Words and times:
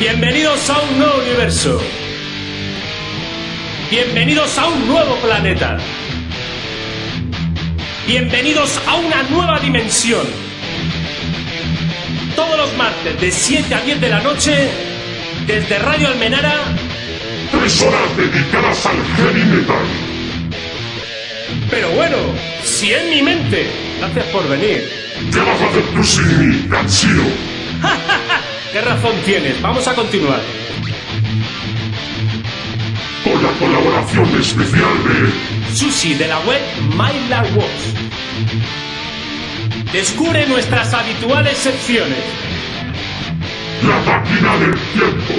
Bienvenidos 0.00 0.70
a 0.70 0.80
un 0.80 0.98
nuevo 0.98 1.18
universo. 1.18 1.80
Bienvenidos 3.90 4.56
a 4.58 4.68
un 4.68 4.86
nuevo 4.86 5.16
planeta. 5.16 5.78
Bienvenidos 8.06 8.80
a 8.86 8.94
una 8.94 9.22
nueva 9.24 9.58
dimensión. 9.58 10.26
Todos 12.36 12.56
los 12.58 12.76
martes 12.76 13.20
de 13.20 13.30
7 13.30 13.74
a 13.74 13.80
10 13.80 14.00
de 14.00 14.08
la 14.08 14.20
noche, 14.20 14.68
desde 15.46 15.78
Radio 15.78 16.08
Almenara, 16.08 16.54
Tres 17.50 17.82
horas 17.82 18.16
dedicadas 18.16 18.86
al 18.86 18.96
heavy 19.16 19.44
metal. 19.44 19.86
pero 21.70 21.90
bueno, 21.92 22.16
si 22.62 22.92
en 22.92 23.10
mi 23.10 23.22
mente. 23.22 23.66
Gracias 23.98 24.26
por 24.26 24.46
venir. 24.48 24.88
¿Qué 25.32 25.38
vas 25.40 25.60
a 25.60 25.66
hacer 25.68 25.82
tú 25.94 26.04
sin 26.04 26.50
mí, 26.50 26.66
Ganchillo? 26.68 27.24
¿Qué 28.78 28.84
razón 28.84 29.16
tienes? 29.26 29.60
Vamos 29.60 29.88
a 29.88 29.92
continuar. 29.92 30.38
Con 33.24 33.42
la 33.42 33.50
colaboración 33.58 34.40
especial 34.40 34.94
de 35.02 35.74
Sushi 35.74 36.14
de 36.14 36.28
la 36.28 36.38
web 36.42 36.60
My 36.90 37.56
Works. 37.56 37.94
Descubre 39.92 40.46
nuestras 40.46 40.94
habituales 40.94 41.58
secciones. 41.58 42.22
La 43.82 43.98
máquina 44.12 44.56
del 44.58 44.78
tiempo. 44.92 45.34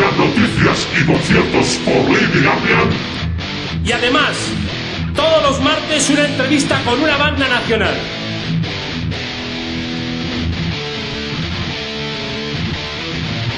Las 0.00 0.16
noticias 0.16 0.88
y 0.98 1.04
conciertos 1.04 1.80
por 1.84 2.02
Lady 2.14 2.44
Gabriel. 2.44 2.88
Y 3.84 3.92
además, 3.92 4.38
todos 5.14 5.42
los 5.42 5.60
martes 5.60 6.08
una 6.08 6.24
entrevista 6.24 6.80
con 6.82 6.98
una 6.98 7.18
banda 7.18 7.46
nacional. 7.46 8.19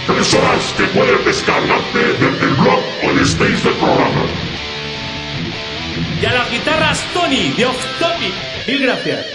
Tres 0.07 0.35
horas 0.35 0.75
que 0.77 0.85
puedes 0.85 1.25
descargarte 1.25 1.99
desde 1.99 2.45
el 2.45 2.55
blog 2.55 2.81
o 3.05 3.11
el 3.11 3.19
stage 3.21 3.63
del 3.63 3.75
programa. 3.75 4.23
Y 6.21 6.27
a 6.27 6.33
las 6.33 6.51
guitarras 6.51 7.05
Tony 7.15 7.53
de 7.57 7.67
Off 7.67 7.85
Topic. 8.01 8.33
Mil 8.67 8.83
gracias. 8.83 9.27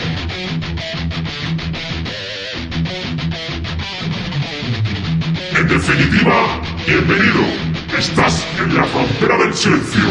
En 5.56 5.68
definitiva, 5.68 6.62
bienvenido. 6.86 7.44
Estás 7.98 8.46
en 8.60 8.76
la 8.76 8.84
frontera 8.84 9.38
del 9.38 9.54
silencio. 9.54 10.04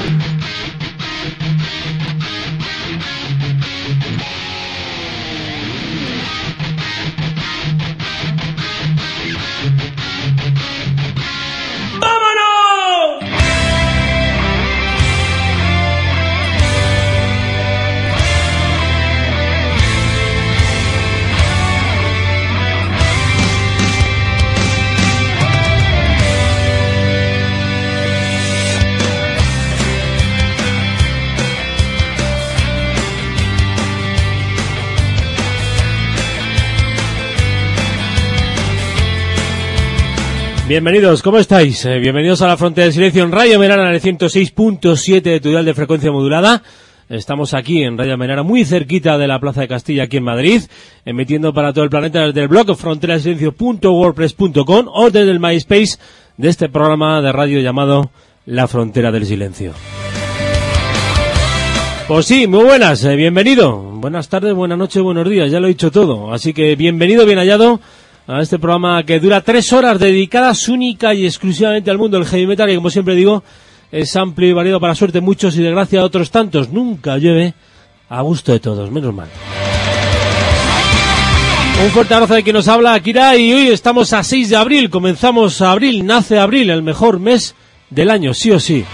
Bienvenidos, 40.69 41.23
¿cómo 41.23 41.39
estáis? 41.39 41.85
Eh, 41.85 42.01
bienvenidos 42.01 42.43
a 42.43 42.49
la 42.49 42.57
Frontera 42.57 42.87
del 42.87 42.93
Silencio 42.93 43.23
en 43.23 43.31
Radio 43.31 43.57
Menara 43.61 43.89
en 43.89 43.95
el 43.95 44.03
106.7 44.03 45.23
de 45.23 45.39
tu 45.39 45.51
de 45.51 45.75
frecuencia 45.75 46.11
modulada. 46.11 46.61
Estamos 47.09 47.55
aquí 47.55 47.85
en 47.85 47.97
Radio 47.97 48.19
Menara, 48.19 48.43
muy 48.43 48.65
cerquita 48.65 49.17
de 49.17 49.29
la 49.29 49.39
Plaza 49.39 49.61
de 49.61 49.69
Castilla, 49.69 50.03
aquí 50.03 50.17
en 50.17 50.25
Madrid, 50.25 50.63
emitiendo 51.05 51.55
para 51.55 51.73
todo 51.73 51.85
el 51.85 51.91
planeta 51.91 52.27
desde 52.27 52.43
el 52.43 52.49
blog 52.49 52.77
fronterasilencio.wordpress.com 52.77 54.87
o 54.93 55.11
desde 55.11 55.31
el 55.31 55.39
MySpace 55.39 55.99
de 56.37 56.49
este 56.49 56.69
programa 56.69 57.23
de 57.23 57.31
radio 57.31 57.61
llamado 57.61 58.11
La 58.45 58.67
Frontera 58.67 59.13
del 59.13 59.25
Silencio. 59.25 59.73
Pues 62.09 62.27
sí, 62.27 62.49
muy 62.49 62.65
buenas, 62.65 63.05
eh, 63.05 63.15
bienvenido. 63.15 63.77
Buenas 63.77 64.29
tardes, 64.29 64.53
buenas 64.53 64.79
noches, 64.79 65.01
buenos 65.01 65.31
días, 65.31 65.49
ya 65.49 65.61
lo 65.61 65.67
he 65.67 65.71
dicho 65.71 65.93
todo. 65.93 66.33
Así 66.33 66.53
que 66.53 66.75
bienvenido, 66.75 67.25
bien 67.25 67.39
hallado 67.39 67.79
a 68.27 68.41
este 68.41 68.59
programa 68.59 69.05
que 69.05 69.21
dura 69.21 69.41
tres 69.41 69.73
horas 69.73 69.99
dedicadas 70.01 70.69
única 70.69 71.15
y 71.15 71.27
exclusivamente 71.27 71.91
al 71.91 71.99
mundo 71.99 72.19
del 72.19 72.27
heavy 72.27 72.47
metal 72.47 72.71
y 72.71 72.77
como 72.77 72.91
siempre 72.91 73.15
digo, 73.15 73.45
es 73.93 74.17
amplio 74.17 74.49
y 74.49 74.53
variado 74.53 74.81
para 74.81 74.95
suerte 74.95 75.21
muchos 75.21 75.57
y 75.57 75.63
de 75.63 75.71
gracia 75.71 76.01
de 76.01 76.05
otros 76.05 76.31
tantos. 76.31 76.71
Nunca 76.71 77.19
llueve 77.19 77.55
a 78.09 78.21
gusto 78.23 78.53
de 78.53 78.61
todos, 78.61 78.91
menos 78.91 79.15
mal. 79.15 79.29
Un 81.85 81.91
fuerte 81.91 82.15
abrazo 82.15 82.35
de 82.35 82.43
quien 82.43 82.57
nos 82.57 82.69
habla, 82.69 82.95
Akira, 82.95 83.37
y 83.37 83.53
hoy 83.53 83.69
estamos 83.69 84.13
a 84.13 84.25
6 84.25 84.49
de 84.49 84.57
abril, 84.57 84.91
comenzamos 84.91 85.61
abril, 85.61 86.07
nace 86.07 86.39
abril, 86.39 86.71
el 86.71 86.83
mejor 86.83 87.21
mes 87.21 87.55
del 87.91 88.11
año, 88.11 88.33
sí 88.33 88.51
o 88.51 88.59
sí. 88.59 88.85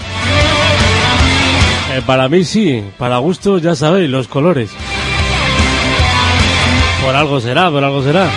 Eh, 1.95 2.03
para 2.05 2.29
mí 2.29 2.45
sí, 2.45 2.83
para 2.99 3.19
gusto 3.19 3.59
ya 3.59 3.77
sabéis, 3.77 4.11
los 4.11 4.27
colores. 4.27 4.71
Por 7.05 7.15
algo 7.15 7.41
será, 7.41 7.71
por 7.71 7.85
algo 7.85 8.03
será. 8.03 8.29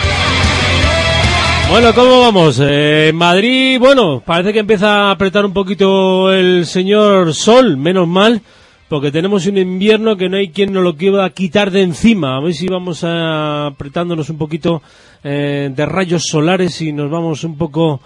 Bueno, 1.70 1.94
¿cómo 1.94 2.22
vamos? 2.22 2.62
Eh, 2.64 3.12
Madrid, 3.14 3.80
bueno, 3.80 4.22
parece 4.26 4.54
que 4.54 4.60
empieza 4.60 5.08
a 5.08 5.12
apretar 5.12 5.46
un 5.46 5.52
poquito 5.52 6.32
el 6.32 6.66
señor 6.66 7.34
Sol, 7.34 7.76
menos 7.76 8.08
mal, 8.08 8.42
porque 8.88 9.12
tenemos 9.12 9.46
un 9.48 9.58
invierno 9.58 10.16
que 10.16 10.30
no 10.30 10.38
hay 10.38 10.50
quien 10.50 10.72
nos 10.72 10.84
lo 10.84 10.96
quiera 10.96 11.30
quitar 11.32 11.72
de 11.72 11.82
encima. 11.82 12.38
A 12.38 12.40
ver 12.40 12.54
si 12.54 12.68
vamos 12.68 13.04
a, 13.04 13.68
apretándonos 13.68 14.30
un 14.30 14.38
poquito 14.38 14.82
eh, 15.24 15.72
de 15.76 15.86
rayos 15.86 16.28
solares 16.28 16.82
y 16.82 16.94
nos 16.94 17.10
vamos 17.10 17.44
un 17.44 17.58
poco 17.58 18.00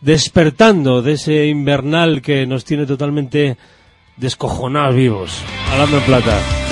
despertando 0.00 1.00
de 1.02 1.12
ese 1.12 1.46
invernal 1.46 2.22
que 2.22 2.46
nos 2.46 2.64
tiene 2.64 2.86
totalmente 2.86 3.56
descojonados 4.16 4.96
vivos. 4.96 5.42
Hablando 5.70 5.98
en 5.98 6.02
plata. 6.04 6.71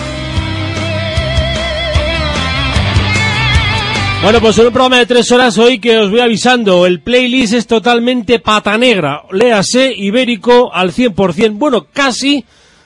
Bueno, 4.22 4.38
pues 4.42 4.58
en 4.58 4.66
un 4.66 4.72
programa 4.72 4.98
de 4.98 5.06
tres 5.06 5.32
horas 5.32 5.56
hoy 5.56 5.78
que 5.78 5.96
os 5.96 6.10
voy 6.10 6.20
avisando, 6.20 6.84
el 6.84 7.00
playlist 7.00 7.54
es 7.54 7.66
totalmente 7.66 8.38
pata 8.38 8.76
negra, 8.76 9.22
léase 9.32 9.94
ibérico 9.96 10.70
al 10.74 10.92
100%, 10.92 11.52
bueno, 11.54 11.86
casi, 11.90 12.44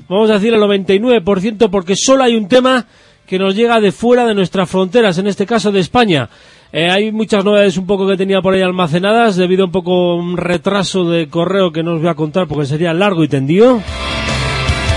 vamos 0.08 0.30
a 0.30 0.34
decir 0.34 0.54
al 0.54 0.60
99%, 0.60 1.70
porque 1.70 1.96
solo 1.96 2.22
hay 2.22 2.36
un 2.36 2.46
tema 2.46 2.86
que 3.26 3.40
nos 3.40 3.56
llega 3.56 3.80
de 3.80 3.90
fuera 3.90 4.26
de 4.26 4.34
nuestras 4.34 4.70
fronteras, 4.70 5.18
en 5.18 5.26
este 5.26 5.44
caso 5.44 5.72
de 5.72 5.80
España. 5.80 6.30
Eh, 6.72 6.88
hay 6.88 7.10
muchas 7.10 7.44
novedades 7.44 7.76
un 7.78 7.86
poco 7.86 8.06
que 8.06 8.16
tenía 8.16 8.40
por 8.40 8.54
ahí 8.54 8.62
almacenadas, 8.62 9.34
debido 9.34 9.64
a 9.64 9.66
un 9.66 9.72
poco 9.72 10.14
un 10.14 10.36
retraso 10.36 11.04
de 11.10 11.28
correo 11.28 11.72
que 11.72 11.82
no 11.82 11.94
os 11.94 12.00
voy 12.00 12.10
a 12.10 12.14
contar 12.14 12.46
porque 12.46 12.66
sería 12.66 12.94
largo 12.94 13.24
y 13.24 13.28
tendido. 13.28 13.82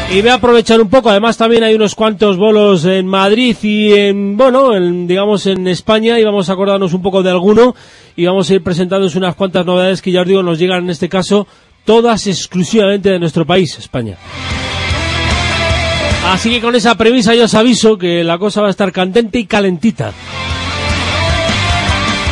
Y 0.10 0.22
voy 0.22 0.30
a 0.30 0.36
aprovechar 0.36 0.80
un 0.80 0.88
poco, 0.88 1.10
además 1.10 1.36
también 1.36 1.64
hay 1.64 1.76
unos 1.76 1.94
cuantos 1.94 2.38
bolos 2.38 2.86
en 2.86 3.06
Madrid 3.08 3.58
y 3.62 3.92
en, 3.92 4.38
bueno, 4.38 4.74
en, 4.74 5.06
digamos 5.06 5.46
en 5.48 5.68
España 5.68 6.18
y 6.18 6.24
vamos 6.24 6.50
a 6.50 6.54
acordarnos 6.54 6.94
un 6.94 7.02
poco 7.02 7.22
de 7.24 7.30
alguno 7.30 7.76
y 8.16 8.26
vamos 8.26 8.50
a 8.50 8.54
ir 8.54 8.64
presentándoos 8.64 9.16
unas 9.16 9.36
cuantas 9.36 9.66
novedades 9.66 10.02
que 10.02 10.14
ya 10.14 10.22
os 10.22 10.28
digo 10.28 10.42
nos 10.42 10.60
llegan 10.60 10.86
en 10.86 10.92
este 10.92 11.10
caso 11.10 11.46
todas 11.84 12.26
exclusivamente 12.26 13.10
de 13.10 13.20
nuestro 13.20 13.46
país, 13.46 13.78
España. 13.78 14.16
Así 16.28 16.52
que 16.52 16.62
con 16.62 16.74
esa 16.76 16.96
premisa 16.96 17.36
ya 17.36 17.44
os 17.44 17.54
aviso 17.54 17.98
que 17.98 18.24
la 18.24 18.38
cosa 18.38 18.62
va 18.62 18.68
a 18.68 18.72
estar 18.72 18.94
candente 18.94 19.40
y 19.40 19.46
calentita. 19.46 20.14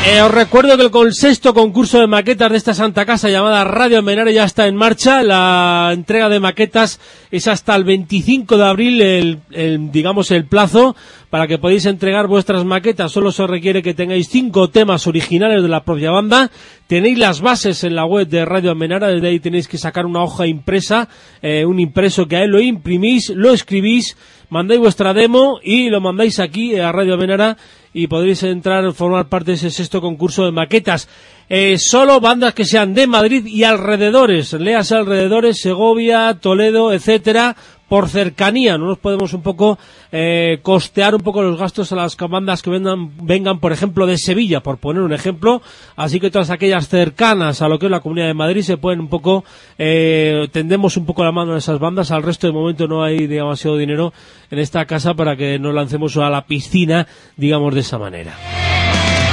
Eh, 0.07 0.21
os 0.21 0.31
recuerdo 0.31 0.77
que 0.77 0.99
el 1.01 1.13
sexto 1.15 1.55
concurso 1.55 1.99
de 1.99 2.05
maquetas 2.05 2.51
de 2.51 2.57
esta 2.57 2.75
santa 2.75 3.07
casa 3.07 3.27
llamada 3.27 3.63
Radio 3.63 4.03
Menare 4.03 4.35
ya 4.35 4.43
está 4.43 4.67
en 4.67 4.75
marcha. 4.75 5.23
La 5.23 5.89
entrega 5.93 6.29
de 6.29 6.39
maquetas 6.39 6.99
es 7.31 7.47
hasta 7.47 7.75
el 7.75 7.85
25 7.85 8.55
de 8.55 8.65
abril, 8.65 9.01
el, 9.01 9.39
el, 9.49 9.91
digamos 9.91 10.29
el 10.29 10.45
plazo 10.45 10.95
para 11.35 11.47
que 11.47 11.57
podáis 11.57 11.85
entregar 11.85 12.27
vuestras 12.27 12.63
maquetas. 12.63 13.11
Solo 13.11 13.29
se 13.29 13.45
requiere 13.45 13.83
que 13.83 13.93
tengáis 13.93 14.29
cinco 14.29 14.69
temas 14.69 15.05
originales 15.05 15.61
de 15.61 15.67
la 15.67 15.83
propia 15.83 16.09
banda. 16.09 16.49
Tenéis 16.87 17.17
las 17.17 17.41
bases 17.41 17.83
en 17.83 17.93
la 17.93 18.05
web 18.05 18.25
de 18.29 18.45
Radio 18.45 18.73
Menara, 18.73 19.09
desde 19.09 19.27
ahí 19.27 19.41
tenéis 19.41 19.67
que 19.67 19.77
sacar 19.77 20.05
una 20.05 20.23
hoja 20.23 20.47
impresa, 20.47 21.09
eh, 21.41 21.65
un 21.65 21.81
impreso 21.81 22.25
que 22.25 22.37
a 22.37 22.43
él 22.43 22.51
lo 22.51 22.61
imprimís, 22.61 23.31
lo 23.31 23.51
escribís, 23.51 24.15
mandáis 24.47 24.79
vuestra 24.79 25.13
demo 25.13 25.59
y 25.61 25.89
lo 25.89 25.99
mandáis 25.99 26.39
aquí 26.39 26.77
a 26.77 26.93
Radio 26.93 27.17
Menara 27.17 27.57
y 27.93 28.07
podréis 28.07 28.43
entrar, 28.43 28.93
formar 28.93 29.27
parte 29.27 29.51
de 29.51 29.55
ese 29.55 29.71
sexto 29.71 29.99
concurso 29.99 30.45
de 30.45 30.53
maquetas. 30.53 31.09
Eh, 31.49 31.77
solo 31.77 32.21
bandas 32.21 32.53
que 32.53 32.65
sean 32.65 32.93
de 32.93 33.07
Madrid 33.07 33.45
y 33.45 33.65
alrededores, 33.65 34.53
leas 34.53 34.91
alrededores, 34.93 35.59
Segovia, 35.59 36.37
Toledo, 36.39 36.93
etcétera, 36.93 37.55
por 37.87 38.09
cercanía, 38.09 38.77
no 38.77 38.87
nos 38.87 38.97
podemos 38.97 39.33
un 39.33 39.41
poco 39.41 39.77
eh, 40.11 40.59
costear 40.61 41.15
un 41.15 41.21
poco 41.21 41.41
los 41.41 41.59
gastos 41.59 41.91
a 41.91 41.95
las 41.95 42.17
bandas 42.17 42.61
que 42.61 42.69
vengan, 42.69 43.11
vengan, 43.25 43.59
por 43.59 43.71
ejemplo, 43.71 44.07
de 44.07 44.17
Sevilla, 44.17 44.61
por 44.61 44.77
poner 44.77 45.03
un 45.03 45.13
ejemplo, 45.13 45.61
así 45.95 46.19
que 46.19 46.31
todas 46.31 46.49
aquellas 46.49 46.87
cercanas 46.87 47.61
a 47.61 47.67
lo 47.67 47.77
que 47.77 47.85
es 47.85 47.91
la 47.91 47.99
Comunidad 47.99 48.27
de 48.27 48.33
Madrid 48.33 48.61
se 48.61 48.77
pueden 48.77 48.99
un 48.99 49.07
poco, 49.07 49.43
eh, 49.77 50.47
tendemos 50.51 50.97
un 50.97 51.05
poco 51.05 51.23
la 51.23 51.31
mano 51.31 51.53
a 51.53 51.57
esas 51.57 51.79
bandas, 51.79 52.11
al 52.11 52.23
resto 52.23 52.47
de 52.47 52.53
momento 52.53 52.87
no 52.87 53.03
hay 53.03 53.27
demasiado 53.27 53.77
dinero 53.77 54.13
en 54.49 54.59
esta 54.59 54.85
casa 54.85 55.13
para 55.13 55.35
que 55.35 55.59
nos 55.59 55.73
lancemos 55.73 56.17
a 56.17 56.29
la 56.29 56.45
piscina, 56.45 57.07
digamos 57.37 57.73
de 57.73 57.81
esa 57.81 57.97
manera. 57.97 58.35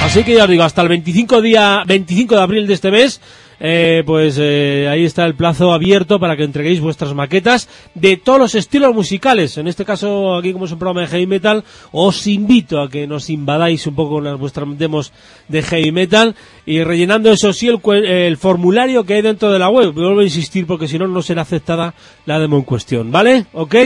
Así 0.03 0.25
que 0.25 0.35
ya 0.35 0.45
os 0.45 0.51
digo, 0.51 0.65
hasta 0.65 0.83
el 0.83 0.89
25 0.89 1.41
día, 1.41 1.85
25 1.87 2.35
de 2.35 2.43
abril 2.43 2.67
de 2.67 2.75
este 2.75 2.91
mes, 2.91 3.21
eh, 3.65 4.03
pues 4.05 4.39
eh, 4.41 4.89
ahí 4.91 5.05
está 5.05 5.25
el 5.25 5.37
plazo 5.37 5.73
abierto 5.73 6.19
para 6.19 6.37
que 6.37 6.43
entreguéis 6.43 6.81
vuestras 6.81 7.15
maquetas 7.15 7.69
de 7.95 8.17
todos 8.17 8.41
los 8.41 8.55
estilos 8.57 8.93
musicales. 8.93 9.57
En 9.57 9.69
este 9.69 9.85
caso, 9.85 10.35
aquí 10.35 10.53
como 10.53 10.65
es 10.65 10.73
un 10.73 10.81
programa 10.81 11.03
de 11.03 11.07
heavy 11.07 11.29
metal, 11.29 11.63
os 11.93 12.27
invito 12.27 12.83
a 12.83 12.91
que 12.91 13.07
nos 13.07 13.31
invadáis 13.31 13.87
un 13.87 13.95
poco 13.95 14.15
con 14.15 14.25
las 14.25 14.37
vuestras 14.37 14.67
demos 14.77 15.13
de 15.47 15.63
heavy 15.63 15.93
metal 15.93 16.35
y 16.67 16.83
rellenando 16.83 17.31
eso 17.31 17.53
sí 17.53 17.69
el, 17.69 17.81
el 18.05 18.37
formulario 18.37 19.05
que 19.05 19.15
hay 19.15 19.23
dentro 19.23 19.53
de 19.53 19.61
la 19.61 19.69
web. 19.69 19.93
Vuelvo 19.93 20.21
a 20.21 20.25
insistir 20.25 20.67
porque 20.67 20.89
si 20.89 20.99
no, 20.99 21.07
no 21.07 21.23
será 21.23 21.43
aceptada 21.43 21.95
la 22.27 22.41
demo 22.41 22.57
en 22.57 22.65
cuestión. 22.65 23.13
¿Vale? 23.13 23.47
¿Ok? 23.53 23.77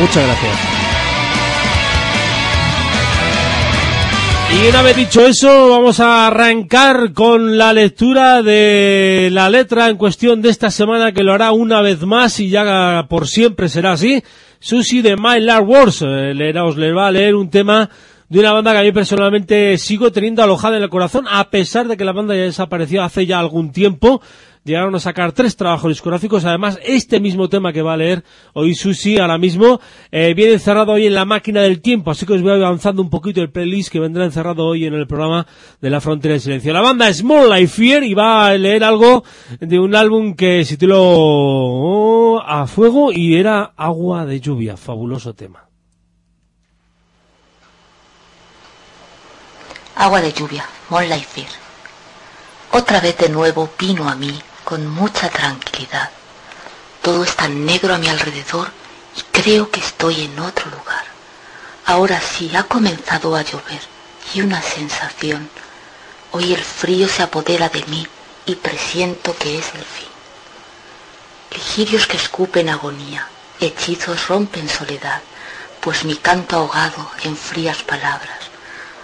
Muchas 0.00 0.24
gracias. 0.26 0.77
Y 4.50 4.68
una 4.68 4.82
vez 4.82 4.96
dicho 4.96 5.26
eso, 5.26 5.68
vamos 5.68 6.00
a 6.00 6.26
arrancar 6.26 7.12
con 7.12 7.58
la 7.58 7.72
lectura 7.72 8.42
de 8.42 9.28
la 9.30 9.50
letra 9.50 9.88
en 9.88 9.96
cuestión 9.96 10.40
de 10.40 10.48
esta 10.48 10.70
semana 10.70 11.12
que 11.12 11.22
lo 11.22 11.34
hará 11.34 11.52
una 11.52 11.82
vez 11.82 12.00
más 12.00 12.40
y 12.40 12.48
ya 12.48 13.06
por 13.08 13.28
siempre 13.28 13.68
será 13.68 13.92
así. 13.92 14.22
Susi 14.58 15.02
de 15.02 15.16
My 15.16 15.40
Lord 15.40 15.68
Wars. 15.68 16.02
Eh, 16.02 16.52
os 16.64 16.76
le 16.76 16.92
va 16.92 17.08
a 17.08 17.10
leer 17.12 17.34
un 17.34 17.50
tema 17.50 17.90
de 18.28 18.40
una 18.40 18.52
banda 18.52 18.72
que 18.72 18.78
a 18.78 18.82
mí 18.82 18.92
personalmente 18.92 19.78
sigo 19.78 20.12
teniendo 20.12 20.42
alojada 20.42 20.76
en 20.76 20.82
el 20.82 20.90
corazón, 20.90 21.26
a 21.30 21.50
pesar 21.50 21.88
de 21.88 21.96
que 21.96 22.04
la 22.04 22.12
banda 22.12 22.34
ya 22.34 22.42
desapareció 22.42 23.02
hace 23.02 23.26
ya 23.26 23.38
algún 23.38 23.72
tiempo 23.72 24.20
llegaron 24.68 24.94
a 24.94 25.00
sacar 25.00 25.32
tres 25.32 25.56
trabajos 25.56 25.88
discográficos. 25.88 26.44
Además, 26.44 26.78
este 26.84 27.20
mismo 27.20 27.48
tema 27.48 27.72
que 27.72 27.82
va 27.82 27.94
a 27.94 27.96
leer 27.96 28.22
hoy 28.52 28.74
Susi 28.74 29.18
ahora 29.18 29.38
mismo 29.38 29.80
eh, 30.12 30.34
viene 30.34 30.52
encerrado 30.52 30.92
hoy 30.92 31.06
en 31.06 31.14
la 31.14 31.24
máquina 31.24 31.62
del 31.62 31.80
tiempo. 31.80 32.10
Así 32.10 32.26
que 32.26 32.34
os 32.34 32.42
voy 32.42 32.52
avanzando 32.52 33.02
un 33.02 33.10
poquito 33.10 33.40
el 33.40 33.50
playlist 33.50 33.90
que 33.90 33.98
vendrá 33.98 34.24
encerrado 34.24 34.66
hoy 34.66 34.84
en 34.84 34.94
el 34.94 35.06
programa 35.06 35.46
de 35.80 35.90
la 35.90 36.00
Frontera 36.00 36.32
del 36.32 36.40
Silencio. 36.40 36.72
La 36.72 36.82
banda 36.82 37.08
es 37.08 37.18
Small 37.18 37.50
Life 37.50 37.74
Fear 37.82 38.04
y 38.04 38.14
va 38.14 38.46
a 38.46 38.54
leer 38.54 38.84
algo 38.84 39.24
de 39.58 39.78
un 39.78 39.94
álbum 39.94 40.34
que 40.34 40.64
se 40.64 40.76
tituló 40.76 41.02
oh, 41.02 42.42
A 42.44 42.66
Fuego 42.66 43.10
y 43.12 43.36
era 43.36 43.72
Agua 43.76 44.26
de 44.26 44.40
Lluvia. 44.40 44.76
Fabuloso 44.76 45.34
tema. 45.34 45.67
Agua 50.00 50.20
de 50.20 50.32
lluvia, 50.32 50.64
Life 50.90 51.26
Fear. 51.34 51.50
Otra 52.70 53.00
vez 53.00 53.18
de 53.18 53.28
nuevo 53.30 53.68
vino 53.76 54.08
a 54.08 54.14
mí 54.14 54.40
con 54.62 54.86
mucha 54.86 55.28
tranquilidad. 55.28 56.10
Todo 57.02 57.24
está 57.24 57.48
negro 57.48 57.92
a 57.92 57.98
mi 57.98 58.08
alrededor 58.08 58.70
y 59.16 59.22
creo 59.32 59.72
que 59.72 59.80
estoy 59.80 60.22
en 60.22 60.38
otro 60.38 60.70
lugar. 60.70 61.04
Ahora 61.84 62.20
sí 62.20 62.54
ha 62.54 62.62
comenzado 62.62 63.34
a 63.34 63.42
llover 63.42 63.80
y 64.32 64.42
una 64.42 64.62
sensación. 64.62 65.50
Hoy 66.30 66.54
el 66.54 66.62
frío 66.62 67.08
se 67.08 67.24
apodera 67.24 67.68
de 67.68 67.84
mí 67.86 68.06
y 68.46 68.54
presiento 68.54 69.36
que 69.36 69.58
es 69.58 69.66
el 69.74 69.82
fin. 69.82 70.08
Ligirios 71.50 72.06
que 72.06 72.18
escupen 72.18 72.68
agonía, 72.68 73.26
hechizos 73.58 74.28
rompen 74.28 74.68
soledad, 74.68 75.22
pues 75.80 76.04
mi 76.04 76.14
canto 76.14 76.54
ahogado 76.54 77.10
en 77.24 77.36
frías 77.36 77.82
palabras. 77.82 78.57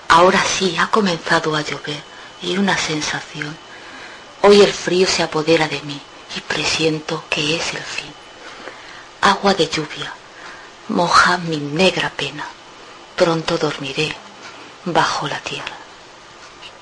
Ahora 0.09 0.43
sí 0.45 0.77
ha 0.79 0.89
comenzado 0.89 1.56
a 1.56 1.62
llover 1.62 2.03
y 2.43 2.56
una 2.56 2.77
sensación. 2.77 3.56
Hoy 4.43 4.61
el 4.61 4.73
frío 4.73 5.06
se 5.06 5.23
apodera 5.23 5.69
de 5.69 5.81
mí 5.83 6.01
y 6.37 6.41
presiento 6.41 7.25
que 7.31 7.56
es 7.56 7.75
el 7.75 7.83
fin. 7.83 8.12
Agua 9.21 9.55
de 9.55 9.69
lluvia, 9.69 10.12
moja 10.89 11.39
mi 11.39 11.56
negra 11.56 12.11
pena. 12.11 12.47
Pronto 13.17 13.56
dormiré 13.59 14.15
bajo 14.85 15.29
la 15.29 15.41
tierra. 15.41 15.83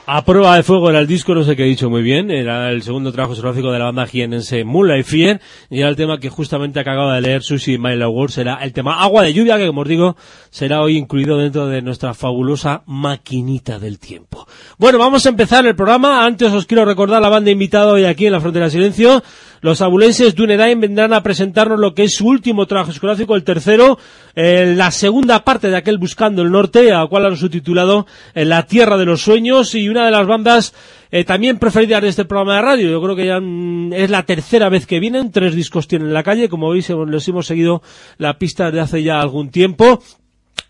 A 0.05 0.25
prueba 0.25 0.57
de 0.57 0.65
fuego 0.65 0.91
era 0.91 0.99
el 0.99 1.07
disco, 1.07 1.33
no 1.33 1.45
sé 1.45 1.55
qué 1.55 1.63
he 1.63 1.67
dicho 1.67 1.89
muy 1.89 2.03
bien, 2.03 2.29
era 2.33 2.71
el 2.71 2.83
segundo 2.83 3.13
trabajo 3.13 3.35
discográfico 3.35 3.71
de 3.71 3.79
la 3.79 3.85
banda 3.85 4.05
jienense 4.05 4.65
Moonlight 4.65 5.07
Fear, 5.07 5.41
y 5.71 5.79
era 5.79 5.89
el 5.89 5.95
tema 5.95 6.19
que 6.19 6.29
justamente 6.29 6.81
acababa 6.81 7.15
de 7.15 7.21
leer 7.21 7.43
Susie 7.43 7.79
My 7.79 7.97
Words, 7.97 8.39
era 8.39 8.57
el 8.65 8.73
tema 8.73 9.01
Agua 9.01 9.23
de 9.23 9.33
Lluvia, 9.33 9.59
que 9.59 9.69
como 9.69 9.83
os 9.83 9.89
digo, 9.89 10.17
será 10.51 10.83
hoy 10.83 10.97
incluido 10.97 11.39
dentro 11.39 11.69
de 11.69 11.83
nuestra 11.83 12.15
fabulosa 12.15 12.83
maquinita 12.87 13.79
del 13.79 14.01
tiempo. 14.01 14.45
Bueno, 14.77 14.99
vamos 14.99 15.25
a 15.25 15.29
empezar 15.29 15.65
el 15.67 15.77
programa, 15.77 16.27
antes 16.27 16.53
os 16.53 16.67
quiero 16.67 16.85
recordar 16.85 17.23
la 17.23 17.29
banda 17.29 17.53
invitada 17.53 17.93
hoy 17.93 18.05
aquí 18.05 18.27
en 18.27 18.33
la 18.33 18.41
Frontera 18.41 18.65
de 18.65 18.73
Silencio, 18.73 19.23
los 19.63 19.81
abulenses 19.81 20.35
Dunedain 20.35 20.81
vendrán 20.81 21.13
a 21.13 21.23
presentarnos 21.23 21.79
lo 21.79 21.95
que 21.95 22.03
es 22.03 22.17
su 22.17 22.27
último 22.27 22.67
trabajo 22.67 22.91
discográfico, 22.91 23.37
el 23.37 23.45
tercero, 23.45 23.97
eh, 24.35 24.75
la 24.77 24.91
segunda 24.91 25.45
parte 25.45 25.71
de 25.71 25.77
aquel 25.77 25.99
Buscando 25.99 26.43
el 26.43 26.51
Norte, 26.51 26.93
a 26.93 27.07
cual 27.07 27.27
han 27.27 27.37
subtitulado 27.37 28.07
en 28.35 28.49
La 28.49 28.67
Tierra 28.67 28.99
de 28.99 29.05
los 29.05 29.23
Sueños, 29.23 29.77
y 29.77 29.89
una 29.89 30.05
de 30.05 30.11
las 30.11 30.27
bandas 30.27 30.75
eh, 31.13 31.23
también 31.23 31.59
preferidas 31.59 32.03
de 32.03 32.09
este 32.09 32.25
programa 32.25 32.57
de 32.57 32.63
radio. 32.63 32.91
Yo 32.91 33.01
creo 33.01 33.15
que 33.15 33.27
ya 33.27 33.39
mm, 33.41 33.93
es 33.93 34.11
la 34.11 34.25
tercera 34.25 34.69
vez 34.69 34.85
que 34.85 34.99
vienen, 34.99 35.31
tres 35.31 35.55
discos 35.55 35.87
tienen 35.87 36.09
en 36.09 36.15
la 36.15 36.25
calle, 36.25 36.49
como 36.49 36.71
veis, 36.71 36.91
les 36.91 37.29
hemos 37.29 37.47
seguido 37.47 37.83
la 38.19 38.39
pista 38.39 38.73
de 38.73 38.81
hace 38.81 39.05
ya 39.05 39.21
algún 39.21 39.51
tiempo. 39.51 40.03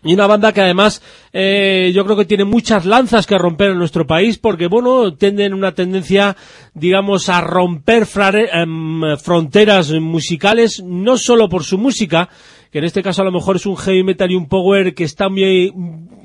Y 0.03 0.13
una 0.13 0.27
banda 0.27 0.51
que 0.51 0.61
además 0.61 1.01
eh, 1.31 1.91
yo 1.93 2.03
creo 2.03 2.17
que 2.17 2.25
tiene 2.25 2.43
muchas 2.43 2.85
lanzas 2.85 3.25
que 3.25 3.37
romper 3.37 3.71
en 3.71 3.77
nuestro 3.77 4.05
país 4.05 4.37
porque, 4.37 4.67
bueno, 4.67 5.13
tienen 5.15 5.53
una 5.53 5.73
tendencia, 5.73 6.35
digamos, 6.73 7.29
a 7.29 7.41
romper 7.41 8.07
em, 8.51 9.17
fronteras 9.17 9.91
musicales, 9.91 10.83
no 10.83 11.17
solo 11.17 11.47
por 11.47 11.63
su 11.63 11.77
música, 11.77 12.29
que 12.73 12.79
en 12.79 12.85
este 12.85 13.03
caso 13.03 13.21
a 13.21 13.25
lo 13.25 13.31
mejor 13.31 13.57
es 13.57 13.65
un 13.65 13.77
heavy 13.77 14.03
metal 14.03 14.31
y 14.31 14.35
un 14.35 14.47
power 14.47 14.95
que 14.95 15.03
está 15.03 15.29
muy, 15.29 15.71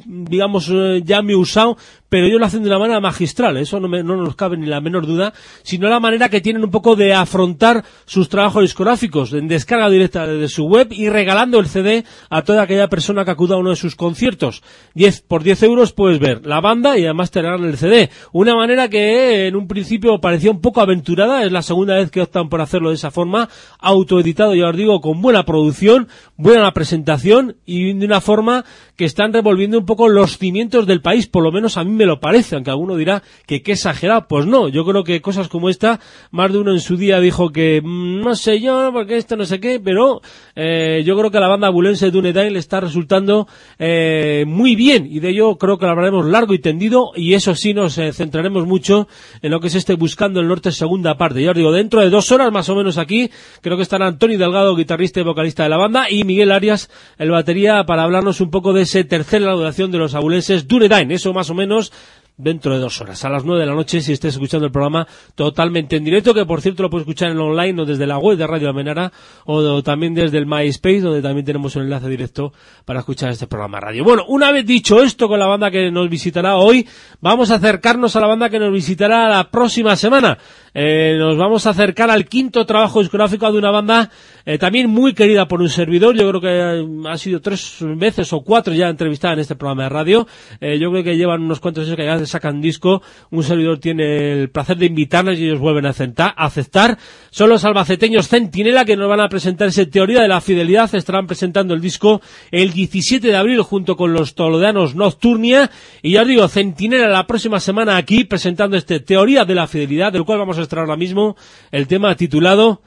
digamos, 0.06 0.70
eh, 0.72 1.02
ya 1.04 1.20
muy 1.20 1.34
usado, 1.34 1.76
pero 2.08 2.26
ellos 2.26 2.40
lo 2.40 2.46
hacen 2.46 2.62
de 2.62 2.68
una 2.68 2.78
manera 2.78 3.00
magistral, 3.00 3.56
eso 3.56 3.80
no, 3.80 3.88
no, 3.88 4.16
nos 4.16 4.36
cabe 4.36 4.56
ni 4.56 4.66
la 4.66 4.80
menor 4.80 5.06
duda, 5.06 5.32
sino 5.62 5.88
la 5.88 6.00
manera 6.00 6.28
que 6.28 6.40
tienen 6.40 6.64
un 6.64 6.70
poco 6.70 6.96
de 6.96 7.12
afrontar 7.12 7.84
sus 8.06 8.28
trabajos 8.28 8.62
discográficos 8.62 9.32
en 9.32 9.48
descarga 9.48 9.90
directa 9.90 10.26
de 10.26 10.48
su 10.48 10.64
web 10.64 10.88
y 10.90 11.08
regalando 11.08 11.58
el 11.58 11.66
CD 11.66 12.04
a 12.30 12.42
toda 12.42 12.62
aquella 12.62 12.88
persona 12.88 13.24
que 13.24 13.30
acuda 13.30 13.56
a 13.56 13.58
uno 13.58 13.70
de 13.70 13.76
sus 13.76 13.96
conciertos. 13.96 14.62
10, 14.94 15.22
por 15.22 15.42
10 15.42 15.62
euros 15.64 15.92
puedes 15.92 16.18
ver 16.18 16.46
la 16.46 16.60
banda 16.60 16.98
y 16.98 17.04
además 17.04 17.30
te 17.30 17.42
regalan 17.42 17.68
el 17.68 17.76
CD. 17.76 18.10
Una 18.32 18.54
manera 18.54 18.88
que 18.88 19.46
en 19.46 19.56
un 19.56 19.68
principio 19.68 20.20
parecía 20.20 20.50
un 20.50 20.60
poco 20.60 20.80
aventurada, 20.80 21.44
es 21.44 21.52
la 21.52 21.62
segunda 21.62 21.96
vez 21.96 22.10
que 22.10 22.22
optan 22.22 22.48
por 22.48 22.60
hacerlo 22.60 22.88
de 22.88 22.94
esa 22.94 23.10
forma, 23.10 23.48
autoeditado, 23.78 24.54
ya 24.54 24.68
os 24.68 24.76
digo, 24.76 25.00
con 25.00 25.20
buena 25.20 25.44
producción, 25.44 26.08
buena 26.36 26.72
presentación 26.72 27.56
y 27.66 27.92
de 27.92 28.06
una 28.06 28.20
forma 28.20 28.64
que 28.98 29.04
están 29.04 29.32
revolviendo 29.32 29.78
un 29.78 29.86
poco 29.86 30.08
los 30.08 30.38
cimientos 30.38 30.84
del 30.84 31.00
país, 31.00 31.28
por 31.28 31.44
lo 31.44 31.52
menos 31.52 31.76
a 31.76 31.84
mí 31.84 31.92
me 31.92 32.04
lo 32.04 32.18
parece, 32.18 32.56
aunque 32.56 32.70
alguno 32.70 32.96
dirá 32.96 33.22
que 33.46 33.62
qué 33.62 33.72
exagerado. 33.72 34.26
Pues 34.28 34.44
no, 34.44 34.68
yo 34.68 34.84
creo 34.84 35.04
que 35.04 35.22
cosas 35.22 35.46
como 35.46 35.70
esta, 35.70 36.00
más 36.32 36.52
de 36.52 36.58
uno 36.58 36.72
en 36.72 36.80
su 36.80 36.96
día 36.96 37.20
dijo 37.20 37.50
que 37.50 37.80
mm, 37.80 38.20
no 38.20 38.34
sé 38.34 38.60
yo, 38.60 38.90
porque 38.92 39.16
esto 39.16 39.36
no 39.36 39.44
sé 39.44 39.60
qué, 39.60 39.78
pero 39.78 40.20
eh, 40.56 41.04
yo 41.06 41.16
creo 41.16 41.30
que 41.30 41.38
la 41.38 41.46
banda 41.46 41.68
bulense 41.68 42.10
de 42.10 42.50
le 42.50 42.58
está 42.58 42.80
resultando 42.80 43.46
eh, 43.78 44.44
muy 44.48 44.74
bien 44.74 45.06
y 45.08 45.20
de 45.20 45.30
ello 45.30 45.56
creo 45.58 45.78
que 45.78 45.86
lo 45.86 45.92
hablaremos 45.92 46.26
largo 46.26 46.52
y 46.52 46.58
tendido 46.58 47.12
y 47.14 47.34
eso 47.34 47.54
sí 47.54 47.74
nos 47.74 47.96
eh, 47.98 48.12
centraremos 48.12 48.66
mucho 48.66 49.06
en 49.42 49.52
lo 49.52 49.60
que 49.60 49.68
es 49.68 49.76
este 49.76 49.94
Buscando 49.94 50.40
el 50.40 50.48
Norte 50.48 50.72
segunda 50.72 51.16
parte. 51.16 51.40
Ya 51.40 51.50
os 51.50 51.56
digo, 51.56 51.70
dentro 51.70 52.00
de 52.00 52.10
dos 52.10 52.32
horas 52.32 52.50
más 52.50 52.68
o 52.68 52.74
menos 52.74 52.98
aquí, 52.98 53.30
creo 53.60 53.76
que 53.76 53.84
estará 53.84 54.08
Antonio 54.08 54.38
Delgado, 54.38 54.74
guitarrista 54.74 55.20
y 55.20 55.22
vocalista 55.22 55.62
de 55.62 55.68
la 55.68 55.76
banda, 55.76 56.10
y 56.10 56.24
Miguel 56.24 56.50
Arias, 56.50 56.90
el 57.16 57.30
batería, 57.30 57.84
para 57.84 58.02
hablarnos 58.02 58.40
un 58.40 58.50
poco 58.50 58.72
de 58.72 58.87
ese 58.88 59.04
tercer 59.04 59.42
laudación 59.42 59.90
de 59.90 59.98
los 59.98 60.14
abulenses 60.14 60.66
Dunedain. 60.66 61.10
Eso 61.10 61.34
más 61.34 61.50
o 61.50 61.54
menos 61.54 61.92
dentro 62.38 62.72
de 62.72 62.78
dos 62.78 63.00
horas, 63.00 63.24
a 63.24 63.28
las 63.28 63.44
nueve 63.44 63.62
de 63.62 63.66
la 63.66 63.74
noche, 63.74 64.00
si 64.00 64.12
estés 64.12 64.34
escuchando 64.34 64.64
el 64.64 64.72
programa 64.72 65.08
totalmente 65.34 65.96
en 65.96 66.04
directo, 66.04 66.32
que 66.32 66.46
por 66.46 66.62
cierto 66.62 66.84
lo 66.84 66.88
puedes 66.88 67.02
escuchar 67.02 67.32
en 67.32 67.38
online 67.38 67.82
o 67.82 67.84
desde 67.84 68.06
la 68.06 68.16
web 68.18 68.38
de 68.38 68.46
Radio 68.46 68.70
Amenara 68.70 69.12
o, 69.44 69.82
también 69.82 70.14
desde 70.14 70.38
el 70.38 70.46
MySpace, 70.46 71.00
donde 71.00 71.20
también 71.20 71.44
tenemos 71.44 71.74
un 71.74 71.82
enlace 71.82 72.08
directo 72.08 72.52
para 72.84 73.00
escuchar 73.00 73.30
este 73.30 73.48
programa 73.48 73.80
radio. 73.80 74.04
Bueno, 74.04 74.24
una 74.28 74.52
vez 74.52 74.64
dicho 74.64 75.02
esto 75.02 75.26
con 75.26 75.40
la 75.40 75.46
banda 75.46 75.68
que 75.72 75.90
nos 75.90 76.08
visitará 76.08 76.56
hoy, 76.56 76.86
vamos 77.20 77.50
a 77.50 77.56
acercarnos 77.56 78.14
a 78.14 78.20
la 78.20 78.28
banda 78.28 78.48
que 78.48 78.60
nos 78.60 78.72
visitará 78.72 79.28
la 79.28 79.50
próxima 79.50 79.96
semana. 79.96 80.38
Eh, 80.74 81.16
nos 81.18 81.36
vamos 81.36 81.66
a 81.66 81.70
acercar 81.70 82.08
al 82.08 82.26
quinto 82.26 82.64
trabajo 82.64 83.00
discográfico 83.00 83.50
de 83.50 83.58
una 83.58 83.72
banda 83.72 84.10
eh, 84.44 84.58
también 84.58 84.90
muy 84.90 85.14
querida 85.14 85.48
por 85.48 85.60
un 85.60 85.68
servidor. 85.68 86.16
Yo 86.16 86.28
creo 86.28 86.40
que 86.40 86.48
eh, 86.48 87.08
ha 87.08 87.18
sido 87.18 87.40
tres 87.40 87.78
veces 87.80 88.32
o 88.32 88.42
cuatro 88.42 88.74
ya 88.74 88.88
entrevistada 88.88 89.34
en 89.34 89.40
este 89.40 89.56
programa 89.56 89.84
de 89.84 89.88
radio. 89.88 90.26
yo 90.60 90.90
creo 90.90 91.04
que 91.04 91.16
llevan 91.16 91.42
unos 91.42 91.60
cuantos 91.60 91.86
años 91.86 91.96
que 91.96 92.04
ya 92.04 92.26
sacan 92.26 92.60
disco, 92.60 93.02
un 93.30 93.42
servidor 93.42 93.78
tiene 93.78 94.32
el 94.32 94.50
placer 94.50 94.76
de 94.76 94.86
invitarles 94.86 95.38
y 95.38 95.44
ellos 95.44 95.60
vuelven 95.60 95.86
a 95.86 95.90
aceptar. 96.36 96.98
Son 97.30 97.48
los 97.48 97.64
albaceteños 97.64 98.28
Centinela 98.28 98.84
que 98.84 98.96
nos 98.96 99.08
van 99.08 99.20
a 99.20 99.28
presentar 99.28 99.68
ese 99.68 99.86
Teoría 99.86 100.22
de 100.22 100.28
la 100.28 100.40
Fidelidad, 100.40 100.94
estarán 100.94 101.26
presentando 101.26 101.74
el 101.74 101.80
disco 101.80 102.20
el 102.50 102.72
17 102.72 103.26
de 103.26 103.36
abril 103.36 103.62
junto 103.62 103.96
con 103.96 104.12
los 104.12 104.34
tolodeanos 104.34 104.94
Nocturnia, 104.94 105.70
y 106.02 106.12
ya 106.12 106.22
os 106.22 106.28
digo, 106.28 106.48
Centinela 106.48 107.08
la 107.08 107.26
próxima 107.26 107.60
semana 107.60 107.96
aquí 107.96 108.24
presentando 108.24 108.76
este 108.76 109.00
Teoría 109.00 109.44
de 109.44 109.54
la 109.54 109.66
Fidelidad, 109.66 110.12
del 110.12 110.24
cual 110.24 110.38
vamos 110.38 110.58
a 110.58 110.60
extraer 110.60 110.84
ahora 110.84 110.96
mismo 110.96 111.36
el 111.70 111.86
tema 111.86 112.14
titulado, 112.16 112.82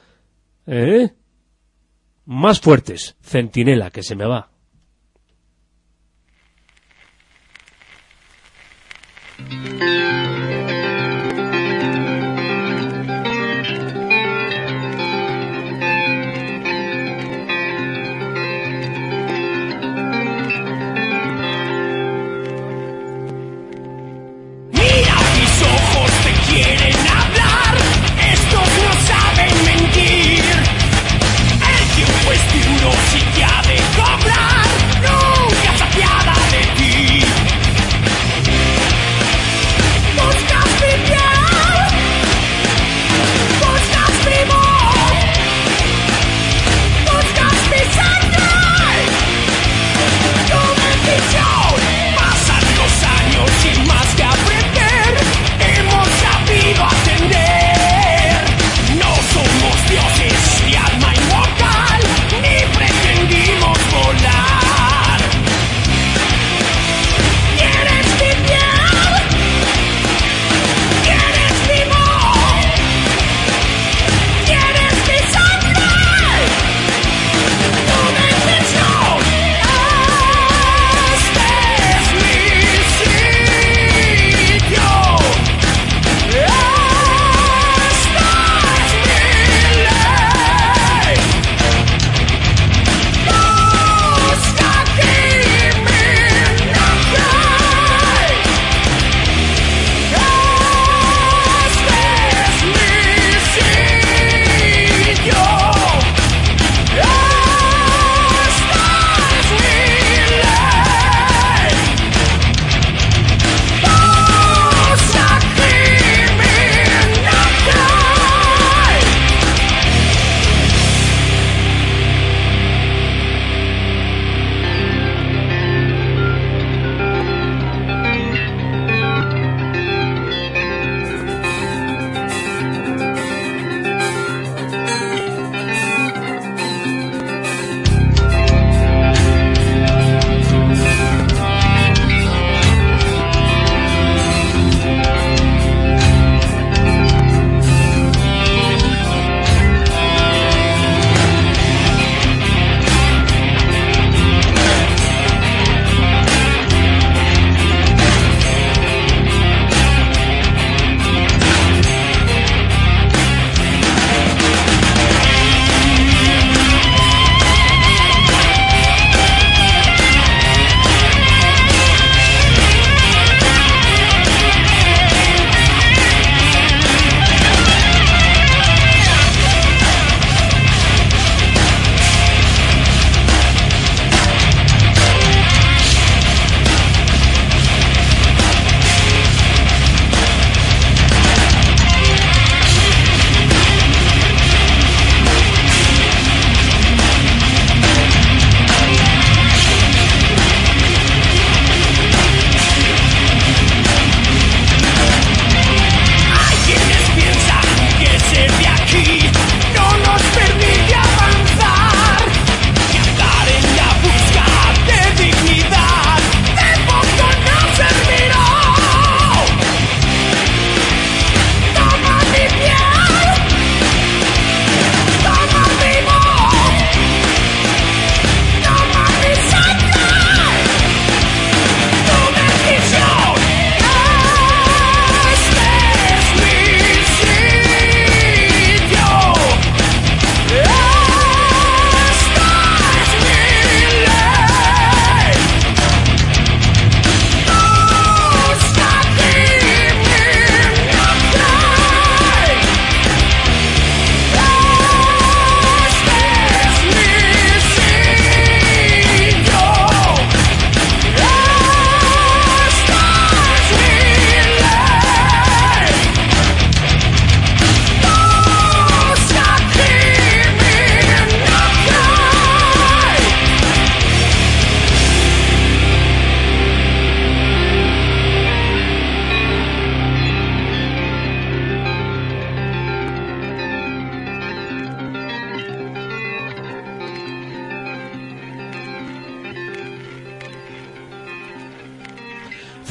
¿eh? 0.66 1.10
Más 2.24 2.60
fuertes, 2.60 3.16
Centinela, 3.22 3.90
que 3.90 4.02
se 4.02 4.14
me 4.14 4.26
va. 4.26 4.48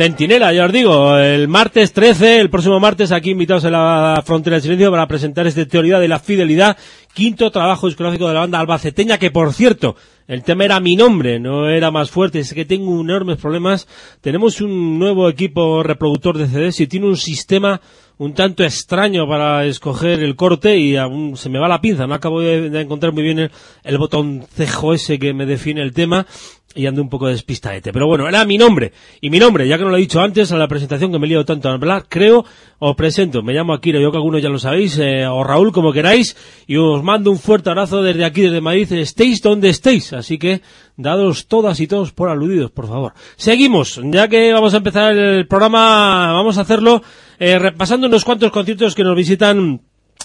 Centinela, 0.01 0.51
ya 0.51 0.65
os 0.65 0.72
digo, 0.74 1.15
el 1.15 1.48
martes 1.48 1.93
13, 1.93 2.39
el 2.39 2.50
próximo 2.50 2.79
martes, 2.79 3.12
aquí 3.12 3.29
invitados 3.29 3.65
en 3.65 3.74
la 3.74 4.24
Frontera 4.25 4.55
del 4.55 4.63
Silencio 4.63 4.89
para 4.89 5.05
presentar 5.05 5.46
este 5.46 5.67
Teoría 5.67 6.00
de 6.00 6.08
la 6.08 6.17
Fidelidad, 6.17 6.75
quinto 7.13 7.51
trabajo 7.51 7.86
discográfico 7.86 8.27
de 8.27 8.34
la 8.34 8.39
banda 8.39 8.60
albaceteña, 8.60 9.20
que 9.20 9.29
por 9.29 9.53
cierto, 9.53 9.96
el 10.27 10.41
tema 10.41 10.65
era 10.65 10.79
mi 10.79 10.96
nombre, 10.96 11.39
no 11.39 11.70
era 11.70 11.91
más 11.91 12.10
fuerte, 12.10 12.39
es 12.39 12.51
que 12.55 12.65
tengo 12.65 13.00
enormes 13.00 13.38
problemas. 13.38 13.88
Tenemos 14.22 14.60
un 14.60 14.98
nuevo 14.98 15.29
equipo 15.29 15.84
reproductor 15.84 16.36
de 16.39 16.48
CDs 16.48 16.79
y 16.79 16.88
tiene 16.88 17.05
un 17.05 17.17
sistema 17.17 17.79
un 18.21 18.35
tanto 18.35 18.63
extraño 18.63 19.27
para 19.27 19.65
escoger 19.65 20.21
el 20.21 20.35
corte 20.35 20.77
y 20.77 20.95
aún 20.95 21.35
se 21.37 21.49
me 21.49 21.57
va 21.57 21.67
la 21.67 21.81
pinza, 21.81 22.05
no 22.05 22.13
acabo 22.13 22.39
de, 22.39 22.67
encontrar 22.79 23.13
muy 23.13 23.23
bien 23.23 23.49
el, 23.83 23.97
botón 23.97 24.45
ese 24.59 25.17
que 25.17 25.33
me 25.33 25.47
define 25.47 25.81
el 25.81 25.91
tema 25.91 26.27
y 26.75 26.85
ando 26.85 27.01
un 27.01 27.09
poco 27.09 27.27
despistadete. 27.27 27.91
Pero 27.91 28.05
bueno, 28.05 28.29
era 28.29 28.45
mi 28.45 28.59
nombre. 28.59 28.93
Y 29.21 29.31
mi 29.31 29.39
nombre, 29.39 29.67
ya 29.67 29.77
que 29.77 29.83
no 29.83 29.89
lo 29.89 29.97
he 29.97 30.01
dicho 30.01 30.21
antes, 30.21 30.51
en 30.51 30.59
la 30.59 30.67
presentación 30.67 31.11
que 31.11 31.17
me 31.17 31.25
he 31.25 31.29
liado 31.29 31.45
tanto 31.45 31.67
a 31.67 31.73
hablar, 31.73 32.05
creo, 32.07 32.45
os 32.77 32.95
presento. 32.95 33.41
Me 33.41 33.53
llamo 33.53 33.73
Akira, 33.73 33.99
yo 33.99 34.11
que 34.11 34.17
algunos 34.17 34.41
ya 34.41 34.49
lo 34.49 34.59
sabéis, 34.59 34.99
eh, 34.99 35.25
o 35.25 35.43
Raúl, 35.43 35.71
como 35.71 35.91
queráis, 35.91 36.37
y 36.67 36.77
os 36.77 37.03
mando 37.03 37.31
un 37.31 37.39
fuerte 37.39 37.71
abrazo 37.71 38.03
desde 38.03 38.23
aquí, 38.23 38.41
desde 38.41 38.61
Madrid, 38.61 38.91
estéis 38.93 39.41
donde 39.41 39.69
estéis. 39.69 40.13
Así 40.13 40.37
que, 40.37 40.61
dados 40.95 41.47
todas 41.47 41.79
y 41.79 41.87
todos 41.87 42.11
por 42.11 42.29
aludidos, 42.29 42.71
por 42.71 42.87
favor. 42.87 43.13
Seguimos, 43.35 43.99
ya 44.03 44.27
que 44.27 44.53
vamos 44.53 44.75
a 44.75 44.77
empezar 44.77 45.17
el 45.17 45.47
programa, 45.47 46.31
vamos 46.31 46.57
a 46.57 46.61
hacerlo 46.61 47.01
eh, 47.41 47.57
repasando 47.57 48.05
unos 48.05 48.24
cuantos 48.24 48.51
conciertos 48.51 48.93
que 48.93 49.03
nos 49.03 49.15
visitan 49.15 49.81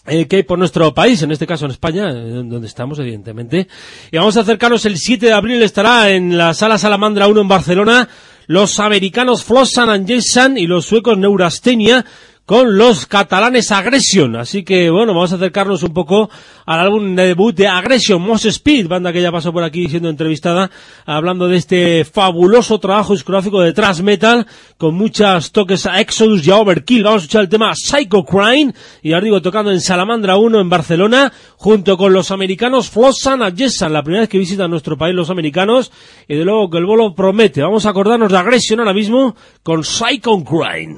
eh, 0.06 0.26
que 0.28 0.36
hay 0.36 0.42
por 0.42 0.58
nuestro 0.58 0.92
país, 0.92 1.22
en 1.22 1.32
este 1.32 1.46
caso 1.46 1.64
en 1.64 1.70
España, 1.70 2.10
eh, 2.10 2.42
donde 2.44 2.66
estamos, 2.66 2.98
evidentemente. 2.98 3.68
Y 4.12 4.18
vamos 4.18 4.36
a 4.36 4.40
acercarnos 4.40 4.84
el 4.84 4.98
7 4.98 5.24
de 5.24 5.32
abril, 5.32 5.62
estará 5.62 6.10
en 6.10 6.36
la 6.36 6.52
Sala 6.52 6.76
Salamandra 6.76 7.26
1 7.26 7.40
en 7.40 7.48
Barcelona, 7.48 8.08
los 8.48 8.78
americanos 8.80 9.44
Flossan 9.44 9.88
and 9.88 10.06
Jason 10.06 10.58
y 10.58 10.66
los 10.66 10.84
suecos 10.84 11.16
Neurastenia, 11.16 12.04
con 12.46 12.78
los 12.78 13.06
catalanes 13.06 13.72
Aggression. 13.72 14.36
Así 14.36 14.62
que, 14.62 14.88
bueno, 14.88 15.12
vamos 15.12 15.32
a 15.32 15.34
acercarnos 15.36 15.82
un 15.82 15.92
poco 15.92 16.30
al 16.64 16.80
álbum 16.80 17.16
de 17.16 17.26
debut 17.26 17.54
de 17.54 17.66
Aggression, 17.66 18.22
Moss 18.22 18.44
Speed, 18.44 18.86
banda 18.86 19.12
que 19.12 19.20
ya 19.20 19.32
pasó 19.32 19.52
por 19.52 19.64
aquí 19.64 19.88
siendo 19.88 20.08
entrevistada, 20.08 20.70
hablando 21.04 21.48
de 21.48 21.56
este 21.56 22.04
fabuloso 22.04 22.78
trabajo 22.78 23.12
discográfico 23.12 23.60
de 23.60 23.72
thrash 23.72 24.00
metal, 24.00 24.46
con 24.78 24.94
muchas 24.94 25.50
toques 25.50 25.86
a 25.86 26.00
Exodus 26.00 26.46
y 26.46 26.52
a 26.52 26.56
Overkill. 26.56 27.02
Vamos 27.02 27.22
a 27.22 27.24
escuchar 27.24 27.42
el 27.42 27.48
tema 27.48 27.74
Psycho 27.74 28.24
Crime, 28.24 28.72
y 29.02 29.12
ahora 29.12 29.24
digo, 29.24 29.42
tocando 29.42 29.72
en 29.72 29.80
Salamandra 29.80 30.36
1 30.36 30.60
en 30.60 30.68
Barcelona, 30.68 31.32
junto 31.56 31.96
con 31.96 32.12
los 32.12 32.30
americanos 32.30 32.88
Flossan 32.88 33.42
and 33.42 33.58
Jessan, 33.58 33.92
la 33.92 34.04
primera 34.04 34.22
vez 34.22 34.28
que 34.28 34.38
visitan 34.38 34.70
nuestro 34.70 34.96
país 34.96 35.16
los 35.16 35.30
americanos, 35.30 35.90
y 36.28 36.36
de 36.36 36.44
luego 36.44 36.70
que 36.70 36.78
el 36.78 36.86
bolo 36.86 37.12
promete. 37.12 37.62
Vamos 37.62 37.86
a 37.86 37.90
acordarnos 37.90 38.30
de 38.30 38.38
Aggression 38.38 38.78
ahora 38.78 38.94
mismo 38.94 39.34
con 39.64 39.82
Psycho 39.82 40.44
Crime. 40.44 40.96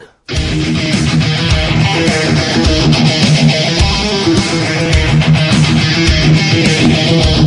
Killing 1.98 2.38
someone 7.08 7.37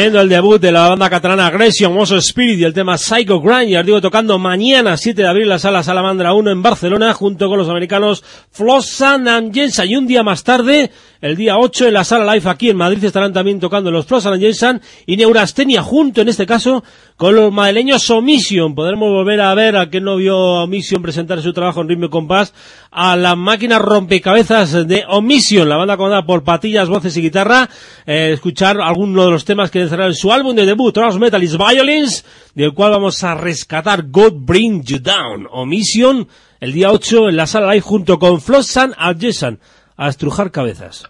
Tremendo 0.00 0.22
el 0.22 0.30
debut 0.30 0.58
de 0.58 0.72
la 0.72 0.88
banda 0.88 1.10
catalana 1.10 1.48
Aggression, 1.48 1.92
Mosso 1.92 2.16
Spirit 2.16 2.58
y 2.58 2.64
el 2.64 2.72
tema 2.72 2.96
Psycho 2.96 3.38
Grind. 3.38 3.68
Ya 3.68 3.80
os 3.80 3.84
digo, 3.84 4.00
tocando 4.00 4.38
mañana, 4.38 4.96
7 4.96 5.20
de 5.20 5.28
abril, 5.28 5.46
la 5.46 5.58
sala 5.58 5.82
Salamandra 5.82 6.32
1 6.32 6.52
en 6.52 6.62
Barcelona, 6.62 7.12
junto 7.12 7.50
con 7.50 7.58
los 7.58 7.68
americanos 7.68 8.24
Flossan 8.50 9.28
and 9.28 9.52
Jensen. 9.52 9.90
Y 9.90 9.96
un 9.96 10.06
día 10.06 10.22
más 10.22 10.42
tarde, 10.42 10.90
el 11.20 11.36
día 11.36 11.58
8, 11.58 11.88
en 11.88 11.94
la 11.94 12.04
sala 12.04 12.34
Live 12.34 12.48
aquí 12.48 12.70
en 12.70 12.76
Madrid, 12.76 13.04
estarán 13.04 13.32
también 13.32 13.60
tocando 13.60 13.90
los 13.90 14.06
Flossan 14.06 14.32
and 14.32 14.42
Jensen 14.42 14.80
y 15.04 15.16
Neurastenia, 15.16 15.82
junto 15.82 16.22
en 16.22 16.28
este 16.28 16.46
caso 16.46 16.82
con 17.16 17.34
los 17.34 17.52
madrileños 17.52 18.08
Omission. 18.08 18.74
Podremos 18.74 19.10
volver 19.10 19.42
a 19.42 19.54
ver 19.54 19.76
a 19.76 19.90
que 19.90 20.00
no 20.00 20.16
vio 20.16 20.38
Omission 20.38 21.02
presentar 21.02 21.42
su 21.42 21.52
trabajo 21.52 21.82
en 21.82 21.88
ritmo 21.88 22.08
compás 22.08 22.54
a 22.90 23.16
la 23.16 23.36
máquina 23.36 23.78
rompecabezas 23.78 24.88
de 24.88 25.04
Omission, 25.08 25.68
la 25.68 25.76
banda 25.76 25.98
comandada 25.98 26.24
por 26.24 26.42
patillas, 26.42 26.88
voces 26.88 27.14
y 27.18 27.22
guitarra. 27.22 27.68
Eh, 28.06 28.30
escuchar 28.32 28.80
alguno 28.80 29.26
de 29.26 29.30
los 29.30 29.44
temas 29.44 29.70
que 29.70 29.86
cerrar 29.88 30.14
su 30.14 30.32
álbum 30.32 30.56
de 30.56 30.64
debut, 30.64 30.94
Trans 30.94 31.18
Metal 31.18 31.42
is 31.42 31.58
Violence, 31.58 32.24
del 32.54 32.72
cual 32.72 32.92
vamos 32.92 33.22
a 33.22 33.34
rescatar 33.34 34.04
God 34.08 34.32
Bring 34.36 34.82
You 34.84 34.98
Down, 35.00 35.46
Omission, 35.50 36.26
el 36.60 36.72
día 36.72 36.90
8 36.90 37.28
en 37.28 37.36
la 37.36 37.46
sala 37.46 37.72
live 37.72 37.82
junto 37.82 38.18
con 38.18 38.40
Flossan 38.40 38.94
Adjesan, 38.96 39.60
a 40.00 40.08
estrujar 40.08 40.50
cabezas. 40.50 41.04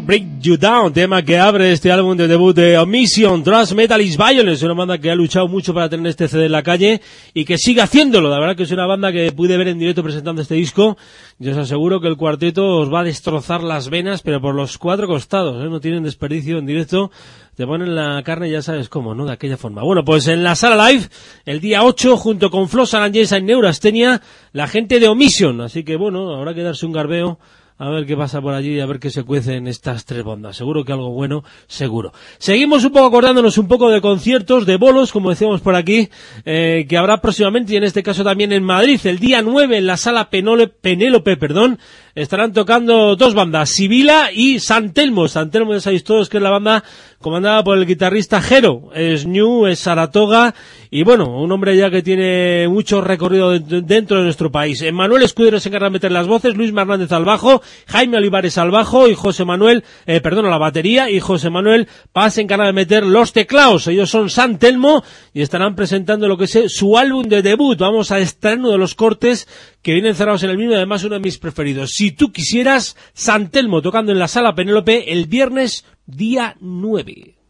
Break 0.00 0.40
You 0.40 0.56
Down, 0.56 0.92
tema 0.92 1.22
que 1.22 1.38
abre 1.38 1.72
este 1.72 1.92
álbum 1.92 2.16
de 2.16 2.26
debut 2.26 2.54
de 2.54 2.76
Omission, 2.78 3.42
Trust 3.42 3.72
Metal 3.72 4.00
is 4.00 4.16
Violence, 4.16 4.64
una 4.64 4.74
banda 4.74 4.98
que 4.98 5.10
ha 5.10 5.14
luchado 5.14 5.46
mucho 5.46 5.72
para 5.72 5.88
tener 5.88 6.06
este 6.06 6.28
CD 6.28 6.46
en 6.46 6.52
la 6.52 6.62
calle 6.62 7.00
y 7.32 7.44
que 7.44 7.58
sigue 7.58 7.80
haciéndolo. 7.80 8.28
La 8.28 8.40
verdad 8.40 8.56
que 8.56 8.64
es 8.64 8.70
una 8.72 8.86
banda 8.86 9.12
que 9.12 9.30
pude 9.32 9.56
ver 9.56 9.68
en 9.68 9.78
directo 9.78 10.02
presentando 10.02 10.42
este 10.42 10.54
disco. 10.54 10.96
Yo 11.38 11.52
os 11.52 11.58
aseguro 11.58 12.00
que 12.00 12.08
el 12.08 12.16
cuarteto 12.16 12.78
os 12.78 12.92
va 12.92 13.00
a 13.00 13.04
destrozar 13.04 13.62
las 13.62 13.88
venas, 13.90 14.22
pero 14.22 14.40
por 14.40 14.54
los 14.54 14.78
cuatro 14.78 15.06
costados, 15.06 15.64
¿eh? 15.64 15.68
no 15.68 15.80
tienen 15.80 16.02
desperdicio 16.02 16.58
en 16.58 16.66
directo. 16.66 17.10
Te 17.54 17.66
ponen 17.66 17.94
la 17.94 18.22
carne, 18.24 18.50
ya 18.50 18.62
sabes 18.62 18.88
cómo, 18.88 19.14
¿no? 19.14 19.26
De 19.26 19.32
aquella 19.32 19.56
forma. 19.56 19.82
Bueno, 19.82 20.04
pues 20.04 20.26
en 20.28 20.42
la 20.42 20.56
sala 20.56 20.90
live, 20.90 21.04
el 21.44 21.60
día 21.60 21.84
8, 21.84 22.16
junto 22.16 22.50
con 22.50 22.68
Flo 22.68 22.84
Sarangesa 22.84 23.36
en 23.36 23.46
Neurastenia, 23.46 24.20
la 24.52 24.66
gente 24.66 24.98
de 24.98 25.08
Omission. 25.08 25.60
Así 25.60 25.84
que 25.84 25.96
bueno, 25.96 26.34
habrá 26.34 26.52
que 26.54 26.62
darse 26.62 26.84
un 26.84 26.92
garbeo 26.92 27.38
a 27.76 27.88
ver 27.88 28.06
qué 28.06 28.16
pasa 28.16 28.40
por 28.40 28.54
allí, 28.54 28.78
a 28.78 28.86
ver 28.86 29.00
qué 29.00 29.10
se 29.10 29.24
cuece 29.24 29.54
en 29.54 29.66
estas 29.66 30.04
tres 30.04 30.22
bandas. 30.22 30.56
Seguro 30.56 30.84
que 30.84 30.92
algo 30.92 31.10
bueno, 31.10 31.42
seguro. 31.66 32.12
Seguimos 32.38 32.84
un 32.84 32.92
poco 32.92 33.06
acordándonos 33.06 33.58
un 33.58 33.66
poco 33.66 33.90
de 33.90 34.00
conciertos, 34.00 34.64
de 34.64 34.76
bolos, 34.76 35.10
como 35.10 35.30
decíamos 35.30 35.60
por 35.60 35.74
aquí, 35.74 36.08
eh, 36.44 36.86
que 36.88 36.96
habrá 36.96 37.20
próximamente, 37.20 37.72
y 37.72 37.76
en 37.76 37.84
este 37.84 38.02
caso 38.02 38.22
también 38.22 38.52
en 38.52 38.62
Madrid, 38.62 39.00
el 39.04 39.18
día 39.18 39.42
9 39.42 39.78
en 39.78 39.86
la 39.86 39.96
sala 39.96 40.30
Penélope, 40.30 41.36
perdón, 41.36 41.78
estarán 42.14 42.52
tocando 42.52 43.16
dos 43.16 43.34
bandas, 43.34 43.70
Sibila 43.70 44.30
y 44.32 44.60
San 44.60 44.92
Telmo. 44.92 45.28
San 45.28 45.50
Telmo 45.50 45.72
ya 45.72 45.80
sabéis 45.80 46.04
todos 46.04 46.28
que 46.28 46.36
es 46.36 46.42
la 46.42 46.50
banda 46.50 46.84
comandada 47.20 47.64
por 47.64 47.76
el 47.78 47.86
guitarrista 47.86 48.40
Jero. 48.40 48.90
Es 48.94 49.26
New, 49.26 49.66
es 49.66 49.78
Saratoga, 49.80 50.54
y 50.90 51.02
bueno, 51.02 51.40
un 51.40 51.50
hombre 51.50 51.76
ya 51.76 51.90
que 51.90 52.02
tiene 52.02 52.68
mucho 52.68 53.00
recorrido 53.00 53.58
de- 53.58 53.80
dentro 53.82 54.18
de 54.18 54.24
nuestro 54.24 54.52
país. 54.52 54.84
Manuel 54.92 55.22
Escudero 55.22 55.58
se 55.58 55.70
encarga 55.70 55.86
de 55.86 55.92
meter 55.92 56.12
las 56.12 56.26
voces, 56.26 56.54
Luis 56.54 56.70
Hernández 56.76 57.10
al 57.12 57.24
bajo, 57.24 57.62
Jaime 57.88 58.18
Olivares 58.18 58.58
al 58.58 58.70
bajo 58.70 59.08
y 59.08 59.14
José 59.14 59.44
Manuel, 59.44 59.82
eh, 60.06 60.20
perdón, 60.20 60.46
a 60.46 60.50
la 60.50 60.58
batería 60.58 61.10
y 61.10 61.18
José 61.20 61.50
Manuel 61.50 61.88
Paz 62.12 62.34
se 62.34 62.42
encarga 62.42 62.66
de 62.66 62.72
meter 62.72 63.04
los 63.04 63.32
teclados. 63.32 63.86
Ellos 63.88 64.10
son 64.10 64.30
San 64.30 64.58
Telmo 64.58 65.02
y 65.32 65.40
estarán 65.42 65.74
presentando 65.74 66.28
lo 66.28 66.36
que 66.36 66.44
es 66.44 66.58
su 66.68 66.96
álbum 66.98 67.24
de 67.26 67.42
debut. 67.42 67.78
Vamos 67.78 68.10
a 68.12 68.18
estar 68.20 68.58
uno 68.58 68.70
de 68.70 68.78
los 68.78 68.94
cortes 68.94 69.48
que 69.84 69.92
vienen 69.92 70.14
cerrados 70.14 70.42
en 70.42 70.50
el 70.50 70.56
mismo 70.56 70.72
y 70.72 70.76
además 70.76 71.04
uno 71.04 71.14
de 71.14 71.20
mis 71.20 71.36
preferidos. 71.36 71.92
Si 71.92 72.10
tú 72.10 72.32
quisieras, 72.32 72.96
San 73.12 73.50
Telmo 73.50 73.82
tocando 73.82 74.12
en 74.12 74.18
la 74.18 74.28
sala 74.28 74.54
Penélope 74.54 75.12
el 75.12 75.26
viernes 75.26 75.84
día 76.06 76.56
9. 76.58 77.43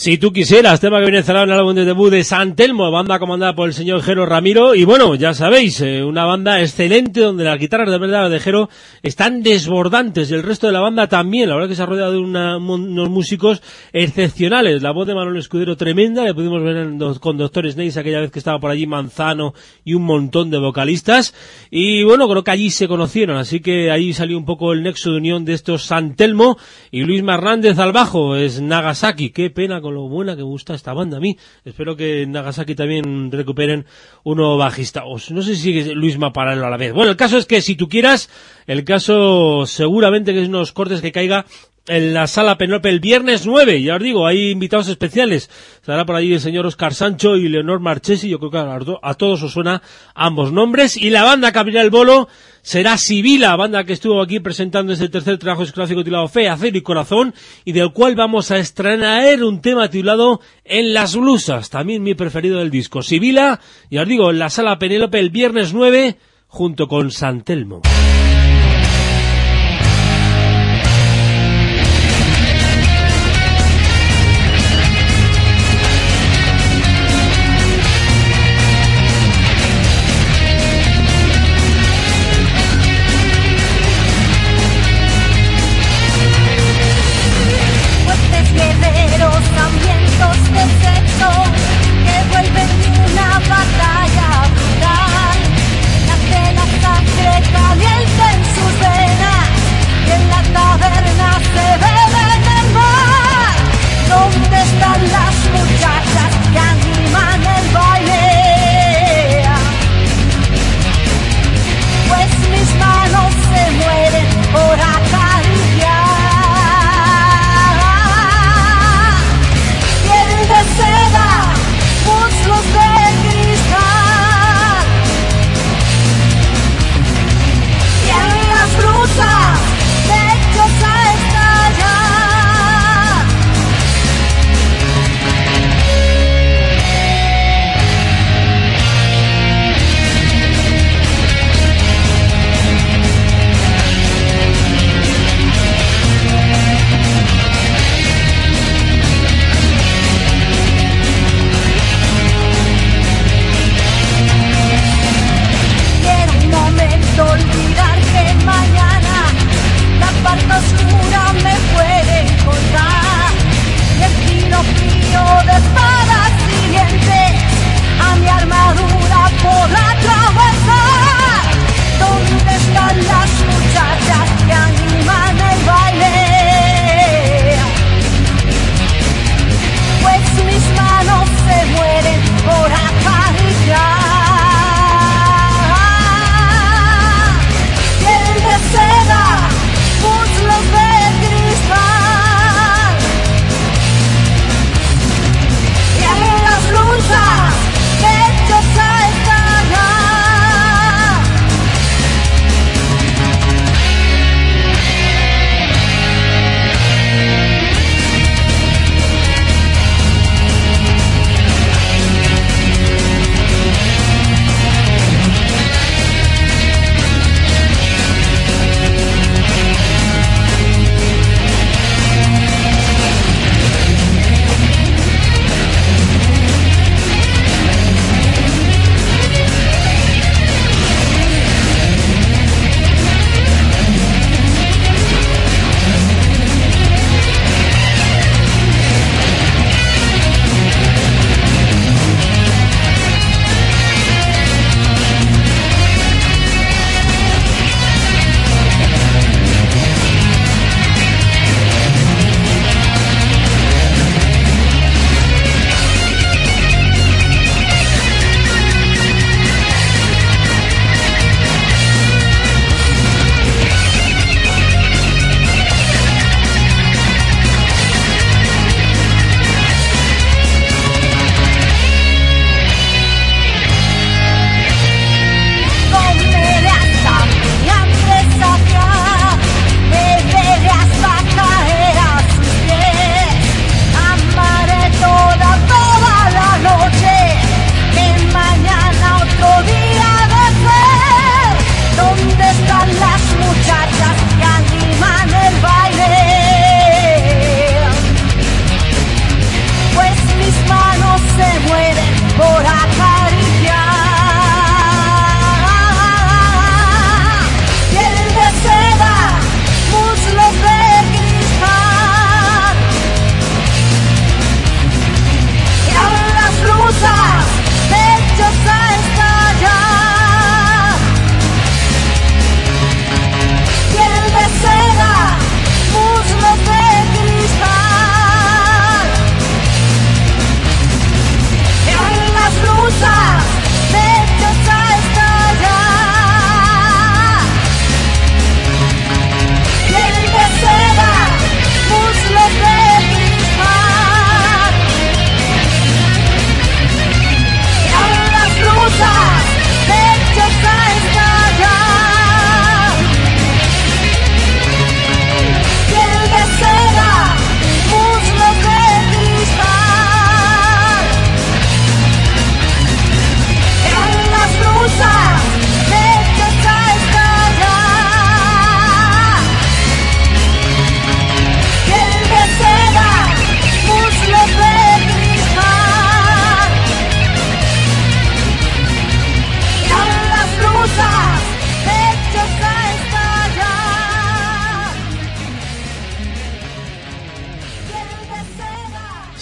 Si 0.00 0.16
tú 0.16 0.32
quisieras, 0.32 0.80
tema 0.80 0.98
que 0.98 1.10
viene 1.10 1.22
cerrado 1.22 1.44
en 1.44 1.50
el 1.50 1.58
álbum 1.58 1.74
de 1.74 1.84
debut 1.84 2.10
de 2.10 2.24
San 2.24 2.56
Telmo, 2.56 2.90
banda 2.90 3.18
comandada 3.18 3.54
por 3.54 3.68
el 3.68 3.74
señor 3.74 4.00
Jero 4.00 4.24
Ramiro, 4.24 4.74
y 4.74 4.84
bueno, 4.84 5.14
ya 5.14 5.34
sabéis, 5.34 5.78
eh, 5.82 6.02
una 6.02 6.24
banda 6.24 6.62
excelente 6.62 7.20
donde 7.20 7.44
las 7.44 7.58
guitarras 7.58 7.90
de 7.90 7.98
verdad 7.98 8.30
de 8.30 8.40
Jero 8.40 8.70
están 9.02 9.42
desbordantes 9.42 10.30
y 10.30 10.34
el 10.34 10.42
resto 10.42 10.68
de 10.68 10.72
la 10.72 10.80
banda 10.80 11.06
también, 11.06 11.50
la 11.50 11.56
verdad 11.56 11.68
que 11.68 11.74
se 11.74 11.82
ha 11.82 11.84
rodeado 11.84 12.12
de 12.12 12.18
unos 12.18 13.10
músicos 13.10 13.60
excepcionales, 13.92 14.80
la 14.80 14.92
voz 14.92 15.06
de 15.06 15.14
Manuel 15.14 15.36
Escudero 15.36 15.76
tremenda, 15.76 16.24
le 16.24 16.32
pudimos 16.32 16.64
ver 16.64 16.78
en, 16.78 16.98
con 17.18 17.36
Doctor 17.36 17.70
Snakes 17.70 18.00
aquella 18.00 18.20
vez 18.20 18.30
que 18.30 18.38
estaba 18.38 18.58
por 18.58 18.70
allí 18.70 18.86
Manzano 18.86 19.52
y 19.84 19.92
un 19.92 20.04
montón 20.04 20.48
de 20.50 20.56
vocalistas, 20.56 21.34
y 21.70 22.04
bueno, 22.04 22.26
creo 22.26 22.42
que 22.42 22.52
allí 22.52 22.70
se 22.70 22.88
conocieron, 22.88 23.36
así 23.36 23.60
que 23.60 23.90
ahí 23.90 24.14
salió 24.14 24.38
un 24.38 24.46
poco 24.46 24.72
el 24.72 24.82
nexo 24.82 25.10
de 25.10 25.18
unión 25.18 25.44
de 25.44 25.52
estos 25.52 25.84
San 25.84 26.16
Telmo 26.16 26.56
y 26.90 27.02
Luis 27.02 27.22
Marrández 27.22 27.78
al 27.78 27.92
bajo, 27.92 28.34
es 28.34 28.62
Nagasaki, 28.62 29.28
qué 29.28 29.50
pena 29.50 29.82
con 29.82 29.89
lo 29.90 30.08
buena 30.08 30.36
que 30.36 30.42
gusta 30.42 30.74
esta 30.74 30.92
banda 30.92 31.18
a 31.18 31.20
mí. 31.20 31.36
Espero 31.64 31.96
que 31.96 32.22
en 32.22 32.32
Nagasaki 32.32 32.74
también 32.74 33.30
recuperen 33.30 33.86
uno 34.24 34.56
bajista. 34.56 35.04
O 35.04 35.16
no 35.30 35.42
sé 35.42 35.54
si 35.56 35.62
sigue 35.62 35.94
Luisma 35.94 36.32
paralelo 36.32 36.66
a 36.66 36.70
la 36.70 36.76
vez. 36.76 36.92
Bueno, 36.92 37.10
el 37.10 37.16
caso 37.16 37.38
es 37.38 37.46
que 37.46 37.60
si 37.62 37.74
tú 37.74 37.88
quieras, 37.88 38.30
el 38.66 38.84
caso 38.84 39.66
seguramente 39.66 40.32
que 40.32 40.42
es 40.42 40.48
unos 40.48 40.72
cortes 40.72 41.00
que 41.00 41.12
caiga 41.12 41.46
en 41.90 42.14
la 42.14 42.28
sala 42.28 42.56
Penelope 42.56 42.88
el 42.88 43.00
viernes 43.00 43.46
9, 43.46 43.82
ya 43.82 43.96
os 43.96 44.02
digo, 44.02 44.24
hay 44.24 44.50
invitados 44.50 44.86
especiales. 44.86 45.50
Estará 45.74 46.06
por 46.06 46.14
ahí 46.14 46.32
el 46.32 46.40
señor 46.40 46.64
Oscar 46.64 46.94
Sancho 46.94 47.34
y 47.34 47.48
Leonor 47.48 47.80
Marchesi, 47.80 48.28
yo 48.28 48.38
creo 48.38 48.52
que 48.52 48.96
a, 49.02 49.14
todos 49.14 49.42
os 49.42 49.52
suena 49.52 49.82
ambos 50.14 50.52
nombres. 50.52 50.96
Y 50.96 51.10
la 51.10 51.24
banda 51.24 51.50
que 51.50 51.58
abrirá 51.58 51.82
el 51.82 51.90
bolo 51.90 52.28
será 52.62 52.96
Sibila, 52.96 53.56
banda 53.56 53.82
que 53.82 53.92
estuvo 53.92 54.22
aquí 54.22 54.38
presentando 54.38 54.92
ese 54.92 55.08
tercer 55.08 55.36
trabajo 55.38 55.62
discográfico 55.62 56.04
titulado 56.04 56.28
Fe, 56.28 56.48
Acero 56.48 56.78
y 56.78 56.82
Corazón, 56.82 57.34
y 57.64 57.72
del 57.72 57.92
cual 57.92 58.14
vamos 58.14 58.52
a 58.52 58.58
estrenar 58.58 59.42
un 59.42 59.60
tema 59.60 59.90
titulado 59.90 60.40
En 60.64 60.94
las 60.94 61.16
blusas, 61.16 61.70
también 61.70 62.04
mi 62.04 62.14
preferido 62.14 62.60
del 62.60 62.70
disco. 62.70 63.02
Sibila, 63.02 63.58
ya 63.90 64.02
os 64.02 64.08
digo, 64.08 64.30
en 64.30 64.38
la 64.38 64.48
sala 64.48 64.78
Penélope 64.78 65.18
el 65.18 65.30
viernes 65.30 65.74
9, 65.74 66.16
junto 66.46 66.86
con 66.86 67.10
Santelmo. 67.10 67.82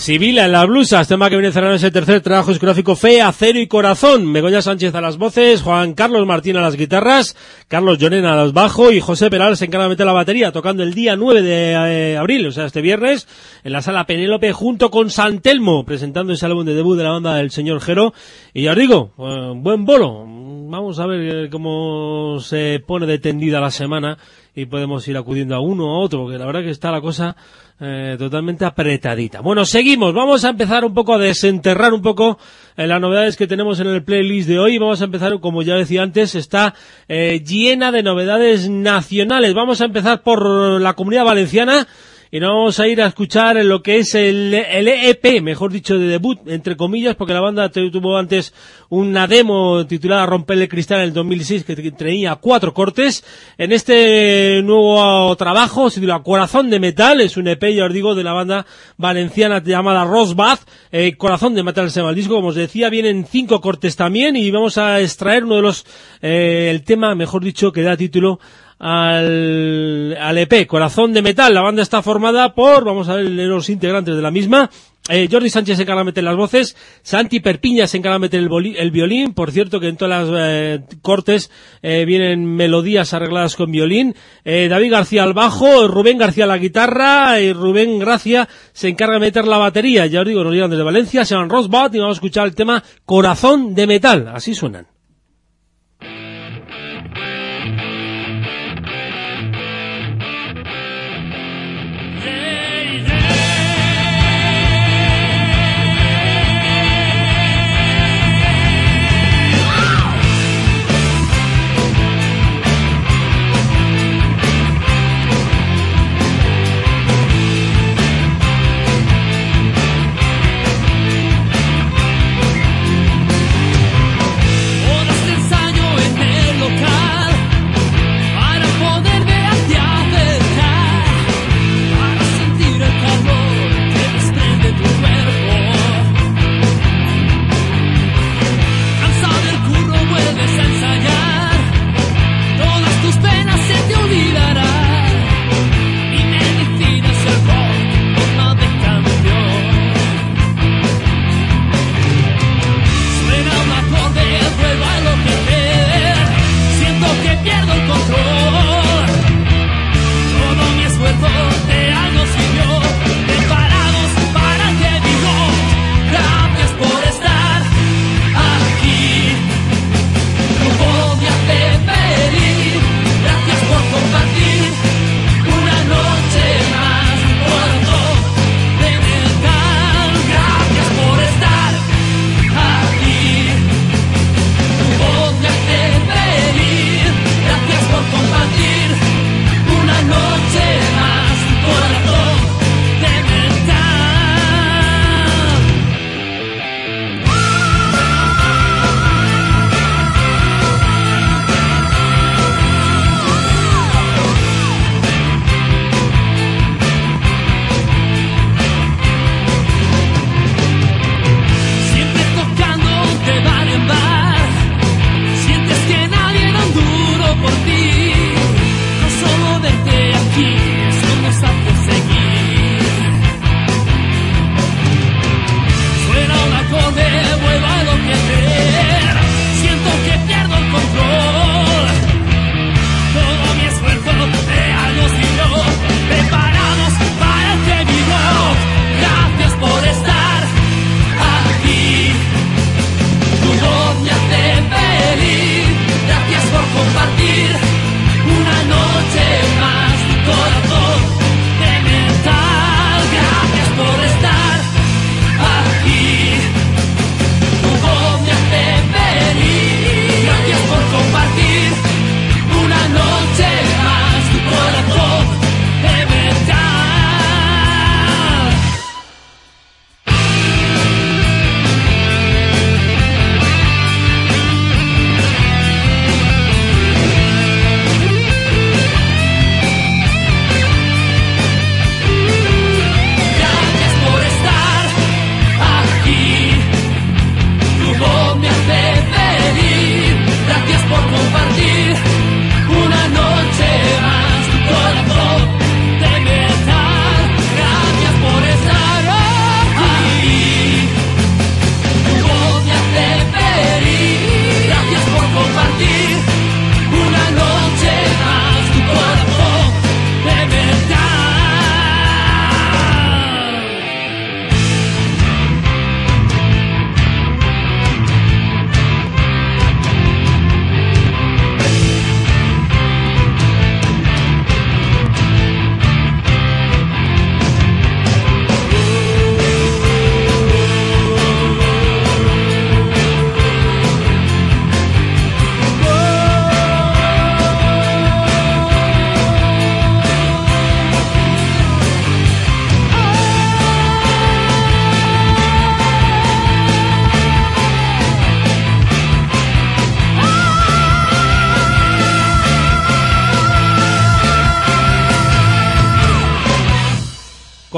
Sibila 0.09 0.47
en 0.47 0.53
las 0.53 0.67
blusas, 0.67 1.07
tema 1.07 1.29
que 1.29 1.37
viene 1.37 1.53
cerrando 1.53 1.77
ese 1.77 1.91
tercer 1.91 2.23
trabajo 2.23 2.49
discográfico 2.49 2.97
Fe, 2.97 3.21
Acero 3.21 3.61
y 3.61 3.67
Corazón. 3.67 4.33
Begoña 4.33 4.63
Sánchez 4.63 4.95
a 4.95 5.03
las 5.03 5.19
voces, 5.19 5.61
Juan 5.61 5.93
Carlos 5.93 6.27
Martín 6.27 6.57
a 6.57 6.63
las 6.63 6.77
guitarras, 6.77 7.37
Carlos 7.69 7.99
Llorena 7.99 8.33
a 8.33 8.37
los 8.37 8.55
bajos 8.55 8.95
y 8.95 9.01
José 9.01 9.29
Peral 9.29 9.59
se 9.59 9.67
encarga 9.67 9.85
de 9.85 9.91
meter 9.91 10.07
la 10.07 10.15
batería, 10.15 10.51
tocando 10.51 10.83
el 10.83 10.95
día 10.95 11.15
9 11.15 11.43
de 11.43 11.73
eh, 11.73 12.17
abril, 12.17 12.47
o 12.47 12.53
sea, 12.53 12.65
este 12.65 12.81
viernes, 12.81 13.29
en 13.65 13.73
la 13.73 13.83
sala 13.83 14.07
Penélope 14.07 14.51
junto 14.55 14.91
con 14.91 15.11
Santelmo, 15.11 15.85
presentando 15.85 16.33
ese 16.33 16.47
álbum 16.47 16.65
de 16.65 16.73
debut 16.73 16.97
de 16.97 17.05
la 17.05 17.11
banda 17.11 17.35
del 17.35 17.51
señor 17.51 17.83
Jero. 17.83 18.15
Y 18.55 18.63
ya 18.63 18.71
os 18.71 18.79
digo, 18.79 19.13
eh, 19.19 19.53
buen 19.57 19.85
bolo. 19.85 20.25
Vamos 20.71 20.99
a 21.01 21.07
ver 21.07 21.21
eh, 21.21 21.51
cómo 21.51 22.41
se 22.41 22.83
pone 22.87 23.05
de 23.05 23.19
tendida 23.19 23.61
la 23.61 23.71
semana 23.71 24.17
y 24.55 24.65
podemos 24.65 25.07
ir 25.07 25.19
acudiendo 25.19 25.55
a 25.55 25.61
uno 25.61 25.85
o 25.85 25.97
a 25.97 26.05
otro, 26.05 26.23
porque 26.23 26.39
la 26.39 26.47
verdad 26.47 26.63
que 26.63 26.71
está 26.71 26.91
la 26.91 27.03
cosa 27.03 27.37
eh, 27.81 28.16
totalmente 28.18 28.64
apretadita. 28.64 29.41
Bueno, 29.41 29.64
seguimos. 29.64 30.12
Vamos 30.12 30.45
a 30.45 30.51
empezar 30.51 30.85
un 30.85 30.95
poco 30.95 31.14
a 31.14 31.18
desenterrar 31.18 31.93
un 31.93 32.03
poco 32.03 32.39
eh, 32.76 32.87
las 32.89 33.01
novedades 33.01 33.37
que 33.37 33.47
tenemos 33.47 33.79
en 33.79 33.87
el 33.87 34.03
playlist 34.03 34.49
de 34.49 34.59
hoy. 34.59 34.79
Vamos 34.79 35.01
a 35.01 35.05
empezar, 35.05 35.39
como 35.39 35.62
ya 35.62 35.76
decía 35.76 36.03
antes, 36.03 36.35
está 36.35 36.74
eh, 37.07 37.41
llena 37.47 37.93
de 37.93 38.03
novedades 38.03 38.68
nacionales. 38.68 39.55
Vamos 39.55 39.81
a 39.81 39.85
empezar 39.85 40.22
por 40.22 40.81
la 40.81 40.95
comunidad 40.95 41.24
valenciana 41.24 41.87
y 42.31 42.41
nos 42.41 42.51
vamos 42.51 42.81
a 42.81 42.89
ir 42.89 43.01
a 43.01 43.07
escuchar 43.07 43.57
lo 43.64 43.83
que 43.83 43.99
es 43.99 44.14
el, 44.14 44.53
el 44.55 44.89
EP, 44.89 45.41
mejor 45.41 45.72
dicho, 45.72 45.99
de 45.99 46.07
debut, 46.07 46.39
entre 46.47 46.76
comillas, 46.76 47.16
porque 47.16 47.33
la 47.33 47.41
banda 47.41 47.70
tuvo 47.70 48.18
antes 48.18 48.53
una 48.91 49.26
demo 49.26 49.87
titulada 49.87 50.26
Romper 50.26 50.59
el 50.59 50.68
Cristal 50.68 50.99
en 50.99 51.05
el 51.05 51.12
2006 51.12 51.64
que 51.64 51.76
tenía 51.93 52.37
cuatro 52.37 52.74
cortes. 52.74 53.24
En 53.57 53.72
este 53.72 54.61
nuevo 54.62 55.35
trabajo 55.37 55.91
se 55.91 56.01
titula 56.01 56.22
Corazón 56.22 56.70
de 56.70 56.81
Metal, 56.81 57.20
es 57.20 57.37
un 57.37 57.49
EP, 57.49 57.62
ya 57.74 57.87
os 57.87 57.93
digo, 57.93 58.14
de 58.14 58.24
la 58.24 58.33
banda 58.33 58.66
valenciana 58.97 59.62
llamada 59.62 60.05
Rosbath. 60.05 60.61
Eh, 60.93 61.16
Corazón 61.16 61.55
de 61.55 61.62
Metal 61.62 61.91
se 61.91 62.01
llama 62.01 62.11
el 62.11 62.16
disco, 62.16 62.35
como 62.35 62.49
os 62.49 62.55
decía, 62.55 62.91
vienen 62.91 63.26
cinco 63.26 63.61
cortes 63.61 63.97
también 63.97 64.37
y 64.37 64.51
vamos 64.51 64.79
a 64.79 65.01
extraer 65.01 65.45
uno 65.45 65.57
de 65.57 65.62
los, 65.62 65.87
eh, 66.20 66.68
el 66.70 66.83
tema, 66.85 67.14
mejor 67.14 67.43
dicho, 67.43 67.72
que 67.72 67.83
da 67.83 67.97
título 67.97 68.39
al, 68.79 70.16
al 70.20 70.39
EP, 70.39 70.66
Corazón 70.66 71.12
de 71.12 71.22
Metal. 71.22 71.53
La 71.53 71.62
banda 71.62 71.83
está 71.83 72.03
formada 72.03 72.55
por, 72.55 72.85
vamos 72.85 73.09
a 73.09 73.16
ver 73.16 73.29
los 73.29 73.68
integrantes 73.68 74.16
de 74.16 74.22
la 74.22 74.31
misma. 74.31 74.70
Eh, 75.09 75.26
Jordi 75.31 75.49
Sánchez 75.49 75.76
se 75.76 75.85
encarga 75.85 76.03
de 76.03 76.07
meter 76.07 76.22
las 76.24 76.37
voces, 76.37 76.76
Santi 77.03 77.41
Perpiña 77.41 77.87
se 77.87 77.97
encarga 77.97 78.16
de 78.16 78.20
meter 78.20 78.41
el, 78.76 78.91
violín, 78.91 79.33
por 79.33 79.51
cierto 79.51 79.81
que 79.81 79.89
en 79.89 79.97
todas 79.97 80.29
las 80.29 80.39
eh, 80.39 80.83
cortes 81.01 81.51
eh, 81.81 82.05
vienen 82.05 82.45
melodías 82.45 83.14
arregladas 83.14 83.57
con 83.57 83.72
violín, 83.72 84.14
eh, 84.45 84.68
David 84.68 84.91
García 84.91 85.22
al 85.22 85.33
bajo, 85.33 85.89
Rubén 85.89 86.18
García 86.18 86.47
la 86.47 86.59
guitarra 86.59 87.41
y 87.41 87.55
Rubén 87.55 87.99
Gracia 87.99 88.51
se 88.72 88.89
encarga 88.89 89.14
de 89.14 89.20
meter 89.20 89.47
la 89.47 89.57
batería, 89.57 90.05
ya 90.05 90.20
os 90.20 90.26
digo, 90.26 90.45
nos 90.45 90.53
llegan 90.53 90.70
desde 90.70 90.83
Valencia, 90.83 91.24
se 91.24 91.35
llaman 91.35 91.49
Rosbot 91.49 91.95
y 91.95 91.99
vamos 91.99 92.16
a 92.16 92.18
escuchar 92.18 92.47
el 92.47 92.55
tema 92.55 92.85
Corazón 93.07 93.74
de 93.74 93.87
Metal, 93.87 94.29
así 94.29 94.55
suenan. 94.55 94.98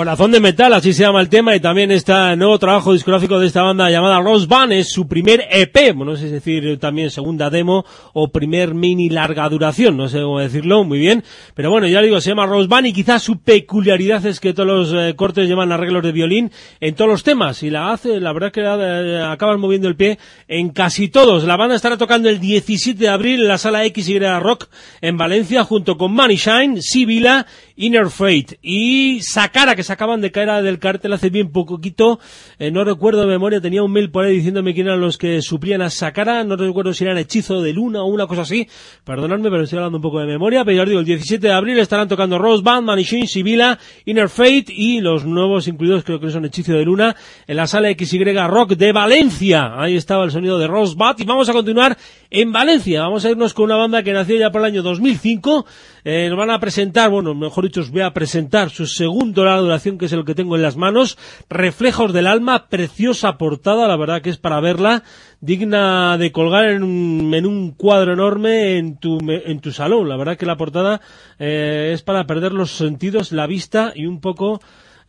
Corazón 0.01 0.31
de 0.31 0.41
Metal, 0.41 0.73
así 0.73 0.95
se 0.95 1.03
llama 1.03 1.21
el 1.21 1.29
tema, 1.29 1.55
y 1.55 1.61
también 1.61 1.91
está 1.91 2.33
el 2.33 2.39
nuevo 2.39 2.59
trabajo 2.59 2.95
discográfico 2.95 3.39
de 3.39 3.47
esta 3.47 3.61
banda 3.61 3.91
llamada 3.91 4.19
Rose 4.19 4.47
Band, 4.47 4.73
es 4.73 4.91
su 4.91 5.07
primer 5.07 5.47
EP, 5.51 5.95
bueno, 5.95 6.13
no 6.13 6.17
sé 6.17 6.31
decir 6.31 6.79
también 6.79 7.11
segunda 7.11 7.51
demo 7.51 7.85
o 8.15 8.29
primer 8.29 8.73
mini 8.73 9.11
larga 9.11 9.47
duración, 9.51 9.99
no 9.99 10.09
sé 10.09 10.23
cómo 10.23 10.41
decirlo, 10.41 10.85
muy 10.85 10.99
bien, 10.99 11.23
pero 11.55 11.71
bueno, 11.71 11.87
ya 11.87 12.01
digo, 12.01 12.19
se 12.23 12.31
llama 12.31 12.47
Rose 12.47 12.67
Band 12.67 12.87
y 12.87 12.95
quizás 12.95 13.23
su 13.23 13.41
peculiaridad 13.41 14.25
es 14.25 14.41
que 14.41 14.55
todos 14.55 14.67
los 14.67 14.95
eh, 14.95 15.15
cortes 15.17 15.47
llevan 15.47 15.71
arreglos 15.71 16.03
de 16.03 16.13
violín 16.13 16.51
en 16.81 16.95
todos 16.95 17.11
los 17.11 17.23
temas, 17.23 17.63
y 17.63 17.69
la 17.69 17.93
hace, 17.93 18.21
la 18.21 18.33
verdad 18.33 18.53
que 18.53 18.63
eh, 18.63 19.23
acabas 19.23 19.59
moviendo 19.59 19.87
el 19.87 19.97
pie 19.97 20.19
en 20.49 20.71
casi 20.71 21.09
todos. 21.09 21.45
La 21.45 21.59
banda 21.59 21.77
estará 21.77 21.99
tocando 21.99 22.31
el 22.31 22.41
17 22.41 22.99
de 22.99 23.09
abril 23.11 23.43
en 23.43 23.49
la 23.49 23.59
sala 23.59 23.85
XY 23.85 24.19
Rock 24.41 24.71
en 25.03 25.19
Valencia 25.19 25.63
junto 25.65 25.99
con 25.99 26.15
Money 26.15 26.37
Shine, 26.37 26.81
Sibila, 26.81 27.47
Inner 27.77 28.09
Fate 28.09 28.59
y 28.63 29.21
Sakara 29.23 29.75
que 29.75 29.90
acaban 29.93 30.21
de 30.21 30.31
caer 30.31 30.63
del 30.63 30.79
cartel 30.79 31.13
hace 31.13 31.31
bien 31.31 31.53
poquito, 31.53 32.19
eh, 32.59 32.71
no 32.71 32.85
recuerdo 32.85 33.21
de 33.21 33.27
memoria, 33.27 33.61
tenía 33.61 33.83
un 33.83 33.93
mail 33.93 34.11
por 34.11 34.25
ahí 34.25 34.37
diciéndome 34.37 34.75
quién 34.75 34.87
eran 34.87 35.01
los 35.01 35.19
que 35.19 35.43
suplían 35.43 35.83
a 35.83 35.91
Sakara, 35.91 36.45
no 36.45 36.57
recuerdo 36.57 36.93
si 36.93 37.05
eran 37.05 37.19
Hechizo 37.19 37.61
de 37.63 37.73
Luna 37.73 38.03
o 38.03 38.07
una 38.07 38.27
cosa 38.27 38.43
así, 38.43 38.69
perdonadme 39.05 39.51
pero 39.51 39.63
estoy 39.63 39.79
hablando 39.79 39.99
un 39.99 40.03
poco 40.03 40.21
de 40.21 40.27
memoria, 40.27 40.65
pero 40.65 40.77
ya 40.77 40.83
os 40.83 40.89
digo, 40.89 41.01
el 41.01 41.07
17 41.07 41.47
de 41.47 41.53
abril 41.53 41.79
estarán 41.79 42.09
tocando 42.09 42.39
Rose 42.39 42.63
Band, 42.63 42.87
Manishin, 42.87 43.27
Sibila, 43.27 43.79
Inner 44.07 44.29
Fate 44.29 44.67
y 44.69 45.01
los 45.01 45.25
nuevos 45.25 45.69
incluidos 45.69 46.05
creo 46.05 46.21
que 46.21 46.31
son 46.31 46.45
Hechizo 46.45 46.73
de 46.73 46.85
Luna 46.85 47.17
en 47.47 47.57
la 47.57 47.67
sala 47.67 47.91
XY 47.91 48.25
Rock 48.49 48.73
de 48.73 48.93
Valencia, 48.93 49.75
ahí 49.77 49.97
estaba 49.97 50.25
el 50.25 50.31
sonido 50.31 50.59
de 50.59 50.67
Rose 50.67 50.97
y 51.19 51.25
vamos 51.25 51.49
a 51.49 51.53
continuar 51.53 51.97
en 52.31 52.53
Valencia, 52.53 53.03
vamos 53.03 53.25
a 53.25 53.31
irnos 53.31 53.55
con 53.55 53.67
una 53.67 53.77
banda 53.77 54.03
que 54.03 54.13
nació 54.13 54.37
ya 54.37 54.51
por 54.51 54.63
el 54.63 54.67
año 54.67 54.83
2005, 54.83 55.67
eh, 56.05 56.29
nos 56.29 56.39
van 56.39 56.51
a 56.51 56.61
presentar, 56.61 57.11
bueno, 57.11 57.35
mejor 57.35 57.65
dicho, 57.65 57.81
os 57.81 57.91
voy 57.91 58.03
a 58.03 58.13
presentar 58.13 58.71
su 58.71 58.87
segundo 58.87 59.45
larga 59.45 59.61
duración, 59.61 59.99
que 59.99 60.07
es 60.07 60.13
el 60.13 60.25
que 60.25 60.35
tengo 60.35 60.57
en 60.57 60.63
las 60.63 60.77
manos, 60.77 61.19
Reflejos 61.49 62.13
del 62.13 62.27
Alma, 62.27 62.69
preciosa 62.69 63.39
portada, 63.39 63.89
la 63.89 63.97
verdad 63.97 64.23
que 64.23 64.31
es 64.31 64.39
para 64.39 64.61
verla, 64.61 65.03
digna 65.41 66.19
de 66.19 66.33
colgar 66.33 66.71
en 66.71 66.83
un, 66.83 67.35
en 67.35 67.47
un 67.47 67.73
cuadro 67.73 68.13
enorme 68.13 68.77
en 68.77 68.97
tu, 68.97 69.19
en 69.29 69.61
tu 69.61 69.73
salón. 69.73 70.09
La 70.09 70.17
verdad 70.17 70.37
que 70.37 70.47
la 70.47 70.57
portada 70.57 71.01
eh, 71.39 71.93
es 71.95 72.03
para 72.03 72.27
perder 72.27 72.53
los 72.53 72.73
sentidos, 72.73 73.33
la 73.33 73.47
vista 73.47 73.93
y 73.95 74.07
un 74.07 74.21
poco 74.21 74.61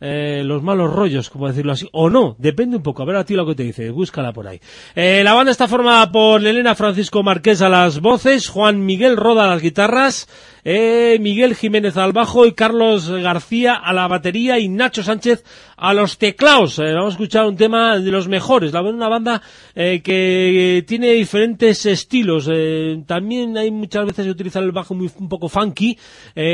eh, 0.04 0.42
los 0.44 0.64
malos 0.64 0.92
rollos, 0.92 1.30
como 1.30 1.46
decirlo 1.46 1.70
así, 1.70 1.88
o 1.92 2.10
no, 2.10 2.34
depende 2.36 2.76
un 2.76 2.82
poco, 2.82 3.02
a 3.02 3.06
ver 3.06 3.14
a 3.14 3.24
ti 3.24 3.34
lo 3.34 3.46
que 3.46 3.54
te 3.54 3.62
dice, 3.62 3.90
búscala 3.90 4.32
por 4.32 4.48
ahí. 4.48 4.60
Eh, 4.96 5.22
la 5.22 5.32
banda 5.32 5.52
está 5.52 5.68
formada 5.68 6.10
por 6.10 6.44
Elena 6.44 6.74
Francisco 6.74 7.22
Marqués 7.22 7.62
a 7.62 7.68
las 7.68 8.00
voces, 8.00 8.48
Juan 8.48 8.84
Miguel 8.84 9.16
Roda 9.16 9.44
a 9.44 9.46
las 9.46 9.62
guitarras, 9.62 10.28
eh, 10.64 11.18
Miguel 11.20 11.54
Jiménez 11.54 11.96
al 11.96 12.12
bajo 12.12 12.46
y 12.46 12.52
Carlos 12.52 13.10
García 13.10 13.74
a 13.74 13.92
la 13.92 14.06
batería 14.08 14.58
y 14.58 14.68
Nacho 14.68 15.02
Sánchez 15.02 15.44
a 15.76 15.94
los 15.94 16.18
teclados. 16.18 16.78
Eh, 16.78 16.92
vamos 16.92 17.14
a 17.14 17.16
escuchar 17.16 17.46
un 17.46 17.56
tema 17.56 17.98
de 17.98 18.10
los 18.10 18.28
mejores, 18.28 18.72
la 18.72 18.82
una 18.82 19.08
banda 19.08 19.42
eh, 19.74 20.00
que 20.02 20.84
tiene 20.86 21.12
diferentes 21.12 21.84
estilos. 21.86 22.48
Eh, 22.52 23.02
también 23.06 23.56
hay 23.58 23.70
muchas 23.70 24.06
veces 24.06 24.24
que 24.24 24.30
utiliza 24.30 24.60
el 24.60 24.70
bajo 24.70 24.94
muy, 24.94 25.10
un 25.18 25.28
poco 25.28 25.48
funky, 25.48 25.98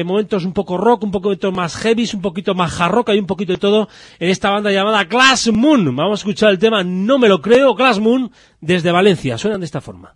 momentos 0.04 0.44
un 0.44 0.52
poco 0.52 0.78
rock, 0.78 1.04
un 1.04 1.10
poquito 1.10 1.52
más 1.52 1.76
heavy, 1.76 2.08
un 2.14 2.22
poquito 2.22 2.54
más 2.54 2.80
hard 2.80 2.92
rock, 2.92 3.10
hay 3.10 3.18
un 3.18 3.26
poquito 3.26 3.52
de 3.52 3.58
todo 3.58 3.88
en 4.18 4.30
esta 4.30 4.50
banda 4.50 4.70
llamada 4.70 5.04
Glass 5.04 5.50
Moon. 5.52 5.94
Vamos 5.94 6.20
a 6.20 6.20
escuchar 6.20 6.50
el 6.50 6.58
tema 6.58 6.82
No 6.82 7.18
me 7.18 7.28
lo 7.28 7.40
creo, 7.40 7.74
Glass 7.74 7.98
Moon 7.98 8.30
desde 8.60 8.92
Valencia. 8.92 9.36
Suenan 9.36 9.60
de 9.60 9.66
esta 9.66 9.80
forma. 9.80 10.14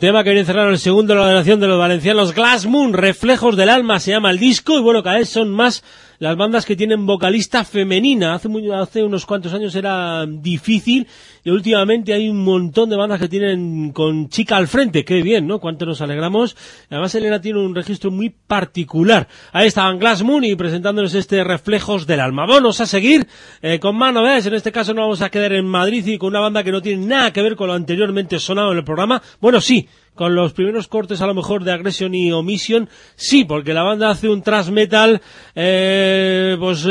Tema 0.00 0.22
que 0.22 0.30
viene 0.30 0.44
cerrar 0.44 0.70
el 0.70 0.78
segundo 0.78 1.12
de 1.12 1.18
la 1.18 1.26
relación 1.26 1.58
de 1.58 1.66
los 1.66 1.76
valencianos 1.76 2.32
Glass 2.32 2.66
Moon, 2.66 2.92
Reflejos 2.92 3.56
del 3.56 3.68
Alma 3.68 3.98
se 3.98 4.12
llama 4.12 4.30
el 4.30 4.38
disco 4.38 4.78
y 4.78 4.80
bueno, 4.80 5.02
cada 5.02 5.18
vez 5.18 5.28
son 5.28 5.50
más 5.50 5.82
las 6.18 6.36
bandas 6.36 6.66
que 6.66 6.76
tienen 6.76 7.06
vocalista 7.06 7.64
femenina. 7.64 8.34
Hace, 8.34 8.48
muy, 8.48 8.68
hace 8.70 9.02
unos 9.02 9.24
cuantos 9.24 9.54
años 9.54 9.74
era 9.74 10.26
difícil 10.26 11.06
y 11.44 11.50
últimamente 11.50 12.12
hay 12.12 12.28
un 12.28 12.42
montón 12.42 12.90
de 12.90 12.96
bandas 12.96 13.20
que 13.20 13.28
tienen 13.28 13.92
con 13.92 14.28
chica 14.28 14.56
al 14.56 14.68
frente. 14.68 15.04
Qué 15.04 15.22
bien, 15.22 15.46
¿no? 15.46 15.60
Cuánto 15.60 15.86
nos 15.86 16.00
alegramos. 16.00 16.56
Además, 16.90 17.14
Elena 17.14 17.40
tiene 17.40 17.60
un 17.60 17.74
registro 17.74 18.10
muy 18.10 18.30
particular. 18.30 19.28
Ahí 19.52 19.68
estaban 19.68 19.98
Glass 19.98 20.22
Moon 20.22 20.44
y 20.44 20.56
presentándonos 20.56 21.14
este 21.14 21.44
Reflejos 21.44 22.06
del 22.06 22.20
Alma. 22.20 22.46
Vamos 22.46 22.80
a 22.80 22.86
seguir 22.86 23.26
eh, 23.62 23.78
con 23.78 23.96
más 23.96 24.12
novedades. 24.12 24.46
En 24.46 24.54
este 24.54 24.72
caso 24.72 24.94
no 24.94 25.02
vamos 25.02 25.22
a 25.22 25.30
quedar 25.30 25.52
en 25.52 25.66
Madrid 25.66 26.04
y 26.06 26.18
con 26.18 26.30
una 26.30 26.40
banda 26.40 26.64
que 26.64 26.72
no 26.72 26.82
tiene 26.82 27.06
nada 27.06 27.32
que 27.32 27.42
ver 27.42 27.54
con 27.54 27.68
lo 27.68 27.74
anteriormente 27.74 28.38
sonado 28.40 28.72
en 28.72 28.78
el 28.78 28.84
programa. 28.84 29.22
Bueno, 29.40 29.60
sí, 29.60 29.87
con 30.14 30.34
los 30.34 30.52
primeros 30.52 30.88
cortes 30.88 31.20
a 31.20 31.26
lo 31.26 31.34
mejor 31.34 31.62
de 31.62 31.72
Aggression 31.72 32.12
y 32.14 32.32
Omission, 32.32 32.88
sí, 33.14 33.44
porque 33.44 33.72
la 33.72 33.84
banda 33.84 34.10
hace 34.10 34.28
un 34.28 34.42
thrash 34.42 34.68
metal, 34.68 35.22
eh, 35.54 36.56
pues 36.58 36.84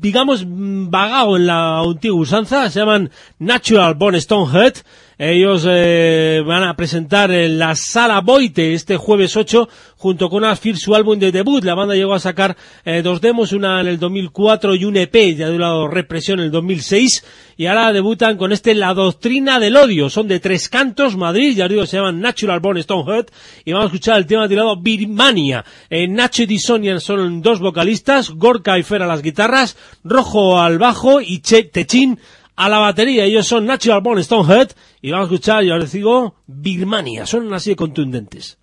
digamos, 0.00 0.44
vagado 0.46 1.36
en 1.36 1.46
la 1.46 1.78
antigua 1.78 2.20
usanza, 2.20 2.68
se 2.68 2.80
llaman 2.80 3.10
Natural 3.38 3.94
Born 3.94 4.20
Stonehead, 4.20 4.74
ellos 5.18 5.66
eh, 5.68 6.42
van 6.44 6.64
a 6.64 6.74
presentar 6.74 7.30
en 7.30 7.58
la 7.58 7.74
Sala 7.76 8.20
Boite 8.20 8.74
este 8.74 8.96
jueves 8.96 9.36
8 9.36 9.68
junto 9.96 10.28
con 10.28 10.44
Afir 10.44 10.76
su 10.76 10.94
álbum 10.94 11.18
de 11.18 11.30
debut. 11.30 11.62
La 11.62 11.74
banda 11.74 11.94
llegó 11.94 12.14
a 12.14 12.18
sacar 12.18 12.56
eh, 12.84 13.02
dos 13.02 13.20
demos, 13.20 13.52
una 13.52 13.80
en 13.80 13.86
el 13.86 13.98
2004 13.98 14.74
y 14.74 14.84
un 14.84 14.96
EP, 14.96 15.14
ya 15.36 15.48
de 15.48 15.54
un 15.54 15.60
lado 15.60 15.86
Represión 15.86 16.40
en 16.40 16.46
el 16.46 16.50
2006. 16.50 17.24
Y 17.56 17.66
ahora 17.66 17.92
debutan 17.92 18.36
con 18.36 18.50
este 18.50 18.74
La 18.74 18.94
Doctrina 18.94 19.60
del 19.60 19.76
Odio. 19.76 20.10
Son 20.10 20.26
de 20.26 20.40
tres 20.40 20.68
cantos, 20.68 21.16
Madrid, 21.16 21.54
ya 21.56 21.68
digo, 21.68 21.86
se 21.86 21.98
llaman 21.98 22.20
Natural 22.20 22.58
Born 22.58 22.82
Stonehead. 22.82 23.26
Y 23.64 23.72
vamos 23.72 23.84
a 23.84 23.88
escuchar 23.88 24.18
el 24.18 24.26
tema 24.26 24.48
tirado 24.48 24.76
Birmania. 24.76 25.64
Eh, 25.88 26.08
Nacho 26.08 26.42
y 26.42 26.46
Disonian 26.46 27.00
son 27.00 27.42
dos 27.42 27.60
vocalistas, 27.60 28.30
Gorka 28.30 28.78
y 28.78 28.82
Fer 28.82 29.02
a 29.02 29.06
las 29.06 29.22
guitarras, 29.22 29.76
Rojo 30.02 30.60
al 30.60 30.78
bajo 30.78 31.20
y 31.20 31.40
che 31.40 31.62
Techin 31.62 32.18
a 32.56 32.68
la 32.68 32.78
batería. 32.78 33.24
Ellos 33.24 33.46
son 33.46 33.66
Natural 33.66 34.00
Born 34.00 34.22
Stonehead 34.22 34.70
y 35.00 35.10
vamos 35.10 35.30
a 35.30 35.34
escuchar, 35.34 35.64
ya 35.64 35.76
les 35.76 35.92
digo, 35.92 36.36
Birmania. 36.46 37.26
Son 37.26 37.52
así 37.52 37.70
de 37.70 37.76
contundentes. 37.76 38.58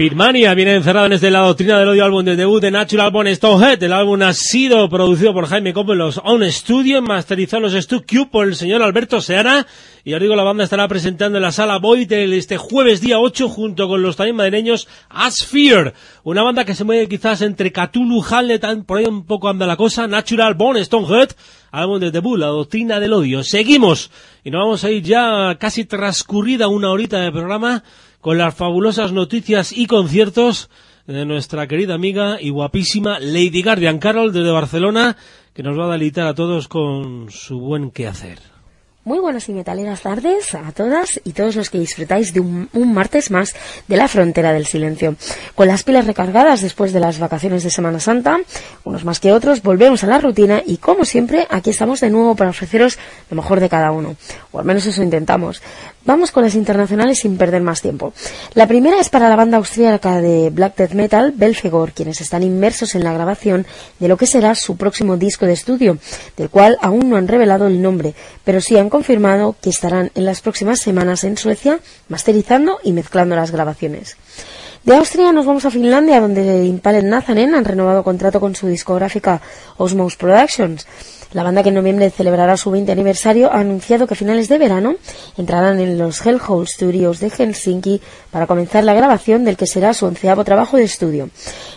Birmania 0.00 0.54
viene 0.54 0.76
encerrada 0.76 1.04
en 1.04 1.12
este 1.12 1.30
La 1.30 1.40
Doctrina 1.40 1.78
del 1.78 1.90
Odio 1.90 2.06
álbum 2.06 2.24
de 2.24 2.34
debut 2.34 2.62
de 2.62 2.70
Natural 2.70 3.10
Born 3.10 3.36
Stonehead. 3.36 3.82
El 3.82 3.92
álbum 3.92 4.22
ha 4.22 4.32
sido 4.32 4.88
producido 4.88 5.34
por 5.34 5.44
Jaime 5.44 5.74
Copo 5.74 5.92
en 5.92 5.98
los 5.98 6.18
On 6.24 6.42
Studio, 6.50 7.02
masterizado 7.02 7.66
en 7.66 7.74
los 7.74 7.84
Stu 7.84 8.02
por 8.30 8.48
el 8.48 8.56
señor 8.56 8.80
Alberto 8.80 9.20
Seara. 9.20 9.66
Y 10.02 10.14
os 10.14 10.20
digo, 10.22 10.34
la 10.36 10.42
banda 10.42 10.64
estará 10.64 10.88
presentando 10.88 11.36
en 11.36 11.42
la 11.42 11.52
sala 11.52 11.76
Void 11.76 12.10
este 12.10 12.56
jueves 12.56 13.02
día 13.02 13.18
8 13.18 13.50
junto 13.50 13.88
con 13.88 14.00
los 14.00 14.16
también 14.16 14.36
madrileños 14.36 14.88
Asfear. 15.10 15.92
Una 16.24 16.42
banda 16.42 16.64
que 16.64 16.74
se 16.74 16.84
mueve 16.84 17.06
quizás 17.06 17.42
entre 17.42 17.70
Cthulhu, 17.70 18.24
Hamlet, 18.24 18.64
por 18.86 19.00
ahí 19.00 19.04
un 19.04 19.26
poco 19.26 19.50
anda 19.50 19.66
la 19.66 19.76
cosa. 19.76 20.06
Natural 20.06 20.54
Born 20.54 20.82
Stonehead, 20.82 21.32
álbum 21.72 22.00
de 22.00 22.10
debut, 22.10 22.38
La 22.38 22.46
Doctrina 22.46 23.00
del 23.00 23.12
Odio. 23.12 23.44
Seguimos 23.44 24.10
y 24.44 24.50
nos 24.50 24.60
vamos 24.60 24.82
a 24.82 24.90
ir 24.90 25.02
ya 25.02 25.58
casi 25.60 25.84
transcurrida 25.84 26.68
una 26.68 26.88
horita 26.88 27.20
de 27.20 27.30
programa 27.30 27.84
con 28.20 28.38
las 28.38 28.54
fabulosas 28.54 29.12
noticias 29.12 29.72
y 29.72 29.86
conciertos 29.86 30.68
de 31.06 31.24
nuestra 31.24 31.66
querida 31.66 31.94
amiga 31.94 32.40
y 32.40 32.50
guapísima 32.50 33.18
Lady 33.18 33.62
Guardian 33.62 33.98
Carol 33.98 34.32
desde 34.32 34.50
Barcelona, 34.50 35.16
que 35.54 35.62
nos 35.62 35.78
va 35.78 35.86
a 35.86 35.92
deleitar 35.92 36.26
a 36.26 36.34
todos 36.34 36.68
con 36.68 37.30
su 37.30 37.58
buen 37.58 37.90
quehacer. 37.90 38.38
Muy 39.02 39.18
buenas 39.18 39.48
y 39.48 39.54
metaleras 39.54 40.02
tardes 40.02 40.54
a 40.54 40.72
todas 40.72 41.22
y 41.24 41.32
todos 41.32 41.56
los 41.56 41.70
que 41.70 41.78
disfrutáis 41.78 42.34
de 42.34 42.40
un, 42.40 42.68
un, 42.74 42.92
martes 42.92 43.30
más 43.30 43.54
de 43.88 43.96
la 43.96 44.08
frontera 44.08 44.52
del 44.52 44.66
silencio. 44.66 45.16
Con 45.54 45.68
las 45.68 45.84
pilas 45.84 46.06
recargadas 46.06 46.60
después 46.60 46.92
de 46.92 47.00
las 47.00 47.18
vacaciones 47.18 47.64
de 47.64 47.70
Semana 47.70 47.98
Santa, 47.98 48.38
unos 48.84 49.06
más 49.06 49.18
que 49.18 49.32
otros, 49.32 49.62
volvemos 49.62 50.04
a 50.04 50.06
la 50.06 50.20
rutina 50.20 50.62
y 50.66 50.76
como 50.76 51.06
siempre 51.06 51.46
aquí 51.48 51.70
estamos 51.70 52.00
de 52.00 52.10
nuevo 52.10 52.36
para 52.36 52.50
ofreceros 52.50 52.98
lo 53.30 53.36
mejor 53.36 53.60
de 53.60 53.70
cada 53.70 53.90
uno, 53.90 54.16
o 54.52 54.58
al 54.58 54.66
menos 54.66 54.84
eso 54.84 55.02
intentamos. 55.02 55.62
Vamos 56.06 56.30
con 56.32 56.42
las 56.42 56.54
internacionales 56.54 57.18
sin 57.18 57.36
perder 57.36 57.60
más 57.60 57.82
tiempo. 57.82 58.14
La 58.54 58.66
primera 58.66 58.98
es 58.98 59.10
para 59.10 59.28
la 59.28 59.36
banda 59.36 59.58
austríaca 59.58 60.20
de 60.22 60.48
Black 60.48 60.76
Death 60.76 60.92
Metal, 60.92 61.32
Belfegor, 61.36 61.92
quienes 61.92 62.22
están 62.22 62.42
inmersos 62.42 62.94
en 62.94 63.04
la 63.04 63.12
grabación 63.12 63.66
de 63.98 64.08
lo 64.08 64.16
que 64.16 64.26
será 64.26 64.54
su 64.54 64.78
próximo 64.78 65.18
disco 65.18 65.44
de 65.44 65.52
estudio, 65.52 65.98
del 66.38 66.48
cual 66.48 66.78
aún 66.80 67.10
no 67.10 67.16
han 67.16 67.28
revelado 67.28 67.66
el 67.66 67.82
nombre, 67.82 68.14
pero 68.44 68.62
sí 68.62 68.78
han 68.78 68.88
confirmado 68.88 69.56
que 69.60 69.68
estarán 69.68 70.10
en 70.14 70.24
las 70.24 70.40
próximas 70.40 70.80
semanas 70.80 71.22
en 71.24 71.36
Suecia 71.36 71.80
masterizando 72.08 72.78
y 72.82 72.92
mezclando 72.92 73.36
las 73.36 73.50
grabaciones. 73.50 74.16
De 74.82 74.96
Austria 74.96 75.30
nos 75.30 75.44
vamos 75.44 75.66
a 75.66 75.70
Finlandia, 75.70 76.22
donde 76.22 76.64
Impaled 76.64 77.04
Nazanen 77.04 77.54
han 77.54 77.66
renovado 77.66 78.02
contrato 78.02 78.40
con 78.40 78.54
su 78.54 78.66
discográfica 78.66 79.42
Osmos 79.76 80.16
Productions. 80.16 80.86
La 81.34 81.42
banda 81.42 81.62
que 81.62 81.68
en 81.68 81.74
noviembre 81.74 82.08
celebrará 82.08 82.56
su 82.56 82.70
20 82.70 82.90
aniversario 82.90 83.52
ha 83.52 83.60
anunciado 83.60 84.06
que 84.06 84.14
a 84.14 84.16
finales 84.16 84.48
de 84.48 84.56
verano 84.56 84.94
entrarán 85.36 85.80
en 85.80 85.98
los 85.98 86.24
Hellhole 86.24 86.66
Studios 86.66 87.20
de 87.20 87.28
Helsinki 87.28 88.00
para 88.30 88.46
comenzar 88.46 88.82
la 88.82 88.94
grabación 88.94 89.44
del 89.44 89.58
que 89.58 89.66
será 89.66 89.92
su 89.92 90.06
onceavo 90.06 90.44
trabajo 90.44 90.78
de 90.78 90.84
estudio. 90.84 91.28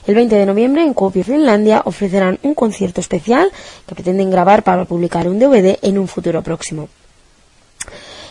El 0.07 0.15
20 0.15 0.37
de 0.37 0.45
noviembre 0.45 0.83
en 0.83 0.93
Kuopio, 0.93 1.25
Finlandia, 1.25 1.81
ofrecerán 1.83 2.39
un 2.41 2.55
concierto 2.55 3.01
especial 3.01 3.51
que 3.85 3.95
pretenden 3.95 4.31
grabar 4.31 4.63
para 4.63 4.85
publicar 4.85 5.27
un 5.27 5.39
DVD 5.39 5.77
en 5.81 5.99
un 5.99 6.07
futuro 6.07 6.41
próximo. 6.41 6.87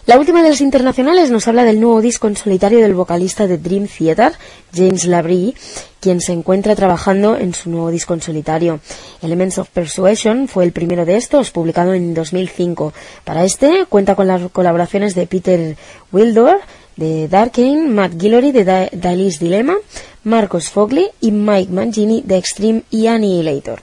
La 0.04 0.18
última 0.18 0.42
de 0.42 0.48
las 0.48 0.60
internacionales 0.60 1.30
nos 1.30 1.46
habla 1.46 1.62
del 1.62 1.80
nuevo 1.80 2.00
disco 2.00 2.26
en 2.26 2.36
solitario 2.36 2.80
del 2.80 2.92
vocalista 2.92 3.46
de 3.46 3.56
Dream 3.56 3.86
Theater, 3.86 4.32
James 4.74 5.04
Labrie, 5.04 5.54
quien 6.00 6.20
se 6.20 6.32
encuentra 6.32 6.74
trabajando 6.74 7.36
en 7.36 7.54
su 7.54 7.70
nuevo 7.70 7.88
disco 7.92 8.12
en 8.12 8.20
solitario. 8.20 8.80
Elements 9.22 9.58
of 9.58 9.68
Persuasion 9.68 10.48
fue 10.48 10.64
el 10.64 10.72
primero 10.72 11.04
de 11.04 11.16
estos, 11.16 11.52
publicado 11.52 11.94
en 11.94 12.14
2005. 12.14 12.92
Para 13.22 13.44
este 13.44 13.86
cuenta 13.88 14.16
con 14.16 14.26
las 14.26 14.50
colaboraciones 14.50 15.14
de 15.14 15.28
Peter 15.28 15.76
Wildor, 16.10 16.58
de 16.96 17.28
Darkane, 17.28 17.86
Matt 17.86 18.14
Guillory 18.16 18.50
de 18.50 18.90
Dali's 18.92 19.38
Dilemma, 19.38 19.76
Marcos 20.24 20.68
Fogley 20.68 21.10
y 21.20 21.30
Mike 21.30 21.70
Mangini 21.70 22.22
de 22.26 22.38
Extreme 22.38 22.82
y 22.90 23.06
Annihilator. 23.06 23.82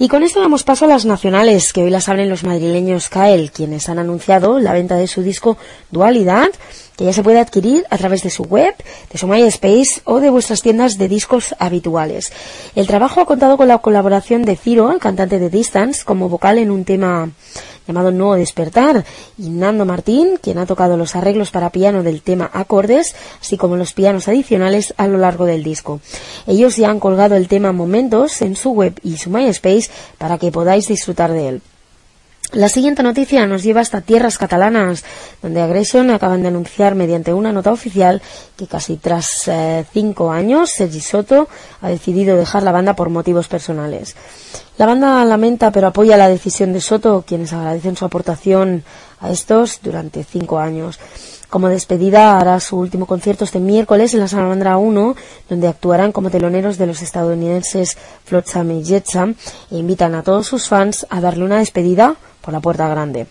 Y 0.00 0.06
con 0.06 0.22
esto 0.22 0.40
damos 0.40 0.62
paso 0.62 0.84
a 0.84 0.88
las 0.88 1.04
nacionales, 1.06 1.72
que 1.72 1.82
hoy 1.82 1.90
las 1.90 2.08
abren 2.08 2.28
los 2.28 2.44
madrileños 2.44 3.08
Kael, 3.08 3.50
quienes 3.50 3.88
han 3.88 3.98
anunciado 3.98 4.60
la 4.60 4.72
venta 4.72 4.94
de 4.94 5.08
su 5.08 5.22
disco 5.22 5.58
Dualidad, 5.90 6.50
que 6.96 7.04
ya 7.04 7.12
se 7.12 7.24
puede 7.24 7.40
adquirir 7.40 7.84
a 7.90 7.98
través 7.98 8.22
de 8.22 8.30
su 8.30 8.44
web, 8.44 8.76
de 9.12 9.18
su 9.18 9.26
MySpace 9.26 10.00
o 10.04 10.20
de 10.20 10.30
vuestras 10.30 10.62
tiendas 10.62 10.98
de 10.98 11.08
discos 11.08 11.52
habituales. 11.58 12.32
El 12.76 12.86
trabajo 12.86 13.20
ha 13.20 13.26
contado 13.26 13.56
con 13.56 13.66
la 13.66 13.78
colaboración 13.78 14.42
de 14.42 14.54
Ciro, 14.54 14.92
el 14.92 15.00
cantante 15.00 15.40
de 15.40 15.50
Distance, 15.50 16.04
como 16.04 16.28
vocal 16.28 16.58
en 16.58 16.70
un 16.70 16.84
tema 16.84 17.30
llamado 17.88 18.12
Nuevo 18.12 18.36
Despertar, 18.36 19.04
y 19.38 19.48
Nando 19.48 19.84
Martín, 19.84 20.38
quien 20.40 20.58
ha 20.58 20.66
tocado 20.66 20.96
los 20.96 21.16
arreglos 21.16 21.50
para 21.50 21.70
piano 21.70 22.02
del 22.02 22.22
tema 22.22 22.50
Acordes, 22.52 23.16
así 23.40 23.56
como 23.56 23.76
los 23.76 23.94
pianos 23.94 24.28
adicionales 24.28 24.94
a 24.98 25.08
lo 25.08 25.18
largo 25.18 25.46
del 25.46 25.64
disco. 25.64 26.00
Ellos 26.46 26.76
ya 26.76 26.90
han 26.90 27.00
colgado 27.00 27.34
el 27.34 27.48
tema 27.48 27.72
Momentos 27.72 28.42
en 28.42 28.54
su 28.54 28.70
web 28.70 29.00
y 29.02 29.16
su 29.16 29.30
MySpace 29.30 29.90
para 30.18 30.38
que 30.38 30.52
podáis 30.52 30.86
disfrutar 30.86 31.32
de 31.32 31.48
él. 31.48 31.62
La 32.52 32.70
siguiente 32.70 33.02
noticia 33.02 33.46
nos 33.46 33.62
lleva 33.62 33.82
hasta 33.82 34.00
tierras 34.00 34.38
catalanas, 34.38 35.04
donde 35.42 35.60
Aggression 35.60 36.10
acaban 36.10 36.40
de 36.40 36.48
anunciar 36.48 36.94
mediante 36.94 37.34
una 37.34 37.52
nota 37.52 37.72
oficial 37.72 38.22
que 38.56 38.66
casi 38.66 38.96
tras 38.96 39.48
eh, 39.48 39.84
cinco 39.92 40.30
años 40.30 40.70
Sergi 40.70 41.00
Soto 41.00 41.46
ha 41.82 41.90
decidido 41.90 42.38
dejar 42.38 42.62
la 42.62 42.72
banda 42.72 42.96
por 42.96 43.10
motivos 43.10 43.48
personales. 43.48 44.16
La 44.78 44.86
banda 44.86 45.24
lamenta 45.24 45.72
pero 45.72 45.88
apoya 45.88 46.16
la 46.16 46.28
decisión 46.28 46.72
de 46.72 46.80
Soto, 46.80 47.24
quienes 47.26 47.52
agradecen 47.52 47.96
su 47.96 48.04
aportación 48.04 48.84
a 49.18 49.32
estos 49.32 49.80
durante 49.82 50.22
cinco 50.22 50.60
años. 50.60 51.00
Como 51.50 51.68
despedida 51.68 52.38
hará 52.38 52.60
su 52.60 52.76
último 52.76 53.06
concierto 53.06 53.42
este 53.42 53.58
miércoles 53.58 54.14
en 54.14 54.20
la 54.20 54.28
Salamandra 54.28 54.76
1, 54.76 55.16
donde 55.48 55.66
actuarán 55.66 56.12
como 56.12 56.30
teloneros 56.30 56.78
de 56.78 56.86
los 56.86 57.02
estadounidenses 57.02 57.98
Flotsam 58.24 58.70
y 58.70 58.84
Jetsam 58.84 59.34
e 59.72 59.78
invitan 59.78 60.14
a 60.14 60.22
todos 60.22 60.46
sus 60.46 60.68
fans 60.68 61.06
a 61.10 61.20
darle 61.20 61.44
una 61.44 61.58
despedida 61.58 62.14
por 62.40 62.54
la 62.54 62.60
puerta 62.60 62.86
grande. 62.86 63.26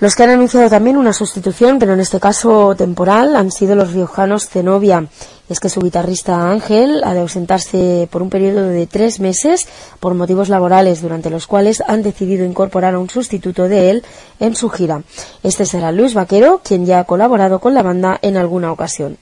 Los 0.00 0.16
que 0.16 0.22
han 0.22 0.30
anunciado 0.30 0.70
también 0.70 0.96
una 0.96 1.12
sustitución, 1.12 1.78
pero 1.78 1.92
en 1.92 2.00
este 2.00 2.20
caso 2.20 2.74
temporal, 2.74 3.36
han 3.36 3.50
sido 3.50 3.74
los 3.74 3.92
riojanos 3.92 4.48
Zenobia. 4.48 5.08
Es 5.50 5.60
que 5.60 5.68
su 5.68 5.82
guitarrista 5.82 6.50
Ángel 6.50 7.02
ha 7.04 7.12
de 7.12 7.20
ausentarse 7.20 8.08
por 8.10 8.22
un 8.22 8.30
periodo 8.30 8.66
de 8.66 8.86
tres 8.86 9.20
meses 9.20 9.68
por 10.00 10.14
motivos 10.14 10.48
laborales, 10.48 11.02
durante 11.02 11.28
los 11.28 11.46
cuales 11.46 11.82
han 11.86 12.02
decidido 12.02 12.46
incorporar 12.46 12.94
a 12.94 12.98
un 12.98 13.10
sustituto 13.10 13.68
de 13.68 13.90
él 13.90 14.04
en 14.38 14.56
su 14.56 14.70
gira. 14.70 15.02
Este 15.42 15.66
será 15.66 15.92
Luis 15.92 16.14
Vaquero, 16.14 16.62
quien 16.64 16.86
ya 16.86 17.00
ha 17.00 17.04
colaborado 17.04 17.58
con 17.58 17.74
la 17.74 17.82
banda 17.82 18.18
en 18.22 18.38
alguna 18.38 18.72
ocasión. 18.72 19.18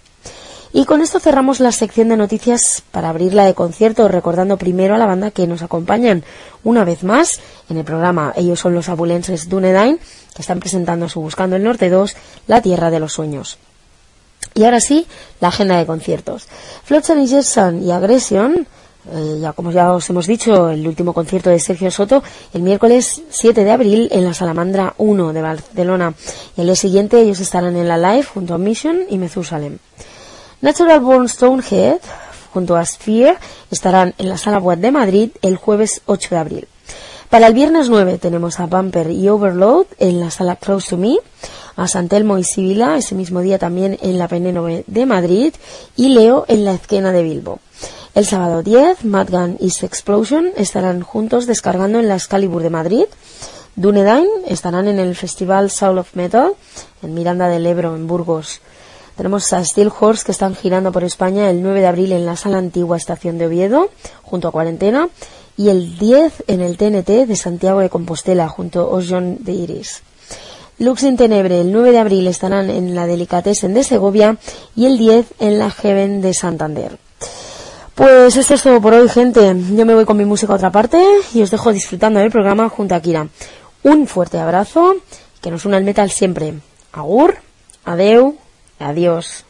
Y 0.73 0.85
con 0.85 1.01
esto 1.01 1.19
cerramos 1.19 1.61
la 1.61 1.73
sección 1.73 2.09
de 2.09 2.17
noticias 2.17 2.83
para 2.91 3.09
abrirla 3.09 3.45
de 3.45 3.55
concierto, 3.55 4.07
recordando 4.09 4.59
primero 4.59 4.95
a 4.95 4.99
la 4.99 5.07
banda 5.07 5.31
que 5.31 5.47
nos 5.47 5.63
acompañan 5.63 6.25
una 6.63 6.85
vez 6.85 7.05
más 7.05 7.41
en 7.71 7.79
el 7.79 7.85
programa. 7.85 8.35
Ellos 8.37 8.61
son 8.61 8.75
los 8.75 8.89
abulenses 8.89 9.49
Dunedain, 9.49 9.99
que 10.35 10.43
están 10.43 10.61
presentando 10.61 11.09
su 11.09 11.21
Buscando 11.21 11.57
el 11.57 11.65
Norte 11.65 11.89
2, 11.89 12.17
La 12.47 12.61
Tierra 12.61 12.91
de 12.91 13.01
los 13.01 13.15
Sueños. 13.15 13.59
Y 14.55 14.65
ahora 14.65 14.81
sí, 14.81 15.07
la 15.41 15.49
agenda 15.49 15.79
de 15.79 15.87
conciertos. 15.87 16.47
Flotsam 16.85 17.21
y 17.21 17.29
Jetson 17.29 17.83
y 17.83 17.91
Aggression, 17.91 18.67
eh, 19.13 19.39
ya 19.41 19.53
como 19.53 19.71
ya 19.71 19.93
os 19.93 20.09
hemos 20.11 20.27
dicho, 20.27 20.69
el 20.69 20.87
último 20.87 21.15
concierto 21.15 21.49
de 21.49 21.61
Sergio 21.61 21.91
Soto, 21.91 22.23
el 22.53 22.63
miércoles 22.63 23.23
7 23.31 23.65
de 23.65 23.71
abril 23.71 24.09
en 24.11 24.25
la 24.25 24.35
Salamandra 24.35 24.95
1 24.99 25.33
de 25.33 25.43
Barcelona. 25.43 26.15
Y 26.57 26.61
el 26.61 26.67
día 26.67 26.77
siguiente 26.77 27.21
ellos 27.21 27.41
estarán 27.41 27.77
en 27.77 27.89
la 27.89 27.97
live 27.97 28.25
junto 28.25 28.55
a 28.55 28.59
Mission 28.59 29.01
y 29.09 29.17
Methusalem. 29.17 29.79
Natural 30.61 30.99
Born 30.99 31.29
Stonehead, 31.29 32.01
junto 32.53 32.75
a 32.75 32.85
Sphere, 32.85 33.37
estarán 33.71 34.15
en 34.19 34.29
la 34.29 34.37
Sala 34.37 34.59
Boat 34.59 34.81
de 34.81 34.91
Madrid 34.91 35.31
el 35.41 35.57
jueves 35.57 36.03
8 36.07 36.31
de 36.31 36.37
abril. 36.37 36.69
Para 37.31 37.47
el 37.47 37.55
viernes 37.55 37.89
9 37.89 38.19
tenemos 38.19 38.59
a 38.59 38.67
Bumper 38.67 39.09
y 39.13 39.29
Overload 39.29 39.87
en 40.01 40.19
la 40.19 40.33
Sala 40.33 40.57
Close 40.57 40.91
to 40.91 40.97
Me, 40.97 41.17
a 41.77 41.87
Santelmo 41.87 42.39
y 42.39 42.45
Sibila 42.45 42.97
ese 42.97 43.15
mismo 43.15 43.41
día 43.41 43.61
también 43.61 43.99
en 44.03 44.19
la 44.19 44.27
Penenove 44.27 44.83
de 44.89 45.07
Madrid 45.07 45.55
y 45.95 46.09
Leo 46.09 46.45
en 46.49 46.65
la 46.65 46.75
Esquena 46.75 47.13
de 47.13 47.23
Bilbo. 47.23 47.61
El 48.17 48.27
sábado 48.27 48.65
10, 48.65 49.05
Madgun 49.05 49.59
y 49.61 49.69
Explosion 49.69 50.51
estarán 50.57 51.03
juntos 51.03 51.47
descargando 51.47 52.01
en 52.01 52.09
la 52.09 52.17
Excalibur 52.17 52.63
de 52.63 52.71
Madrid. 52.71 53.05
Dunedain 53.77 54.27
estarán 54.49 54.89
en 54.89 54.99
el 54.99 55.15
Festival 55.15 55.71
Soul 55.71 55.99
of 55.99 56.17
Metal 56.17 56.55
en 57.05 57.15
Miranda 57.15 57.47
del 57.47 57.65
Ebro, 57.65 57.95
en 57.95 58.09
Burgos. 58.09 58.61
Tenemos 59.19 59.53
a 59.53 59.65
Steel 59.65 59.91
Horse 59.99 60.25
que 60.25 60.31
están 60.31 60.55
girando 60.55 60.93
por 60.93 61.03
España 61.03 61.51
el 61.51 61.61
9 61.61 61.81
de 61.81 61.87
abril 61.89 62.13
en 62.13 62.25
la 62.25 62.37
sala 62.37 62.59
antigua 62.59 62.97
estación 62.97 63.37
de 63.37 63.47
Oviedo, 63.47 63.91
junto 64.23 64.47
a 64.47 64.53
Cuarentena, 64.53 65.09
y 65.57 65.71
el 65.71 65.99
10 65.99 66.45
en 66.47 66.61
el 66.61 66.77
TNT 66.77 67.27
de 67.27 67.35
Santiago 67.35 67.81
de 67.81 67.91
Compostela, 67.91 68.49
junto 68.49 68.79
a 68.79 68.85
Osjon 68.85 69.39
de 69.41 69.51
Iris. 69.51 70.03
Lux 70.79 71.03
in 71.03 71.17
Tenebre 71.17 71.63
el 71.63 71.73
9 71.73 71.91
de 71.91 71.99
abril 71.99 72.29
estarán 72.29 72.71
en 72.71 72.95
la 72.95 73.09
Delicatessen 73.09 73.75
de 73.75 73.83
Segovia 73.83 74.37
y 74.77 74.87
el 74.87 74.97
10 74.99 75.27
en 75.41 75.59
la 75.59 75.73
Heaven 75.73 76.21
de 76.21 76.33
Santander. 76.33 76.97
Pues 77.97 78.37
esto 78.37 78.55
es 78.55 78.63
todo 78.63 78.81
por 78.81 78.95
hoy, 78.95 79.09
gente. 79.09 79.53
Yo 79.73 79.85
me 79.85 79.97
voy 79.97 80.05
con 80.05 80.17
mi 80.17 80.27
música 80.27 80.53
a 80.53 80.57
otra 80.57 80.71
parte 80.71 81.05
y 81.35 81.43
os 81.43 81.51
dejo 81.51 81.73
disfrutando 81.73 82.21
del 82.21 82.31
programa 82.31 82.69
junto 82.69 82.95
a 82.95 83.01
Kira. 83.01 83.27
Un 83.83 84.07
fuerte 84.07 84.39
abrazo, 84.39 84.95
que 85.41 85.51
nos 85.51 85.65
una 85.65 85.77
el 85.77 85.83
metal 85.83 86.09
siempre. 86.09 86.55
Agur, 86.93 87.39
adeu, 87.85 88.37
Adiós. 88.79 89.45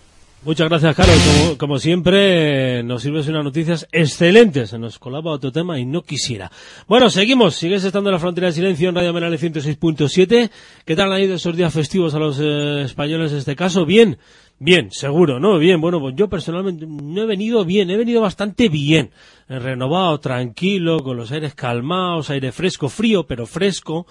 Muchas 0.45 0.69
gracias, 0.69 0.95
Carlos. 0.95 1.57
Como, 1.59 1.79
siempre, 1.79 2.85
nos 2.85 3.03
sirves 3.03 3.27
unas 3.27 3.43
noticias 3.43 3.89
excelentes. 3.91 4.71
Se 4.71 4.79
nos 4.79 4.99
colaba 5.01 5.33
otro 5.33 5.51
tema 5.51 5.81
y 5.81 5.85
no 5.85 6.03
quisiera. 6.03 6.51
Bueno, 6.87 7.11
seguimos. 7.11 7.57
Sigues 7.57 7.83
estando 7.83 8.11
en 8.11 8.15
la 8.15 8.21
frontera 8.21 8.47
de 8.47 8.53
silencio 8.53 8.89
en 8.89 8.95
Radio 8.95 9.13
Menal 9.13 9.37
106.7. 9.37 10.51
¿Qué 10.85 10.97
tal 10.97 11.13
han 11.13 11.23
ido 11.23 11.35
esos 11.35 11.57
días 11.57 11.75
festivos 11.75 12.15
a 12.15 12.21
los 12.21 12.39
eh, 12.41 12.83
españoles 12.83 13.33
en 13.33 13.39
este 13.39 13.57
caso? 13.57 13.85
Bien. 13.85 14.17
Bien, 14.61 14.91
seguro, 14.91 15.39
¿no? 15.39 15.57
Bien, 15.57 15.81
bueno, 15.81 16.01
pues 16.01 16.17
yo 16.17 16.29
personalmente 16.29 16.85
no 16.85 17.23
he 17.23 17.27
venido 17.27 17.65
bien, 17.65 17.91
he 17.91 17.97
venido 17.97 18.21
bastante 18.21 18.69
bien, 18.69 19.13
renovado, 19.49 20.19
tranquilo, 20.19 20.99
con 21.05 21.17
los 21.17 21.31
aires 21.31 21.55
calmados, 21.55 22.31
aire 22.31 22.51
fresco, 22.51 22.89
frío, 22.89 23.25
pero 23.25 23.47
fresco, 23.47 24.09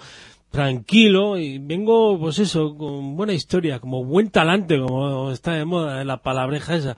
tranquilo, 0.50 1.38
y 1.38 1.58
vengo, 1.58 2.18
pues 2.18 2.38
eso, 2.38 2.76
con 2.76 3.16
buena 3.16 3.32
historia, 3.32 3.80
como 3.80 4.04
buen 4.04 4.30
talante, 4.30 4.78
como 4.78 5.30
está 5.30 5.52
de 5.52 5.64
moda 5.64 6.04
la 6.04 6.22
palabreja 6.22 6.76
esa. 6.76 6.96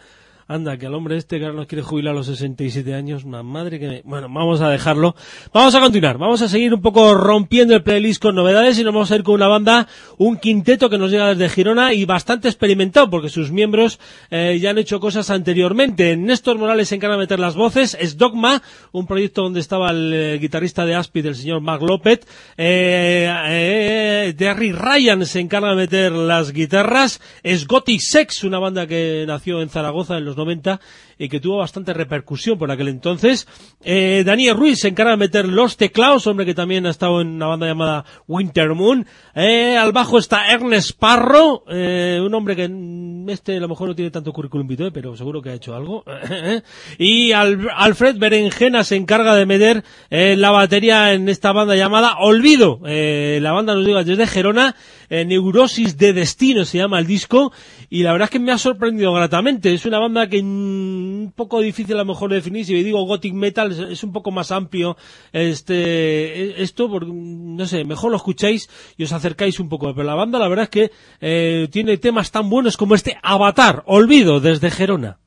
Anda, 0.51 0.77
que 0.79 0.87
el 0.87 0.95
hombre 0.95 1.17
este 1.17 1.39
que 1.39 1.45
ahora 1.45 1.59
nos 1.59 1.69
quiere 1.69 1.83
jubilar 1.83 2.13
a 2.13 2.17
los 2.17 2.27
67 2.27 2.93
años, 2.93 3.23
una 3.23 3.45
madre 3.45 3.79
que 3.79 3.87
me... 3.87 4.03
Bueno, 4.05 4.27
vamos 4.29 4.61
a 4.61 4.69
dejarlo. 4.69 5.15
Vamos 5.55 5.77
a 5.77 5.81
continuar, 5.81 6.19
vamos 6.19 6.43
a 6.43 6.49
seguir 6.49 6.75
un 6.75 6.83
poco 6.83 7.15
rompiendo 7.15 7.73
el 7.77 7.85
playlist 7.85 8.21
con 8.21 8.35
novedades 8.35 8.77
y 8.77 8.83
nos 8.83 8.93
vamos 8.93 9.13
a 9.13 9.15
ir 9.15 9.23
con 9.23 9.37
una 9.37 9.47
banda, 9.47 9.87
un 10.19 10.39
quinteto 10.39 10.91
que 10.91 10.99
nos 10.99 11.13
llega 11.13 11.29
desde 11.29 11.49
Girona 11.51 11.95
y 11.95 12.05
bastante 12.05 12.49
experimentado 12.49 13.09
porque 13.11 13.29
sus 13.29 13.53
miembros 13.53 14.01
eh, 14.33 14.59
ya 14.61 14.71
han 14.71 14.79
hecho 14.79 14.99
cosas 14.99 15.31
anteriormente. 15.31 16.17
Néstor 16.17 16.59
Morales 16.59 16.89
se 16.89 16.97
encarga 16.97 17.15
de 17.15 17.21
meter 17.21 17.39
las 17.39 17.55
voces, 17.55 17.97
es 18.01 18.17
Dogma, 18.17 18.61
un 18.91 19.07
proyecto 19.07 19.43
donde 19.43 19.61
estaba 19.61 19.93
el 19.93 20.13
eh, 20.13 20.39
guitarrista 20.41 20.85
de 20.85 20.97
Aspid, 20.97 21.27
el 21.27 21.37
señor 21.37 21.61
Mark 21.61 21.83
López. 21.83 22.27
Eh, 22.57 23.33
eh, 23.47 24.35
Terry 24.37 24.73
Ryan 24.73 25.25
se 25.27 25.39
encarga 25.39 25.71
de 25.71 25.77
meter 25.77 26.11
las 26.11 26.53
guitarras, 26.53 27.21
es 27.45 27.69
Gothic 27.69 28.01
Sex, 28.01 28.43
una 28.43 28.59
banda 28.59 28.89
que 28.89 29.25
nació 29.29 29.63
en 29.63 29.69
Zaragoza 29.69 30.19
en 30.19 30.25
los 30.25 30.40
90 30.45 30.79
y 31.23 31.29
que 31.29 31.39
tuvo 31.39 31.59
bastante 31.59 31.93
repercusión 31.93 32.59
por 32.59 32.71
aquel 32.71 32.89
entonces. 32.89 33.47
Eh, 33.85 34.23
Daniel 34.25 34.57
Ruiz 34.57 34.79
se 34.81 34.89
encarga 34.89 35.11
de 35.11 35.19
meter 35.19 35.47
los 35.47 35.77
teclados, 35.77 36.27
hombre 36.27 36.47
que 36.47 36.55
también 36.55 36.87
ha 36.87 36.91
estado 36.91 37.21
en 37.21 37.29
una 37.29 37.47
banda 37.47 37.67
llamada 37.67 38.07
Winter 38.27 38.71
Moon. 38.75 39.07
Eh, 39.35 39.77
al 39.77 39.93
bajo 39.93 40.17
está 40.17 40.51
Ernest 40.51 40.99
Parro, 40.99 41.65
eh, 41.69 42.19
un 42.25 42.33
hombre 42.35 42.57
que 42.57 42.67
mm, 42.71 43.29
este 43.29 43.59
a 43.59 43.61
lo 43.61 43.69
mejor 43.69 43.89
no 43.89 43.95
tiene 43.95 44.11
tanto 44.11 44.33
currículum 44.33 44.67
vitae, 44.67 44.91
pero 44.93 45.15
seguro 45.15 45.43
que 45.43 45.51
ha 45.51 45.55
hecho 45.55 45.77
algo. 45.77 46.05
y 46.99 47.33
Al- 47.33 47.69
Alfred 47.77 48.17
Berenjena 48.17 48.83
se 48.83 48.97
encarga 48.97 49.35
de 49.35 49.45
meter 49.45 49.85
eh, 50.09 50.37
la 50.39 50.51
batería 50.53 51.13
en 51.13 51.29
esta 51.29 51.53
banda 51.53 51.77
llamada 51.77 52.17
Olvido. 52.19 52.81
Eh, 52.87 53.41
la 53.43 53.53
banda 53.53 53.75
nos 53.75 53.85
llega 53.87 54.05
desde 54.05 54.27
Gerona, 54.27 54.75
eh, 55.11 55.27
Neurosis 55.27 55.99
de 55.99 56.15
Destino 56.15 56.65
se 56.65 56.79
llama 56.79 56.99
el 56.99 57.07
disco, 57.07 57.53
y 57.91 58.05
la 58.05 58.13
verdad 58.13 58.27
es 58.27 58.31
que 58.31 58.39
me 58.39 58.53
ha 58.53 58.59
sorprendido 58.59 59.13
gratamente. 59.13 59.75
Es 59.75 59.85
una 59.85 59.99
banda 59.99 60.27
que 60.27 60.43
mm, 60.43 61.10
un 61.11 61.33
poco 61.33 61.61
difícil 61.61 61.95
a 61.97 61.99
lo 61.99 62.05
mejor 62.05 62.31
de 62.31 62.37
definir, 62.37 62.65
si 62.65 62.75
digo 62.83 63.05
gothic 63.05 63.35
metal 63.35 63.91
es, 63.91 64.03
un 64.03 64.13
poco 64.13 64.31
más 64.31 64.51
amplio 64.51 64.97
este 65.33 66.63
esto, 66.63 66.91
porque, 66.91 67.11
no 67.13 67.67
sé, 67.67 67.85
mejor 67.85 68.11
lo 68.11 68.17
escucháis 68.17 68.69
y 68.97 69.05
os 69.05 69.13
acercáis 69.13 69.61
un 69.61 69.69
poco. 69.69 69.95
Pero 69.95 70.07
la 70.07 70.15
banda 70.15 70.39
la 70.39 70.49
verdad 70.49 70.65
es 70.65 70.71
que 70.71 70.91
eh, 71.21 71.69
tiene 71.71 71.97
temas 71.97 72.31
tan 72.31 72.49
buenos 72.49 72.77
como 72.77 72.95
este 72.95 73.17
Avatar, 73.23 73.83
Olvido, 73.87 74.41
desde 74.41 74.71
Gerona. 74.71 75.19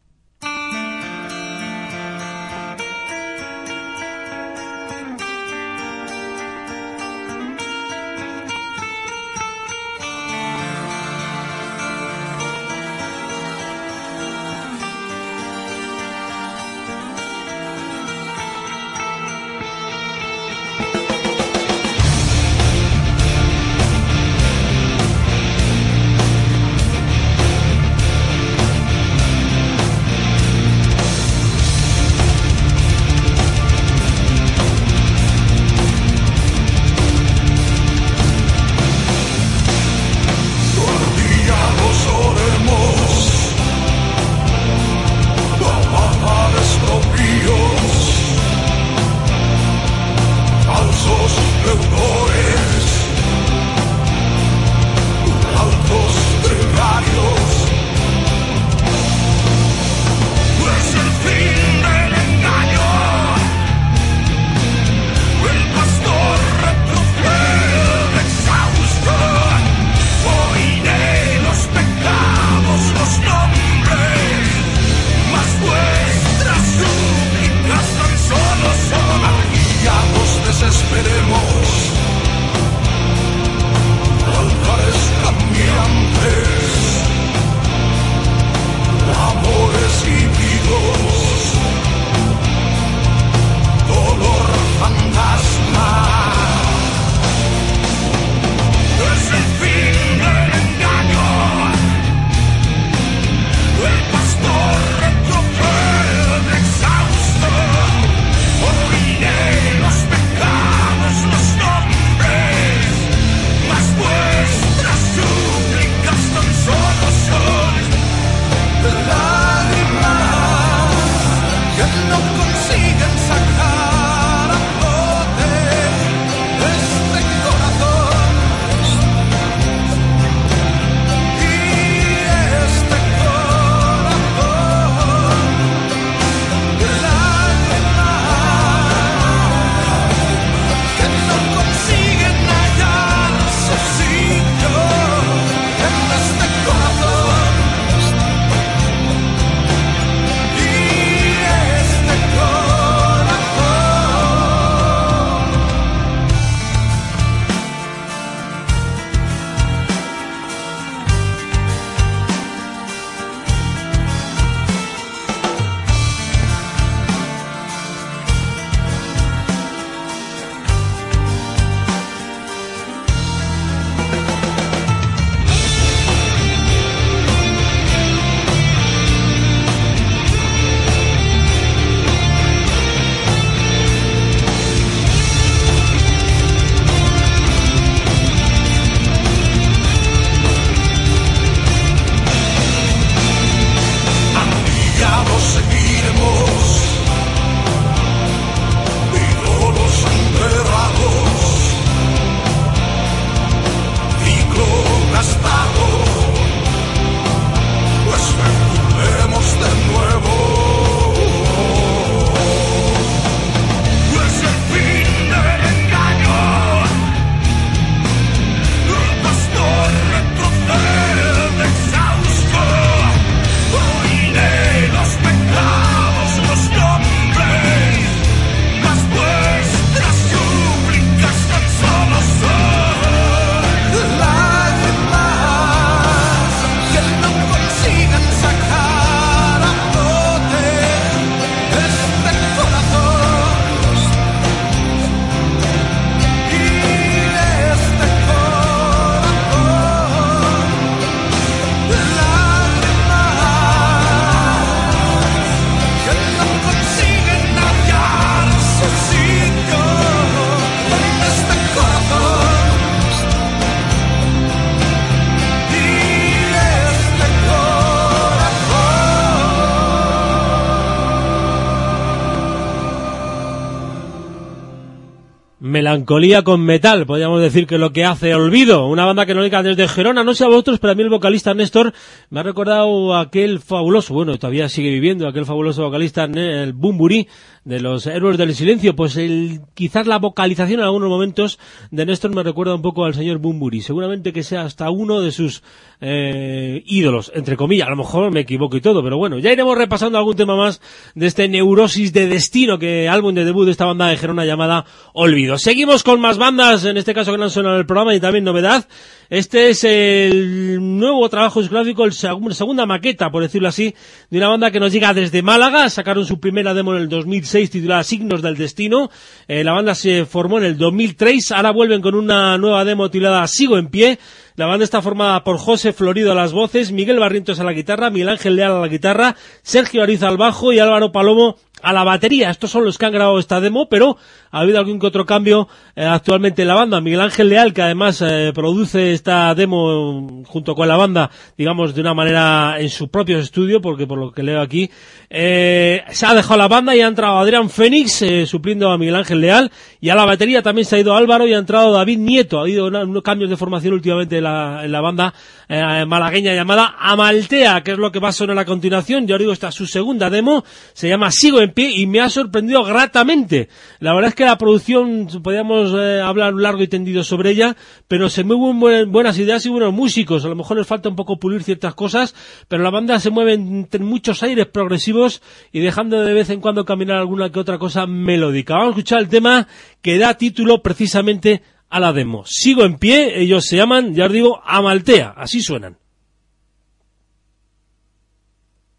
Melancolía 275.94 276.42
con 276.42 276.62
metal, 276.62 277.06
podríamos 277.06 277.40
decir 277.40 277.68
que 277.68 277.78
lo 277.78 277.94
que 277.94 278.04
hace 278.04 278.34
Olvido, 278.34 278.88
una 278.88 279.06
banda 279.06 279.28
que 279.28 279.36
no 279.36 279.44
diga 279.44 279.62
desde 279.62 279.88
Gerona, 279.88 280.24
no 280.24 280.34
sé 280.34 280.44
a 280.44 280.48
vosotros, 280.48 280.80
pero 280.80 280.94
a 280.94 280.96
mí 280.96 281.04
el 281.04 281.10
vocalista 281.10 281.54
Néstor 281.54 281.94
me 282.32 282.40
ha 282.40 282.44
recordado 282.44 283.16
aquel 283.16 283.60
fabuloso, 283.60 284.16
bueno, 284.16 284.36
todavía 284.40 284.70
sigue 284.70 284.90
viviendo, 284.90 285.28
aquel 285.28 285.46
fabuloso 285.46 285.84
vocalista, 285.84 286.24
el 286.24 286.74
Bumburi, 286.74 287.28
de 287.66 287.80
los 287.80 288.06
Héroes 288.08 288.38
del 288.38 288.54
Silencio, 288.54 288.96
pues 288.96 289.16
el, 289.16 289.62
quizás 289.74 290.06
la 290.06 290.20
vocalización 290.20 290.82
en 290.82 290.86
algunos 290.86 291.10
momentos 291.10 291.60
de 291.92 292.06
Néstor 292.06 292.36
me 292.36 292.44
recuerda 292.44 292.76
un 292.76 292.82
poco 292.82 293.06
al 293.06 293.14
señor 293.14 293.38
Bumburi, 293.38 293.82
seguramente 293.82 294.34
que 294.34 294.44
sea 294.44 294.64
hasta 294.64 294.90
uno 294.90 295.22
de 295.22 295.32
sus 295.32 295.64
eh, 296.02 296.84
ídolos, 296.86 297.32
entre 297.34 297.56
comillas, 297.56 297.88
a 297.88 297.92
lo 297.92 297.98
mejor 297.98 298.32
me 298.32 298.42
equivoco 298.42 298.76
y 298.76 298.82
todo, 298.82 299.02
pero 299.02 299.18
bueno, 299.18 299.40
ya 299.40 299.52
iremos 299.52 299.78
repasando 299.78 300.18
algún 300.18 300.36
tema 300.36 300.58
más 300.58 300.82
de 301.16 301.28
este 301.28 301.48
neurosis 301.48 302.12
de 302.12 302.28
destino 302.28 302.78
que 302.78 303.08
álbum 303.08 303.34
de 303.34 303.46
debut 303.46 303.66
de 303.66 303.72
esta 303.72 303.86
banda 303.86 304.08
de 304.08 304.18
Gerona 304.18 304.46
llamada 304.46 304.86
Olvido. 305.14 305.58
Seguimos 305.58 306.04
con 306.04 306.20
más 306.20 306.38
bandas, 306.38 306.84
en 306.84 306.98
este 306.98 307.14
caso 307.14 307.32
que 307.32 307.38
no 307.38 307.46
han 307.46 307.66
en 307.66 307.66
el 307.72 307.86
programa 307.86 308.14
y 308.14 308.20
también 308.20 308.44
novedad. 308.44 308.88
Este 309.30 309.70
es 309.70 309.84
el 309.84 310.80
nuevo 311.00 311.28
trabajo 311.30 311.62
discográfico, 311.62 312.04
el 312.04 312.14
segunda 312.14 312.86
maqueta, 312.86 313.32
por 313.32 313.42
decirlo 313.42 313.70
así, 313.70 313.96
de 314.30 314.38
una 314.38 314.50
banda 314.50 314.70
que 314.70 314.80
nos 314.80 314.92
llega 314.92 315.14
desde 315.14 315.42
Málaga. 315.42 315.90
Sacaron 315.90 316.26
su 316.26 316.40
primera 316.40 316.74
demo 316.74 316.94
en 316.94 317.02
el 317.02 317.10
2006 317.10 317.53
titulada 317.54 318.04
Signos 318.04 318.42
del 318.42 318.58
Destino. 318.58 319.10
Eh, 319.48 319.64
la 319.64 319.74
banda 319.74 319.96
se 319.96 320.26
formó 320.26 320.58
en 320.58 320.66
el 320.66 320.78
2003. 320.78 321.52
Ahora 321.52 321.72
vuelven 321.72 322.02
con 322.02 322.16
una 322.16 322.58
nueva 322.58 322.84
demo 322.84 323.10
titulada 323.10 323.48
Sigo 323.48 323.78
en 323.78 323.88
pie. 323.88 324.20
La 324.56 324.66
banda 324.68 324.84
está 324.84 325.02
formada 325.02 325.44
por 325.44 325.58
José 325.58 325.94
Florido 325.94 326.32
a 326.32 326.36
las 326.36 326.52
voces, 326.52 326.92
Miguel 326.92 327.20
Barrientos 327.20 327.60
a 327.60 327.64
la 327.64 327.74
guitarra, 327.74 328.12
Miguel 328.12 328.30
Ángel 328.30 328.56
Leal 328.56 328.74
a 328.74 328.80
la 328.82 328.88
guitarra, 328.88 329.36
Sergio 329.64 330.04
Ariza 330.04 330.28
al 330.28 330.38
bajo 330.38 330.72
y 330.72 330.78
Álvaro 330.78 331.12
Palomo 331.12 331.58
a 331.84 331.94
la 331.94 332.04
batería. 332.04 332.50
Estos 332.50 332.72
son 332.72 332.86
los 332.86 332.98
que 332.98 333.06
han 333.06 333.12
grabado 333.12 333.38
esta 333.38 333.60
demo, 333.60 333.88
pero 333.90 334.18
ha 334.52 334.62
habido 334.62 334.80
algún 334.80 335.00
que 335.00 335.08
otro 335.08 335.26
cambio 335.26 335.68
eh, 335.96 336.06
actualmente 336.06 336.62
en 336.62 336.70
la 336.70 336.76
banda. 336.76 337.02
Miguel 337.02 337.22
Ángel 337.22 337.50
Leal, 337.50 337.74
que 337.74 337.82
además 337.82 338.22
eh, 338.22 338.52
produce 338.56 339.14
esta 339.14 339.54
demo 339.54 340.44
junto 340.48 340.76
con 340.76 340.88
la 340.88 340.96
banda, 340.96 341.30
digamos, 341.58 341.94
de 341.94 342.02
una 342.02 342.14
manera 342.14 342.78
en 342.80 342.90
su 342.90 343.10
propio 343.10 343.38
estudio, 343.38 343.82
porque 343.82 344.08
por 344.08 344.18
lo 344.18 344.32
que 344.32 344.44
leo 344.44 344.62
aquí, 344.62 344.90
eh, 345.30 346.04
se 346.10 346.26
ha 346.26 346.34
dejado 346.34 346.58
la 346.58 346.68
banda 346.68 346.96
y 346.96 347.02
ha 347.02 347.08
entrado 347.08 347.38
Adrián 347.38 347.70
Fénix, 347.70 348.24
supliendo 348.46 348.90
a 348.90 348.98
Miguel 348.98 349.16
Ángel 349.16 349.42
Leal, 349.42 349.72
y 350.04 350.10
a 350.10 350.16
la 350.16 350.26
batería 350.26 350.62
también 350.62 350.84
se 350.84 350.98
ha 350.98 351.00
ido 351.00 351.16
Álvaro 351.16 351.48
y 351.48 351.54
ha 351.54 351.58
entrado 351.58 351.94
David 351.94 352.18
Nieto. 352.18 352.60
Ha 352.60 352.64
habido 352.64 352.88
unos 352.88 353.24
cambios 353.24 353.50
de 353.50 353.56
formación 353.56 353.94
últimamente 353.94 354.40
en 354.40 354.44
la, 354.44 354.82
en 354.84 354.92
la 354.92 355.00
banda 355.00 355.34
malagueña 355.70 356.54
llamada 356.54 356.96
Amaltea, 357.00 357.82
que 357.84 357.94
es 357.94 357.98
lo 357.98 358.12
que 358.12 358.20
va 358.20 358.28
a 358.28 358.34
sonar 358.34 358.60
a 358.60 358.66
continuación. 358.66 359.28
Ya 359.28 359.36
os 359.36 359.40
digo, 359.40 359.54
esta 359.54 359.70
es 359.70 359.76
su 359.76 359.88
segunda 359.88 360.30
demo, 360.30 360.66
se 360.92 361.08
llama 361.08 361.32
Sigo 361.32 361.62
en 361.62 361.72
pie 361.72 361.90
y 361.92 362.06
me 362.06 362.20
ha 362.20 362.30
sorprendido 362.30 362.84
gratamente. 362.84 363.70
La 364.00 364.14
verdad 364.14 364.30
es 364.30 364.36
que 364.36 364.44
la 364.44 364.58
producción, 364.58 365.30
podríamos 365.42 365.94
eh, 365.98 366.20
hablar 366.20 366.54
largo 366.54 366.84
y 366.84 366.90
tendido 366.90 367.24
sobre 367.24 367.52
ella, 367.52 367.78
pero 368.10 368.30
se 368.30 368.44
mueven 368.44 369.10
buenas 369.10 369.40
ideas 369.40 369.66
y 369.66 369.70
buenos 369.70 369.94
músicos. 369.94 370.44
A 370.44 370.50
lo 370.50 370.56
mejor 370.58 370.76
les 370.76 370.86
falta 370.86 371.08
un 371.08 371.16
poco 371.16 371.40
pulir 371.40 371.64
ciertas 371.64 371.96
cosas, 371.96 372.36
pero 372.68 372.84
la 372.84 372.90
banda 372.90 373.22
se 373.22 373.30
mueve 373.30 373.54
en, 373.54 373.88
muchos 374.02 374.44
aires 374.44 374.66
progresivos 374.66 375.42
y 375.72 375.80
dejando 375.80 376.22
de 376.22 376.34
vez 376.34 376.50
en 376.50 376.60
cuando 376.60 376.84
caminar 376.84 377.20
alguna 377.20 377.52
que 377.52 377.60
otra 377.60 377.78
cosa 377.78 378.06
melódica. 378.06 378.74
Vamos 378.74 378.88
a 378.88 378.90
escuchar 378.92 379.20
el 379.20 379.30
tema 379.30 379.68
que 380.04 380.20
da 380.20 380.36
título 380.38 380.84
precisamente 380.84 381.64
a 381.90 382.00
la 382.00 382.14
demo. 382.14 382.44
Sigo 382.46 382.84
en 382.84 382.98
pie, 383.00 383.42
ellos 383.42 383.66
se 383.66 383.78
llaman, 383.78 384.14
ya 384.14 384.26
os 384.26 384.32
digo, 384.32 384.62
Amaltea, 384.64 385.30
así 385.30 385.62
suenan. 385.62 385.98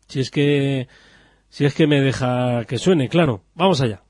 Si 0.09 0.21
es 0.21 0.31
que 0.31 0.89
si 1.51 1.65
es 1.65 1.75
que 1.75 1.87
me 1.87 2.01
deja 2.01 2.65
que 2.65 2.79
suene, 2.79 3.09
claro. 3.09 3.45
Vamos 3.55 3.81
allá. 3.81 4.04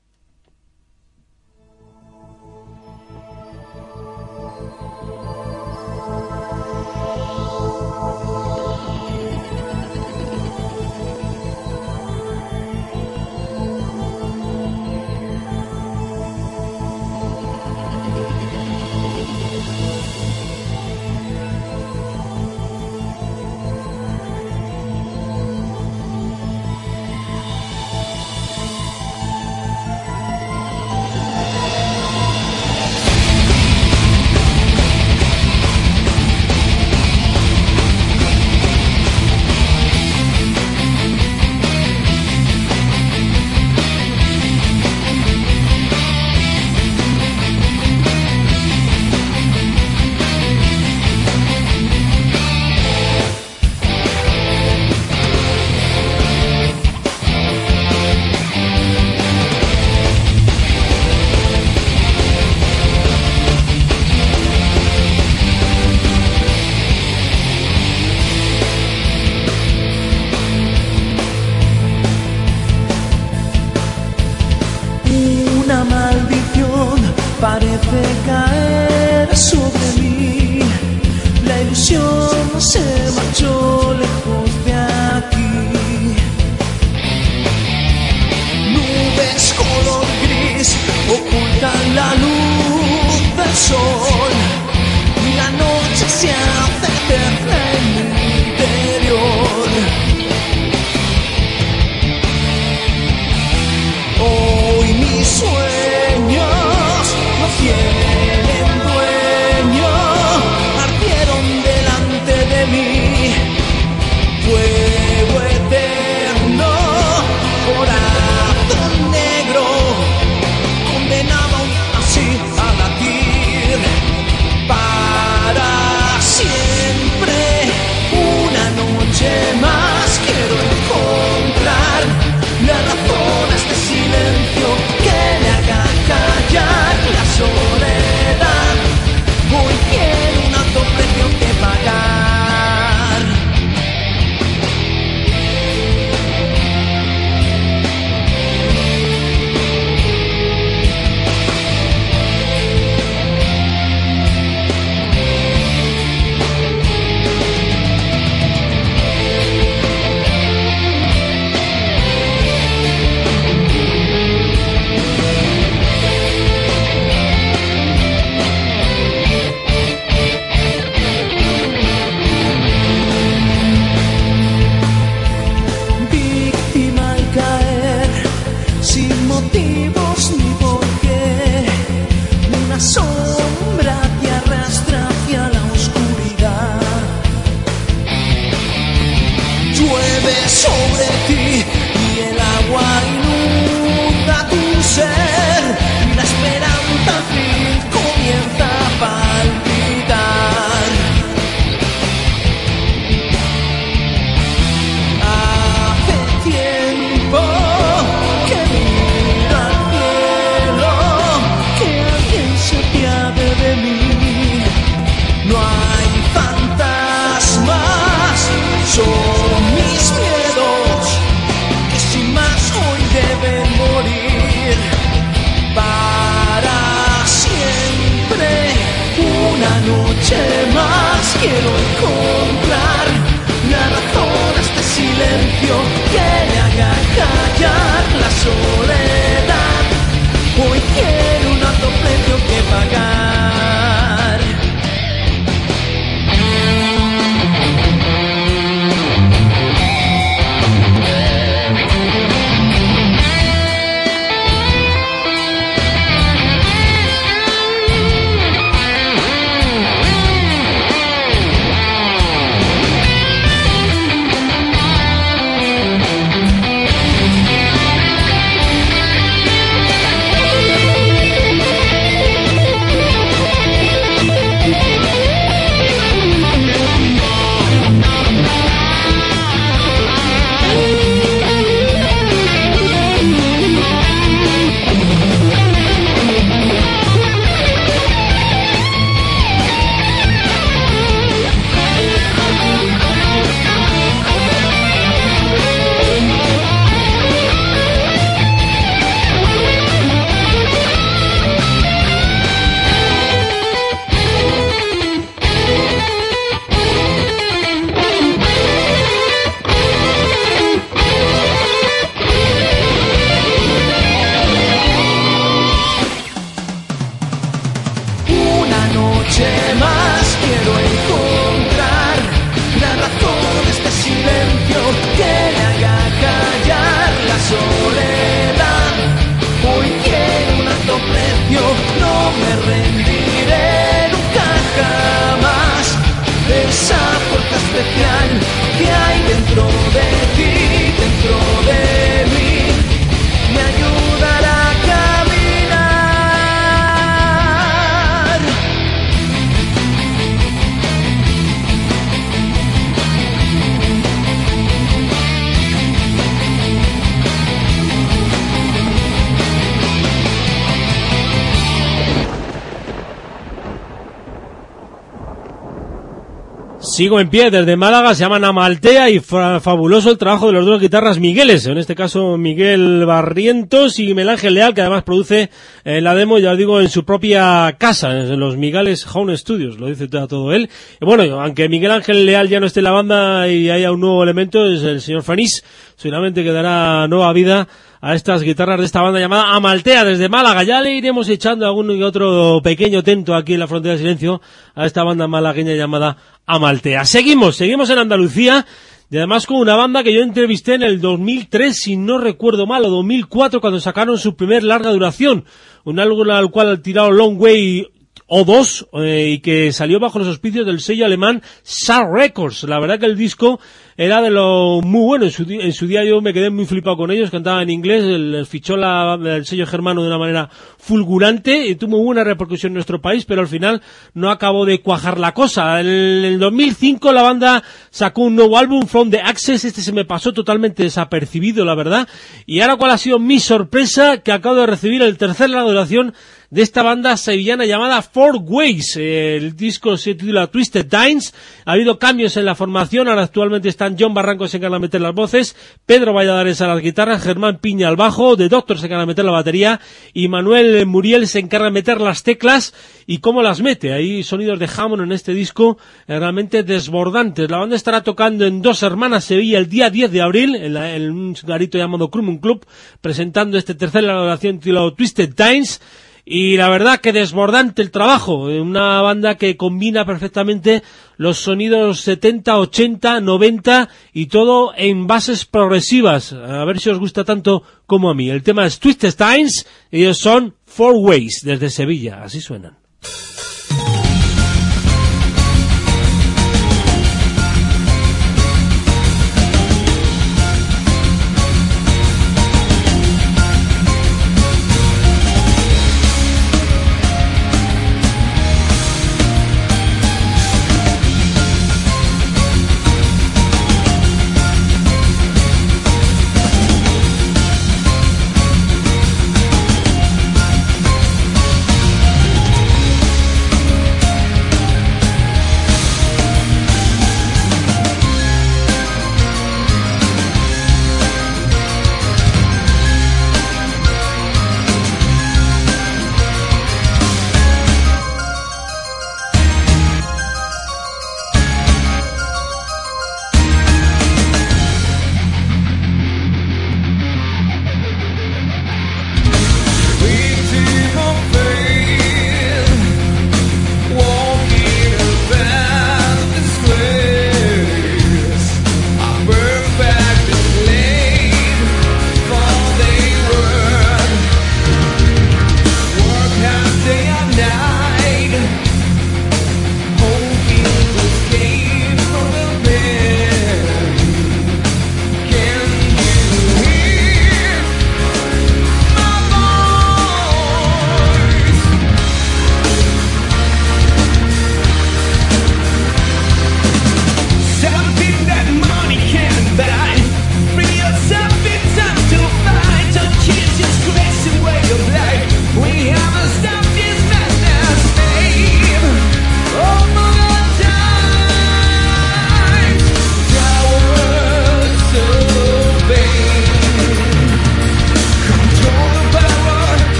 Sigo 366.95 367.19
en 367.19 367.29
pie 367.29 367.51
desde 367.51 367.75
Málaga, 367.75 368.15
se 368.15 368.23
llaman 368.23 368.45
Amaltea 368.45 369.09
y 369.09 369.19
fa- 369.19 369.59
fabuloso 369.59 370.11
el 370.11 370.17
trabajo 370.17 370.47
de 370.47 370.53
los 370.53 370.65
dos 370.65 370.79
guitarras 370.79 371.19
Migueles, 371.19 371.65
en 371.67 371.77
este 371.77 371.93
caso 371.93 372.37
Miguel 372.37 373.05
Barrientos 373.05 373.99
y 373.99 374.07
Miguel 374.13 374.29
Ángel 374.29 374.53
Leal, 374.53 374.73
que 374.73 374.79
además 374.79 375.03
produce 375.03 375.49
eh, 375.83 375.99
la 375.99 376.15
demo, 376.15 376.39
ya 376.39 376.53
os 376.53 376.57
digo, 376.57 376.79
en 376.79 376.87
su 376.87 377.03
propia 377.03 377.75
casa, 377.77 378.17
en 378.17 378.39
los 378.39 378.55
Migueles 378.55 379.05
Home 379.13 379.35
Studios, 379.35 379.77
lo 379.77 379.87
dice 379.87 380.07
todo, 380.07 380.53
él. 380.53 380.69
Y 381.01 381.05
bueno, 381.05 381.41
aunque 381.41 381.67
Miguel 381.67 381.91
Ángel 381.91 382.25
Leal 382.25 382.47
ya 382.47 382.61
no 382.61 382.65
esté 382.65 382.79
en 382.79 382.85
la 382.85 382.91
banda 382.91 383.49
y 383.49 383.69
haya 383.69 383.91
un 383.91 383.99
nuevo 383.99 384.23
elemento, 384.23 384.65
es 384.65 384.81
el 384.83 385.01
señor 385.01 385.23
Fanís, 385.23 385.65
seguramente 385.97 386.45
que 386.45 386.51
dará 386.53 387.09
nueva 387.09 387.33
vida 387.33 387.67
a 388.05 388.13
estas 388.13 388.43
guitarras 388.43 388.77
de 388.77 388.85
esta 388.85 389.01
banda 389.01 389.19
llamada 389.19 389.55
Amaltea 389.55 390.05
desde 390.05 390.29
Málaga. 390.29 390.61
Ya 390.61 390.79
le 390.79 390.93
iremos 390.93 391.27
echando 391.27 391.65
algún 391.65 391.89
y 391.89 392.03
otro 392.03 392.61
pequeño 392.63 393.01
tento 393.01 393.33
aquí 393.33 393.55
en 393.55 393.59
la 393.61 393.67
frontera 393.67 393.93
del 393.93 394.01
silencio 394.01 394.41
a 394.75 394.85
esta 394.85 395.03
banda 395.03 395.27
malagueña 395.27 395.73
llamada 395.73 396.15
Amaltea. 396.45 397.03
Seguimos, 397.05 397.55
seguimos 397.55 397.89
en 397.89 397.97
Andalucía. 397.97 398.63
Y 399.09 399.17
además 399.17 399.47
con 399.47 399.57
una 399.57 399.75
banda 399.75 400.03
que 400.03 400.13
yo 400.13 400.21
entrevisté 400.21 400.75
en 400.75 400.83
el 400.83 401.01
2003, 401.01 401.75
si 401.75 401.97
no 401.97 402.19
recuerdo 402.19 402.67
mal, 402.67 402.85
o 402.85 402.91
2004, 402.91 403.59
cuando 403.59 403.79
sacaron 403.79 404.19
su 404.19 404.35
primer 404.35 404.63
larga 404.63 404.91
duración. 404.91 405.43
Un 405.83 405.99
álbum 405.99 406.29
al 406.29 406.51
cual 406.51 406.81
tirado 406.83 407.09
Long 407.09 407.41
Way 407.41 407.87
o 408.27 408.43
dos 408.43 408.87
eh, 408.93 409.29
y 409.33 409.39
que 409.39 409.71
salió 409.71 409.99
bajo 409.99 410.17
los 410.17 410.27
auspicios 410.27 410.65
del 410.65 410.79
sello 410.79 411.05
alemán 411.05 411.43
Sar 411.61 412.09
Records. 412.11 412.63
La 412.63 412.79
verdad 412.79 412.99
que 412.99 413.05
el 413.05 413.15
disco 413.15 413.59
era 413.97 414.21
de 414.21 414.31
lo 414.31 414.81
muy 414.81 415.01
bueno. 415.01 415.25
En 415.25 415.31
su, 415.31 415.43
en 415.43 415.73
su 415.73 415.87
día 415.87 416.03
yo 416.03 416.19
me 416.21 416.33
quedé 416.33 416.49
muy 416.49 416.65
flipado 416.65 416.97
con 416.97 417.11
ellos, 417.11 417.29
cantaba 417.29 417.61
en 417.61 417.69
inglés, 417.69 418.03
el, 418.03 418.45
fichó 418.47 418.77
la, 418.77 419.17
el 419.23 419.45
sello 419.45 419.67
germano 419.67 420.01
de 420.01 420.07
una 420.07 420.17
manera 420.17 420.49
fulgurante 420.77 421.67
y 421.67 421.75
tuvo 421.75 422.03
buena 422.03 422.23
repercusión 422.23 422.71
en 422.71 422.75
nuestro 422.75 422.99
país, 422.99 423.25
pero 423.25 423.41
al 423.41 423.47
final 423.47 423.81
no 424.13 424.31
acabó 424.31 424.65
de 424.65 424.81
cuajar 424.81 425.19
la 425.19 425.33
cosa. 425.33 425.79
En 425.79 425.87
el 425.87 426.39
2005 426.39 427.11
la 427.11 427.21
banda 427.21 427.63
sacó 427.91 428.23
un 428.23 428.35
nuevo 428.35 428.57
álbum, 428.57 428.87
From 428.87 429.11
the 429.11 429.21
Access, 429.21 429.65
este 429.65 429.81
se 429.81 429.93
me 429.93 430.03
pasó 430.03 430.33
totalmente 430.33 430.83
desapercibido, 430.83 431.63
la 431.63 431.75
verdad. 431.75 432.07
Y 432.47 432.61
ahora 432.61 432.77
cuál 432.77 432.91
ha 432.91 432.97
sido 432.97 433.19
mi 433.19 433.39
sorpresa, 433.39 434.17
que 434.17 434.31
acabo 434.31 434.55
de 434.55 434.65
recibir 434.65 435.03
el 435.03 435.17
tercer 435.17 435.51
larga 435.51 435.69
duración 435.69 436.13
de 436.49 436.61
esta 436.61 436.83
banda 436.83 437.17
sevillana 437.17 437.65
llamada 437.65 438.01
Four 438.01 438.37
Ways. 438.41 438.95
El 438.97 439.55
disco 439.55 439.97
se 439.97 440.15
titula 440.15 440.47
Twisted 440.47 440.87
Times. 440.87 441.33
Ha 441.65 441.73
habido 441.73 441.97
cambios 441.99 442.37
en 442.37 442.45
la 442.45 442.55
formación. 442.55 443.07
Ahora 443.07 443.23
actualmente 443.23 443.69
están 443.69 443.95
John 443.99 444.13
Barranco 444.13 444.47
se 444.47 444.57
encarga 444.57 444.75
de 444.77 444.81
meter 444.81 445.01
las 445.01 445.13
voces, 445.15 445.55
Pedro 445.85 446.13
Valladares 446.13 446.61
a 446.61 446.67
las 446.67 446.81
guitarras, 446.81 447.23
Germán 447.23 447.59
Piña 447.59 447.87
al 447.87 447.95
bajo, 447.95 448.37
The 448.37 448.47
Doctor 448.49 448.77
se 448.79 448.85
encarga 448.85 449.01
de 449.03 449.07
meter 449.07 449.25
la 449.25 449.31
batería 449.31 449.79
y 450.13 450.27
Manuel 450.27 450.85
Muriel 450.85 451.27
se 451.27 451.39
encarga 451.39 451.65
de 451.65 451.71
meter 451.71 451.99
las 452.01 452.23
teclas 452.23 452.73
y 453.07 453.19
cómo 453.19 453.41
las 453.41 453.61
mete. 453.61 453.93
Hay 453.93 454.23
sonidos 454.23 454.59
de 454.59 454.69
Hammond 454.75 455.03
en 455.03 455.11
este 455.11 455.33
disco 455.33 455.77
eh, 456.07 456.17
realmente 456.19 456.63
desbordantes. 456.63 457.49
La 457.49 457.57
banda 457.57 457.75
estará 457.75 458.03
tocando 458.03 458.45
en 458.45 458.61
Dos 458.61 458.83
Hermanas 458.83 459.25
Sevilla 459.25 459.57
el 459.57 459.69
día 459.69 459.89
10 459.89 460.11
de 460.11 460.21
abril 460.21 460.55
en, 460.55 460.73
la- 460.73 460.95
en 460.95 461.11
un 461.11 461.35
garito 461.43 461.77
llamado 461.77 462.09
Crumum 462.09 462.37
Club 462.37 462.65
presentando 463.01 463.57
este 463.57 463.75
tercer 463.75 464.03
elaboración 464.03 464.59
titulado 464.59 464.93
Twisted 464.93 465.33
Times. 465.33 465.81
Y 466.27 466.57
la 466.57 466.69
verdad 466.69 466.99
que 466.99 467.13
desbordante 467.13 467.83
el 467.83 467.91
trabajo, 467.91 468.49
eh, 468.49 468.59
una 468.59 468.99
banda 469.01 469.35
que 469.35 469.55
combina 469.55 470.05
perfectamente 470.05 470.81
los 471.17 471.37
sonidos 471.37 472.01
70, 472.01 472.57
80, 472.57 473.21
90 473.21 473.89
y 474.11 474.25
todo 474.25 474.73
en 474.75 475.05
bases 475.05 475.45
progresivas. 475.45 476.33
A 476.33 476.65
ver 476.65 476.79
si 476.79 476.89
os 476.89 476.97
gusta 476.97 477.23
tanto 477.23 477.61
como 477.85 478.09
a 478.09 478.15
mí. 478.15 478.31
El 478.31 478.41
tema 478.41 478.65
es 478.65 478.79
Twisted 478.79 479.13
Times 479.13 479.67
y 479.91 480.01
ellos 480.01 480.17
son 480.17 480.55
Four 480.65 480.95
Ways 480.95 481.41
desde 481.43 481.69
Sevilla, 481.69 482.23
así 482.23 482.41
suenan. 482.41 482.75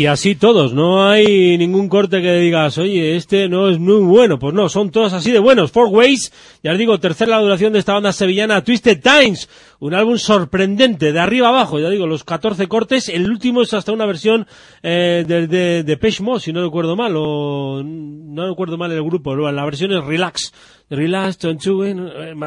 Y 0.00 0.06
así 0.06 0.34
todos, 0.34 0.72
no 0.72 1.06
hay 1.06 1.58
ningún 1.58 1.90
corte 1.90 2.22
que 2.22 2.32
digas, 2.36 2.78
oye, 2.78 3.16
este 3.16 3.50
no 3.50 3.68
es 3.68 3.78
muy 3.78 4.00
bueno. 4.02 4.38
Pues 4.38 4.54
no, 4.54 4.70
son 4.70 4.90
todos 4.90 5.12
así 5.12 5.30
de 5.30 5.40
buenos. 5.40 5.72
Four 5.72 5.88
Ways, 5.88 6.32
ya 6.62 6.72
os 6.72 6.78
digo, 6.78 6.98
tercera 6.98 7.32
la 7.32 7.42
duración 7.42 7.74
de 7.74 7.80
esta 7.80 7.92
banda 7.92 8.10
sevillana, 8.14 8.64
Twisted 8.64 9.02
Times, 9.02 9.50
un 9.78 9.92
álbum 9.92 10.16
sorprendente, 10.16 11.12
de 11.12 11.20
arriba 11.20 11.48
abajo, 11.48 11.78
ya 11.78 11.90
digo, 11.90 12.06
los 12.06 12.24
14 12.24 12.66
cortes, 12.66 13.10
el 13.10 13.30
último 13.30 13.60
es 13.60 13.74
hasta 13.74 13.92
una 13.92 14.06
versión 14.06 14.46
eh, 14.82 15.22
de, 15.28 15.46
de, 15.46 15.82
de 15.82 16.16
Mode, 16.20 16.40
si 16.40 16.52
no 16.54 16.62
recuerdo 16.62 16.96
mal, 16.96 17.12
o 17.14 17.82
no 17.84 18.48
recuerdo 18.48 18.78
mal 18.78 18.90
el 18.92 19.02
grupo, 19.02 19.36
la 19.36 19.64
versión 19.66 19.92
es 19.92 20.02
Relax, 20.02 20.54
Relax, 20.88 21.38
you, 21.60 21.84
eh, 21.84 21.94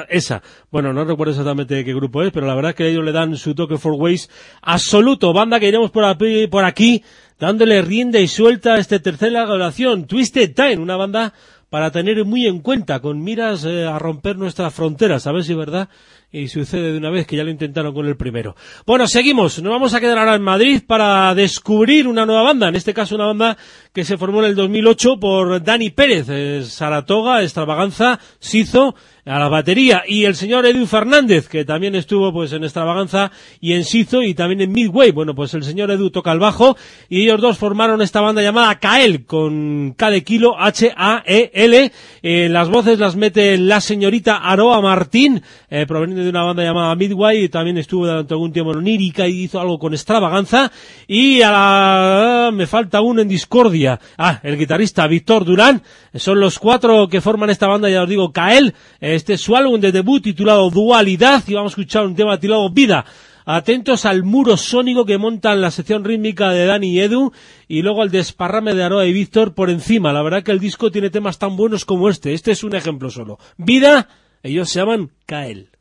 esa. 0.09 0.41
Bueno, 0.71 0.91
no 0.91 1.05
recuerdo 1.05 1.31
exactamente 1.31 1.85
qué 1.85 1.93
grupo 1.93 2.23
es, 2.23 2.31
pero 2.31 2.45
la 2.45 2.55
verdad 2.55 2.71
es 2.71 2.75
que 2.75 2.89
ellos 2.89 3.05
le 3.05 3.11
dan 3.11 3.38
su 3.38 3.55
toque 3.55 3.77
Four 3.77 3.93
Ways 3.93 4.30
absoluto. 4.61 5.31
Banda 5.31 5.61
que 5.61 5.69
iremos 5.69 5.91
por 5.91 6.03
aquí, 6.03 6.47
por 6.47 6.65
aquí 6.65 7.03
dándole 7.44 7.82
rienda 7.82 8.22
y 8.22 8.30
suelta 8.30 8.76
a 8.76 8.78
este 8.78 9.02
tercera 9.02 9.45
grabación, 9.45 10.07
Twisted 10.07 10.53
Time, 10.56 10.78
una 10.78 10.95
banda 10.95 11.34
para 11.70 11.91
tener 11.91 12.24
muy 12.24 12.48
en 12.48 12.61
cuenta, 12.61 13.02
con 13.02 13.22
miras 13.22 13.65
eh, 13.65 13.86
a 13.86 13.99
romper 13.99 14.38
nuestras 14.38 14.74
fronteras, 14.74 15.28
a 15.28 15.34
ver 15.34 15.44
si 15.44 15.52
es 15.52 15.57
verdad 15.57 15.90
y 16.34 16.47
sucede 16.47 16.91
de 16.91 16.97
una 16.97 17.11
vez 17.11 17.27
que 17.27 17.38
ya 17.38 17.43
lo 17.43 17.51
intentaron 17.51 17.93
con 17.93 18.07
el 18.07 18.18
primero. 18.18 18.55
Bueno, 18.88 19.07
seguimos. 19.07 19.61
Nos 19.61 19.72
vamos 19.72 19.93
a 19.93 19.99
quedar 19.99 20.18
ahora 20.18 20.35
en 20.35 20.41
Madrid 20.41 20.81
para 20.85 21.34
descubrir 21.35 22.07
una 22.07 22.26
nueva 22.26 22.41
banda. 22.41 22.68
En 22.68 22.76
este 22.76 22.93
caso, 22.93 23.14
una 23.14 23.27
banda 23.27 23.55
que 23.93 24.03
se 24.03 24.18
formó 24.18 24.39
en 24.39 24.49
el 24.49 24.55
2008 24.55 25.19
por 25.19 25.64
Dani 25.64 25.91
Pérez, 25.91 26.26
eh, 26.30 26.64
Saratoga, 26.65 27.43
Extravaganza, 27.43 28.19
Sizo, 28.39 28.95
a 29.26 29.39
la 29.39 29.47
batería 29.47 30.03
y 30.05 30.26
el 30.26 30.35
señor 30.35 30.65
Edu 30.65 30.85
Fernández 30.85 31.47
que 31.47 31.64
también 31.64 31.95
estuvo 31.95 32.34
pues 32.34 32.51
en 32.51 32.64
Extravaganza 32.65 33.31
y 33.61 33.73
en 33.73 33.85
Sizo 33.85 34.22
y 34.22 34.34
también 34.34 34.60
en 34.61 34.72
Midway 34.72 35.11
bueno 35.11 35.34
pues 35.34 35.53
el 35.53 35.64
señor 35.64 35.91
Edu 35.91 36.10
toca 36.10 36.34
el 36.34 36.39
bajo 36.39 36.76
y 37.07 37.22
ellos 37.22 37.39
dos 37.39 37.57
formaron 37.57 38.01
esta 38.01 38.19
banda 38.19 38.41
llamada 38.41 38.80
Kael 38.80 39.26
con 39.26 39.93
K 39.93 40.10
de 40.10 40.23
kilo 40.23 40.60
H-A-E-L 40.60 41.91
eh, 42.22 42.49
las 42.49 42.68
voces 42.68 42.99
las 42.99 43.15
mete 43.15 43.57
la 43.57 43.80
señorita 43.80 44.38
Aroa 44.38 44.81
Martín 44.81 45.41
eh, 45.69 45.85
proveniente 45.88 46.22
de 46.23 46.29
una 46.29 46.43
banda 46.43 46.63
llamada 46.63 46.95
Midway 46.95 47.49
también 47.49 47.77
estuvo 47.77 48.05
durante 48.05 48.33
algún 48.33 48.51
tiempo 48.51 48.71
en 48.71 48.79
Onírica 48.79 49.27
y 49.27 49.43
hizo 49.43 49.59
algo 49.59 49.77
con 49.77 49.93
Extravaganza 49.93 50.71
y 51.07 51.41
a 51.41 51.51
la... 51.51 52.51
me 52.53 52.67
falta 52.67 53.01
uno 53.01 53.21
en 53.21 53.27
Discordia 53.27 53.99
ah 54.17 54.39
el 54.43 54.57
guitarrista 54.57 55.05
Víctor 55.07 55.45
Durán 55.45 55.83
son 56.15 56.39
los 56.39 56.59
cuatro 56.59 57.07
que 57.07 57.21
forman 57.21 57.49
esta 57.49 57.67
banda 57.67 57.89
ya 57.89 58.03
os 58.03 58.09
digo 58.09 58.31
Kael 58.31 58.73
este 58.99 59.33
es 59.33 59.41
su 59.41 59.55
álbum 59.55 59.79
de 59.79 59.91
debut 59.91 60.23
titulado 60.23 60.69
Dualidad 60.69 61.43
y 61.47 61.53
vamos 61.53 61.71
a 61.71 61.73
escuchar 61.73 62.05
un 62.05 62.15
tema 62.15 62.39
titulado 62.39 62.69
Vida. 62.69 63.05
Atentos 63.45 64.05
al 64.05 64.23
muro 64.23 64.55
sónico 64.55 65.05
que 65.05 65.17
montan 65.17 65.61
la 65.61 65.71
sección 65.71 66.05
rítmica 66.05 66.51
de 66.51 66.65
Dani 66.65 66.91
y 66.91 66.99
Edu 67.01 67.33
y 67.67 67.81
luego 67.81 68.01
al 68.01 68.09
desparrame 68.09 68.73
de 68.73 68.83
Aroa 68.83 69.05
y 69.05 69.11
Víctor 69.11 69.53
por 69.53 69.69
encima. 69.69 70.13
La 70.13 70.23
verdad 70.23 70.43
que 70.43 70.51
el 70.51 70.59
disco 70.59 70.91
tiene 70.91 71.09
temas 71.09 71.39
tan 71.39 71.57
buenos 71.57 71.83
como 71.83 72.09
este. 72.09 72.33
Este 72.33 72.51
es 72.51 72.63
un 72.63 72.73
ejemplo 72.73 73.09
solo. 73.09 73.37
Vida, 73.57 74.07
ellos 74.43 74.69
se 74.69 74.79
llaman 74.79 75.11
Kael. 75.25 75.72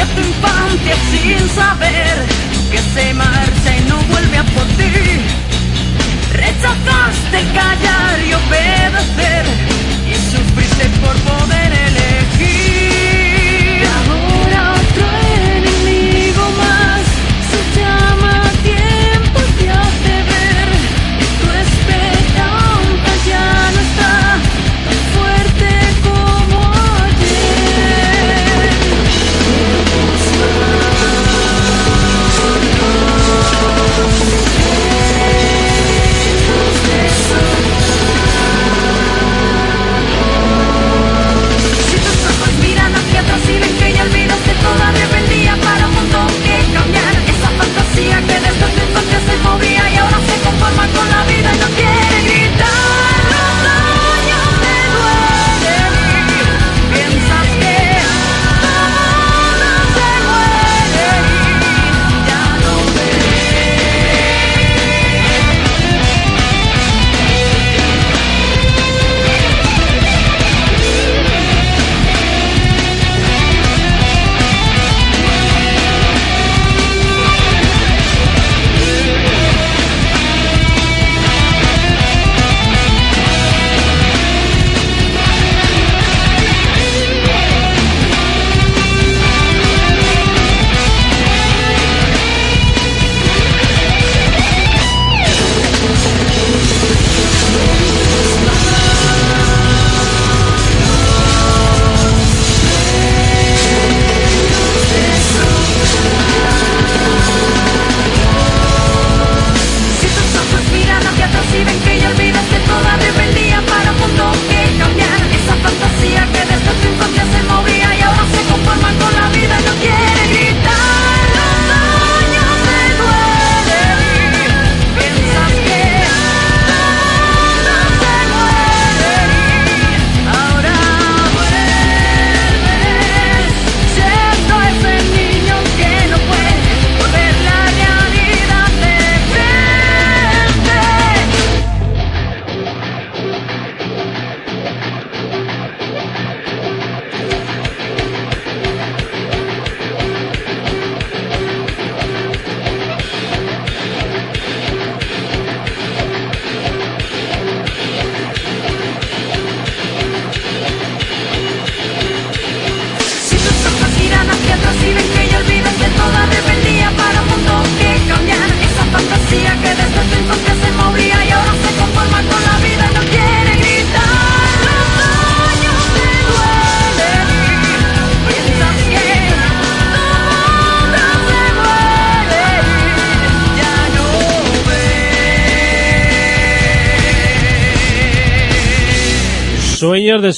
de 0.00 0.06
tu 0.14 0.20
infancia 0.20 0.94
sin 1.10 1.48
saber 1.50 2.16
que 2.70 2.78
se 2.94 3.12
marcha 3.14 3.76
y 3.76 3.80
no 3.88 3.96
vuelve 4.04 4.38
a 4.38 4.44
por 4.44 4.66
ti. 4.78 4.92
Rechazaste 6.32 7.38
callar 7.54 8.16
y 8.28 8.32
obedecer 8.32 9.44
y 10.10 10.14
sufriste 10.32 10.86
por 11.00 11.16
poder 11.30 11.72
elegir. 11.72 12.09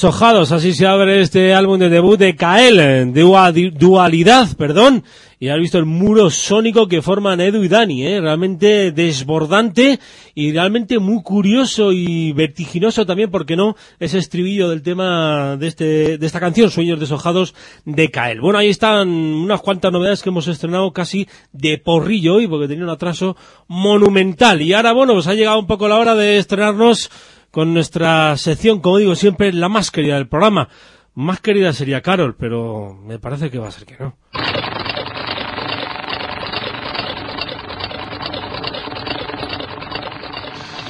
Deshojados, 0.03 0.51
así 0.51 0.73
se 0.73 0.85
abre 0.85 1.21
este 1.21 1.53
álbum 1.53 1.79
de 1.79 1.87
debut 1.87 2.19
de 2.19 2.35
Kael, 2.35 3.13
de 3.13 3.71
Dualidad, 3.71 4.49
perdón. 4.57 5.05
Y 5.39 5.47
has 5.47 5.57
visto 5.57 5.77
el 5.77 5.85
muro 5.85 6.29
sónico 6.29 6.89
que 6.89 7.01
forman 7.01 7.39
Edu 7.39 7.63
y 7.63 7.69
Dani, 7.69 8.05
¿eh? 8.05 8.19
realmente 8.19 8.91
desbordante 8.91 10.01
y 10.35 10.51
realmente 10.51 10.99
muy 10.99 11.23
curioso 11.23 11.93
y 11.93 12.33
vertiginoso 12.33 13.05
también, 13.05 13.31
porque 13.31 13.55
no, 13.55 13.77
ese 13.97 14.17
estribillo 14.17 14.67
del 14.67 14.81
tema 14.81 15.55
de, 15.55 15.67
este, 15.67 16.17
de 16.17 16.25
esta 16.25 16.41
canción, 16.41 16.69
Sueños 16.69 16.99
deshojados 16.99 17.55
de 17.85 18.11
Kael. 18.11 18.41
Bueno, 18.41 18.59
ahí 18.59 18.67
están 18.67 19.07
unas 19.07 19.61
cuantas 19.61 19.93
novedades 19.93 20.21
que 20.21 20.29
hemos 20.29 20.49
estrenado 20.49 20.91
casi 20.91 21.29
de 21.53 21.77
porrillo 21.77 22.35
hoy, 22.35 22.47
porque 22.47 22.67
tenía 22.67 22.83
un 22.83 22.89
atraso 22.89 23.37
monumental. 23.69 24.61
Y 24.61 24.73
ahora, 24.73 24.91
bueno, 24.91 25.13
pues 25.13 25.27
ha 25.27 25.33
llegado 25.33 25.59
un 25.59 25.67
poco 25.67 25.87
la 25.87 25.95
hora 25.95 26.13
de 26.13 26.39
estrenarnos 26.39 27.09
con 27.53 27.71
nuestra 27.71 28.35
sección, 28.35 28.79
como 28.79 28.97
digo 28.97 29.15
siempre, 29.15 29.53
la 29.53 29.69
más 29.69 29.91
querida 29.91 30.15
del 30.15 30.27
programa. 30.27 30.69
Más 31.13 31.39
querida 31.39 31.71
sería 31.71 32.01
Carol, 32.01 32.35
pero 32.35 32.99
me 33.05 33.19
parece 33.19 33.51
que 33.51 33.59
va 33.59 33.67
a 33.67 33.71
ser 33.71 33.85
que 33.85 33.95
no. 33.99 34.17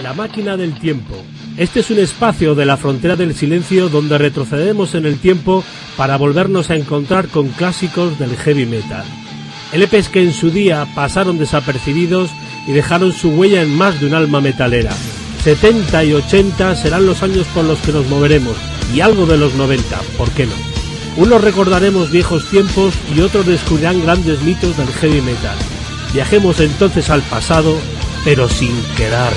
La 0.01 0.13
máquina 0.13 0.55
del 0.55 0.79
tiempo. 0.79 1.15
Este 1.57 1.81
es 1.81 1.91
un 1.91 1.99
espacio 1.99 2.55
de 2.55 2.65
la 2.65 2.77
frontera 2.77 3.17
del 3.17 3.35
silencio 3.35 3.89
donde 3.89 4.17
retrocedemos 4.17 4.95
en 4.95 5.05
el 5.05 5.19
tiempo 5.19 5.65
para 5.97 6.15
volvernos 6.15 6.69
a 6.69 6.77
encontrar 6.77 7.27
con 7.27 7.49
clásicos 7.49 8.17
del 8.17 8.37
heavy 8.37 8.65
metal. 8.65 9.03
LPs 9.73 10.07
que 10.07 10.23
en 10.23 10.31
su 10.31 10.49
día 10.49 10.87
pasaron 10.95 11.37
desapercibidos 11.37 12.31
y 12.67 12.71
dejaron 12.71 13.11
su 13.11 13.31
huella 13.31 13.61
en 13.63 13.75
más 13.75 13.99
de 13.99 14.07
un 14.07 14.13
alma 14.13 14.39
metalera. 14.39 14.93
70 15.43 16.05
y 16.05 16.13
80 16.13 16.75
serán 16.77 17.05
los 17.05 17.21
años 17.21 17.45
por 17.53 17.65
los 17.65 17.77
que 17.79 17.91
nos 17.91 18.07
moveremos, 18.07 18.55
y 18.93 19.01
algo 19.01 19.25
de 19.25 19.37
los 19.37 19.53
90, 19.55 19.99
¿por 20.17 20.29
qué 20.31 20.45
no? 20.45 20.53
Unos 21.17 21.41
recordaremos 21.41 22.09
viejos 22.09 22.49
tiempos 22.49 22.93
y 23.13 23.19
otros 23.19 23.45
descubrirán 23.45 24.01
grandes 24.01 24.41
mitos 24.41 24.77
del 24.77 24.87
heavy 24.87 25.21
metal. 25.21 25.57
Viajemos 26.13 26.59
entonces 26.61 27.09
al 27.09 27.21
pasado, 27.23 27.75
pero 28.23 28.47
sin 28.47 28.73
quedar. 28.95 29.33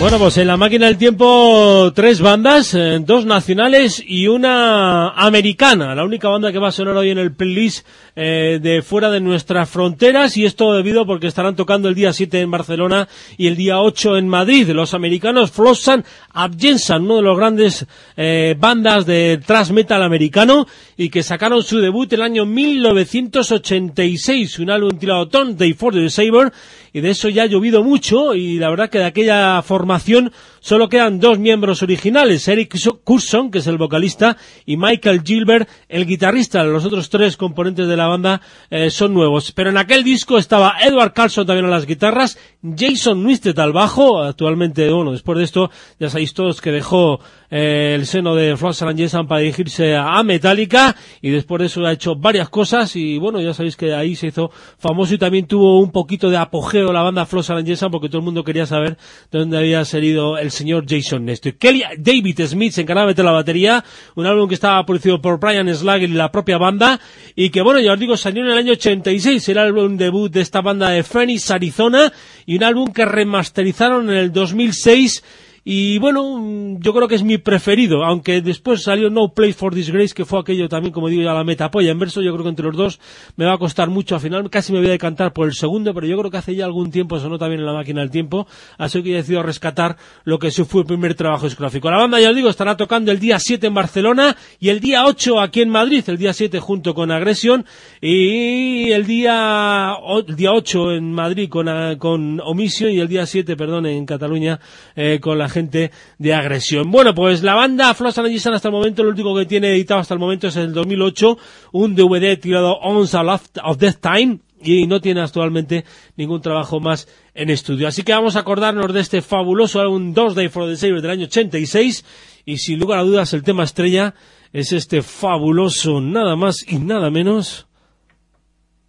Bueno, 0.00 0.18
pues 0.18 0.38
en 0.38 0.48
la 0.48 0.56
máquina 0.58 0.86
del 0.86 0.98
tiempo 0.98 1.92
tres 1.94 2.20
bandas, 2.20 2.74
eh, 2.74 2.98
dos 3.00 3.24
nacionales 3.24 4.02
y 4.06 4.26
una 4.26 5.08
americana, 5.10 5.94
la 5.94 6.04
única 6.04 6.28
banda 6.28 6.52
que 6.52 6.58
va 6.58 6.68
a 6.68 6.72
sonar 6.72 6.94
hoy 6.96 7.10
en 7.10 7.18
el 7.18 7.32
playlist 7.32 7.86
eh, 8.16 8.58
de 8.60 8.82
fuera 8.82 9.08
de 9.10 9.20
nuestras 9.20 9.70
fronteras 9.70 10.36
y 10.36 10.44
esto 10.44 10.74
debido 10.74 11.06
porque 11.06 11.28
estarán 11.28 11.56
tocando 11.56 11.88
el 11.88 11.94
día 11.94 12.12
7 12.12 12.40
en 12.40 12.50
Barcelona 12.50 13.08
y 13.38 13.46
el 13.46 13.56
día 13.56 13.80
8 13.80 14.18
en 14.18 14.28
Madrid. 14.28 14.68
Los 14.70 14.92
americanos 14.94 15.52
Flossan 15.52 16.04
Abjensan, 16.32 17.04
uno 17.04 17.16
de 17.16 17.22
los 17.22 17.38
grandes 17.38 17.86
eh, 18.16 18.56
bandas 18.58 19.06
de 19.06 19.40
thrash 19.46 19.70
metal 19.70 20.02
americano 20.02 20.66
y 20.96 21.08
que 21.08 21.22
sacaron 21.22 21.62
su 21.62 21.78
debut 21.78 22.12
el 22.12 22.22
año 22.22 22.44
1986, 22.44 24.58
un 24.58 24.70
álbum 24.70 24.90
titulado 24.90 25.28
Tom 25.28 25.56
Day 25.56 25.72
for 25.72 25.94
the 25.94 26.10
Saber 26.10 26.52
y 26.94 27.00
de 27.00 27.10
eso 27.10 27.28
ya 27.28 27.42
ha 27.42 27.46
llovido 27.46 27.82
mucho 27.82 28.34
y 28.34 28.56
la 28.58 28.70
verdad 28.70 28.88
que 28.88 28.98
de 29.00 29.04
aquella 29.04 29.60
formación 29.62 30.32
solo 30.64 30.88
quedan 30.88 31.20
dos 31.20 31.38
miembros 31.38 31.82
originales, 31.82 32.48
Eric 32.48 32.74
Curson, 33.04 33.50
que 33.50 33.58
es 33.58 33.66
el 33.66 33.76
vocalista, 33.76 34.38
y 34.64 34.78
Michael 34.78 35.20
Gilbert, 35.22 35.68
el 35.90 36.06
guitarrista. 36.06 36.64
Los 36.64 36.86
otros 36.86 37.10
tres 37.10 37.36
componentes 37.36 37.86
de 37.86 37.96
la 37.98 38.06
banda 38.06 38.40
eh, 38.70 38.88
son 38.88 39.12
nuevos. 39.12 39.52
Pero 39.52 39.68
en 39.68 39.76
aquel 39.76 40.02
disco 40.02 40.38
estaba 40.38 40.76
Edward 40.82 41.12
Carlson 41.12 41.46
también 41.46 41.66
a 41.66 41.68
las 41.68 41.84
guitarras, 41.84 42.38
Jason 42.62 43.22
Newsted 43.22 43.58
al 43.58 43.74
bajo, 43.74 44.22
actualmente, 44.22 44.90
bueno, 44.90 45.12
después 45.12 45.36
de 45.36 45.44
esto, 45.44 45.70
ya 46.00 46.08
sabéis 46.08 46.32
todos 46.32 46.62
que 46.62 46.72
dejó 46.72 47.20
eh, 47.56 47.94
el 47.94 48.06
seno 48.06 48.34
de 48.34 48.56
Florence 48.56 48.84
Jason 48.96 49.28
para 49.28 49.42
dirigirse 49.42 49.94
a 49.94 50.20
Metallica 50.24 50.96
y 51.22 51.30
después 51.30 51.60
de 51.60 51.66
eso 51.66 51.86
ha 51.86 51.92
hecho 51.92 52.16
varias 52.16 52.48
cosas 52.48 52.96
y 52.96 53.16
bueno, 53.18 53.40
ya 53.40 53.54
sabéis 53.54 53.76
que 53.76 53.94
ahí 53.94 54.16
se 54.16 54.26
hizo 54.26 54.50
famoso 54.78 55.14
y 55.14 55.18
también 55.18 55.46
tuvo 55.46 55.78
un 55.78 55.92
poquito 55.92 56.30
de 56.30 56.36
apogeo 56.36 56.92
la 56.92 57.02
banda 57.02 57.26
Florence 57.26 57.64
Jason 57.64 57.92
porque 57.92 58.08
todo 58.08 58.18
el 58.18 58.24
mundo 58.24 58.42
quería 58.42 58.66
saber 58.66 58.96
de 59.30 59.38
dónde 59.38 59.58
había 59.58 59.84
salido 59.84 60.36
el 60.36 60.50
señor 60.54 60.84
Jason 60.88 61.24
Nestor. 61.24 61.54
Kelly 61.54 61.82
David 61.98 62.40
Smith 62.46 62.72
se 62.72 62.84
de 62.84 63.22
la 63.22 63.32
batería, 63.32 63.84
un 64.14 64.26
álbum 64.26 64.48
que 64.48 64.54
estaba 64.54 64.84
producido 64.86 65.20
por 65.20 65.38
Brian 65.38 65.72
Slager 65.74 66.08
y 66.08 66.14
la 66.14 66.30
propia 66.32 66.58
banda 66.58 67.00
y 67.36 67.50
que 67.50 67.60
bueno, 67.60 67.80
ya 67.80 67.92
os 67.92 67.98
digo, 67.98 68.16
salió 68.16 68.42
en 68.42 68.50
el 68.50 68.58
año 68.58 68.72
86, 68.72 69.48
el 69.48 69.58
álbum 69.58 69.96
debut 69.96 70.32
de 70.32 70.40
esta 70.40 70.60
banda 70.60 70.90
de 70.90 71.02
Phoenix, 71.02 71.50
Arizona 71.50 72.12
y 72.46 72.56
un 72.56 72.64
álbum 72.64 72.92
que 72.92 73.04
remasterizaron 73.04 74.08
en 74.10 74.16
el 74.16 74.32
2006 74.32 75.22
y 75.66 75.98
bueno, 75.98 76.76
yo 76.78 76.92
creo 76.92 77.08
que 77.08 77.14
es 77.14 77.22
mi 77.22 77.38
preferido, 77.38 78.04
aunque 78.04 78.42
después 78.42 78.82
salió 78.82 79.08
No 79.08 79.32
Place 79.32 79.54
for 79.54 79.74
Disgrace, 79.74 80.14
que 80.14 80.26
fue 80.26 80.38
aquello 80.38 80.68
también, 80.68 80.92
como 80.92 81.08
digo, 81.08 81.22
ya 81.22 81.32
la 81.32 81.42
metapolla 81.42 81.90
en 81.90 81.98
verso. 81.98 82.20
Yo 82.20 82.32
creo 82.32 82.42
que 82.42 82.50
entre 82.50 82.66
los 82.66 82.76
dos 82.76 83.00
me 83.36 83.46
va 83.46 83.54
a 83.54 83.58
costar 83.58 83.88
mucho. 83.88 84.14
Al 84.14 84.20
final 84.20 84.50
casi 84.50 84.74
me 84.74 84.80
voy 84.80 84.88
a 84.88 84.92
decantar 84.92 85.32
por 85.32 85.46
el 85.46 85.54
segundo, 85.54 85.94
pero 85.94 86.06
yo 86.06 86.18
creo 86.18 86.30
que 86.30 86.36
hace 86.36 86.54
ya 86.54 86.66
algún 86.66 86.90
tiempo 86.90 87.18
sonó 87.18 87.38
también 87.38 87.60
en 87.60 87.66
la 87.66 87.72
máquina 87.72 88.02
del 88.02 88.10
tiempo. 88.10 88.46
Así 88.76 89.02
que 89.02 89.12
he 89.12 89.16
decidido 89.16 89.42
rescatar 89.42 89.96
lo 90.24 90.38
que 90.38 90.50
fue 90.50 90.82
el 90.82 90.86
primer 90.86 91.14
trabajo 91.14 91.46
discográfico. 91.46 91.90
La 91.90 91.96
banda, 91.96 92.20
ya 92.20 92.28
os 92.28 92.36
digo, 92.36 92.50
estará 92.50 92.76
tocando 92.76 93.10
el 93.10 93.18
día 93.18 93.38
7 93.38 93.66
en 93.66 93.74
Barcelona 93.74 94.36
y 94.60 94.68
el 94.68 94.80
día 94.80 95.06
8 95.06 95.40
aquí 95.40 95.62
en 95.62 95.70
Madrid. 95.70 96.04
El 96.08 96.18
día 96.18 96.34
7 96.34 96.60
junto 96.60 96.94
con 96.94 97.10
Agresión 97.10 97.64
y 98.02 98.90
el 98.90 99.06
día, 99.06 99.94
el 100.28 100.36
día 100.36 100.52
8 100.52 100.92
en 100.92 101.10
Madrid 101.10 101.48
con, 101.48 101.66
con 101.98 102.42
y 102.60 103.00
el 103.00 103.08
día 103.08 103.24
7, 103.24 103.56
perdón, 103.56 103.86
en 103.86 104.04
Cataluña 104.04 104.60
eh, 104.94 105.18
con 105.20 105.38
la 105.38 105.48
gente 105.54 105.90
de 106.18 106.34
agresión. 106.34 106.90
Bueno, 106.90 107.14
pues 107.14 107.42
la 107.42 107.54
banda 107.54 107.94
Floss 107.94 108.18
and 108.18 108.34
hasta 108.34 108.68
el 108.68 108.72
momento, 108.72 109.02
lo 109.02 109.08
último 109.08 109.34
que 109.34 109.46
tiene 109.46 109.70
editado 109.70 110.00
hasta 110.00 110.14
el 110.14 110.20
momento 110.20 110.48
es 110.48 110.56
el 110.56 110.74
2008, 110.74 111.38
un 111.72 111.94
DVD 111.94 112.36
tirado 112.38 112.74
On 112.82 113.06
the 113.06 113.16
of 113.62 113.78
Death 113.78 114.00
Time, 114.00 114.40
y 114.64 114.86
no 114.86 115.00
tiene 115.00 115.20
actualmente 115.20 115.84
ningún 116.16 116.40
trabajo 116.40 116.80
más 116.80 117.08
en 117.34 117.50
estudio. 117.50 117.86
Así 117.86 118.02
que 118.02 118.12
vamos 118.12 118.36
a 118.36 118.40
acordarnos 118.40 118.92
de 118.92 119.00
este 119.00 119.22
fabuloso 119.22 119.80
álbum 119.80 120.14
Dos 120.14 120.34
Day 120.34 120.48
for 120.48 120.68
the 120.68 120.76
Savior 120.76 121.00
del 121.00 121.10
año 121.10 121.26
86 121.26 122.04
y 122.46 122.58
sin 122.58 122.78
lugar 122.78 123.00
a 123.00 123.02
dudas 123.02 123.32
el 123.34 123.42
tema 123.42 123.64
estrella 123.64 124.14
es 124.52 124.72
este 124.72 125.02
fabuloso 125.02 126.00
nada 126.00 126.36
más 126.36 126.64
y 126.66 126.78
nada 126.78 127.10
menos. 127.10 127.66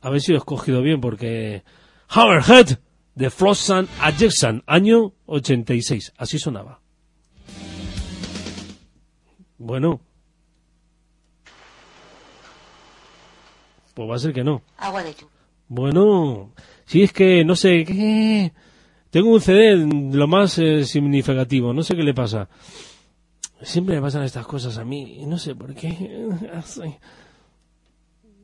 A 0.01 0.09
ver 0.09 0.21
si 0.21 0.33
he 0.33 0.37
escogido 0.37 0.81
bien 0.81 1.01
porque 1.01 1.63
Hammerhead 2.09 2.77
de 3.15 3.29
Flossan 3.29 3.87
a 3.99 4.11
Jackson, 4.11 4.63
año 4.67 5.13
86. 5.25 6.13
Así 6.17 6.37
sonaba. 6.37 6.81
Bueno. 9.57 10.01
Pues 13.93 14.09
va 14.09 14.15
a 14.15 14.19
ser 14.19 14.33
que 14.33 14.43
no. 14.43 14.61
Agua 14.77 15.03
de 15.03 15.15
Bueno, 15.69 16.51
si 16.85 17.01
es 17.03 17.13
que 17.13 17.45
no 17.45 17.55
sé 17.55 17.85
qué. 17.85 18.51
Tengo 19.09 19.29
un 19.29 19.39
CD 19.39 19.77
lo 19.77 20.27
más 20.27 20.59
eh, 20.59 20.83
significativo, 20.83 21.73
no 21.73 21.83
sé 21.83 21.95
qué 21.95 22.03
le 22.03 22.13
pasa. 22.13 22.49
Siempre 23.61 23.95
me 23.95 24.01
pasan 24.01 24.23
estas 24.23 24.45
cosas 24.45 24.77
a 24.77 24.83
mí, 24.83 25.21
y 25.21 25.25
no 25.25 25.37
sé 25.37 25.55
por 25.55 25.73
qué. 25.73 26.27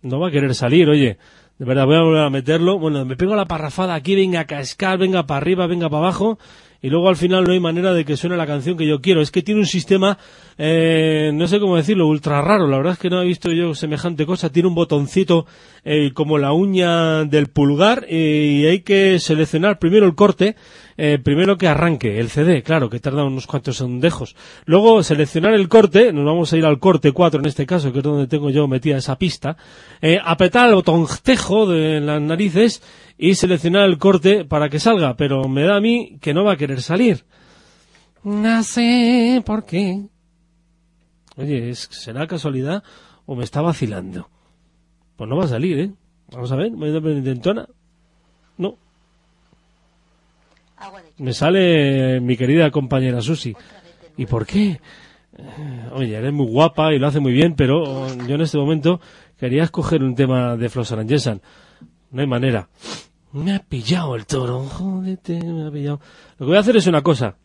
No 0.03 0.19
va 0.19 0.29
a 0.29 0.31
querer 0.31 0.55
salir, 0.55 0.89
oye. 0.89 1.19
De 1.61 1.67
verdad, 1.67 1.85
voy 1.85 1.95
a 1.95 2.01
volver 2.01 2.23
a 2.23 2.29
meterlo. 2.31 2.79
Bueno, 2.79 3.05
me 3.05 3.15
pego 3.15 3.35
la 3.35 3.45
parrafada 3.45 3.93
aquí, 3.93 4.15
venga 4.15 4.39
a 4.39 4.47
cascar, 4.47 4.97
venga 4.97 5.27
para 5.27 5.37
arriba, 5.37 5.67
venga 5.67 5.91
para 5.91 6.05
abajo. 6.05 6.39
Y 6.81 6.89
luego 6.89 7.09
al 7.09 7.15
final 7.15 7.43
no 7.43 7.53
hay 7.53 7.59
manera 7.59 7.93
de 7.93 8.05
que 8.05 8.17
suene 8.17 8.37
la 8.37 8.47
canción 8.47 8.75
que 8.75 8.87
yo 8.87 9.01
quiero. 9.01 9.21
Es 9.21 9.29
que 9.29 9.43
tiene 9.43 9.61
un 9.61 9.67
sistema, 9.67 10.17
eh, 10.57 11.31
no 11.33 11.47
sé 11.47 11.59
cómo 11.59 11.77
decirlo, 11.77 12.07
ultra 12.07 12.41
raro. 12.41 12.67
La 12.67 12.77
verdad 12.77 12.93
es 12.93 12.99
que 12.99 13.09
no 13.09 13.21
he 13.21 13.25
visto 13.25 13.51
yo 13.51 13.75
semejante 13.75 14.25
cosa. 14.25 14.51
Tiene 14.51 14.67
un 14.67 14.75
botoncito 14.75 15.45
eh, 15.85 16.11
como 16.13 16.37
la 16.37 16.53
uña 16.53 17.23
del 17.25 17.47
pulgar 17.47 18.05
y 18.09 18.65
hay 18.65 18.79
que 18.79 19.19
seleccionar 19.19 19.79
primero 19.79 20.05
el 20.05 20.15
corte 20.15 20.55
eh, 21.03 21.17
primero 21.17 21.57
que 21.57 21.67
arranque 21.67 22.19
el 22.19 22.29
CD, 22.29 22.61
claro, 22.61 22.87
que 22.87 22.99
tarda 22.99 23.23
unos 23.23 23.47
cuantos 23.47 23.77
segundejos. 23.77 24.35
Luego 24.65 25.01
seleccionar 25.01 25.55
el 25.55 25.67
corte, 25.67 26.13
nos 26.13 26.25
vamos 26.25 26.53
a 26.53 26.57
ir 26.57 26.65
al 26.65 26.77
corte 26.77 27.11
4 27.11 27.39
en 27.39 27.47
este 27.47 27.65
caso, 27.65 27.91
que 27.91 27.97
es 27.97 28.03
donde 28.03 28.27
tengo 28.27 28.51
yo 28.51 28.67
metida 28.67 28.97
esa 28.97 29.17
pista, 29.17 29.57
eh, 29.99 30.19
apretar 30.23 30.69
el 30.69 30.75
botón 30.75 31.07
tejo 31.23 31.65
de 31.65 32.01
las 32.01 32.21
narices 32.21 32.83
y 33.23 33.35
seleccionar 33.35 33.87
el 33.87 33.99
corte 33.99 34.45
para 34.45 34.67
que 34.67 34.79
salga, 34.79 35.15
pero 35.15 35.47
me 35.47 35.61
da 35.61 35.75
a 35.75 35.79
mí 35.79 36.17
que 36.19 36.33
no 36.33 36.43
va 36.43 36.53
a 36.53 36.57
querer 36.57 36.81
salir. 36.81 37.23
No 38.23 38.63
sé 38.63 39.43
por 39.45 39.63
qué. 39.63 40.07
Oye, 41.37 41.75
¿será 41.75 42.25
casualidad 42.25 42.83
o 43.27 43.35
me 43.35 43.43
está 43.43 43.61
vacilando? 43.61 44.27
Pues 45.17 45.29
no 45.29 45.37
va 45.37 45.45
a 45.45 45.49
salir, 45.49 45.79
¿eh? 45.79 45.91
Vamos 46.31 46.51
a 46.51 46.55
ver, 46.55 46.71
me 46.71 46.89
intentona. 46.89 47.67
No, 48.57 48.77
me 51.19 51.33
sale 51.33 52.19
mi 52.21 52.35
querida 52.35 52.71
compañera 52.71 53.21
Susi. 53.21 53.55
¿Y 54.17 54.25
por 54.25 54.47
qué? 54.47 54.79
Eh, 55.37 55.89
oye, 55.93 56.15
eres 56.15 56.33
muy 56.33 56.47
guapa 56.47 56.91
y 56.91 56.97
lo 56.97 57.05
hace 57.05 57.19
muy 57.19 57.33
bien, 57.33 57.53
pero 57.55 58.07
yo 58.25 58.33
en 58.33 58.41
este 58.41 58.57
momento 58.57 58.99
quería 59.39 59.63
escoger 59.63 60.01
un 60.03 60.15
tema 60.15 60.57
de 60.57 60.69
Flossan 60.69 61.07
Jessan. 61.07 61.39
No 62.09 62.21
hay 62.21 62.27
manera. 62.27 62.67
Me 63.33 63.55
ha 63.55 63.59
pillado 63.59 64.15
el 64.15 64.25
toro, 64.25 64.59
jódete, 64.63 65.41
me 65.41 65.67
ha 65.67 65.71
pillado. 65.71 66.01
Lo 66.37 66.45
que 66.45 66.49
voy 66.49 66.57
a 66.57 66.59
hacer 66.59 66.75
es 66.75 66.87
una 66.87 67.01
cosa. 67.01 67.37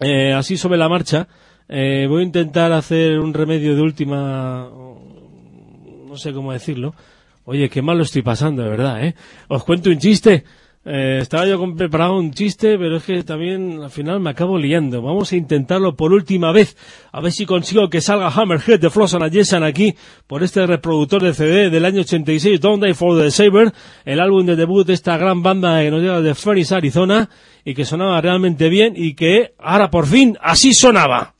Eh, 0.00 0.32
así 0.32 0.56
sobre 0.56 0.78
la 0.78 0.88
marcha, 0.88 1.28
eh, 1.68 2.06
voy 2.08 2.22
a 2.22 2.24
intentar 2.24 2.72
hacer 2.72 3.18
un 3.18 3.34
remedio 3.34 3.76
de 3.76 3.82
última, 3.82 4.70
no 4.70 6.16
sé 6.16 6.32
cómo 6.32 6.52
decirlo. 6.52 6.94
Oye, 7.44 7.68
qué 7.68 7.82
mal 7.82 7.98
lo 7.98 8.04
estoy 8.04 8.22
pasando, 8.22 8.62
de 8.62 8.70
verdad, 8.70 9.04
¿eh? 9.04 9.14
Os 9.48 9.64
cuento 9.64 9.90
un 9.90 9.98
chiste. 9.98 10.44
Eh, 10.84 11.18
estaba 11.20 11.46
yo 11.46 11.60
preparado 11.76 12.18
un 12.18 12.32
chiste, 12.32 12.76
pero 12.76 12.96
es 12.96 13.04
que 13.04 13.22
también 13.22 13.80
al 13.82 13.90
final 13.90 14.18
me 14.18 14.30
acabo 14.30 14.58
liando. 14.58 15.00
Vamos 15.00 15.30
a 15.32 15.36
intentarlo 15.36 15.94
por 15.94 16.12
última 16.12 16.50
vez. 16.50 16.76
A 17.12 17.20
ver 17.20 17.30
si 17.30 17.46
consigo 17.46 17.88
que 17.88 18.00
salga 18.00 18.28
Hammerhead 18.28 18.80
de 18.80 18.90
Flossan 18.90 19.22
and 19.22 19.32
Jessan 19.32 19.62
aquí 19.62 19.94
por 20.26 20.42
este 20.42 20.66
reproductor 20.66 21.22
de 21.22 21.34
CD 21.34 21.70
del 21.70 21.84
año 21.84 22.00
86, 22.00 22.60
Don't 22.60 22.82
Die 22.84 22.94
for 22.94 23.16
the 23.20 23.30
Saber, 23.30 23.72
el 24.04 24.18
álbum 24.18 24.44
de 24.44 24.56
debut 24.56 24.84
de 24.84 24.94
esta 24.94 25.16
gran 25.16 25.42
banda 25.42 25.80
que 25.80 25.90
nos 25.90 26.00
llega 26.00 26.20
de 26.20 26.34
Phoenix, 26.34 26.72
Arizona, 26.72 27.30
y 27.64 27.74
que 27.74 27.84
sonaba 27.84 28.20
realmente 28.20 28.68
bien 28.68 28.94
y 28.96 29.14
que 29.14 29.54
ahora 29.58 29.88
por 29.88 30.06
fin 30.06 30.36
así 30.40 30.74
sonaba. 30.74 31.34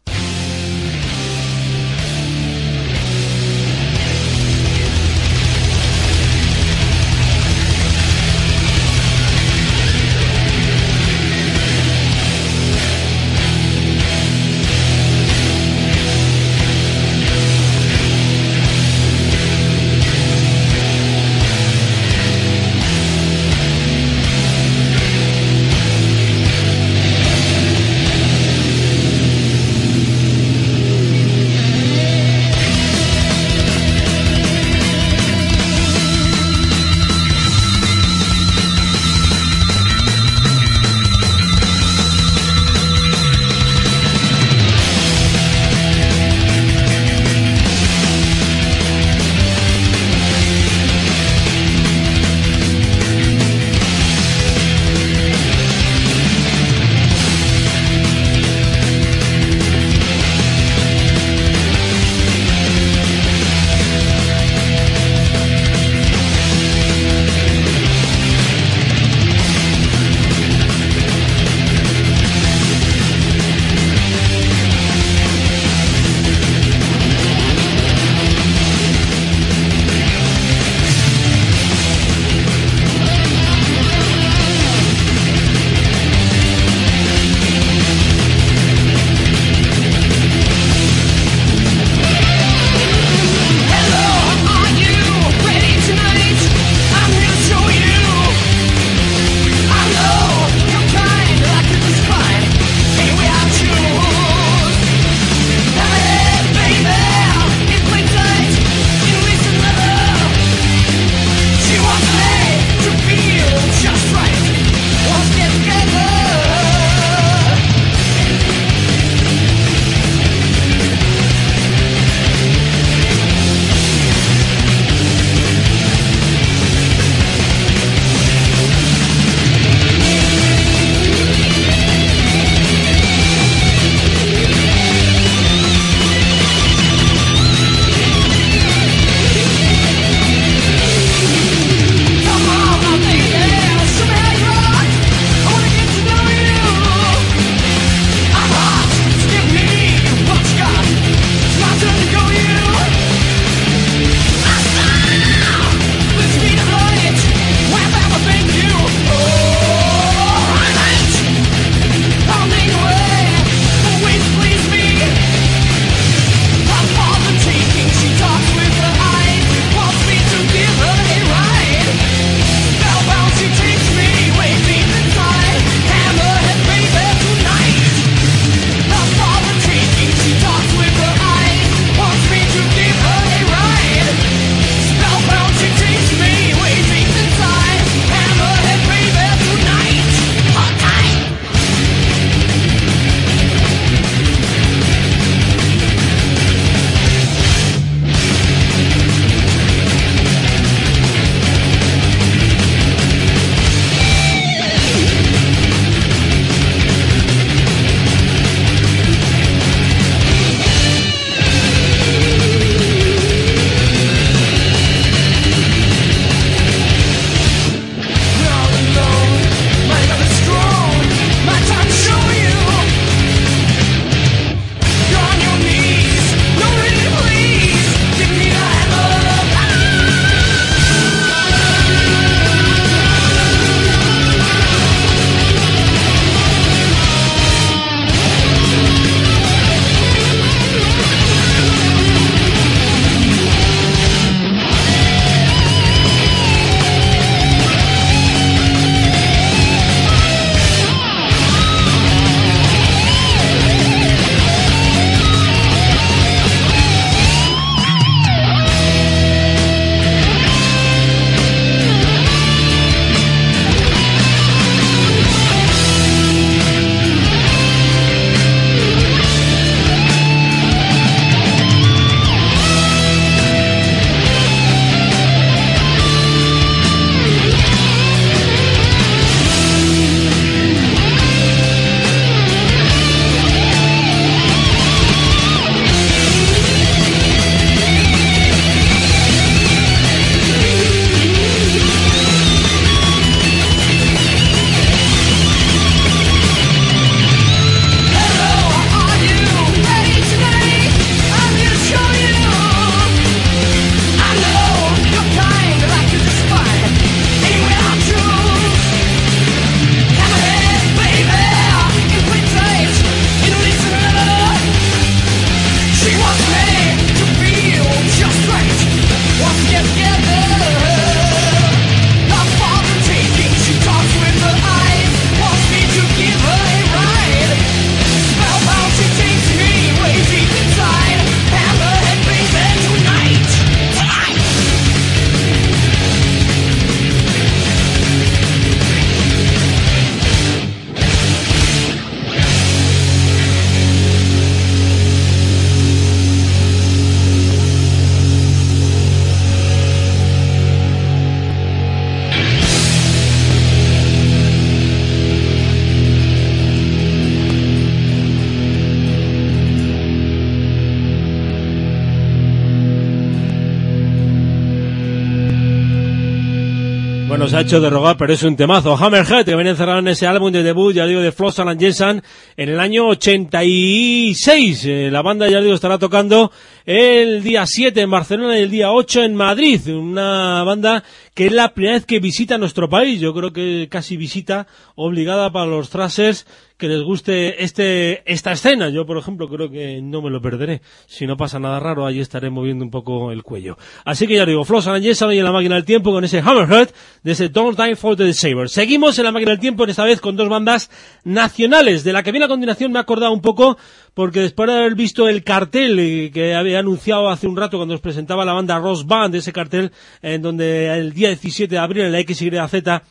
Hecho 367.62 367.80
de 367.80 367.90
rogar, 367.90 368.16
pero 368.16 368.32
es 368.32 368.42
un 368.42 368.56
temazo. 368.56 368.96
Hammerhead, 368.96 369.44
que 369.44 369.54
viene 369.54 369.70
encerrado 369.70 370.00
en 370.00 370.08
ese 370.08 370.26
álbum 370.26 370.52
de 370.52 370.62
debut, 370.62 370.94
ya 370.94 371.06
digo, 371.06 371.20
de 371.20 371.32
Flossan 371.32 371.68
and 371.68 371.80
Jensen, 371.80 372.22
en 372.56 372.68
el 372.68 372.80
año 372.80 373.08
86. 373.08 374.84
Eh, 374.84 375.08
la 375.10 375.22
banda, 375.22 375.48
ya 375.48 375.60
digo, 375.60 375.74
estará 375.74 375.98
tocando 375.98 376.50
el 376.84 377.42
día 377.42 377.64
7 377.66 378.00
en 378.00 378.10
Barcelona 378.10 378.58
y 378.58 378.62
el 378.62 378.70
día 378.70 378.90
8 378.90 379.22
en 379.22 379.34
Madrid. 379.34 379.80
Una 379.88 380.64
banda 380.64 381.04
que 381.34 381.46
es 381.46 381.52
la 381.52 381.72
primera 381.72 381.94
vez 381.94 382.04
que 382.04 382.20
visita 382.20 382.58
nuestro 382.58 382.88
país. 382.88 383.20
Yo 383.20 383.32
creo 383.34 383.52
que 383.52 383.88
casi 383.90 384.16
visita 384.16 384.66
obligada 384.94 385.50
para 385.50 385.66
los 385.66 385.90
thrashers 385.90 386.46
que 386.76 386.88
les 386.88 387.02
guste 387.02 387.62
este 387.62 388.22
esta 388.30 388.52
escena. 388.52 388.88
Yo, 388.88 389.06
por 389.06 389.16
ejemplo, 389.16 389.48
creo 389.48 389.70
que 389.70 390.02
no 390.02 390.20
me 390.20 390.30
lo 390.30 390.42
perderé. 390.42 390.82
Si 391.06 391.26
no 391.26 391.36
pasa 391.36 391.58
nada 391.58 391.78
raro, 391.78 392.04
allí 392.04 392.20
estaré 392.20 392.50
moviendo 392.50 392.84
un 392.84 392.90
poco 392.90 393.30
el 393.30 393.42
cuello. 393.42 393.78
Así 394.04 394.26
que 394.26 394.34
ya 394.34 394.44
digo, 394.44 394.64
Floss 394.64 394.88
and 394.88 395.04
y 395.04 395.38
en 395.38 395.44
la 395.44 395.52
máquina 395.52 395.76
del 395.76 395.84
tiempo 395.84 396.10
con 396.10 396.24
ese 396.24 396.40
Hammerhead 396.40 396.90
de 397.22 397.32
ese 397.32 397.48
Don't 397.48 397.76
Time 397.76 397.96
for 397.96 398.16
the 398.16 398.34
Saber. 398.34 398.68
Seguimos 398.68 399.18
en 399.18 399.24
la 399.24 399.32
máquina 399.32 399.52
del 399.52 399.60
tiempo, 399.60 399.84
en 399.84 399.90
esta 399.90 400.04
vez 400.04 400.20
con 400.20 400.36
dos 400.36 400.48
bandas 400.48 400.90
nacionales. 401.24 402.04
De 402.04 402.12
la 402.12 402.22
que 402.22 402.32
viene 402.32 402.46
a 402.46 402.48
continuación 402.48 402.92
me 402.92 402.98
he 402.98 403.02
acordado 403.02 403.32
un 403.32 403.42
poco 403.42 403.78
porque 404.14 404.40
después 404.40 404.68
de 404.68 404.76
haber 404.76 404.94
visto 404.94 405.28
el 405.28 405.42
cartel 405.44 405.98
eh, 405.98 406.30
que 406.32 406.54
había 406.54 406.78
anunciado 406.78 407.28
hace 407.30 407.46
un 407.46 407.56
rato 407.56 407.78
cuando 407.78 407.94
nos 407.94 408.00
presentaba 408.00 408.44
la 408.44 408.52
banda 408.52 408.78
Ross 408.78 409.06
Band, 409.06 409.34
ese 409.34 409.52
cartel 409.52 409.92
en 410.20 410.42
donde 410.42 410.88
el 410.88 411.12
día 411.12 411.28
17 411.28 411.74
de 411.74 411.78
abril 411.78 412.04
en 412.04 412.12
la 412.12 412.20
XYZ 412.20 413.02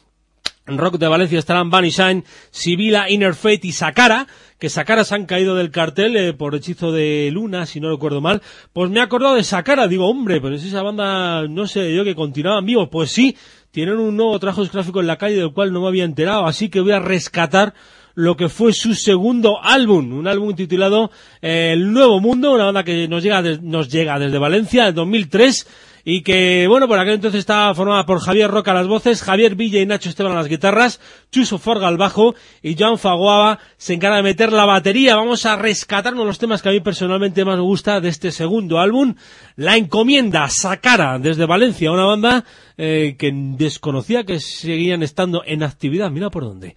Rock 0.67 0.97
de 0.97 1.07
Valencia 1.07 1.39
estarán 1.39 1.69
Bunny 1.69 1.89
Shine, 1.89 2.23
Sibila, 2.51 3.09
Inner 3.09 3.33
Fate 3.33 3.61
y 3.63 3.71
Sakara, 3.71 4.27
que 4.59 4.69
Sakara 4.69 5.03
se 5.03 5.15
han 5.15 5.25
caído 5.25 5.55
del 5.55 5.71
cartel 5.71 6.15
eh, 6.15 6.33
por 6.33 6.53
hechizo 6.55 6.91
de 6.91 7.29
Luna, 7.31 7.65
si 7.65 7.79
no 7.79 7.89
recuerdo 7.89 8.21
mal. 8.21 8.41
Pues 8.71 8.89
me 8.89 8.99
he 8.99 9.03
acordado 9.03 9.35
de 9.35 9.43
Sakara, 9.43 9.87
digo, 9.87 10.07
hombre, 10.07 10.39
pero 10.39 10.55
es 10.55 10.63
esa 10.63 10.83
banda, 10.83 11.47
no 11.47 11.67
sé 11.67 11.93
yo, 11.95 12.03
que 12.03 12.15
continuaban 12.15 12.65
vivos. 12.65 12.89
Pues 12.91 13.11
sí, 13.11 13.35
tienen 13.71 13.97
un 13.97 14.15
nuevo 14.15 14.37
trabajo 14.39 14.61
discográfico 14.61 15.01
en 15.01 15.07
la 15.07 15.17
calle 15.17 15.37
del 15.37 15.51
cual 15.51 15.73
no 15.73 15.81
me 15.81 15.87
había 15.87 16.03
enterado, 16.03 16.45
así 16.45 16.69
que 16.69 16.79
voy 16.79 16.91
a 16.91 16.99
rescatar 16.99 17.73
lo 18.15 18.35
que 18.35 18.49
fue 18.49 18.73
su 18.73 18.93
segundo 18.93 19.63
álbum, 19.63 20.13
un 20.13 20.27
álbum 20.27 20.55
titulado 20.55 21.11
eh, 21.41 21.71
El 21.73 21.91
Nuevo 21.91 22.19
Mundo, 22.19 22.53
una 22.53 22.65
banda 22.65 22.83
que 22.83 23.07
nos 23.07 23.23
llega, 23.23 23.41
nos 23.61 23.89
llega 23.89 24.19
desde 24.19 24.37
Valencia 24.37 24.87
en 24.87 24.95
2003 24.95 25.67
y 26.03 26.21
que, 26.21 26.65
bueno, 26.67 26.87
por 26.87 26.99
aquel 26.99 27.15
entonces 27.15 27.39
estaba 27.39 27.73
formada 27.75 28.05
por 28.05 28.19
Javier 28.19 28.49
Roca 28.49 28.73
las 28.73 28.87
voces, 28.87 29.21
Javier 29.21 29.55
Villa 29.55 29.79
y 29.79 29.85
Nacho 29.85 30.09
Esteban 30.09 30.31
a 30.31 30.35
las 30.35 30.47
guitarras, 30.47 30.99
Chuso 31.31 31.57
Forga 31.57 31.87
al 31.87 31.97
bajo 31.97 32.35
y 32.61 32.75
Joan 32.77 32.97
Faguaba 32.97 33.59
se 33.77 33.93
encarga 33.93 34.17
de 34.17 34.23
meter 34.23 34.51
la 34.51 34.65
batería. 34.65 35.15
Vamos 35.15 35.45
a 35.45 35.55
rescatar 35.55 36.13
uno 36.13 36.23
de 36.23 36.27
los 36.27 36.39
temas 36.39 36.61
que 36.61 36.69
a 36.69 36.71
mí 36.71 36.79
personalmente 36.79 37.45
más 37.45 37.57
me 37.57 37.63
gusta 37.63 38.01
de 38.01 38.09
este 38.09 38.31
segundo 38.31 38.79
álbum, 38.79 39.15
La 39.55 39.77
Encomienda, 39.77 40.49
Sakara, 40.49 41.19
desde 41.19 41.45
Valencia, 41.45 41.91
una 41.91 42.05
banda 42.05 42.45
eh, 42.77 43.15
que 43.17 43.31
desconocía 43.33 44.23
que 44.23 44.39
seguían 44.39 45.03
estando 45.03 45.43
en 45.45 45.63
actividad. 45.63 46.09
Mira 46.09 46.29
por 46.29 46.43
dónde. 46.43 46.75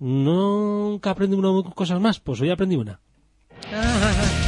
Nunca 0.00 1.10
aprendí 1.10 1.36
una 1.36 1.62
cosas 1.74 2.00
más, 2.00 2.20
pues 2.20 2.40
hoy 2.40 2.50
aprendí 2.50 2.76
una. 2.76 3.00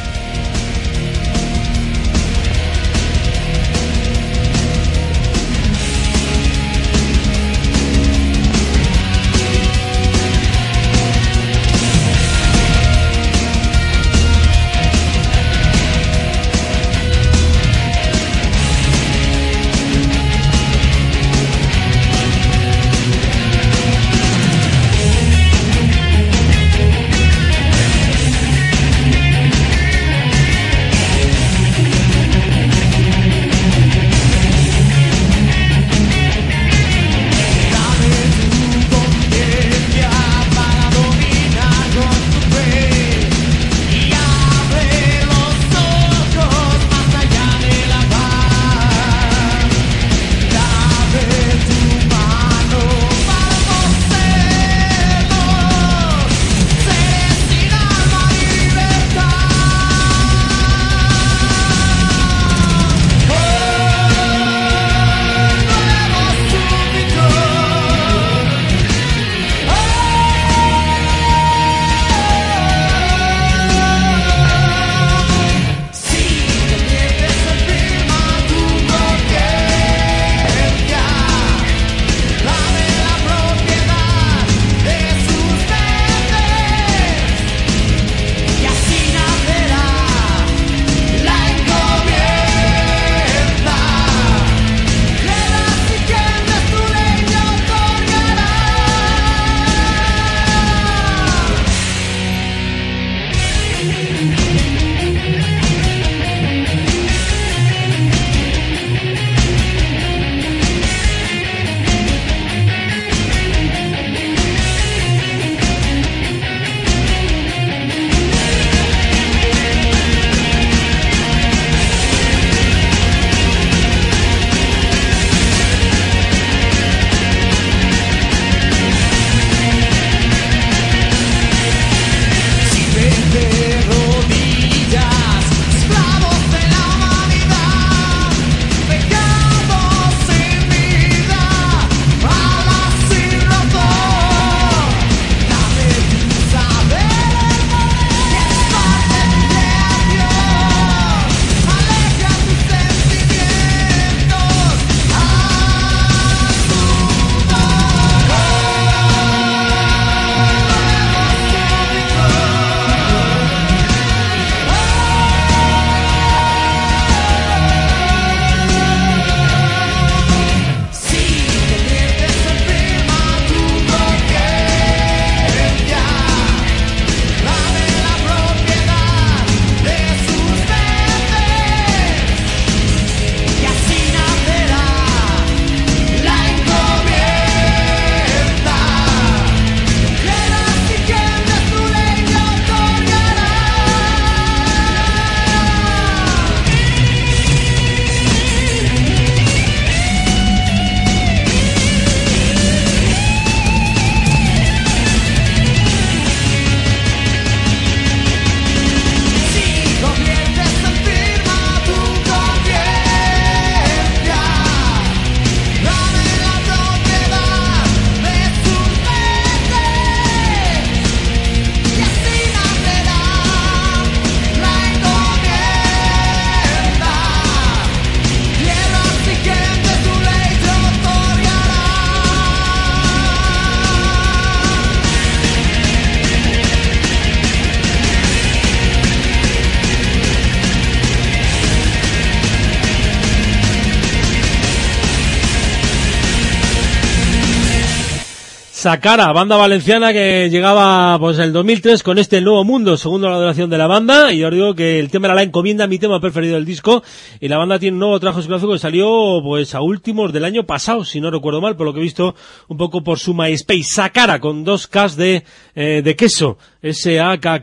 Sacara, 248.82 249.30
banda 249.32 249.54
valenciana 249.56 250.12
que 250.12 250.50
llegaba 250.50 251.16
pues 251.20 251.38
el 251.38 251.52
2003 251.52 252.02
con 252.02 252.18
este 252.18 252.40
Nuevo 252.40 252.64
Mundo, 252.64 252.96
segundo 252.96 253.30
la 253.30 253.38
duración 253.38 253.70
de 253.70 253.78
la 253.78 253.86
banda, 253.86 254.32
y 254.32 254.42
os 254.42 254.50
digo 254.50 254.74
que 254.74 254.98
el 254.98 255.08
tema 255.08 255.28
era 255.28 255.36
la 255.36 255.44
encomienda, 255.44 255.86
mi 255.86 256.00
tema 256.00 256.18
preferido 256.18 256.56
del 256.56 256.64
disco, 256.64 257.04
y 257.38 257.46
la 257.46 257.58
banda 257.58 257.78
tiene 257.78 257.94
un 257.94 258.00
nuevo 258.00 258.18
trabajo 258.18 258.42
que 258.42 258.78
salió 258.80 259.40
pues 259.40 259.76
a 259.76 259.82
últimos 259.82 260.32
del 260.32 260.44
año 260.44 260.66
pasado, 260.66 261.04
si 261.04 261.20
no 261.20 261.30
recuerdo 261.30 261.60
mal, 261.60 261.76
por 261.76 261.86
lo 261.86 261.94
que 261.94 262.00
he 262.00 262.02
visto 262.02 262.34
un 262.66 262.76
poco 262.76 263.04
por 263.04 263.20
su 263.20 263.34
MySpace, 263.34 263.84
Sacara, 263.84 264.40
con 264.40 264.64
dos 264.64 264.88
Ks 264.88 265.14
de, 265.14 265.44
eh, 265.76 266.02
de 266.02 266.16
queso, 266.16 266.58
S-A-K-K-A-R-A, 266.82 267.62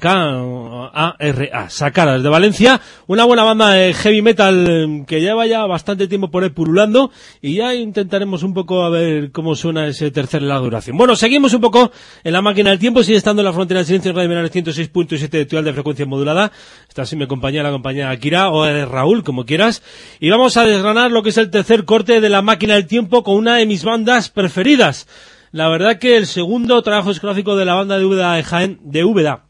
Sacara, 1.70 2.14
desde 2.14 2.30
Valencia, 2.30 2.80
una 3.08 3.26
buena 3.26 3.44
banda 3.44 3.72
de 3.72 3.94
heavy 3.94 4.22
metal 4.22 4.66
eh, 4.70 5.04
que 5.06 5.20
lleva 5.20 5.46
ya 5.48 5.66
bastante 5.66 6.08
tiempo 6.08 6.32
por 6.32 6.44
ahí 6.44 6.50
pululando, 6.52 7.12
y 7.41 7.56
ya 7.56 7.76
intentaremos 7.76 8.41
un 8.44 8.54
poco 8.54 8.84
a 8.84 8.90
ver 8.90 9.34
cómo 9.34 9.56
suena 9.56 9.86
ese 9.86 10.12
tercer 10.12 10.44
la 10.44 10.60
duración. 10.60 10.96
Bueno, 10.96 11.09
seguimos 11.15 11.53
un 11.53 11.61
poco 11.61 11.91
en 12.23 12.34
la 12.34 12.41
máquina 12.41 12.69
del 12.69 12.80
tiempo, 12.80 13.03
sigue 13.03 13.18
estando 13.18 13.41
en 13.41 13.45
la 13.45 13.53
frontera 13.53 13.80
del 13.80 13.88
silencio 13.88 14.11
en 14.11 14.18
Radio 14.18 14.30
Menor 14.30 14.49
106.7 14.49 15.30
de 15.30 15.41
actual 15.41 15.64
de 15.64 15.73
frecuencia 15.73 16.06
modulada. 16.06 16.52
Está 16.88 17.03
así 17.03 17.15
mi 17.15 17.27
compañera, 17.27 17.64
la 17.64 17.72
compañera 17.72 18.10
Akira, 18.10 18.49
o 18.49 18.65
eres 18.65 18.88
Raúl, 18.88 19.23
como 19.23 19.45
quieras. 19.45 19.84
Y 20.19 20.30
vamos 20.30 20.57
a 20.57 20.65
desgranar 20.65 21.11
lo 21.11 21.23
que 21.23 21.30
es 21.30 21.38
el 21.38 21.49
tercer 21.49 21.86
corte 21.86 22.22
de 22.22 22.30
la 22.30 22.41
máquina 22.41 22.76
del 22.76 22.88
tiempo 22.88 23.23
con 23.23 23.36
una 23.36 23.56
de 23.56 23.65
mis 23.65 23.84
bandas 23.84 24.30
preferidas. 24.30 25.07
La 25.52 25.68
verdad 25.68 25.98
que 25.98 26.18
el 26.18 26.27
segundo 26.27 26.81
trabajo 26.81 27.10
discográfico 27.10 27.56
de 27.56 27.65
la 27.65 27.73
banda 27.73 27.98
de 27.98 28.06
Úbeda 28.06 28.36
de 28.36 28.44
Jaén, 28.44 28.80
de 28.84 29.03
Úbeda, 29.03 29.45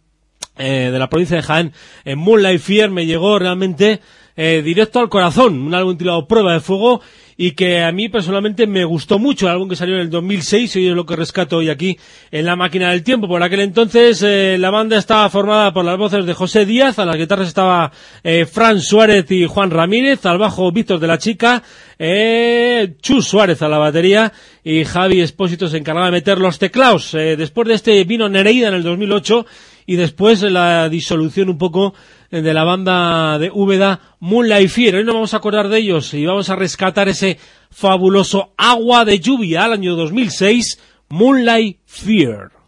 eh, 0.58 0.90
de 0.92 1.00
la 1.00 1.10
provincia 1.10 1.38
de 1.38 1.44
Jaén, 1.44 1.74
en 2.06 2.20
Moonlight 2.20 2.62
Fear, 2.62 2.90
me 2.90 3.06
llegó 3.06 3.38
realmente 3.38 4.00
eh, 4.36 4.62
directo 4.64 5.00
al 5.00 5.10
corazón. 5.10 5.60
Un 5.60 5.74
álbum 5.74 5.98
titulado 5.98 6.28
Prueba 6.28 6.54
de 6.54 6.62
Fuego 6.62 7.02
y 7.42 7.52
que 7.52 7.82
a 7.82 7.94
mí 7.94 8.10
personalmente 8.10 8.68
me 8.68 8.84
gustó 8.84 9.18
mucho, 9.18 9.46
el 9.46 9.54
álbum 9.54 9.70
que 9.70 9.78
salió 9.78 9.96
en 9.96 10.02
el 10.02 10.10
2006 10.10 10.76
y 10.76 10.88
es 10.90 10.94
lo 10.94 11.06
que 11.06 11.16
rescato 11.16 11.56
hoy 11.56 11.70
aquí 11.70 11.98
en 12.32 12.46
la 12.46 12.58
máquina 12.58 12.92
del 12.92 13.02
tiempo. 13.02 13.30
Por 13.30 13.42
aquel 13.42 13.62
entonces 13.62 14.22
eh, 14.24 14.58
la 14.60 14.70
banda 14.72 14.98
estaba 14.98 15.30
formada 15.30 15.72
por 15.72 15.86
las 15.86 15.98
voces 15.98 16.26
de 16.26 16.34
José 16.34 16.66
Díaz, 16.66 17.00
a 17.00 17.06
las 17.06 17.16
guitarras 17.16 17.48
estaba 17.48 17.94
eh, 18.26 18.46
Fran 18.46 18.82
Suárez 18.82 19.32
y 19.32 19.46
Juan 19.46 19.72
Ramírez, 19.72 20.26
al 20.26 20.38
bajo 20.38 20.70
Víctor 20.74 21.00
de 21.00 21.08
la 21.08 21.18
Chica, 21.18 21.64
eh, 21.98 22.96
Chus 23.02 23.30
Suárez 23.30 23.62
a 23.62 23.70
la 23.70 23.78
batería 23.78 24.34
y 24.62 24.84
Javi 24.84 25.22
Espósito 25.22 25.70
se 25.70 25.78
encargaba 25.78 26.08
de 26.08 26.12
meter 26.12 26.40
los 26.40 26.60
teclados. 26.60 27.14
Eh, 27.14 27.38
después 27.38 27.70
de 27.70 27.76
este 27.76 28.04
vino 28.04 28.28
Nereida 28.28 28.68
en 28.68 28.74
el 28.74 28.84
2008 28.84 29.46
y 29.86 29.96
después 29.96 30.42
la 30.42 30.90
disolución 30.90 31.48
un 31.48 31.58
poco 31.58 31.94
de 32.32 32.54
la 32.54 32.64
banda 32.64 33.40
de 33.40 33.50
Úbeda 33.52 34.00
Moonlight 34.20 34.70
Fear. 34.70 34.96
Hoy 34.96 35.04
no 35.04 35.14
vamos 35.14 35.34
a 35.34 35.38
acordar 35.38 35.68
de 35.68 35.80
ellos 35.80 36.14
y 36.14 36.26
vamos 36.26 36.50
a 36.50 36.56
rescatar 36.56 37.10
ese 37.10 37.40
fabuloso 37.72 38.54
Agua 38.58 39.06
de 39.06 39.20
Lluvia 39.20 39.64
al 39.64 39.74
año 39.74 39.96
2006, 39.96 40.80
Moonlight 41.10 41.80
Fear. 41.86 42.59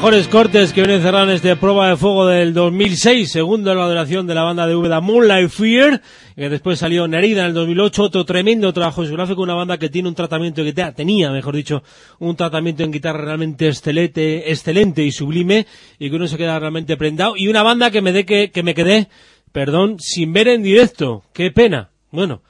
Mejores 0.00 0.28
cortes 0.28 0.72
que 0.72 0.80
viene 0.80 1.02
cerrado 1.02 1.28
en 1.28 1.36
este 1.36 1.56
prueba 1.56 1.90
de 1.90 1.96
fuego 1.98 2.26
del 2.26 2.54
2006, 2.54 3.32
segundo 3.32 3.70
en 3.70 3.76
la 3.76 3.86
duración 3.86 4.26
de 4.26 4.34
la 4.34 4.44
banda 4.44 4.66
de 4.66 4.74
Úbeda 4.74 5.02
Moonlight 5.02 5.50
Fear, 5.50 6.00
que 6.34 6.48
después 6.48 6.78
salió 6.78 7.06
Nerida 7.06 7.42
en 7.42 7.48
el 7.48 7.52
2008, 7.52 8.04
otro 8.04 8.24
tremendo 8.24 8.72
trabajo 8.72 9.02
discográfico, 9.02 9.42
una 9.42 9.52
banda 9.52 9.76
que 9.76 9.90
tiene 9.90 10.08
un 10.08 10.14
tratamiento 10.14 10.64
que 10.64 10.72
tenía, 10.72 11.30
mejor 11.30 11.54
dicho, 11.54 11.82
un 12.18 12.34
tratamiento 12.34 12.82
en 12.82 12.92
guitarra 12.92 13.26
realmente 13.26 13.68
excelente, 13.68 14.50
excelente 14.50 15.04
y 15.04 15.12
sublime, 15.12 15.66
y 15.98 16.08
que 16.08 16.16
uno 16.16 16.26
se 16.26 16.38
queda 16.38 16.58
realmente 16.58 16.96
prendado, 16.96 17.34
y 17.36 17.48
una 17.48 17.62
banda 17.62 17.90
que 17.90 18.00
me 18.00 18.12
dé 18.12 18.24
que, 18.24 18.50
que 18.50 18.62
me 18.62 18.72
quedé, 18.72 19.08
perdón, 19.52 19.98
sin 20.00 20.32
ver 20.32 20.48
en 20.48 20.62
directo, 20.62 21.24
qué 21.34 21.50
pena. 21.50 21.90
Bueno, 22.10 22.40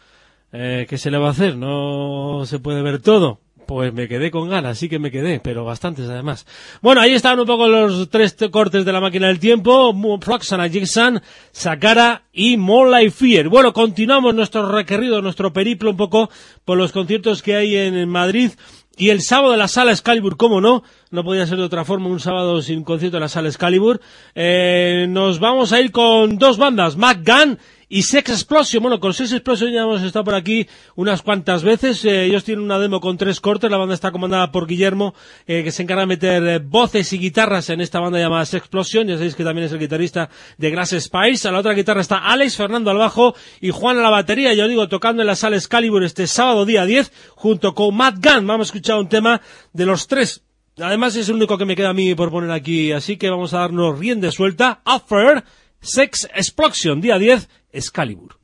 eh, 0.53 0.87
¿qué 0.89 0.97
se 0.99 1.11
le 1.11 1.19
va 1.19 1.27
a 1.27 1.33
hacer? 1.33 1.57
No 1.57 2.45
se 2.47 2.61
puede 2.61 2.81
ver 2.81 3.03
todo 3.03 3.41
pues 3.71 3.93
me 3.93 4.09
quedé 4.09 4.33
con 4.33 4.49
ganas, 4.49 4.79
sí 4.79 4.89
que 4.89 4.99
me 4.99 5.13
quedé, 5.13 5.39
pero 5.39 5.65
bastantes 5.65 6.09
además. 6.09 6.45
Bueno, 6.83 7.01
ahí 7.03 7.13
estaban 7.13 7.39
un 7.39 7.47
poco 7.47 7.69
los 7.69 8.11
tres 8.11 8.35
cortes 8.51 8.85
de 8.85 8.93
la 8.93 9.01
máquina 9.01 9.29
del 9.29 9.39
tiempo, 9.39 9.95
Floxana, 10.21 10.69
Jigsan, 10.69 11.23
Sakara 11.53 12.25
y 12.33 12.57
Moonlight 12.57 13.13
Fear. 13.13 13.47
Bueno, 13.47 13.73
continuamos 13.73 14.35
nuestro 14.35 14.69
recorrido, 14.69 15.23
nuestro 15.23 15.53
periplo 15.53 15.91
un 15.91 15.97
poco 15.97 16.31
por 16.65 16.79
los 16.79 16.91
conciertos 16.91 17.45
que 17.45 17.55
hay 17.55 17.77
en 17.77 18.09
Madrid. 18.09 18.51
Y 18.97 19.11
el 19.11 19.23
sábado 19.23 19.53
de 19.53 19.59
la 19.59 19.69
sala 19.69 19.93
Excalibur, 19.93 20.37
¿cómo 20.37 20.61
no? 20.61 20.83
No 21.13 21.23
podía 21.23 21.47
ser 21.47 21.59
de 21.59 21.65
otra 21.65 21.85
forma 21.85 22.09
un 22.09 22.19
sábado 22.19 22.61
sin 22.63 22.83
concierto 22.83 23.19
en 23.19 23.23
la 23.23 23.29
sala 23.29 23.49
Excalibur. 23.49 24.01
Eh, 24.35 25.07
nos 25.09 25.39
vamos 25.39 25.73
a 25.73 25.81
ir 25.81 25.93
con 25.93 26.39
dos 26.39 26.59
bandas, 26.59 26.97
McGann 26.97 27.61
y 27.93 28.05
Sex 28.05 28.31
Explosion, 28.31 28.85
bueno, 28.85 29.01
con 29.01 29.13
Sex 29.13 29.33
Explosion 29.33 29.73
ya 29.73 29.81
hemos 29.81 30.01
estado 30.03 30.25
por 30.25 30.37
aquí 30.37 30.69
unas 30.95 31.23
cuantas 31.23 31.65
veces. 31.65 32.05
Eh, 32.05 32.25
ellos 32.25 32.45
tienen 32.45 32.65
una 32.65 32.79
demo 32.79 33.01
con 33.01 33.19
tres 33.19 33.41
cortes. 33.41 33.69
La 33.69 33.79
banda 33.79 33.95
está 33.95 34.13
comandada 34.13 34.53
por 34.53 34.69
Guillermo, 34.69 35.13
eh, 35.49 35.65
que 35.65 35.73
se 35.73 35.83
encarga 35.83 36.03
de 36.03 36.07
meter 36.07 36.47
eh, 36.47 36.59
voces 36.61 37.13
y 37.13 37.19
guitarras 37.19 37.69
en 37.69 37.81
esta 37.81 37.99
banda 37.99 38.21
llamada 38.21 38.47
Sex 38.47 38.63
Explosion. 38.63 39.09
Ya 39.09 39.17
sabéis 39.17 39.35
que 39.35 39.43
también 39.43 39.67
es 39.67 39.73
el 39.73 39.81
guitarrista 39.81 40.31
de 40.57 40.71
Grass 40.71 40.95
Spice. 41.01 41.49
A 41.49 41.51
la 41.51 41.59
otra 41.59 41.73
guitarra 41.73 42.01
está 42.01 42.19
Alex, 42.19 42.57
Fernando 42.57 42.93
al 42.93 42.99
bajo 42.99 43.35
y 43.61 43.71
Juan 43.71 43.99
a 43.99 44.03
la 44.03 44.11
batería. 44.11 44.55
Yo 44.55 44.69
digo, 44.69 44.89
tocando 44.89 45.23
en 45.23 45.27
la 45.27 45.35
sala 45.35 45.57
Excalibur 45.57 46.05
este 46.05 46.29
sábado 46.29 46.65
día 46.65 46.87
10, 46.87 47.13
junto 47.35 47.75
con 47.75 47.97
Matt 47.97 48.25
Gunn. 48.25 48.47
Vamos 48.47 48.69
a 48.69 48.69
escuchar 48.69 49.01
un 49.01 49.09
tema 49.09 49.41
de 49.73 49.87
los 49.87 50.07
tres 50.07 50.45
Además 50.79 51.17
es 51.17 51.29
el 51.29 51.35
único 51.35 51.59
que 51.59 51.67
me 51.67 51.77
queda 51.77 51.91
a 51.91 51.95
mí 51.95 52.15
por 52.15 52.31
poner 52.31 52.51
aquí, 52.51 52.93
así 52.93 53.17
que 53.17 53.29
vamos 53.29 53.53
a 53.53 53.59
darnos 53.59 53.99
rienda 53.99 54.31
suelta. 54.31 54.81
After 54.85 55.45
Sex 55.81 56.29
Explosion, 56.35 57.01
día 57.01 57.19
10, 57.19 57.49
Excalibur. 57.73 58.40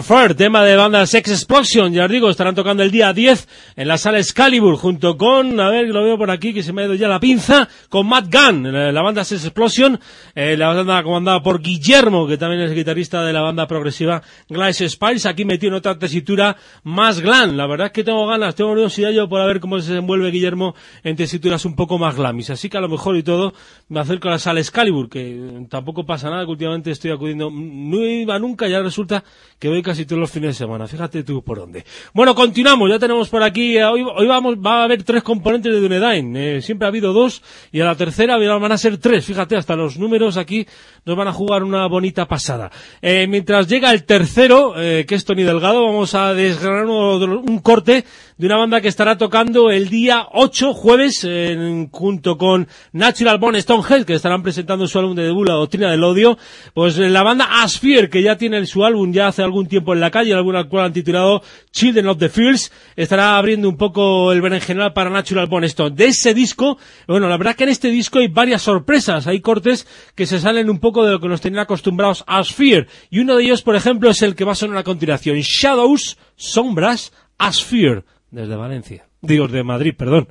Tema 0.00 0.64
de 0.64 0.76
banda 0.76 1.06
Sex 1.06 1.30
Explosion, 1.30 1.92
ya 1.92 2.06
os 2.06 2.10
digo, 2.10 2.30
estarán 2.30 2.54
tocando 2.54 2.82
el 2.82 2.90
día 2.90 3.12
10 3.12 3.46
en 3.76 3.86
la 3.86 3.98
sala 3.98 4.18
Excalibur, 4.18 4.76
junto 4.76 5.18
con, 5.18 5.60
a 5.60 5.68
ver, 5.68 5.88
lo 5.88 6.02
veo 6.02 6.16
por 6.16 6.30
aquí, 6.30 6.54
que 6.54 6.62
se 6.62 6.72
me 6.72 6.82
ha 6.82 6.84
ido 6.86 6.94
ya 6.94 7.06
la 7.06 7.20
pinza, 7.20 7.68
con 7.90 8.08
Matt 8.08 8.32
Gunn, 8.32 8.72
la 8.94 9.02
banda 9.02 9.24
Sex 9.24 9.44
Explosion, 9.44 10.00
eh, 10.34 10.56
la 10.56 10.72
banda 10.72 11.02
comandada 11.02 11.42
por 11.42 11.60
Guillermo, 11.60 12.26
que 12.26 12.38
también 12.38 12.62
es 12.62 12.72
guitarrista 12.72 13.22
de 13.22 13.34
la 13.34 13.42
banda 13.42 13.66
progresiva 13.66 14.22
Glass 14.48 14.78
Spice, 14.78 15.28
aquí 15.28 15.44
metido 15.44 15.72
en 15.72 15.74
otra 15.74 15.98
tesitura 15.98 16.56
más 16.82 17.20
glam, 17.20 17.56
la 17.56 17.66
verdad 17.66 17.88
es 17.88 17.92
que 17.92 18.02
tengo 18.02 18.26
ganas, 18.26 18.54
tengo 18.54 18.70
curiosidad 18.70 19.10
yo 19.10 19.28
por 19.28 19.46
ver 19.46 19.60
cómo 19.60 19.78
se 19.80 19.90
desenvuelve 19.90 20.30
Guillermo 20.30 20.74
en 21.04 21.14
tesituras 21.14 21.66
un 21.66 21.76
poco 21.76 21.98
más 21.98 22.16
glamis, 22.16 22.48
así 22.48 22.70
que 22.70 22.78
a 22.78 22.80
lo 22.80 22.88
mejor 22.88 23.16
y 23.16 23.22
todo 23.22 23.52
me 23.88 24.00
acerco 24.00 24.28
a 24.28 24.32
la 24.32 24.38
sala 24.38 24.60
Excalibur, 24.60 25.10
que 25.10 25.66
tampoco 25.68 26.06
pasa 26.06 26.30
nada, 26.30 26.44
que 26.46 26.52
últimamente 26.52 26.90
estoy 26.90 27.10
acudiendo, 27.10 27.50
no 27.52 27.98
iba 27.98 28.38
nunca, 28.38 28.66
ya 28.66 28.80
resulta 28.80 29.24
que 29.58 29.68
voy 29.68 29.82
casi 29.90 30.06
todos 30.06 30.20
los 30.20 30.30
fines 30.30 30.50
de 30.50 30.54
semana. 30.54 30.86
Fíjate 30.86 31.24
tú 31.24 31.42
por 31.42 31.58
dónde. 31.58 31.84
Bueno, 32.14 32.32
continuamos. 32.32 32.88
Ya 32.88 32.98
tenemos 33.00 33.28
por 33.28 33.42
aquí. 33.42 33.76
eh, 33.76 33.84
Hoy, 33.84 34.26
vamos, 34.28 34.54
va 34.54 34.82
a 34.82 34.84
haber 34.84 35.02
tres 35.02 35.22
componentes 35.24 35.72
de 35.72 35.80
Dunedain. 35.80 36.36
Eh, 36.36 36.62
siempre 36.62 36.86
ha 36.86 36.90
habido 36.90 37.12
dos 37.12 37.42
y 37.72 37.80
a 37.80 37.84
la 37.84 37.96
tercera 37.96 38.38
van 38.38 38.70
a 38.70 38.78
ser 38.78 38.98
tres. 38.98 39.24
Fíjate, 39.26 39.56
hasta 39.56 39.74
los 39.74 39.98
números 39.98 40.36
aquí 40.36 40.64
nos 41.04 41.16
van 41.16 41.28
a 41.28 41.32
jugar 41.32 41.62
una 41.64 41.86
bonita 41.86 42.26
pasada. 42.26 42.70
Eh, 43.02 43.26
mientras 43.28 43.68
llega 43.68 43.90
el 43.92 44.04
tercero, 44.04 44.74
eh, 44.76 45.04
que 45.08 45.14
es 45.14 45.24
Tony 45.24 45.42
Delgado, 45.42 45.84
vamos 45.84 46.14
a 46.14 46.34
desgranar 46.34 46.86
un 46.86 47.58
corte 47.60 48.04
de 48.38 48.46
una 48.46 48.56
banda 48.56 48.80
que 48.80 48.88
estará 48.88 49.18
tocando 49.18 49.70
el 49.70 49.88
día 49.90 50.26
8, 50.32 50.72
jueves, 50.72 51.24
en- 51.24 51.90
junto 51.90 52.38
con 52.38 52.68
Natural 52.92 53.38
Born 53.38 53.60
Stonehead, 53.60 54.04
que 54.04 54.14
estarán 54.14 54.42
presentando 54.42 54.86
su 54.86 54.98
álbum 54.98 55.14
de 55.14 55.24
debut, 55.24 55.46
La 55.46 55.54
Doctrina 55.54 55.90
del 55.90 56.02
Odio. 56.04 56.38
Pues 56.72 56.96
eh, 56.98 57.10
la 57.10 57.22
banda 57.22 57.62
Asphere, 57.62 58.08
que 58.08 58.22
ya 58.22 58.36
tiene 58.36 58.64
su 58.66 58.84
álbum 58.84 59.12
ya 59.12 59.28
hace 59.28 59.42
algún 59.42 59.66
tiempo 59.66 59.92
en 59.92 60.00
la 60.00 60.10
calle, 60.10 60.30
el 60.32 60.38
álbum 60.38 60.56
al 60.56 60.68
cual 60.68 60.86
han 60.86 60.92
titulado 60.92 61.42
Children 61.72 62.06
of 62.08 62.18
the 62.18 62.28
Fields, 62.30 62.72
estará 62.96 63.36
abriendo 63.36 63.68
un 63.68 63.76
poco 63.76 64.32
el 64.32 64.40
berenjenal 64.40 64.92
para 64.94 65.10
Natural 65.10 65.46
Born 65.46 65.64
Stone. 65.64 65.94
De 65.94 66.06
ese 66.06 66.32
disco, 66.32 66.78
bueno, 67.06 67.28
la 67.28 67.36
verdad 67.36 67.54
que 67.56 67.64
en 67.64 67.70
este 67.70 67.88
disco 67.88 68.20
hay 68.20 68.28
varias 68.28 68.62
sorpresas, 68.62 69.26
hay 69.26 69.40
cortes 69.40 69.86
que 70.14 70.24
se 70.26 70.40
salen 70.40 70.70
un 70.70 70.78
poco 70.78 70.89
de 70.92 71.12
lo 71.12 71.20
que 71.20 71.28
nos 71.28 71.40
tenían 71.40 71.62
acostumbrados 71.62 72.24
a 72.26 72.38
Asphere, 72.38 72.86
y 73.10 73.20
uno 73.20 73.36
de 73.36 73.44
ellos, 73.44 73.62
por 73.62 73.76
ejemplo, 73.76 74.10
es 74.10 74.22
el 74.22 74.34
que 74.34 74.44
va 74.44 74.52
a 74.52 74.56
sonar 74.56 74.78
a 74.78 74.84
continuación, 74.84 75.38
Shadows, 75.38 76.18
Sombras, 76.36 77.12
Asphere, 77.38 78.04
desde 78.30 78.56
Valencia. 78.56 79.06
Digo, 79.22 79.48
de 79.48 79.62
Madrid, 79.62 79.94
perdón. 79.96 80.28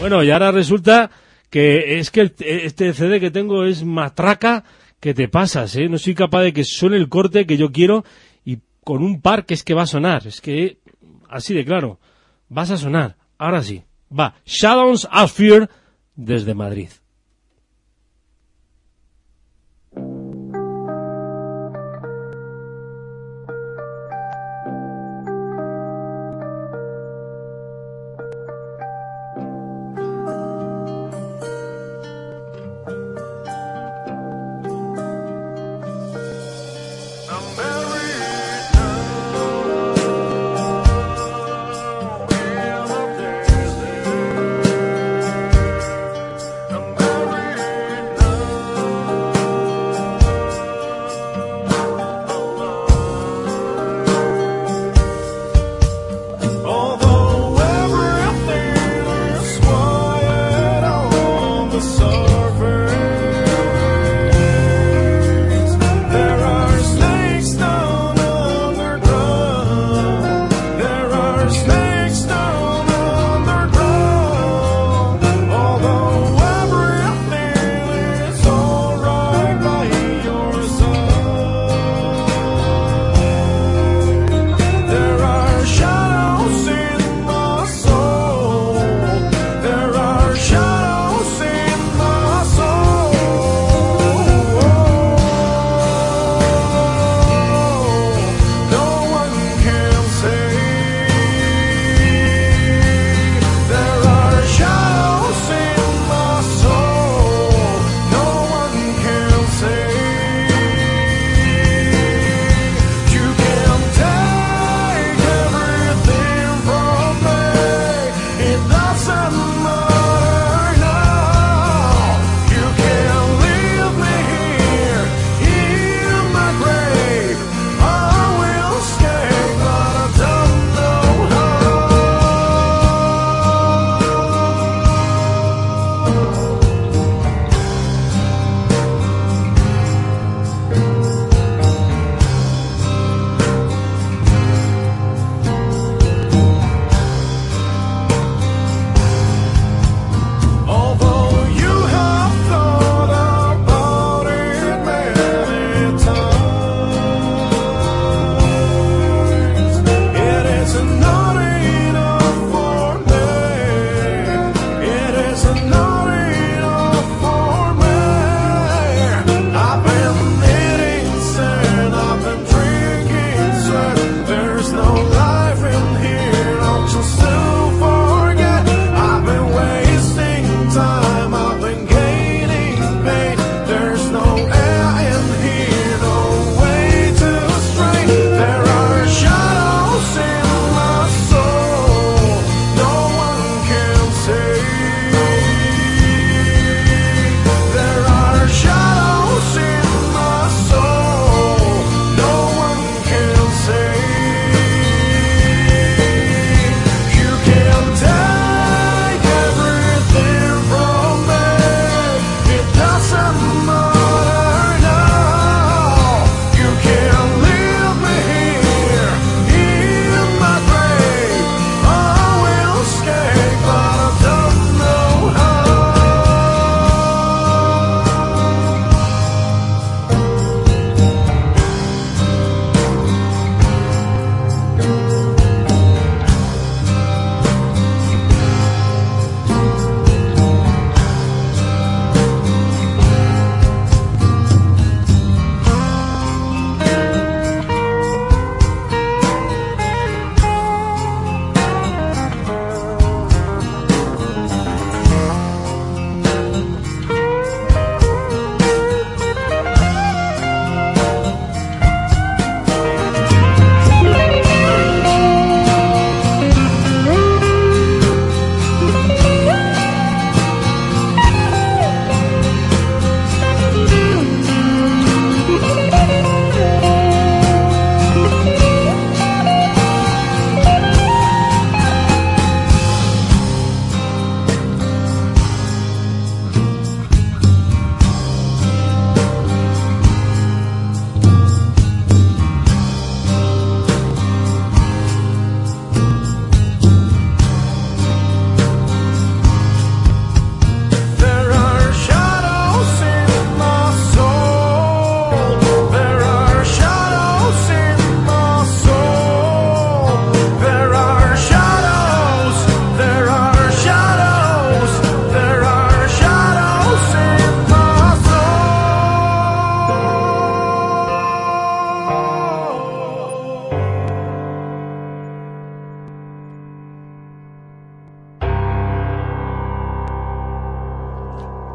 Bueno, 0.00 0.22
y 0.22 0.30
ahora 0.30 0.50
resulta 0.50 1.10
que 1.50 1.98
es 1.98 2.10
que 2.10 2.32
este 2.38 2.92
CD 2.92 3.20
que 3.20 3.30
tengo 3.30 3.64
es 3.64 3.84
matraca 3.84 4.64
que 5.00 5.14
te 5.14 5.28
pasas, 5.28 5.74
¿eh? 5.76 5.88
No 5.88 5.98
soy 5.98 6.14
capaz 6.14 6.42
de 6.42 6.52
que 6.52 6.64
suene 6.64 6.96
el 6.96 7.08
corte 7.08 7.46
que 7.46 7.56
yo 7.56 7.72
quiero 7.72 8.04
y 8.44 8.58
con 8.84 9.02
un 9.02 9.20
par 9.20 9.46
que 9.46 9.54
es 9.54 9.64
que 9.64 9.74
va 9.74 9.82
a 9.82 9.86
sonar. 9.86 10.26
Es 10.26 10.40
que, 10.40 10.78
así 11.28 11.54
de 11.54 11.64
claro, 11.64 11.98
vas 12.48 12.70
a 12.70 12.76
sonar. 12.76 13.16
Ahora 13.38 13.62
sí. 13.62 13.82
Va. 14.16 14.34
Shadows 14.44 15.08
Fear 15.32 15.70
desde 16.14 16.54
Madrid. 16.54 16.88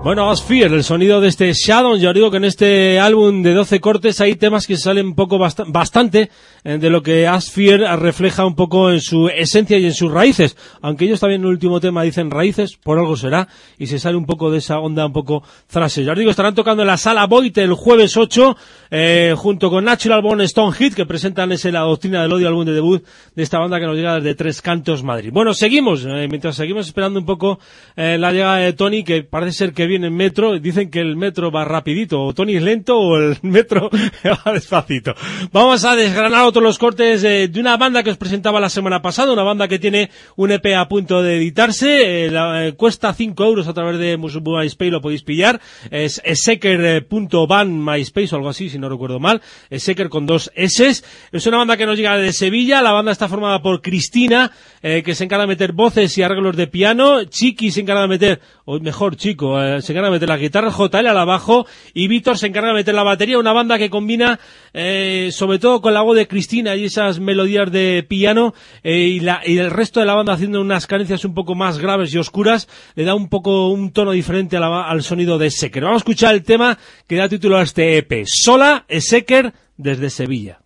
Bueno, 0.06 0.32
Fear, 0.36 0.72
el 0.72 0.84
sonido 0.84 1.20
de 1.20 1.30
este 1.30 1.52
Shadow, 1.52 1.98
ya 1.98 2.10
os 2.10 2.14
digo 2.14 2.30
que 2.30 2.38
en 2.38 2.46
este 2.46 3.00
álbum 3.00 3.42
de 3.42 3.56
12 3.56 3.80
cortes 3.80 4.22
hay 4.22 4.36
temas 4.36 4.68
que 4.68 4.78
salen 4.78 5.16
poco 5.16 5.40
bastante. 5.40 6.22
eh, 6.22 6.30
de 6.66 6.90
lo 6.90 7.04
que 7.04 7.30
Fear 7.52 8.00
refleja 8.00 8.44
un 8.44 8.56
poco 8.56 8.92
en 8.92 9.00
su 9.00 9.30
esencia 9.30 9.78
y 9.78 9.86
en 9.86 9.94
sus 9.94 10.12
raíces, 10.12 10.58
aunque 10.82 11.06
ellos 11.06 11.20
también 11.20 11.42
en 11.42 11.48
el 11.48 11.54
último 11.54 11.80
tema 11.80 12.02
dicen 12.02 12.32
raíces, 12.32 12.76
por 12.76 12.98
algo 12.98 13.16
será, 13.16 13.48
y 13.78 13.86
se 13.86 14.00
sale 14.00 14.18
un 14.18 14.26
poco 14.26 14.50
de 14.50 14.58
esa 14.58 14.80
onda 14.80 15.06
un 15.06 15.14
poco 15.14 15.44
frase. 15.68 16.04
Ya 16.04 16.14
os 16.14 16.18
digo, 16.18 16.32
estarán 16.32 16.56
tocando 16.56 16.82
en 16.82 16.88
la 16.88 16.98
sala 16.98 17.28
Boite 17.28 17.62
el 17.62 17.74
jueves 17.74 18.18
8, 18.18 18.58
eh, 18.90 19.36
junto 19.38 19.70
con 19.70 19.86
Natural 19.86 20.24
Born 20.24 20.42
Stone 20.42 20.74
Hit, 20.74 20.96
que 20.96 21.06
presentan 21.06 21.52
ese 21.52 21.72
La 21.72 21.82
Doctrina 21.82 22.24
del 22.24 22.34
Odio, 22.34 22.48
álbum 22.48 22.66
de 22.66 22.74
debut 22.74 23.06
de 23.36 23.44
esta 23.44 23.60
banda 23.60 23.80
que 23.80 23.86
nos 23.86 23.96
llega 23.96 24.16
desde 24.16 24.34
Tres 24.34 24.64
Cantos, 24.64 25.04
Madrid. 25.04 25.30
Bueno, 25.32 25.54
seguimos, 25.54 26.04
eh, 26.04 26.28
mientras 26.28 26.56
seguimos 26.56 26.88
esperando 26.88 27.20
un 27.20 27.28
poco 27.28 27.60
la 27.96 28.32
llegada 28.32 28.58
de 28.58 28.74
Tony, 28.74 29.04
que 29.04 29.22
parece 29.24 29.52
ser 29.54 29.74
que 29.74 29.86
viene 29.86 30.08
en 30.08 30.16
metro, 30.16 30.60
dicen 30.60 30.90
que 30.90 31.00
el 31.00 31.16
metro 31.16 31.52
va 31.52 31.64
rapidito, 31.64 32.24
o 32.24 32.34
Tony 32.34 32.56
es 32.56 32.64
lento 32.64 32.98
o 32.98 33.18
el 33.18 33.38
metro 33.44 33.90
va 34.48 34.52
despacito. 34.52 35.14
Vamos 35.52 35.86
a 35.86 35.96
desgranar 35.96 36.42
los 36.64 36.78
cortes 36.78 37.22
de 37.22 37.52
una 37.60 37.78
banda 37.78 38.04
que 38.04 38.12
os 38.12 38.18
presentaba 38.18 38.60
la 38.60 38.70
semana 38.70 39.02
pasada, 39.02 39.34
una 39.34 39.44
banda 39.44 39.68
que 39.68 39.80
tiene 39.80 40.10
un 40.36 40.52
EP 40.52 40.66
a 40.76 40.88
punto 40.88 41.22
de 41.22 41.38
editarse, 41.38 42.26
eh, 42.26 42.32
eh, 42.34 42.74
cuesta 42.78 43.14
5 43.14 43.44
euros 43.46 43.68
a 43.68 43.74
través 43.74 44.00
de 44.00 44.18
MySpace, 44.18 44.92
lo 44.92 45.02
podéis 45.02 45.24
pillar, 45.24 45.60
es 45.92 46.22
secker.ban 46.26 47.84
MySpace 47.84 48.34
o 48.34 48.38
algo 48.38 48.50
así, 48.50 48.70
si 48.70 48.80
no 48.80 48.90
recuerdo 48.90 49.20
mal, 49.20 49.42
Secker 49.72 50.10
con 50.10 50.26
dos 50.26 50.52
S, 50.56 51.04
es 51.32 51.48
una 51.48 51.58
banda 51.58 51.78
que 51.78 51.86
nos 51.86 51.98
llega 51.98 52.18
de 52.18 52.34
Sevilla, 52.34 52.82
la 52.82 52.92
banda 52.92 53.12
está 53.12 53.28
formada 53.28 53.62
por 53.62 53.82
Cristina, 53.82 54.52
eh, 54.82 55.04
que 55.04 55.16
se 55.16 55.24
encarga 55.24 55.44
de 55.44 55.48
meter 55.48 55.74
voces 55.74 56.18
y 56.18 56.24
arreglos 56.24 56.56
de 56.56 56.68
piano, 56.68 57.24
Chiqui 57.24 57.72
se 57.72 57.82
encarga 57.82 58.04
de 58.04 58.08
meter, 58.08 58.42
o 58.66 58.80
mejor 58.80 59.16
Chico, 59.16 59.58
se 59.82 59.92
encarga 59.92 60.10
de 60.10 60.16
meter 60.16 60.30
la 60.30 60.38
guitarra, 60.38 60.72
JL 60.72 61.08
al 61.08 61.18
abajo 61.18 61.66
y 61.94 62.08
Víctor 62.08 62.38
se 62.38 62.48
encarga 62.48 62.70
de 62.70 62.76
meter 62.76 62.94
la 62.94 63.04
batería, 63.04 63.38
una 63.38 63.54
banda 63.54 63.78
que 63.78 63.90
combina 63.90 64.40
eh, 64.74 65.30
sobre 65.32 65.58
todo 65.58 65.82
con 65.82 65.94
la 65.94 66.02
voz 66.02 66.16
de 66.16 66.28
Cristina 66.28 66.45
y 66.54 66.86
esas 66.86 67.20
melodías 67.20 67.72
de 67.72 68.06
piano 68.08 68.54
eh, 68.84 69.00
y, 69.00 69.20
la, 69.20 69.42
y 69.46 69.58
el 69.58 69.72
resto 69.72 70.00
de 70.00 70.06
la 70.06 70.16
banda 70.16 70.34
haciendo 70.34 70.62
unas 70.62 70.88
carencias 70.88 71.26
un 71.26 71.34
poco 71.34 71.56
más 71.56 71.80
graves 71.80 72.14
y 72.14 72.18
oscuras, 72.18 72.68
le 72.96 73.04
da 73.04 73.16
un 73.16 73.30
poco 73.30 73.70
un 73.70 73.92
tono 73.92 74.12
diferente 74.12 74.58
al 74.58 75.04
sonido 75.04 75.38
de 75.38 75.52
Secker. 75.52 75.84
Vamos 75.84 75.98
a 75.98 76.04
escuchar 76.04 76.34
el 76.34 76.44
tema 76.44 76.78
que 77.08 77.16
da 77.16 77.30
título 77.30 77.58
a 77.58 77.64
este 77.64 77.98
EP, 77.98 78.24
Sola 78.26 78.86
Secker 78.90 79.54
desde 79.78 80.10
Sevilla. 80.10 80.65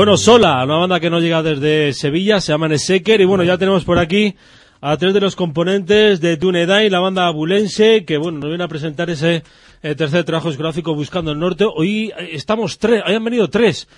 Bueno, 0.00 0.16
Sola, 0.16 0.64
una 0.64 0.76
banda 0.76 0.98
que 0.98 1.10
nos 1.10 1.20
llega 1.22 1.42
desde 1.42 1.92
Sevilla, 1.92 2.40
se 2.40 2.52
llama 2.52 2.68
Neseker 2.68 3.20
y 3.20 3.26
bueno, 3.26 3.44
ya 3.44 3.58
tenemos 3.58 3.84
por 3.84 3.98
aquí 3.98 4.34
a 4.80 4.96
tres 4.96 5.12
de 5.12 5.20
los 5.20 5.36
componentes 5.36 6.22
de 6.22 6.38
Dunedai, 6.38 6.88
la 6.88 7.00
banda 7.00 7.26
abulense, 7.26 8.06
que 8.06 8.16
bueno, 8.16 8.38
nos 8.38 8.48
viene 8.48 8.64
a 8.64 8.68
presentar 8.68 9.10
ese 9.10 9.42
eh, 9.82 9.94
tercer 9.94 10.24
trabajo 10.24 10.48
discográfico 10.48 10.94
Buscando 10.94 11.32
el 11.32 11.38
Norte. 11.38 11.66
Hoy 11.66 12.14
eh, 12.18 12.30
estamos 12.32 12.78
tres, 12.78 13.02
hoy 13.06 13.14
han 13.14 13.24
venido 13.24 13.50
tres. 13.50 13.88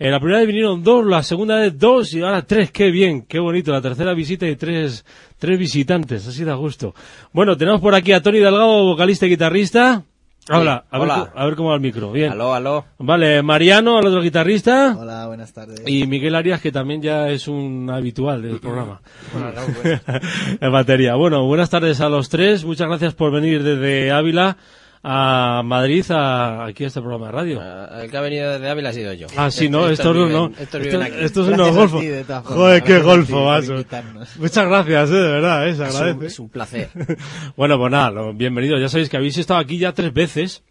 En 0.00 0.10
la 0.10 0.18
primera 0.18 0.40
vez 0.40 0.48
vinieron 0.48 0.82
dos, 0.82 1.06
la 1.06 1.22
segunda 1.22 1.60
vez 1.60 1.78
dos 1.78 2.12
y 2.12 2.22
ahora 2.22 2.44
tres. 2.44 2.72
Qué 2.72 2.90
bien, 2.90 3.22
qué 3.22 3.38
bonito. 3.38 3.70
La 3.70 3.80
tercera 3.80 4.14
visita 4.14 4.48
y 4.48 4.56
tres, 4.56 5.04
tres 5.38 5.56
visitantes. 5.56 6.26
Así 6.26 6.42
da 6.42 6.54
gusto. 6.54 6.92
Bueno, 7.32 7.56
tenemos 7.56 7.80
por 7.80 7.94
aquí 7.94 8.10
a 8.10 8.20
Tony 8.20 8.40
Delgado, 8.40 8.84
vocalista 8.84 9.26
y 9.26 9.28
guitarrista. 9.28 10.02
Habla, 10.48 10.84
a, 10.90 10.98
hola. 10.98 11.18
Ver, 11.18 11.28
a 11.36 11.44
ver 11.46 11.56
cómo 11.56 11.68
va 11.68 11.76
el 11.76 11.80
micro. 11.80 12.10
Bien. 12.10 12.32
Aló, 12.32 12.52
aló. 12.52 12.84
Vale, 12.98 13.42
Mariano, 13.42 13.98
al 13.98 14.06
otro 14.06 14.20
guitarrista. 14.20 14.96
Hola, 14.98 15.28
buenas 15.28 15.52
tardes. 15.52 15.82
Y 15.86 16.06
Miguel 16.06 16.34
Arias, 16.34 16.60
que 16.60 16.72
también 16.72 17.00
ya 17.00 17.28
es 17.28 17.46
un 17.46 17.88
habitual 17.90 18.42
del 18.42 18.58
programa. 18.58 19.00
en 20.60 20.72
batería. 20.72 21.14
Bueno, 21.14 21.46
buenas 21.46 21.70
tardes 21.70 22.00
a 22.00 22.08
los 22.08 22.28
tres. 22.28 22.64
Muchas 22.64 22.88
gracias 22.88 23.14
por 23.14 23.30
venir 23.30 23.62
desde 23.62 24.10
Ávila 24.10 24.56
a 25.04 25.62
Madrid, 25.64 26.04
a, 26.10 26.64
aquí 26.64 26.84
a 26.84 26.86
este 26.86 27.00
programa 27.00 27.26
de 27.26 27.32
radio. 27.32 27.60
Ah, 27.60 28.00
el 28.02 28.10
que 28.10 28.16
ha 28.16 28.20
venido 28.20 28.52
desde 28.52 28.70
Ávila 28.70 28.90
ha 28.90 28.92
sido 28.92 29.12
yo. 29.12 29.26
Ah, 29.36 29.50
sí, 29.50 29.68
no, 29.68 29.88
estos 29.88 30.14
no, 30.14 30.28
no. 30.28 30.52
Estos 30.58 30.80
viven 30.80 31.02
aquí. 31.02 31.16
Estos 31.20 31.46
son 31.46 31.56
golfos. 31.74 32.02
de 32.02 32.24
todas 32.24 32.42
formas. 32.44 32.58
Joder, 32.58 32.82
qué 32.84 32.98
golfo, 33.00 33.58
invitarnos. 33.58 34.36
Muchas 34.38 34.66
gracias, 34.66 35.10
eh, 35.10 35.14
de 35.14 35.32
verdad, 35.32 35.68
eh, 35.68 35.74
se 35.74 35.84
Es 35.84 36.00
un, 36.00 36.24
es 36.24 36.38
un 36.38 36.48
placer. 36.48 36.90
Bueno, 37.56 37.78
pues 37.78 37.90
nada, 37.90 38.32
bienvenidos. 38.32 38.80
Ya 38.80 38.88
sabéis 38.88 39.08
que 39.08 39.16
habéis 39.16 39.38
estado 39.38 39.58
aquí 39.60 39.78
ya 39.78 39.92
tres 39.92 40.12
veces 40.12 40.62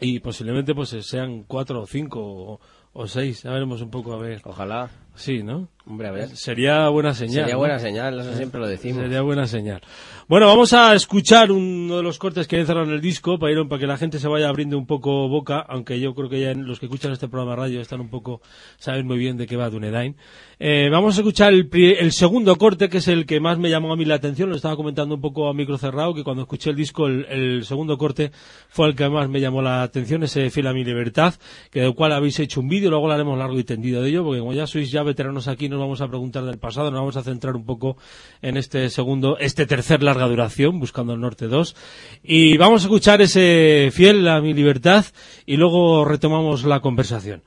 y 0.00 0.20
posiblemente 0.20 0.72
pues 0.74 0.90
sean 1.00 1.42
cuatro 1.42 1.82
o 1.82 1.86
cinco 1.86 2.20
o, 2.20 2.60
o 2.92 3.06
seis. 3.08 3.42
Ya 3.42 3.50
veremos 3.50 3.82
un 3.82 3.90
poco 3.90 4.14
a 4.14 4.18
ver. 4.18 4.40
Ojalá. 4.44 4.88
Sí, 5.16 5.42
¿no? 5.42 5.68
Hombre, 5.88 6.08
a 6.08 6.10
ver. 6.12 6.36
Sería 6.36 6.88
buena 6.90 7.14
señal. 7.14 7.34
Sería 7.34 7.54
¿no? 7.54 7.58
buena 7.60 7.78
señal, 7.78 8.20
eso 8.20 8.34
siempre 8.34 8.60
lo 8.60 8.68
decimos. 8.68 9.02
Sería 9.02 9.22
buena 9.22 9.46
señal. 9.46 9.80
Bueno, 10.28 10.46
vamos 10.46 10.74
a 10.74 10.94
escuchar 10.94 11.50
uno 11.50 11.96
de 11.96 12.02
los 12.02 12.18
cortes 12.18 12.46
que 12.46 12.56
hay 12.56 12.66
en 12.68 12.90
el 12.90 13.00
disco 13.00 13.38
para, 13.38 13.50
ir, 13.50 13.66
para 13.66 13.80
que 13.80 13.86
la 13.86 13.96
gente 13.96 14.18
se 14.18 14.28
vaya 14.28 14.50
abriendo 14.50 14.76
un 14.76 14.84
poco 14.84 15.26
boca, 15.26 15.60
aunque 15.60 15.98
yo 15.98 16.14
creo 16.14 16.28
que 16.28 16.40
ya 16.40 16.52
los 16.52 16.78
que 16.78 16.84
escuchan 16.84 17.12
este 17.12 17.28
programa 17.28 17.52
de 17.52 17.56
radio 17.56 17.80
están 17.80 18.02
un 18.02 18.10
poco, 18.10 18.42
saben 18.76 19.06
muy 19.06 19.16
bien 19.16 19.38
de 19.38 19.46
qué 19.46 19.56
va 19.56 19.70
Dunedain. 19.70 20.16
Eh, 20.58 20.90
vamos 20.92 21.16
a 21.16 21.20
escuchar 21.20 21.54
el, 21.54 21.70
el 21.72 22.12
segundo 22.12 22.56
corte, 22.56 22.90
que 22.90 22.98
es 22.98 23.08
el 23.08 23.24
que 23.24 23.40
más 23.40 23.58
me 23.58 23.70
llamó 23.70 23.90
a 23.90 23.96
mí 23.96 24.04
la 24.04 24.16
atención, 24.16 24.50
lo 24.50 24.56
estaba 24.56 24.76
comentando 24.76 25.14
un 25.14 25.22
poco 25.22 25.48
a 25.48 25.54
micro 25.54 25.78
cerrado, 25.78 26.12
que 26.12 26.24
cuando 26.24 26.42
escuché 26.42 26.68
el 26.68 26.76
disco, 26.76 27.06
el, 27.06 27.24
el 27.30 27.64
segundo 27.64 27.96
corte 27.96 28.30
fue 28.68 28.88
el 28.88 28.94
que 28.94 29.08
más 29.08 29.30
me 29.30 29.40
llamó 29.40 29.62
la 29.62 29.82
atención, 29.82 30.24
ese 30.24 30.50
Fiel 30.50 30.66
a 30.66 30.74
mi 30.74 30.84
libertad, 30.84 31.32
que 31.70 31.80
del 31.80 31.94
cual 31.94 32.12
habéis 32.12 32.38
hecho 32.38 32.60
un 32.60 32.68
vídeo, 32.68 32.90
luego 32.90 33.06
hablaremos 33.06 33.38
largo 33.38 33.58
y 33.58 33.64
tendido 33.64 34.02
de 34.02 34.10
ello, 34.10 34.24
porque 34.24 34.40
como 34.40 34.52
ya 34.52 34.66
sois 34.66 34.90
ya 34.90 35.02
veteranos 35.02 35.48
aquí, 35.48 35.70
nos 35.78 35.86
vamos 35.86 36.00
a 36.00 36.08
preguntar 36.08 36.44
del 36.44 36.58
pasado, 36.58 36.90
nos 36.90 37.00
vamos 37.00 37.16
a 37.16 37.22
centrar 37.22 37.56
un 37.56 37.64
poco 37.64 37.96
en 38.42 38.56
este 38.56 38.90
segundo, 38.90 39.38
este 39.38 39.64
tercer 39.66 40.02
larga 40.02 40.26
duración, 40.26 40.80
Buscando 40.80 41.14
el 41.14 41.20
Norte 41.20 41.46
2, 41.46 41.76
y 42.22 42.56
vamos 42.56 42.82
a 42.82 42.86
escuchar 42.86 43.22
ese 43.22 43.90
Fiel 43.92 44.26
a 44.28 44.40
mi 44.40 44.54
libertad, 44.54 45.06
y 45.46 45.56
luego 45.56 46.04
retomamos 46.04 46.64
la 46.64 46.80
conversación. 46.80 47.42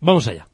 Vamos 0.00 0.26
allá. 0.26 0.48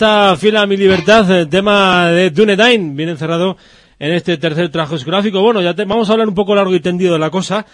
Bueno, 0.00 0.12
ahí 0.14 0.26
está 0.28 0.36
Fiel 0.36 0.56
a 0.56 0.66
mi 0.66 0.76
libertad, 0.78 1.30
el 1.30 1.48
tema 1.50 2.06
de 2.08 2.30
Dunedain, 2.30 2.96
bien 2.96 3.10
encerrado 3.10 3.58
en 3.98 4.12
este 4.12 4.38
tercer 4.38 4.70
trabajo 4.70 4.94
discográfico. 4.94 5.42
Bueno, 5.42 5.60
ya 5.60 5.74
te- 5.74 5.84
vamos 5.84 6.08
a 6.08 6.12
hablar 6.12 6.26
un 6.26 6.34
poco 6.34 6.54
largo 6.54 6.74
y 6.74 6.80
tendido 6.80 7.12
de 7.12 7.18
la 7.18 7.28
cosa, 7.28 7.66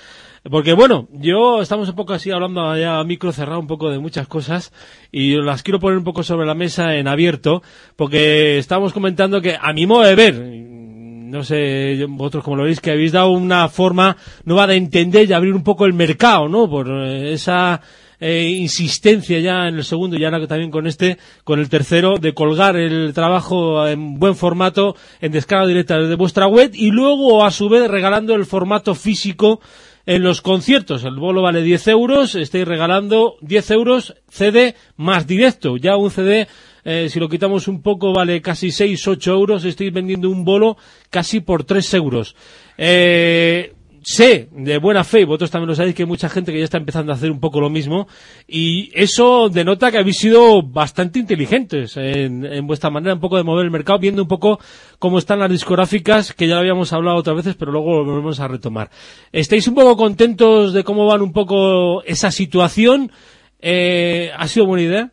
porque 0.50 0.72
bueno, 0.72 1.06
yo 1.12 1.62
estamos 1.62 1.88
un 1.88 1.94
poco 1.94 2.14
así 2.14 2.32
hablando 2.32 2.76
ya 2.76 2.98
a 2.98 3.04
micro 3.04 3.30
cerrado 3.30 3.60
un 3.60 3.68
poco 3.68 3.90
de 3.90 4.00
muchas 4.00 4.26
cosas 4.26 4.72
y 5.12 5.36
las 5.36 5.62
quiero 5.62 5.78
poner 5.78 5.98
un 5.98 6.04
poco 6.04 6.24
sobre 6.24 6.46
la 6.46 6.54
mesa 6.56 6.96
en 6.96 7.06
abierto, 7.06 7.62
porque 7.94 8.58
estamos 8.58 8.92
comentando 8.92 9.40
que 9.40 9.56
a 9.60 9.72
mi 9.72 9.86
modo 9.86 10.02
de 10.02 10.14
ver, 10.16 10.34
no 10.34 11.44
sé 11.44 12.04
vosotros 12.08 12.42
como 12.42 12.56
lo 12.56 12.64
veis, 12.64 12.80
que 12.80 12.90
habéis 12.90 13.12
dado 13.12 13.30
una 13.30 13.68
forma 13.68 14.16
nueva 14.44 14.66
de 14.66 14.74
entender 14.74 15.28
y 15.30 15.32
abrir 15.32 15.52
un 15.54 15.62
poco 15.62 15.84
el 15.86 15.92
mercado, 15.92 16.48
¿no? 16.48 16.68
Por 16.68 16.88
eh, 16.88 17.34
esa 17.34 17.80
eh, 18.20 18.42
insistencia 18.42 19.38
ya 19.40 19.68
en 19.68 19.76
el 19.76 19.84
segundo 19.84 20.16
y 20.16 20.24
ahora 20.24 20.46
también 20.46 20.70
con 20.70 20.86
este, 20.86 21.18
con 21.44 21.60
el 21.60 21.68
tercero, 21.68 22.18
de 22.18 22.34
colgar 22.34 22.76
el 22.76 23.12
trabajo 23.14 23.86
en 23.86 24.18
buen 24.18 24.36
formato 24.36 24.96
en 25.20 25.32
descarga 25.32 25.66
directa 25.66 25.98
desde 25.98 26.16
vuestra 26.16 26.46
web 26.46 26.70
y 26.74 26.90
luego 26.90 27.44
a 27.44 27.50
su 27.50 27.68
vez 27.68 27.88
regalando 27.88 28.34
el 28.34 28.46
formato 28.46 28.94
físico 28.94 29.60
en 30.06 30.22
los 30.22 30.40
conciertos. 30.40 31.04
El 31.04 31.16
bolo 31.16 31.42
vale 31.42 31.62
10 31.62 31.88
euros, 31.88 32.34
estáis 32.36 32.66
regalando 32.66 33.36
10 33.42 33.70
euros 33.72 34.14
CD 34.28 34.74
más 34.96 35.26
directo. 35.26 35.76
Ya 35.76 35.96
un 35.96 36.10
CD, 36.10 36.46
eh, 36.84 37.08
si 37.10 37.18
lo 37.18 37.28
quitamos 37.28 37.66
un 37.68 37.82
poco, 37.82 38.12
vale 38.12 38.40
casi 38.40 38.70
6, 38.70 39.08
8 39.08 39.32
euros. 39.32 39.64
Estáis 39.64 39.92
vendiendo 39.92 40.30
un 40.30 40.44
bolo 40.44 40.76
casi 41.10 41.40
por 41.40 41.64
3 41.64 41.94
euros. 41.94 42.36
Eh, 42.78 43.74
sé 44.08 44.48
de 44.52 44.78
buena 44.78 45.02
fe, 45.02 45.22
y 45.22 45.24
vosotros 45.24 45.50
también 45.50 45.68
lo 45.68 45.74
sabéis, 45.74 45.96
que 45.96 46.04
hay 46.04 46.08
mucha 46.08 46.28
gente 46.28 46.52
que 46.52 46.58
ya 46.58 46.64
está 46.64 46.78
empezando 46.78 47.10
a 47.10 47.16
hacer 47.16 47.28
un 47.28 47.40
poco 47.40 47.60
lo 47.60 47.68
mismo, 47.68 48.06
y 48.46 48.92
eso 48.94 49.48
denota 49.48 49.90
que 49.90 49.98
habéis 49.98 50.18
sido 50.18 50.62
bastante 50.62 51.18
inteligentes 51.18 51.96
en, 51.96 52.44
en 52.46 52.66
vuestra 52.68 52.88
manera 52.88 53.14
un 53.14 53.20
poco 53.20 53.36
de 53.36 53.42
mover 53.42 53.64
el 53.64 53.72
mercado, 53.72 53.98
viendo 53.98 54.22
un 54.22 54.28
poco 54.28 54.60
cómo 55.00 55.18
están 55.18 55.40
las 55.40 55.50
discográficas, 55.50 56.32
que 56.32 56.46
ya 56.46 56.56
habíamos 56.56 56.92
hablado 56.92 57.16
otras 57.16 57.36
veces, 57.36 57.56
pero 57.56 57.72
luego 57.72 58.04
volvemos 58.04 58.38
a 58.38 58.46
retomar. 58.46 58.90
¿Estáis 59.32 59.66
un 59.66 59.74
poco 59.74 59.96
contentos 59.96 60.72
de 60.72 60.84
cómo 60.84 61.04
van 61.06 61.20
un 61.20 61.32
poco 61.32 62.04
esa 62.04 62.30
situación? 62.30 63.10
Eh, 63.58 64.30
¿Ha 64.36 64.46
sido 64.46 64.66
buena 64.66 64.84
idea? 64.84 65.10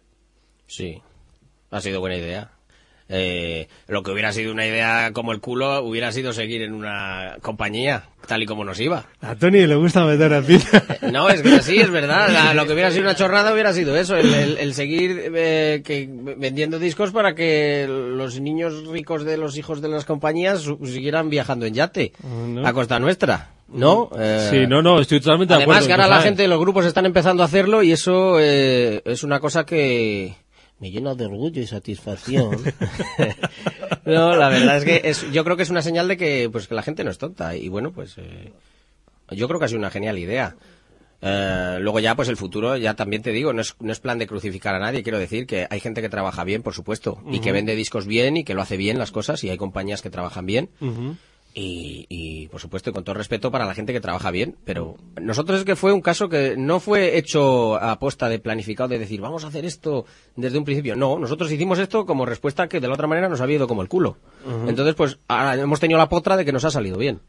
Sí, 0.68 1.02
ha 1.72 1.82
sido 1.82 2.00
buena 2.00 2.18
idea. 2.18 2.53
Eh, 3.10 3.68
lo 3.88 4.02
que 4.02 4.12
hubiera 4.12 4.32
sido 4.32 4.52
una 4.52 4.66
idea 4.66 5.12
como 5.14 5.34
el 5.34 5.40
culo 5.42 5.84
hubiera 5.84 6.12
sido 6.12 6.32
seguir 6.34 6.62
en 6.62 6.74
una 6.74 7.36
compañía, 7.42 8.06
tal 8.28 8.42
y 8.42 8.46
como 8.46 8.64
nos 8.64 8.80
iba. 8.80 9.06
A 9.22 9.36
Tony 9.36 9.68
le 9.68 9.76
gusta 9.76 10.06
meter 10.06 10.34
a 10.34 10.42
pizza. 10.42 10.82
No, 11.12 11.30
es 11.30 11.42
que 11.42 11.62
sí, 11.62 11.78
es 11.80 11.92
verdad. 11.92 12.30
La- 12.32 12.54
lo 12.54 12.66
que 12.66 12.74
hubiera 12.74 12.90
sido 12.92 13.04
una 13.04 13.16
chorrada 13.16 13.54
hubiera 13.54 13.74
sido 13.74 13.96
eso, 13.98 14.16
el, 14.16 14.34
el- 14.34 14.58
el 14.58 14.74
seguir 14.74 15.32
eh, 15.36 15.82
que, 15.86 16.08
vendiendo 16.38 16.80
discos 16.80 17.12
para 17.12 17.36
que 17.36 17.86
los 17.88 18.40
niños 18.40 18.88
ricos 18.88 19.26
de 19.26 19.38
los 19.38 19.58
hijos 19.58 19.82
de 19.82 19.90
las 19.90 20.06
compañías 20.06 20.64
siguieran 20.86 21.30
viajando 21.30 21.66
en 21.66 21.74
yate 21.74 22.14
no. 22.24 22.66
a 22.66 22.74
costa 22.74 23.00
nuestra, 23.00 23.52
¿no? 23.68 24.10
Eh, 24.18 24.48
Sí, 24.50 24.66
no, 24.68 24.82
no, 24.82 25.00
estoy 25.02 25.20
totalmente 25.20 25.54
de 25.56 25.64
acuerdo. 25.64 25.80
Además, 25.80 25.88
que 25.88 25.94
ahora 26.02 26.08
la 26.16 26.22
gente, 26.22 26.48
los 26.48 26.60
grupos 26.60 26.86
están 26.86 27.06
empezando 27.06 27.44
a 27.44 27.48
hacerlo 27.48 27.84
y 27.84 27.92
eso 27.92 28.38
eh, 28.40 29.02
es 29.06 29.24
una 29.24 29.40
cosa 29.42 29.66
que 29.66 30.36
me 30.84 30.92
llena 30.92 31.16
de 31.16 31.28
orgullo 31.28 31.62
y 31.62 31.66
satisfacción. 31.66 32.58
no, 34.06 34.36
la 34.36 34.50
verdad 34.50 34.76
es 34.76 34.84
que 34.84 35.02
es, 35.06 35.32
yo 35.32 35.46
creo 35.46 35.56
que 35.56 35.64
es 35.64 35.70
una 35.70 35.82
señal 35.82 36.10
de 36.10 36.18
que, 36.18 36.50
pues, 36.52 36.68
que 36.68 36.76
la 36.76 36.84
gente 36.84 37.06
no 37.06 37.10
es 37.10 37.18
tonta 37.18 37.56
y 37.56 37.70
bueno, 37.70 37.94
pues 37.94 38.18
eh, 38.18 38.52
yo 39.32 39.48
creo 39.48 39.60
que 39.60 39.66
ha 39.66 39.70
sido 39.70 39.80
una 39.80 39.92
genial 39.92 40.20
idea. 40.20 40.58
Eh, 41.22 41.78
luego 41.80 42.02
ya, 42.02 42.18
pues 42.18 42.28
el 42.28 42.36
futuro, 42.36 42.76
ya 42.76 42.96
también 42.96 43.22
te 43.22 43.32
digo, 43.32 43.54
no 43.54 43.62
es, 43.62 43.78
no 43.80 43.94
es 43.94 44.02
plan 44.02 44.20
de 44.20 44.28
crucificar 44.28 44.76
a 44.76 44.80
nadie, 44.80 45.04
quiero 45.04 45.20
decir 45.20 45.48
que 45.48 45.68
hay 45.70 45.80
gente 45.80 46.02
que 46.02 46.10
trabaja 46.10 46.44
bien, 46.44 46.64
por 46.64 46.74
supuesto, 46.74 47.24
y 47.32 47.40
que 47.40 47.54
vende 47.54 47.78
discos 47.78 48.06
bien 48.06 48.36
y 48.36 48.44
que 48.44 48.54
lo 48.54 48.62
hace 48.62 48.76
bien 48.76 49.00
las 49.00 49.12
cosas 49.12 49.42
y 49.46 49.50
hay 49.50 49.56
compañías 49.56 50.02
que 50.02 50.10
trabajan 50.10 50.46
bien. 50.46 50.70
Ujú. 50.82 51.16
Y, 51.56 52.08
y, 52.10 52.48
por 52.48 52.60
supuesto, 52.60 52.90
y 52.90 52.94
con 52.94 53.04
todo 53.04 53.14
respeto 53.14 53.52
para 53.52 53.68
la 53.68 53.76
gente 53.76 53.94
que 53.94 54.02
trabaja 54.02 54.32
bien, 54.32 54.56
pero 54.66 54.96
nosotros 55.22 55.60
es 55.60 55.66
que 55.66 55.76
fue 55.76 55.94
un 55.94 56.02
caso 56.02 56.28
que 56.28 56.56
no 56.58 56.80
fue 56.80 57.16
hecho 57.16 57.76
a 57.76 58.00
posta 58.00 58.28
de 58.28 58.40
planificado 58.40 58.90
de 58.90 58.98
decir, 58.98 59.22
vamos 59.22 59.44
a 59.44 59.50
hacer 59.50 59.64
esto 59.64 60.06
desde 60.36 60.58
un 60.58 60.64
principio. 60.66 60.96
No, 60.96 61.20
nosotros 61.20 61.52
hicimos 61.52 61.78
esto 61.78 62.08
como 62.08 62.26
respuesta 62.26 62.68
que 62.68 62.80
de 62.80 62.88
la 62.88 62.96
otra 62.96 63.06
manera 63.06 63.30
nos 63.30 63.40
había 63.40 63.58
ido 63.58 63.68
como 63.68 63.84
el 63.84 63.88
culo. 63.88 64.18
Entonces, 64.68 64.96
pues, 64.96 65.20
ahora 65.28 65.56
hemos 65.56 65.80
tenido 65.80 66.00
la 66.00 66.10
potra 66.10 66.38
de 66.38 66.44
que 66.44 66.52
nos 66.52 66.66
ha 66.66 66.72
salido 66.72 66.98
bien. 66.98 67.20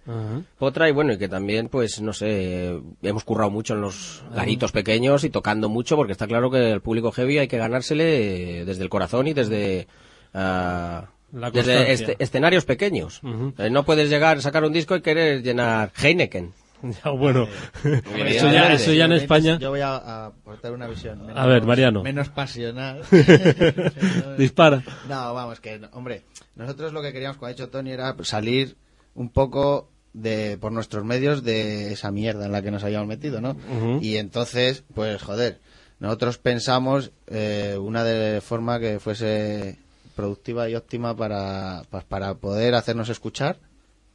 Potra 0.58 0.88
y 0.88 0.92
bueno, 0.92 1.12
y 1.12 1.18
que 1.18 1.28
también, 1.28 1.68
pues, 1.68 2.00
no 2.00 2.14
sé, 2.14 2.80
hemos 3.02 3.24
currado 3.24 3.50
mucho 3.50 3.74
en 3.74 3.82
los 3.82 4.24
garitos 4.34 4.72
pequeños 4.72 5.24
y 5.24 5.30
tocando 5.30 5.68
mucho, 5.68 5.96
porque 5.96 6.12
está 6.12 6.26
claro 6.26 6.50
que 6.50 6.70
el 6.70 6.80
público 6.80 7.12
heavy 7.12 7.38
hay 7.38 7.48
que 7.48 7.58
ganársele 7.58 8.64
desde 8.64 8.82
el 8.82 8.88
corazón 8.88 9.26
y 9.26 9.34
desde... 9.34 9.86
ah, 10.32 11.10
La 11.34 11.50
desde 11.50 11.92
este- 11.92 12.16
escenarios 12.18 12.64
pequeños. 12.64 13.20
Eh, 13.58 13.68
no 13.70 13.84
puedes 13.84 14.08
llegar, 14.08 14.40
sacar 14.40 14.64
un 14.64 14.72
disco 14.72 14.96
y 14.96 15.02
querer 15.02 15.42
llenar 15.42 15.92
Heineken. 16.00 16.52
Ya, 17.02 17.10
bueno, 17.12 17.48
Evidentemente. 17.84 18.36
eso 18.36 18.52
ya, 18.52 18.72
eso 18.74 18.92
ya 18.92 19.06
en 19.06 19.12
España. 19.12 19.58
Yo 19.58 19.70
voy 19.70 19.80
a, 19.80 19.96
a 19.96 20.26
aportar 20.26 20.70
una 20.72 20.86
visión. 20.86 21.18
menos- 21.24 21.38
A 21.38 21.46
ver, 21.46 21.62
Mariano. 21.64 22.02
Menos 22.02 22.28
pasional. 22.28 23.00
Dispara. 24.38 24.82
No, 25.08 25.32
vamos, 25.34 25.60
que, 25.60 25.78
no, 25.78 25.88
hombre, 25.92 26.22
nosotros 26.56 26.92
lo 26.92 27.02
que 27.02 27.12
queríamos, 27.12 27.36
como 27.36 27.46
ha 27.46 27.50
dicho 27.52 27.68
Tony, 27.68 27.90
era 27.92 28.14
salir 28.22 28.76
un 29.14 29.30
poco 29.30 29.90
de 30.12 30.58
por 30.60 30.72
nuestros 30.72 31.04
medios 31.04 31.42
de 31.42 31.92
esa 31.92 32.10
mierda 32.10 32.46
en 32.46 32.52
la 32.52 32.62
que 32.62 32.70
nos 32.70 32.84
habíamos 32.84 33.08
metido, 33.08 33.40
¿no? 33.40 33.56
Y 34.00 34.16
entonces, 34.16 34.84
pues, 34.94 35.22
joder, 35.22 35.60
nosotros 36.00 36.38
pensamos 36.38 37.12
eh, 37.28 37.76
una 37.80 38.04
de 38.04 38.40
forma 38.40 38.78
que 38.78 39.00
fuese 39.00 39.78
productiva 40.14 40.68
y 40.68 40.74
óptima 40.74 41.16
para, 41.16 41.82
pues, 41.90 42.04
para 42.04 42.34
poder 42.34 42.74
hacernos 42.74 43.08
escuchar 43.08 43.58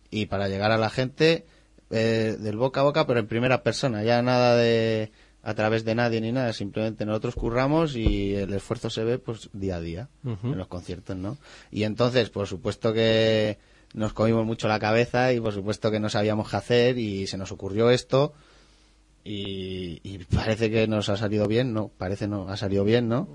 y 0.09 0.25
para 0.25 0.47
llegar 0.47 0.71
a 0.71 0.77
la 0.77 0.89
gente 0.89 1.45
eh, 1.91 2.37
del 2.39 2.57
boca 2.57 2.81
a 2.81 2.83
boca, 2.83 3.05
pero 3.05 3.19
en 3.19 3.27
primera 3.27 3.63
persona, 3.63 4.03
ya 4.03 4.21
nada 4.21 4.55
de 4.55 5.11
a 5.41 5.53
través 5.53 5.85
de 5.85 5.95
nadie 5.95 6.19
ni 6.19 6.31
nada, 6.31 6.51
simplemente 6.53 7.05
nosotros 7.05 7.35
curramos 7.35 7.95
y 7.95 8.35
el 8.35 8.53
esfuerzo 8.53 8.89
se 8.89 9.03
ve 9.03 9.19
pues 9.19 9.49
día 9.53 9.77
a 9.77 9.79
día 9.79 10.09
en 10.23 10.57
los 10.57 10.67
conciertos, 10.67 11.15
¿no? 11.15 11.37
Y 11.71 11.83
entonces, 11.83 12.29
por 12.29 12.45
supuesto 12.45 12.91
que 12.93 13.57
nos 13.93 14.13
comimos 14.13 14.45
mucho 14.45 14.67
la 14.67 14.79
cabeza 14.79 15.31
y 15.33 15.39
por 15.39 15.53
supuesto 15.53 15.91
que 15.91 15.99
no 15.99 16.09
sabíamos 16.09 16.49
qué 16.49 16.57
hacer 16.57 16.97
y 16.97 17.25
se 17.25 17.37
nos 17.37 17.51
ocurrió 17.51 17.89
esto 17.89 18.33
y, 19.31 19.99
y 20.03 20.17
parece 20.35 20.71
que 20.71 20.87
nos 20.87 21.07
ha 21.09 21.15
salido 21.17 21.47
bien, 21.47 21.71
no, 21.73 21.89
parece 21.97 22.27
no, 22.27 22.49
ha 22.49 22.57
salido 22.57 22.83
bien, 22.83 23.07
¿no? 23.07 23.27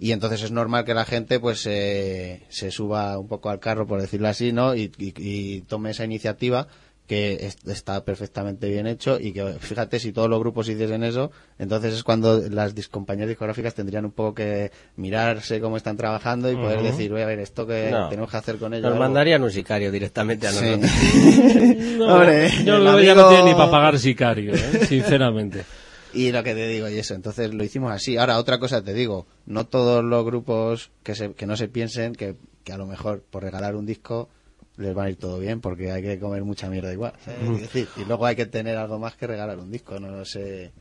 Y 0.00 0.10
entonces 0.12 0.42
es 0.42 0.50
normal 0.50 0.84
que 0.84 0.92
la 0.94 1.04
gente 1.04 1.38
pues 1.38 1.64
eh, 1.66 2.42
se 2.48 2.70
suba 2.72 3.16
un 3.18 3.28
poco 3.28 3.48
al 3.50 3.60
carro, 3.60 3.86
por 3.86 4.00
decirlo 4.00 4.26
así, 4.28 4.52
¿no? 4.52 4.74
Y, 4.74 4.90
y- 4.98 5.14
y 5.16 5.60
tome 5.62 5.90
esa 5.90 6.04
iniciativa 6.04 6.66
que 7.06 7.46
es- 7.46 7.56
está 7.66 8.04
perfectamente 8.04 8.68
bien 8.68 8.86
hecho 8.86 9.18
y 9.20 9.32
que 9.32 9.44
fíjate 9.60 9.98
si 10.00 10.12
todos 10.12 10.28
los 10.28 10.40
grupos 10.40 10.68
hiciesen 10.68 11.04
eso, 11.04 11.30
entonces 11.58 11.94
es 11.94 12.02
cuando 12.02 12.40
las 12.50 12.74
dis- 12.74 12.88
compañías 12.88 13.28
discográficas 13.28 13.74
tendrían 13.74 14.04
un 14.04 14.10
poco 14.12 14.34
que 14.34 14.72
mirarse 14.96 15.60
cómo 15.60 15.76
están 15.76 15.96
trabajando 15.96 16.50
y 16.50 16.56
poder 16.56 16.82
decir, 16.82 17.12
voy 17.12 17.22
a 17.22 17.26
ver 17.26 17.38
esto 17.38 17.66
que 17.66 17.90
No. 17.90 18.08
tenemos 18.08 18.30
que 18.30 18.36
hacer 18.36 18.56
con 18.58 18.74
ello. 18.74 18.82
Nos 18.82 18.92
algo". 18.92 19.04
mandarían 19.04 19.42
un 19.42 19.50
sicario 19.50 19.90
directamente 19.92 20.46
a 20.48 20.52
Sí. 20.52 20.64
nosotros. 20.64 20.90
No, 21.96 22.14
Hombre, 22.14 22.50
yo 22.64 22.78
lo 22.78 23.00
ya 23.00 23.14
no 23.14 23.22
amigo- 23.22 23.28
tiene 23.30 23.44
ni 23.50 23.54
para 23.54 23.70
pagar 23.70 23.98
sicario, 23.98 24.54
¿eh? 24.54 24.86
sinceramente. 24.86 25.64
Y 26.14 26.32
lo 26.32 26.42
que 26.42 26.54
te 26.54 26.66
digo, 26.68 26.88
y 26.88 26.98
eso, 26.98 27.12
entonces 27.14 27.52
lo 27.52 27.62
hicimos 27.62 27.92
así. 27.92 28.16
Ahora, 28.16 28.38
otra 28.38 28.58
cosa 28.58 28.82
te 28.82 28.94
digo, 28.94 29.26
no 29.44 29.66
todos 29.66 30.02
los 30.02 30.24
grupos 30.24 30.90
que, 31.02 31.14
se, 31.14 31.34
que 31.34 31.44
no 31.46 31.58
se 31.58 31.68
piensen 31.68 32.14
que, 32.14 32.36
que 32.64 32.72
a 32.72 32.78
lo 32.78 32.86
mejor 32.86 33.22
por 33.28 33.42
regalar 33.42 33.76
un 33.76 33.84
disco 33.84 34.30
les 34.78 34.94
van 34.94 35.06
a 35.06 35.10
ir 35.10 35.16
todo 35.16 35.38
bien, 35.38 35.60
porque 35.60 35.90
hay 35.90 36.02
que 36.02 36.18
comer 36.18 36.44
mucha 36.44 36.68
mierda 36.68 36.92
igual. 36.92 37.12
¿sabes? 37.24 37.40
Es 37.42 37.60
decir, 37.62 37.88
y 37.96 38.04
luego 38.04 38.26
hay 38.26 38.36
que 38.36 38.46
tener 38.46 38.76
algo 38.76 38.98
más 38.98 39.14
que 39.16 39.26
regalar 39.26 39.58
un 39.58 39.70
disco, 39.70 39.98
no 39.98 40.24
sé. 40.24 40.72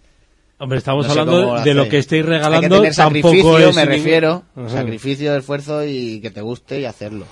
Hombre, 0.57 0.77
estamos 0.77 1.05
no 1.07 1.13
sé 1.13 1.19
hablando 1.19 1.55
lo 1.55 1.61
de 1.61 1.73
lo 1.73 1.89
que 1.89 1.97
estáis 1.97 2.21
Hay 2.23 2.25
que 2.27 2.31
regalando, 2.37 2.77
tener 2.77 2.95
tampoco 2.95 3.27
sacrificio, 3.33 3.69
es 3.69 3.75
me 3.75 3.85
refiero, 3.85 4.43
sacrificio, 4.69 5.35
esfuerzo 5.35 5.85
y 5.85 6.21
que 6.21 6.31
te 6.31 6.41
guste 6.41 6.79
y 6.79 6.85
hacerlo, 6.85 7.25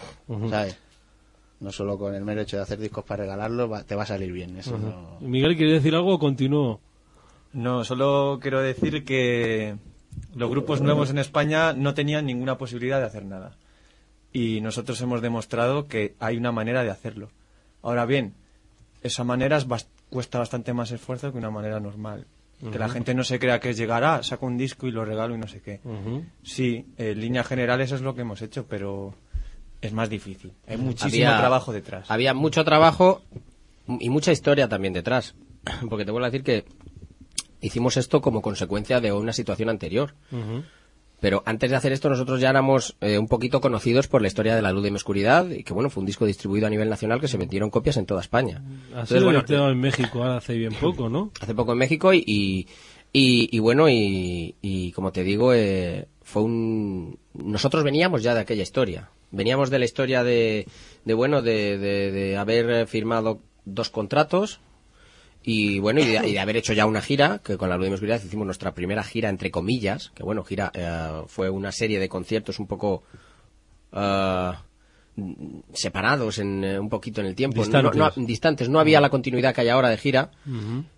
¿sabes? 0.50 0.77
No 1.61 1.72
solo 1.72 1.98
con 1.98 2.14
el 2.16 2.25
mero 2.25 2.42
hecho 2.42 2.58
de 2.58 2.64
hacer 2.64 2.80
discos 2.80 3.06
para 3.06 3.24
regalarlo, 3.24 3.69
va- 3.69 3.83
te 3.83 3.95
va 3.95 4.03
a 4.03 4.06
salir 4.06 4.33
bien. 4.33 4.58
Eso 4.58 4.77
no- 4.77 5.17
Miguel, 5.22 5.56
¿quieres 5.56 5.75
decir 5.75 5.95
algo 5.95 6.16
o 6.16 6.19
continúo? 6.19 6.82
No, 7.53 7.85
solo 7.85 8.40
quiero 8.42 8.61
decir 8.61 9.06
que 9.06 9.75
los 10.35 10.50
grupos 10.50 10.82
nuevos 10.82 11.09
en 11.09 11.19
España 11.19 11.72
no 11.72 11.93
tenían 11.93 12.25
ninguna 12.25 12.58
posibilidad 12.58 13.00
de 13.00 13.06
hacer 13.06 13.24
nada. 13.24 13.56
Y 14.34 14.60
nosotros 14.62 15.00
hemos 15.02 15.22
demostrado 15.22 15.88
que 15.88 16.16
hay 16.20 16.38
una 16.38 16.52
manera 16.52 16.84
de 16.84 16.90
hacerlo. 16.90 17.30
Ahora 17.84 18.06
bien, 18.06 18.34
esa 19.03 19.24
manera 19.24 19.58
es 19.58 19.68
cuesta 20.10 20.40
bastante 20.40 20.74
más 20.74 20.92
esfuerzo 20.92 21.32
que 21.32 21.38
una 21.38 21.52
manera 21.52 21.80
normal. 21.80 22.26
Que 22.72 22.80
la 22.80 22.88
gente 22.88 23.14
no 23.14 23.26
se 23.26 23.40
crea 23.40 23.60
que 23.60 23.72
es 23.72 23.78
llegar 23.78 24.06
a, 24.06 24.24
saco 24.24 24.45
un 24.45 24.58
disco 24.58 24.88
y 24.88 24.92
lo 24.92 25.03
regalo 25.03 25.36
y 25.36 25.38
no 25.38 25.48
sé 25.48 25.62
qué. 25.62 25.82
Sí, 26.44 26.86
en 26.98 27.20
línea 27.20 27.44
general 27.44 27.82
eso 27.82 27.95
es 27.95 28.02
lo 28.02 28.16
que 28.16 28.22
hemos 28.22 28.42
hecho, 28.42 28.66
pero 28.68 29.14
es 29.82 29.92
más 29.92 30.10
difícil. 30.10 30.53
Hay 30.68 30.78
muchísimo 30.78 31.26
Había- 31.28 31.40
trabajo 31.40 31.74
detrás. 31.74 32.10
Había 32.10 32.34
mucho 32.34 32.64
trabajo 32.64 33.22
y 34.00 34.10
mucha 34.10 34.32
historia 34.32 34.70
también 34.70 34.94
detrás. 34.94 35.36
Porque 35.90 36.06
te 36.06 36.12
vuelvo 36.12 36.26
a 36.26 36.30
decir 36.30 36.44
que 36.45 36.64
hicimos 37.60 37.98
esto 37.98 38.22
como 38.22 38.42
consecuencia 38.42 39.02
de 39.02 39.12
una 39.12 39.34
situación 39.34 39.68
anterior. 39.70 40.14
Pero 41.24 41.42
antes 41.45 41.72
de 41.72 41.77
hacer 41.77 41.93
esto, 41.93 42.10
nosotros 42.10 42.42
ya 42.42 42.50
éramos 42.50 42.98
eh, 43.00 43.18
un 43.18 43.30
poquito 43.30 43.61
conocidos 43.61 44.10
por 44.10 44.22
la 44.22 44.27
historia 44.27 44.58
de 44.58 44.61
la 44.61 44.74
luz 44.74 44.84
de 44.84 44.92
mi 44.92 44.98
oscuridad, 44.98 45.50
y 45.50 45.64
que 45.64 45.72
bueno, 45.74 45.90
fue 45.90 46.02
un 46.02 46.06
disco 46.06 46.26
distribuido 46.26 46.68
a 46.68 46.69
nivel 46.69 46.90
nacional 46.90 47.22
que 47.22 47.30
se 47.30 47.38
vendieron 47.38 47.69
copias 47.69 47.95
en 47.95 48.06
toda 48.06 48.19
España. 48.19 48.61
Ha 48.93 49.03
Entonces, 49.03 49.24
bueno, 49.24 49.69
en 49.72 49.80
México 49.80 50.22
hace 50.26 50.58
bien 50.58 50.74
poco, 50.74 51.08
¿no? 51.08 51.32
hace 51.40 51.56
poco 51.56 51.72
en 51.72 51.77
México 51.77 52.14
y, 52.14 52.18
y, 52.27 52.68
y- 53.14 53.48
y 53.56 53.60
bueno, 53.60 53.88
y, 53.88 54.56
y 54.61 54.92
como 54.92 55.14
te 55.14 55.24
digo, 55.24 55.53
eh, 55.53 56.10
fue 56.24 56.42
un... 56.42 57.18
Nosotros 57.34 57.85
veníamos 57.85 58.22
ya 58.22 58.34
de 58.34 58.42
aquella 58.42 58.64
historia. 58.64 59.10
Veníamos 59.32 59.69
de 59.69 59.80
la 59.80 59.85
historia 59.85 60.26
de, 60.26 60.68
de 61.06 61.14
bueno, 61.14 61.42
de, 61.42 61.77
de- 61.77 62.11
de 62.11 62.38
haber 62.38 62.69
eh, 62.69 62.85
firmado 62.85 63.40
dos 63.64 63.90
contratos 63.90 64.60
y 65.44 65.80
bueno, 65.80 66.00
y 66.00 66.06
de, 66.06 66.28
y 66.30 66.34
de 66.34 66.40
haber 66.40 66.58
hecho 66.58 66.74
ya 66.74 66.86
una 66.86 67.02
gira, 67.02 67.40
que 67.44 67.58
con 67.58 67.70
la 67.70 67.78
Luz 67.78 67.90
de 68.00 68.08
mi 68.08 68.14
hicimos 68.14 68.46
nuestra 68.46 68.74
primera 68.74 69.04
gira, 69.04 69.30
entre 69.30 69.52
comillas, 69.52 70.12
que 70.16 70.24
bueno, 70.24 70.44
gira, 70.44 70.72
eh, 70.74 71.22
fue 71.28 71.50
una 71.50 71.72
serie 71.72 72.00
de 72.00 72.10
conciertos 72.10 72.60
un 72.60 72.68
poco... 72.68 73.04
ah, 73.92 74.64
separados 75.74 76.40
en, 76.40 76.64
eh, 76.64 76.80
un 76.80 76.90
poquito 76.90 77.22
en 77.22 77.28
el 77.28 77.36
tiempo, 77.36 77.58
No- 77.58 77.64
Distantes. 77.64 77.96
no- 77.96 78.12
no- 78.16 78.26
distantes, 78.28 78.70
no 78.70 78.80
había 78.80 79.00
la 79.00 79.10
continuidad 79.10 79.54
que 79.54 79.62
hay 79.62 79.70
ahora 79.70 79.90
de 79.90 79.98
gira, 79.98 80.32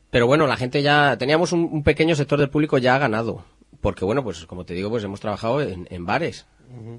pero 0.09 0.25
bueno, 0.27 0.47
la 0.47 0.55
gente 0.55 0.81
ya, 0.81 1.17
teníamos 1.17 1.51
un, 1.51 1.67
un 1.71 1.83
pequeño 1.83 2.15
sector 2.15 2.39
del 2.39 2.49
público 2.49 2.77
ya 2.77 2.97
ganado. 2.97 3.43
Porque 3.81 4.05
bueno, 4.05 4.23
pues 4.23 4.45
como 4.45 4.65
te 4.65 4.73
digo, 4.73 4.89
pues 4.89 5.03
hemos 5.03 5.19
trabajado 5.19 5.61
en, 5.61 5.85
en 5.91 6.05
bares. 6.05 6.45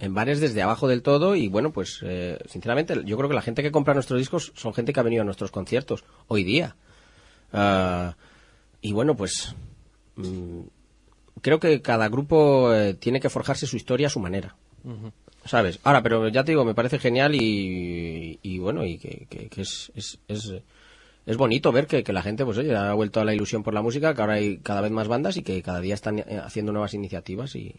En 0.01 0.15
bares 0.15 0.41
desde 0.41 0.63
abajo 0.63 0.87
del 0.89 1.03
todo 1.03 1.35
y 1.35 1.49
bueno, 1.49 1.73
pues 1.73 2.01
eh, 2.03 2.39
sinceramente 2.49 3.01
yo 3.05 3.17
creo 3.17 3.29
que 3.29 3.35
la 3.35 3.43
gente 3.43 3.63
que 3.63 3.73
compra 3.73 3.95
nuestros 3.95 4.19
discos 4.21 4.53
son 4.55 4.73
gente 4.75 4.93
que 4.93 5.01
ha 5.01 5.03
venido 5.03 5.23
a 5.23 5.25
nuestros 5.25 5.51
conciertos 5.51 6.05
hoy 6.29 6.45
día. 6.45 6.77
Ah, 7.57 8.15
y 8.83 8.93
bueno, 8.93 9.17
pues 9.17 9.55
mm, 10.17 10.61
creo 11.41 11.59
que 11.59 11.81
cada 11.83 12.09
grupo 12.09 12.73
eh, 12.75 12.95
tiene 12.95 13.19
que 13.21 13.31
forjarse 13.31 13.67
su 13.67 13.77
historia 13.77 14.07
a 14.09 14.11
su 14.11 14.21
manera. 14.21 14.55
¿Sabes? 15.45 15.79
Ahora, 15.85 16.03
pero 16.03 16.29
ya 16.29 16.45
te 16.45 16.53
digo, 16.53 16.65
me 16.65 16.75
parece 16.75 16.99
genial 16.99 17.35
y, 17.35 18.39
y 18.43 18.59
bueno, 18.59 18.85
y 18.85 18.99
que, 18.99 19.27
que- 19.31 19.49
que 19.49 19.63
es, 19.63 19.91
es, 19.95 20.19
es, 20.29 20.53
es 21.25 21.37
bonito 21.37 21.71
ver 21.73 21.87
que, 21.87 22.03
que 22.05 22.13
la 22.13 22.23
gente, 22.23 22.45
pues 22.45 22.59
oye, 22.59 22.75
ha 22.75 22.93
vuelto 22.95 23.21
a 23.21 23.25
la 23.25 23.33
ilusión 23.35 23.63
por 23.63 23.73
la 23.73 23.81
música, 23.83 24.13
que 24.15 24.21
ahora 24.21 24.35
hay 24.35 24.59
cada 24.59 24.81
vez 24.81 24.91
más 24.91 25.07
bandas 25.09 25.37
y 25.37 25.43
que 25.43 25.63
cada 25.63 25.81
día 25.81 25.95
están 25.95 26.19
eh, 26.19 26.41
haciendo 26.45 26.73
nuevas 26.73 26.95
iniciativas 26.95 27.55
y, 27.57 27.75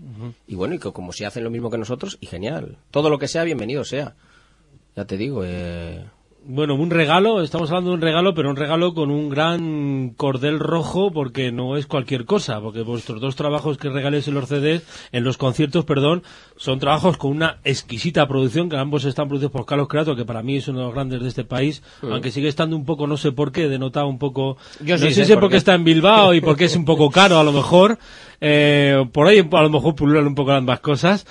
y 0.48 0.56
bueno, 0.56 0.76
y 0.76 0.80
que 0.80 0.92
como 0.94 1.12
si 1.12 1.24
hacen 1.26 1.44
lo 1.44 1.50
mismo 1.50 1.70
que 1.70 1.78
nosotros, 1.78 2.18
y 2.22 2.28
genial. 2.28 2.78
Todo 2.90 3.10
lo 3.10 3.20
que 3.20 3.28
sea, 3.28 3.44
bienvenido 3.44 3.84
sea. 3.84 4.16
Ya 4.96 5.06
te 5.06 5.18
digo, 5.18 5.44
eh, 5.46 6.06
Bueno, 6.50 6.76
un 6.76 6.90
regalo, 6.92 7.42
estamos 7.42 7.69
hablando 7.72 7.90
de 7.90 7.95
un 7.98 8.01
regalo, 8.01 8.34
pero 8.34 8.50
un 8.50 8.56
regalo 8.56 8.93
con 8.93 9.11
un 9.11 9.27
gran 9.27 10.11
cordel 10.16 10.59
rojo, 10.59 11.11
porque 11.11 11.51
no 11.51 11.76
es 11.76 11.88
cualquier 11.88 12.24
cosa, 12.24 12.61
porque 12.61 12.84
vuestros 12.84 13.19
dos 13.19 13.35
trabajos 13.35 13.77
que 13.77 13.90
regaléis 13.90 14.30
en 14.30 14.34
los 14.35 14.48
CDs, 14.48 14.82
en 15.11 15.26
los 15.26 15.38
conciertos, 15.38 15.84
perdón, 15.84 16.24
son 16.56 16.80
trabajos 16.80 17.17
con 17.17 17.32
una 17.32 17.58
exquisita 17.66 18.26
producción, 18.30 18.69
que 18.69 18.77
ambos 18.77 19.03
están 19.03 19.27
producidos 19.27 19.51
por 19.51 19.66
Carlos 19.66 19.90
Creato, 19.90 20.16
que 20.16 20.24
para 20.24 20.42
mí 20.42 20.56
es 20.56 20.69
uno 20.69 20.80
de 20.80 20.85
los 20.85 20.93
grandes 20.93 21.22
de 21.22 21.27
este 21.27 21.43
país, 21.43 21.84
aunque 22.01 22.32
sigue 22.32 22.48
estando 22.48 22.77
un 22.77 22.85
poco, 22.85 23.08
no 23.08 23.17
sé 23.17 23.34
por 23.34 23.51
qué, 23.51 23.67
denotado 23.67 24.08
un 24.08 24.17
poco, 24.17 24.56
Yo 24.80 24.95
no 24.95 25.00
sí 25.00 25.09
sé 25.09 25.16
sé 25.16 25.26
si 25.26 25.34
por 25.34 25.42
porque 25.42 25.56
qué. 25.56 25.58
está 25.58 25.74
en 25.74 25.84
Bilbao 25.84 26.34
y 26.34 26.40
porque 26.40 26.64
es 26.64 26.77
un 26.77 26.85
poco 26.85 27.11
caro 27.11 27.40
a 27.40 27.43
lo 27.43 27.51
mejor, 27.51 27.98
eh, 28.40 29.06
por 29.11 29.27
ahí 29.27 29.40
a 29.40 29.61
lo 29.64 29.69
mejor 29.69 29.95
pululan 29.95 30.26
un 30.26 30.35
poco 30.35 30.53
ambas 30.53 30.80
cosas, 30.80 31.26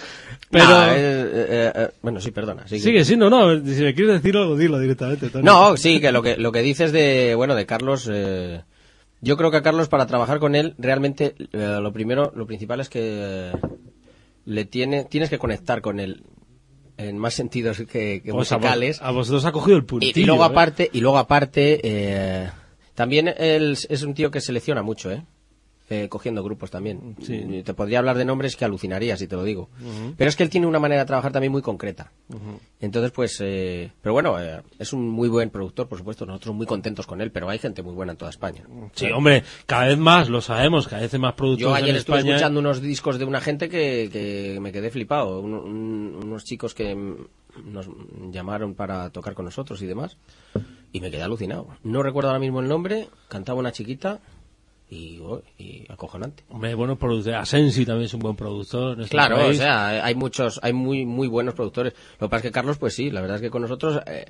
pero... 0.50 0.64
nah, 0.64 0.92
eh, 0.94 0.96
eh, 0.98 1.72
eh, 1.74 1.88
bueno, 2.02 2.20
sí, 2.20 2.30
perdona. 2.30 2.66
sí 2.68 2.76
que- 2.76 2.82
Sigue, 2.82 3.04
sí, 3.04 3.16
no, 3.16 3.28
no, 3.30 3.54
si 3.54 3.82
me 3.82 3.94
quieres 3.94 4.22
decir 4.22 4.36
algo, 4.36 4.56
dilo 4.56 4.78
directamente. 4.78 5.28
Tony. 5.30 5.44
No, 5.44 5.76
sí, 5.76 6.00
que 6.00 6.12
lo 6.12 6.22
que 6.22 6.36
lo 6.36 6.52
que 6.52 6.62
dices 6.62 6.92
de 6.92 7.34
bueno 7.34 7.54
de 7.54 7.66
Carlos, 7.66 8.08
eh, 8.12 8.62
yo 9.20 9.36
creo 9.36 9.50
que 9.50 9.56
a 9.58 9.62
Carlos 9.62 9.88
para 9.88 10.06
trabajar 10.06 10.38
con 10.38 10.54
él 10.54 10.74
realmente 10.78 11.34
lo 11.52 11.92
primero, 11.92 12.32
lo 12.36 12.46
principal 12.46 12.80
es 12.80 12.88
que 12.88 13.50
le 14.44 14.64
tiene 14.64 15.04
tienes 15.04 15.30
que 15.30 15.38
conectar 15.38 15.80
con 15.80 15.98
él 16.00 16.22
en 16.98 17.18
más 17.18 17.34
sentidos 17.34 17.78
que, 17.78 18.22
que 18.24 18.32
Pues 18.32 18.52
a, 18.52 18.56
vos- 18.56 18.62
musicales. 18.64 19.02
a 19.02 19.10
vosotros 19.10 19.44
ha 19.44 19.52
cogido 19.52 19.76
el 19.76 19.82
Y, 19.82 19.86
puntillo. 19.86 20.20
y 20.20 20.24
luego 20.24 20.42
¿eh? 20.44 20.46
aparte 20.46 20.90
y 20.92 21.00
luego 21.00 21.18
aparte 21.18 21.80
eh, 21.82 22.48
también 22.94 23.34
él 23.36 23.76
es 23.88 24.02
un 24.02 24.14
tío 24.14 24.30
que 24.30 24.40
selecciona 24.40 24.82
mucho, 24.82 25.10
¿eh? 25.10 25.22
Eh, 25.88 26.08
cogiendo 26.08 26.42
grupos 26.42 26.68
también. 26.72 27.14
Sí. 27.22 27.62
Te 27.64 27.72
podría 27.72 28.00
hablar 28.00 28.18
de 28.18 28.24
nombres 28.24 28.56
que 28.56 28.64
alucinarías 28.64 29.20
si 29.20 29.28
te 29.28 29.36
lo 29.36 29.44
digo. 29.44 29.68
Pero 30.16 30.28
es 30.28 30.34
que 30.34 30.42
él 30.42 30.50
tiene 30.50 30.66
una 30.66 30.80
manera 30.80 31.02
de 31.02 31.06
trabajar 31.06 31.30
también 31.30 31.52
muy 31.52 31.62
concreta. 31.62 32.10
Entonces, 32.80 33.12
pues, 33.12 33.38
eh, 33.40 33.92
pero 34.02 34.12
bueno, 34.12 34.36
eh, 34.40 34.62
es 34.80 34.92
un 34.92 35.08
muy 35.08 35.28
buen 35.28 35.48
productor, 35.50 35.86
por 35.88 35.98
supuesto. 35.98 36.26
Nosotros 36.26 36.56
muy 36.56 36.66
contentos 36.66 37.06
con 37.06 37.20
él, 37.20 37.30
pero 37.30 37.48
hay 37.48 37.60
gente 37.60 37.84
muy 37.84 37.94
buena 37.94 38.10
en 38.12 38.18
toda 38.18 38.32
España. 38.32 38.64
Sí, 38.94 39.06
hombre, 39.12 39.44
cada 39.66 39.86
vez 39.86 39.96
más, 39.98 40.28
lo 40.28 40.40
sabemos, 40.40 40.88
cada 40.88 41.02
vez 41.02 41.14
hay 41.14 41.20
más 41.20 41.34
productores 41.34 41.70
Yo 41.70 41.74
ayer 41.76 41.90
en 41.90 41.96
estuve 41.96 42.16
España. 42.16 42.34
escuchando 42.34 42.58
unos 42.58 42.80
discos 42.82 43.18
de 43.20 43.24
una 43.24 43.40
gente 43.40 43.68
que, 43.68 44.08
que 44.12 44.58
me 44.60 44.72
quedé 44.72 44.90
flipado. 44.90 45.38
Un- 45.40 45.54
un- 45.54 46.20
unos 46.24 46.42
chicos 46.44 46.74
que 46.74 46.96
nos 47.64 47.88
llamaron 48.32 48.74
para 48.74 49.10
tocar 49.10 49.34
con 49.34 49.44
nosotros 49.44 49.80
y 49.82 49.86
demás. 49.86 50.16
Y 50.92 51.00
me 51.00 51.10
quedé 51.10 51.22
alucinado. 51.22 51.68
No 51.84 52.02
recuerdo 52.02 52.30
ahora 52.30 52.40
mismo 52.40 52.60
el 52.60 52.68
nombre. 52.68 53.08
Cantaba 53.28 53.58
una 53.60 53.70
chiquita. 53.72 54.20
Y, 54.88 55.18
oh, 55.20 55.42
y 55.58 55.84
acojonante. 55.88 56.44
Hombre, 56.48 56.74
buenos 56.74 56.96
productores. 56.98 57.38
Asensi 57.38 57.84
también 57.84 58.06
es 58.06 58.14
un 58.14 58.20
buen 58.20 58.36
productor. 58.36 58.94
en 58.94 59.00
este 59.02 59.10
Claro, 59.16 59.48
o 59.48 59.52
sea, 59.52 60.04
hay 60.04 60.14
muchos, 60.14 60.60
hay 60.62 60.72
muy, 60.72 61.04
muy 61.04 61.26
buenos 61.26 61.54
productores. 61.54 61.92
Lo 62.20 62.28
que 62.28 62.30
pasa 62.30 62.36
es 62.36 62.42
que 62.42 62.52
Carlos, 62.52 62.78
pues 62.78 62.94
sí, 62.94 63.10
la 63.10 63.20
verdad 63.20 63.36
es 63.36 63.42
que 63.42 63.50
con 63.50 63.62
nosotros, 63.62 64.00
eh, 64.06 64.26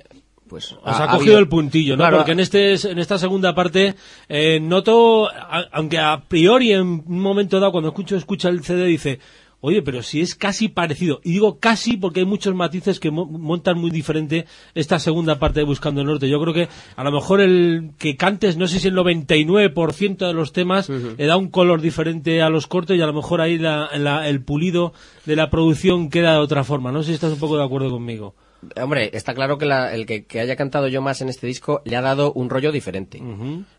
pues. 0.47 0.71
Os 0.71 0.79
ha, 0.99 1.09
cogido 1.09 1.37
el 1.37 1.47
puntillo, 1.47 1.95
¿no? 1.95 2.01
Claro, 2.03 2.17
Porque 2.17 2.31
en 2.31 2.39
este 2.39 2.73
en 2.73 2.97
esta 2.97 3.19
segunda 3.19 3.53
parte 3.53 3.93
eh, 4.29 4.59
noto, 4.59 5.27
a- 5.29 5.67
aunque 5.73 5.99
a 5.99 6.23
priori 6.27 6.71
en 6.73 6.81
un 6.81 7.19
momento 7.19 7.59
dado 7.59 7.71
cuando 7.71 7.89
escucho 7.89 8.15
escucha 8.15 8.49
el 8.49 8.63
CD 8.63 8.85
dice, 8.85 9.19
oye, 9.61 9.81
pero 9.81 10.01
si 10.03 10.21
es 10.21 10.35
casi 10.35 10.67
parecido. 10.69 11.19
Y 11.23 11.31
digo 11.33 11.59
casi 11.59 11.97
porque 11.97 12.19
hay 12.21 12.25
muchos 12.25 12.53
matices 12.55 12.99
que 12.99 13.11
mo- 13.11 13.25
montan 13.25 13.77
muy 13.79 13.89
diferente 13.91 14.45
esta 14.75 14.99
segunda 14.99 15.39
parte 15.39 15.59
de 15.61 15.65
Buscando 15.65 16.01
el 16.01 16.07
Norte. 16.07 16.29
Yo 16.29 16.39
creo 16.41 16.53
que 16.53 16.69
a 16.95 17.03
lo 17.03 17.11
mejor 17.11 17.41
el 17.41 17.91
que 17.97 18.15
cantes, 18.15 18.55
no 18.57 18.67
sé 18.67 18.79
si 18.79 18.87
el 18.89 18.95
99% 18.95 20.27
de 20.27 20.33
los 20.33 20.53
temas 20.53 20.89
le 21.17 21.25
da 21.25 21.37
un 21.37 21.49
color 21.49 21.81
diferente 21.81 22.41
a 22.41 22.49
los 22.49 22.67
cortes 22.67 22.97
y 22.97 23.01
a 23.01 23.05
lo 23.07 23.13
mejor 23.13 23.41
ahí 23.41 23.57
la- 23.57 23.89
la- 23.97 24.27
el 24.29 24.41
pulido 24.41 24.93
de 25.25 25.35
la 25.35 25.49
producción 25.49 26.09
queda 26.09 26.33
de 26.33 26.39
otra 26.39 26.63
forma. 26.63 26.91
No 26.91 27.01
sé 27.03 27.09
si 27.09 27.13
estás 27.15 27.33
un 27.33 27.39
poco 27.39 27.57
de 27.57 27.63
acuerdo 27.63 27.89
conmigo. 27.89 28.35
Hombre, 28.81 29.11
está 29.13 29.33
claro 29.33 29.57
que 29.57 29.65
la- 29.65 29.93
el 29.93 30.05
que, 30.05 30.25
que 30.25 30.39
haya 30.39 30.55
cantado 30.55 30.87
yo 30.87 31.01
más 31.01 31.21
en 31.21 31.29
este 31.29 31.45
disco 31.47 31.81
le 31.85 31.95
ha 31.95 32.01
dado 32.01 32.33
un 32.33 32.49
rollo 32.49 32.71
diferente. 32.71 33.19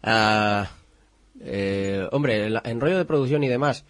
Ah, 0.02 0.70
eh, 1.40 2.06
hombre, 2.12 2.46
en, 2.46 2.54
la- 2.54 2.62
en 2.64 2.80
rollo 2.80 2.98
de 2.98 3.04
producción 3.04 3.42
y 3.44 3.48
demás. 3.48 3.84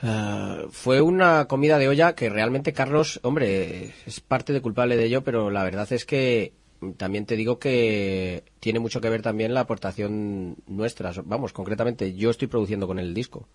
Ah, 0.00 0.62
fue 0.70 1.00
una 1.00 1.46
comida 1.46 1.78
de 1.78 1.88
olla 1.88 2.14
que 2.14 2.28
realmente 2.28 2.72
Carlos, 2.72 3.20
hombre, 3.22 3.94
es 4.06 4.20
parte 4.20 4.52
de 4.52 4.60
culpable 4.60 4.96
de 4.96 5.04
ello, 5.04 5.22
pero 5.22 5.50
la 5.50 5.64
verdad 5.64 5.92
es 5.92 6.04
que 6.04 6.52
también 6.96 7.26
te 7.26 7.36
digo 7.36 7.58
que 7.58 8.44
tiene 8.60 8.78
mucho 8.78 9.00
que 9.00 9.10
ver 9.10 9.22
también 9.22 9.54
la 9.54 9.60
aportación 9.60 10.56
nuestra. 10.66 11.12
Vamos, 11.24 11.52
concretamente, 11.52 12.14
yo 12.14 12.30
estoy 12.30 12.48
produciendo 12.48 12.86
con 12.86 12.98
el 12.98 13.14
disco 13.14 13.48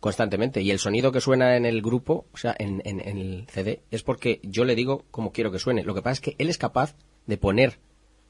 constantemente 0.00 0.62
y 0.62 0.70
el 0.70 0.78
sonido 0.78 1.12
que 1.12 1.20
suena 1.20 1.56
en 1.56 1.66
el 1.66 1.82
grupo, 1.82 2.24
o 2.32 2.36
sea, 2.38 2.56
en, 2.58 2.80
el 2.84 3.46
CD, 3.48 3.82
es 3.90 4.02
porque 4.02 4.40
yo 4.42 4.64
le 4.64 4.74
digo 4.74 5.04
cómo 5.10 5.30
quiero 5.30 5.52
que 5.52 5.58
suene. 5.58 5.84
Lo 5.84 5.94
que 5.94 6.00
pasa 6.00 6.12
es 6.14 6.20
que 6.20 6.36
él 6.38 6.48
es 6.48 6.56
capaz 6.56 6.94
de 7.26 7.36
poner, 7.36 7.78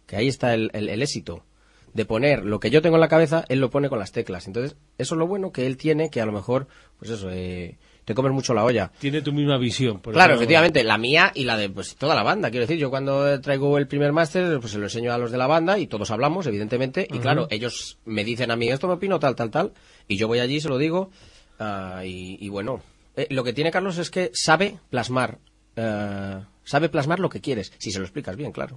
que 0.07 0.17
ahí 0.17 0.27
está 0.27 0.55
el 0.55 0.71
éxito, 0.75 1.45
de 1.93 2.05
poner 2.05 2.45
lo 2.45 2.61
que 2.61 2.71
yo 2.71 2.83
tengo 2.83 2.97
en 2.97 3.01
la 3.01 3.09
cabeza, 3.09 3.45
él 3.49 3.61
lo 3.61 3.71
pone 3.71 3.89
con 3.89 3.99
las 3.99 4.13
teclas. 4.13 4.47
Entonces, 4.47 4.77
eso 4.99 5.15
es 5.15 5.19
lo 5.19 5.27
bueno 5.27 5.53
que 5.53 5.67
él 5.67 5.77
tiene, 5.77 6.11
que 6.11 6.21
a 6.21 6.27
lo 6.27 6.33
mejor, 6.33 6.67
pues 6.99 7.11
eso, 7.11 7.29
eh, 7.31 7.79
te 8.05 8.15
comes 8.15 8.33
mucho 8.33 8.55
la 8.55 8.65
olla. 8.65 8.91
Tiene 8.99 9.23
tu 9.23 9.33
misma 9.33 9.59
visión. 9.59 10.01
por 10.01 10.15
Claro, 10.15 10.35
efectivamente, 10.35 10.83
la 10.85 10.99
mía 10.99 11.33
y 11.35 11.45
la 11.45 11.57
de 11.57 11.69
pues 11.69 11.97
toda 11.97 12.15
la 12.15 12.23
banda. 12.23 12.51
Quiero 12.51 12.67
decir, 12.67 12.79
yo 12.79 12.91
cuando 12.91 13.41
traigo 13.41 13.77
el 13.79 13.87
primer 13.87 14.13
máster, 14.13 14.59
pues 14.61 14.73
se 14.73 14.79
lo 14.79 14.85
enseño 14.85 15.13
a 15.13 15.19
los 15.19 15.31
de 15.31 15.39
la 15.39 15.47
banda 15.47 15.79
y 15.79 15.87
todos 15.87 16.11
hablamos, 16.11 16.47
evidentemente. 16.47 17.07
Y 17.13 17.19
claro, 17.19 17.47
ellos 17.51 17.99
me 18.05 18.25
dicen 18.25 18.51
a 18.51 18.57
mí 18.57 18.69
esto 18.69 18.87
me 18.89 18.95
opino 18.95 19.19
tal, 19.19 19.35
tal, 19.37 19.51
tal. 19.51 19.73
Y 20.09 20.17
yo 20.17 20.29
voy 20.29 20.39
allí 20.41 20.61
se 20.61 20.69
lo 20.69 20.79
digo. 20.79 21.11
ah, 21.59 22.03
y, 22.05 22.37
y 22.45 22.49
bueno, 22.49 22.83
eh, 23.17 23.27
lo 23.31 23.45
que 23.45 23.53
tiene 23.53 23.71
Carlos 23.71 23.99
es 23.99 24.11
que 24.11 24.31
sabe 24.33 24.79
plasmar. 24.91 25.39
eh, 25.77 26.41
sabe 26.71 26.89
plasmar 26.89 27.19
lo 27.19 27.29
que 27.29 27.41
quieres, 27.41 27.73
si 27.79 27.91
se 27.91 27.99
lo 27.99 28.05
explicas 28.05 28.37
bien, 28.37 28.53
claro. 28.53 28.77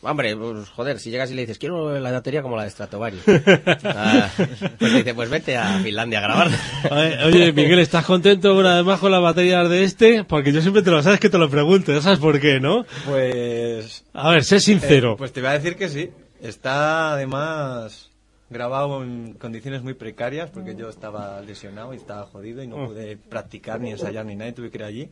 Hombre, 0.00 0.34
pues, 0.34 0.70
joder, 0.70 0.98
si 0.98 1.10
llegas 1.10 1.30
y 1.30 1.34
le 1.34 1.42
dices, 1.42 1.58
quiero 1.58 1.98
la 2.00 2.10
batería 2.10 2.40
como 2.40 2.56
la 2.56 2.64
de 2.64 2.70
Stratovarius. 2.70 3.22
Ah, 3.84 4.30
pues 4.78 4.92
le 4.92 4.98
dice, 4.98 5.14
pues 5.14 5.28
vete 5.28 5.56
a 5.56 5.78
Finlandia 5.80 6.18
a 6.18 6.22
grabar. 6.22 6.50
Oye, 6.90 7.24
oye, 7.24 7.52
Miguel, 7.52 7.78
¿estás 7.78 8.04
contento 8.04 8.54
una 8.56 8.76
vez 8.76 8.84
más 8.84 9.00
con 9.00 9.10
las 9.10 9.20
baterías 9.20 9.68
de 9.68 9.84
este? 9.84 10.24
Porque 10.24 10.52
yo 10.52 10.60
siempre 10.62 10.82
te 10.82 10.90
lo 10.90 11.02
sabes 11.02 11.20
que 11.20 11.28
te 11.28 11.38
lo 11.38 11.50
pregunto, 11.50 11.92
ya 11.92 12.00
sabes 12.00 12.18
por 12.18 12.40
qué, 12.40 12.58
¿no? 12.58 12.86
Pues 13.04 14.04
A 14.14 14.30
ver, 14.30 14.44
sé 14.44 14.60
sincero. 14.60 15.12
Eh, 15.12 15.16
pues 15.18 15.32
te 15.32 15.40
voy 15.40 15.50
a 15.50 15.52
decir 15.52 15.76
que 15.76 15.88
sí. 15.88 16.10
Está 16.40 17.12
además 17.12 18.10
grabado 18.48 19.02
en 19.02 19.34
condiciones 19.34 19.82
muy 19.82 19.94
precarias 19.94 20.50
porque 20.50 20.76
yo 20.76 20.88
estaba 20.88 21.40
lesionado 21.40 21.92
y 21.94 21.96
estaba 21.96 22.26
jodido 22.26 22.62
y 22.62 22.68
no 22.68 22.86
pude 22.86 23.16
practicar 23.16 23.80
ni 23.80 23.90
ensayar 23.90 24.24
ni 24.24 24.36
nada 24.36 24.50
y 24.50 24.52
tuve 24.52 24.70
que 24.70 24.78
ir 24.78 24.84
allí. 24.84 25.10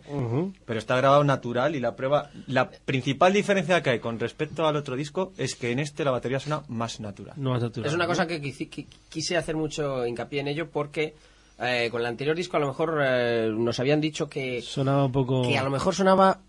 Pero 0.64 0.78
está 0.78 0.96
grabado 0.96 1.24
natural 1.24 1.74
y 1.74 1.80
la 1.80 1.96
prueba, 1.96 2.30
la 2.46 2.70
principal 2.70 3.32
diferencia 3.32 3.82
que 3.82 3.90
hay 3.90 3.98
con 4.00 4.18
respecto 4.20 4.66
al 4.66 4.76
otro 4.76 4.96
disco 4.96 5.32
es 5.36 5.54
que 5.54 5.72
en 5.72 5.78
este 5.78 6.04
la 6.04 6.10
batería 6.10 6.38
suena 6.40 6.62
más 6.68 7.00
natural. 7.00 7.34
no 7.36 7.50
vas 7.50 7.62
a 7.62 7.66
aturar, 7.66 7.88
Es 7.88 7.94
una 7.94 8.06
cosa 8.06 8.26
que 8.26 8.40
quise 8.40 9.36
hacer 9.36 9.56
mucho 9.56 10.06
hincapié 10.06 10.40
en 10.40 10.48
ello 10.48 10.70
porque 10.70 11.14
Eh, 11.60 11.88
con 11.90 12.00
el 12.00 12.06
anterior 12.06 12.34
disco 12.34 12.56
a 12.56 12.60
lo 12.60 12.66
mejor 12.66 13.00
eh, 13.04 13.48
nos 13.54 13.78
habían 13.78 14.00
dicho 14.00 14.28
que, 14.28 14.60
Sonaba 14.60 15.04
un 15.04 15.12
poco... 15.12 15.42
que 15.42 15.56
a 15.56 15.62
lo 15.62 15.70
mejor 15.70 15.94
sonaba 15.94 16.40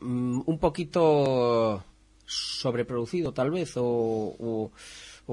mm, 0.00 0.42
un 0.46 0.58
poquito 0.58 1.82
sobreproducido 2.24 3.32
tal 3.32 3.50
vez 3.50 3.76
o, 3.76 3.82
o, 3.84 4.70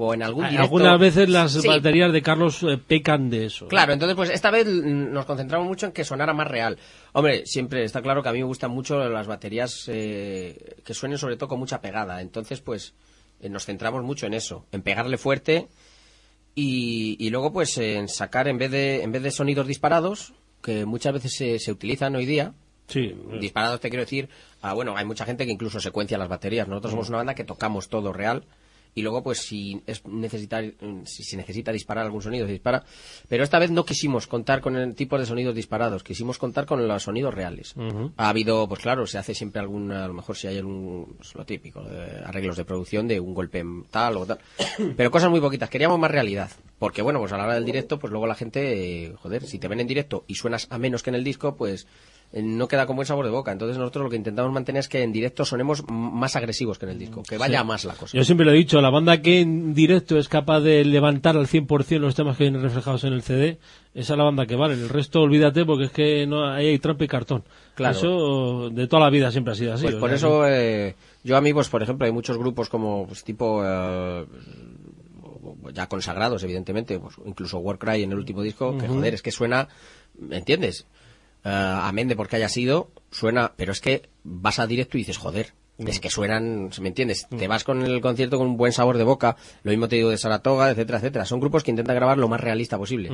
o 0.08 0.14
en 0.14 0.22
algún 0.22 0.44
directo. 0.44 0.62
Algunas 0.62 0.98
veces 0.98 1.28
las 1.28 1.52
Sí. 1.52 1.66
baterías 1.68 2.12
de 2.12 2.22
Carlos 2.22 2.62
eh, 2.62 2.78
pecan 2.78 3.30
de 3.30 3.46
eso. 3.46 3.68
Claro, 3.68 3.92
entonces 3.92 4.16
pues 4.16 4.30
esta 4.30 4.50
vez 4.50 4.66
mm, 4.66 5.12
nos 5.12 5.26
concentramos 5.26 5.66
mucho 5.66 5.86
en 5.86 5.92
que 5.92 6.04
sonara 6.04 6.32
más 6.32 6.48
real. 6.48 6.78
Hombre, 7.12 7.44
siempre 7.46 7.84
está 7.84 8.02
claro 8.02 8.22
que 8.22 8.28
a 8.28 8.32
mí 8.32 8.38
me 8.38 8.44
gustan 8.44 8.70
mucho 8.70 9.08
las 9.08 9.26
baterías 9.26 9.84
eh, 9.88 10.76
que 10.84 10.94
suenen 10.94 11.18
sobre 11.18 11.36
todo 11.36 11.48
con 11.48 11.58
mucha 11.58 11.80
pegada. 11.80 12.20
Entonces 12.20 12.60
pues 12.60 12.94
eh, 13.40 13.48
nos 13.48 13.64
centramos 13.66 14.02
mucho 14.04 14.26
en 14.26 14.34
eso, 14.34 14.66
en 14.72 14.82
pegarle 14.82 15.18
fuerte 15.18 15.68
y, 16.54 17.16
y 17.18 17.30
luego 17.30 17.52
pues 17.52 17.76
en 17.78 18.08
sacar 18.08 18.48
en 18.48 18.58
vez 18.58 18.70
de 18.70 19.02
en 19.02 19.12
vez 19.12 19.22
de 19.22 19.30
sonidos 19.30 19.66
disparados 19.66 20.32
que 20.62 20.84
muchas 20.84 21.12
veces 21.14 21.34
se, 21.34 21.58
se 21.58 21.72
utilizan 21.72 22.14
hoy 22.16 22.26
día. 22.26 22.52
Sí. 22.86 23.14
Disparados 23.40 23.80
te 23.80 23.88
quiero 23.88 24.02
decir, 24.04 24.28
ah, 24.62 24.74
bueno, 24.74 24.96
hay 24.96 25.04
mucha 25.04 25.24
gente 25.24 25.46
que 25.46 25.52
incluso 25.52 25.78
secuencia 25.80 26.18
las 26.18 26.28
baterías. 26.28 26.66
Nosotros 26.66 26.90
somos 26.90 27.08
una 27.08 27.18
banda 27.18 27.34
que 27.36 27.44
tocamos 27.44 27.88
todo 27.88 28.12
real 28.12 28.44
y 28.94 29.02
luego 29.02 29.22
pues 29.22 29.38
si 29.38 29.82
es 29.86 30.06
necesitar 30.06 30.64
si 31.04 31.22
se 31.22 31.36
necesita 31.36 31.72
disparar 31.72 32.04
algún 32.04 32.22
sonido 32.22 32.46
se 32.46 32.52
dispara. 32.52 32.84
Pero 33.28 33.44
esta 33.44 33.58
vez 33.58 33.70
no 33.70 33.84
quisimos 33.84 34.26
contar 34.26 34.60
con 34.60 34.76
el 34.76 34.94
tipo 34.94 35.18
de 35.18 35.26
sonidos 35.26 35.54
disparados 35.54 36.02
quisimos 36.02 36.38
contar 36.38 36.66
con 36.66 36.86
los 36.86 37.02
sonidos 37.02 37.34
reales. 37.34 37.74
Ha 38.16 38.28
habido 38.28 38.68
pues 38.68 38.80
claro 38.80 39.06
se 39.06 39.18
hace 39.18 39.34
siempre 39.34 39.60
algún 39.60 39.92
a 39.92 40.06
lo 40.06 40.14
mejor 40.14 40.36
si 40.36 40.46
hay 40.46 40.58
algún 40.58 41.16
es 41.20 41.34
lo 41.34 41.44
típico 41.44 41.82
de 41.82 42.20
arreglos 42.24 42.56
de 42.56 42.64
producción 42.64 43.08
de 43.08 43.20
un 43.20 43.34
golpe 43.34 43.64
tal 43.90 44.16
o 44.16 44.26
tal. 44.26 44.38
Pero 44.96 45.10
cosas 45.10 45.30
muy 45.30 45.40
poquitas 45.40 45.70
queríamos 45.70 45.98
más 45.98 46.10
realidad. 46.10 46.50
Porque 46.78 47.02
bueno 47.02 47.18
pues 47.18 47.32
a 47.32 47.36
la 47.36 47.44
hora 47.44 47.54
del 47.54 47.64
directo 47.64 47.98
pues 47.98 48.10
luego 48.10 48.26
la 48.26 48.34
gente 48.34 49.04
eh, 49.04 49.14
joder 49.16 49.46
si 49.46 49.58
te 49.58 49.68
ven 49.68 49.80
en 49.80 49.86
directo 49.86 50.24
y 50.26 50.34
suenas 50.34 50.66
a 50.70 50.78
menos 50.78 51.02
que 51.02 51.10
en 51.10 51.16
el 51.16 51.24
disco 51.24 51.56
pues 51.56 51.86
no 52.32 52.68
queda 52.68 52.86
con 52.86 52.94
buen 52.96 53.06
sabor 53.06 53.24
de 53.24 53.30
boca 53.32 53.50
entonces 53.50 53.76
nosotros 53.76 54.04
lo 54.04 54.10
que 54.10 54.16
intentamos 54.16 54.52
mantener 54.52 54.80
es 54.80 54.88
que 54.88 55.02
en 55.02 55.12
directo 55.12 55.44
sonemos 55.44 55.82
más 55.88 56.36
agresivos 56.36 56.78
que 56.78 56.86
en 56.86 56.92
el 56.92 56.98
disco 56.98 57.22
que 57.22 57.38
vaya 57.38 57.60
Sí. 57.62 57.66
más 57.66 57.84
la 57.84 57.94
cosa 57.94 58.16
Yo 58.16 58.22
siempre 58.24 58.46
lo 58.46 58.52
he 58.52 58.56
dicho, 58.56 58.80
la 58.80 58.90
banda 58.90 59.20
que 59.20 59.40
en 59.40 59.74
directo 59.74 60.16
es 60.16 60.28
capaz 60.28 60.60
de 60.60 60.84
levantar 60.84 61.36
al 61.36 61.48
100% 61.48 61.98
los 61.98 62.14
temas 62.14 62.36
que 62.36 62.44
vienen 62.44 62.62
reflejados 62.62 63.02
en 63.04 63.14
el 63.14 63.22
CD, 63.22 63.58
esa 63.94 64.12
es 64.14 64.18
la 64.18 64.24
banda 64.24 64.46
que 64.46 64.54
vale. 64.54 64.74
El 64.74 64.88
resto, 64.88 65.20
olvídate, 65.20 65.64
porque 65.64 65.86
es 65.86 65.90
que 65.90 66.26
no 66.26 66.48
ahí 66.48 66.68
hay 66.68 66.78
trampa 66.78 67.02
y 67.04 67.08
cartón. 67.08 67.42
Claro. 67.74 67.96
Eso 67.96 68.70
de 68.70 68.86
toda 68.86 69.02
la 69.02 69.10
vida 69.10 69.32
siempre 69.32 69.52
ha 69.52 69.56
sido 69.56 69.74
así. 69.74 69.82
Pues 69.84 69.96
por 69.96 70.10
sea 70.10 70.16
eso 70.16 70.46
eh, 70.46 70.94
yo 71.24 71.36
a 71.36 71.40
mí, 71.40 71.52
pues 71.52 71.68
por 71.68 71.82
ejemplo, 71.82 72.06
hay 72.06 72.12
muchos 72.12 72.38
grupos 72.38 72.68
como 72.68 73.06
pues, 73.08 73.24
tipo 73.24 73.62
eh, 73.64 74.24
ya 75.72 75.88
consagrados, 75.88 76.42
evidentemente, 76.44 76.98
pues, 76.98 77.16
incluso 77.24 77.58
Warcry 77.58 78.02
en 78.04 78.12
el 78.12 78.18
último 78.18 78.42
disco, 78.42 78.76
que 78.78 78.86
joder, 78.86 79.14
es 79.14 79.22
que 79.22 79.32
suena, 79.32 79.68
¿me 80.18 80.38
entiendes? 80.38 80.86
Eh, 81.44 81.48
amén 81.82 82.08
de 82.08 82.16
porque 82.16 82.36
haya 82.36 82.48
sido, 82.48 82.90
suena, 83.10 83.52
pero 83.56 83.72
es 83.72 83.80
que 83.80 84.08
vas 84.24 84.58
a 84.58 84.66
directo 84.66 84.98
y 84.98 85.00
dices, 85.00 85.18
joder, 85.18 85.52
es 85.78 86.00
que 86.00 86.10
suenan, 86.10 86.70
¿me 86.80 86.88
entiendes? 86.88 87.26
Te 87.28 87.48
vas 87.48 87.64
con 87.64 87.82
el 87.82 88.00
concierto 88.00 88.36
con 88.38 88.46
un 88.46 88.56
buen 88.56 88.72
sabor 88.72 88.98
de 88.98 89.04
boca, 89.04 89.36
lo 89.62 89.70
mismo 89.70 89.88
te 89.88 89.96
digo 89.96 90.10
de 90.10 90.18
Saratoga, 90.18 90.70
etcétera, 90.70 90.98
etcétera. 90.98 91.24
Son 91.24 91.40
grupos 91.40 91.62
que 91.62 91.70
intentan 91.70 91.96
grabar 91.96 92.18
lo 92.18 92.28
más 92.28 92.40
realista 92.40 92.76
posible. 92.76 93.10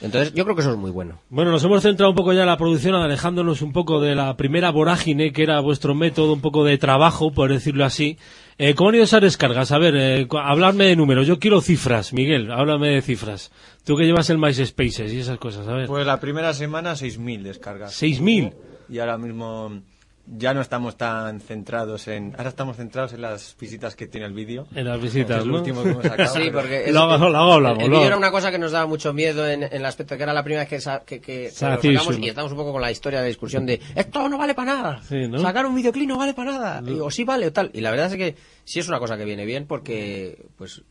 Entonces, 0.00 0.34
yo 0.34 0.44
creo 0.44 0.54
que 0.54 0.62
eso 0.62 0.72
es 0.72 0.76
muy 0.76 0.90
bueno. 0.90 1.20
Bueno, 1.30 1.50
nos 1.50 1.64
hemos 1.64 1.82
centrado 1.82 2.10
un 2.10 2.16
poco 2.16 2.32
ya 2.32 2.42
en 2.42 2.48
la 2.48 2.58
producción, 2.58 2.94
alejándonos 2.94 3.62
un 3.62 3.72
poco 3.72 4.00
de 4.00 4.14
la 4.14 4.36
primera 4.36 4.70
vorágine, 4.70 5.32
que 5.32 5.42
era 5.42 5.60
vuestro 5.60 5.94
método, 5.94 6.34
un 6.34 6.40
poco 6.40 6.64
de 6.64 6.76
trabajo, 6.76 7.32
por 7.32 7.50
decirlo 7.50 7.84
así. 7.84 8.18
Eh, 8.64 8.76
¿Cómo 8.76 8.90
han 8.90 8.94
ido 8.94 9.02
esas 9.02 9.20
descargas? 9.20 9.72
A 9.72 9.78
ver, 9.78 9.96
eh, 9.96 10.28
hablarme 10.40 10.84
de 10.84 10.94
números. 10.94 11.26
Yo 11.26 11.40
quiero 11.40 11.60
cifras, 11.60 12.12
Miguel, 12.12 12.52
háblame 12.52 12.90
de 12.90 13.02
cifras. 13.02 13.50
Tú 13.84 13.96
que 13.96 14.04
llevas 14.04 14.30
el 14.30 14.38
MySpaces 14.38 15.12
y 15.12 15.18
esas 15.18 15.38
cosas, 15.38 15.66
a 15.66 15.72
ver. 15.72 15.88
Pues 15.88 16.06
la 16.06 16.20
primera 16.20 16.54
semana 16.54 16.92
6.000 16.92 17.42
descargas. 17.42 18.00
¿6.000? 18.00 18.54
Y 18.88 19.00
ahora 19.00 19.18
mismo 19.18 19.82
ya 20.26 20.54
no 20.54 20.60
estamos 20.60 20.96
tan 20.96 21.40
centrados 21.40 22.06
en... 22.06 22.34
Ahora 22.38 22.48
estamos 22.50 22.76
centrados 22.76 23.12
en 23.12 23.22
las 23.22 23.56
visitas 23.60 23.96
que 23.96 24.06
tiene 24.06 24.26
el 24.26 24.32
vídeo. 24.32 24.66
En 24.74 24.84
las 24.86 25.00
visitas, 25.00 25.40
es 25.40 25.46
lo 25.46 25.52
¿no? 25.54 25.58
último 25.58 25.82
que 25.82 25.90
hemos 25.90 26.02
sacado. 26.06 26.34
Sí, 26.34 26.48
porque 26.52 26.84
es- 26.86 26.92
Lo 26.94 27.00
hago- 27.00 27.28
lo 27.28 27.38
hago, 27.38 27.60
lo 27.60 27.68
hago, 27.68 27.80
el, 27.80 27.86
lo 27.90 27.96
vídeo 27.96 28.06
era 28.06 28.16
una 28.16 28.30
cosa 28.30 28.50
que 28.52 28.58
nos 28.58 28.70
daba 28.70 28.86
mucho 28.86 29.12
miedo 29.12 29.48
en, 29.48 29.64
en 29.64 29.72
el 29.72 29.84
aspecto 29.84 30.16
que 30.16 30.22
era 30.22 30.32
la 30.32 30.44
primera 30.44 30.62
vez 30.62 30.68
que, 30.70 30.80
sa- 30.80 31.00
que, 31.04 31.46
lo 31.46 31.50
sacamos 31.50 32.18
y 32.18 32.28
estamos 32.28 32.52
un 32.52 32.58
poco 32.58 32.72
con 32.72 32.80
la 32.82 32.90
historia 32.92 33.20
de 33.20 33.28
discusión 33.28 33.66
de 33.66 33.80
esto 33.96 34.28
no 34.28 34.38
vale 34.38 34.54
para 34.54 34.74
nada, 34.74 35.02
Sí, 35.02 35.26
¿no? 35.28 35.38
sacar 35.40 35.66
un 35.66 35.74
videoclip 35.74 36.08
no 36.08 36.16
vale 36.18 36.34
para 36.34 36.52
nada, 36.52 36.82
y- 36.86 37.00
o 37.00 37.10
sí 37.10 37.24
vale 37.24 37.48
o 37.48 37.52
tal. 37.52 37.70
Y 37.74 37.80
la 37.80 37.90
verdad 37.90 38.06
es 38.06 38.16
que 38.16 38.36
sí 38.64 38.78
es 38.78 38.86
una 38.88 39.00
cosa 39.00 39.16
que 39.16 39.24
viene 39.24 39.44
bien 39.44 39.66
porque 39.66 40.46
pues 40.56 40.82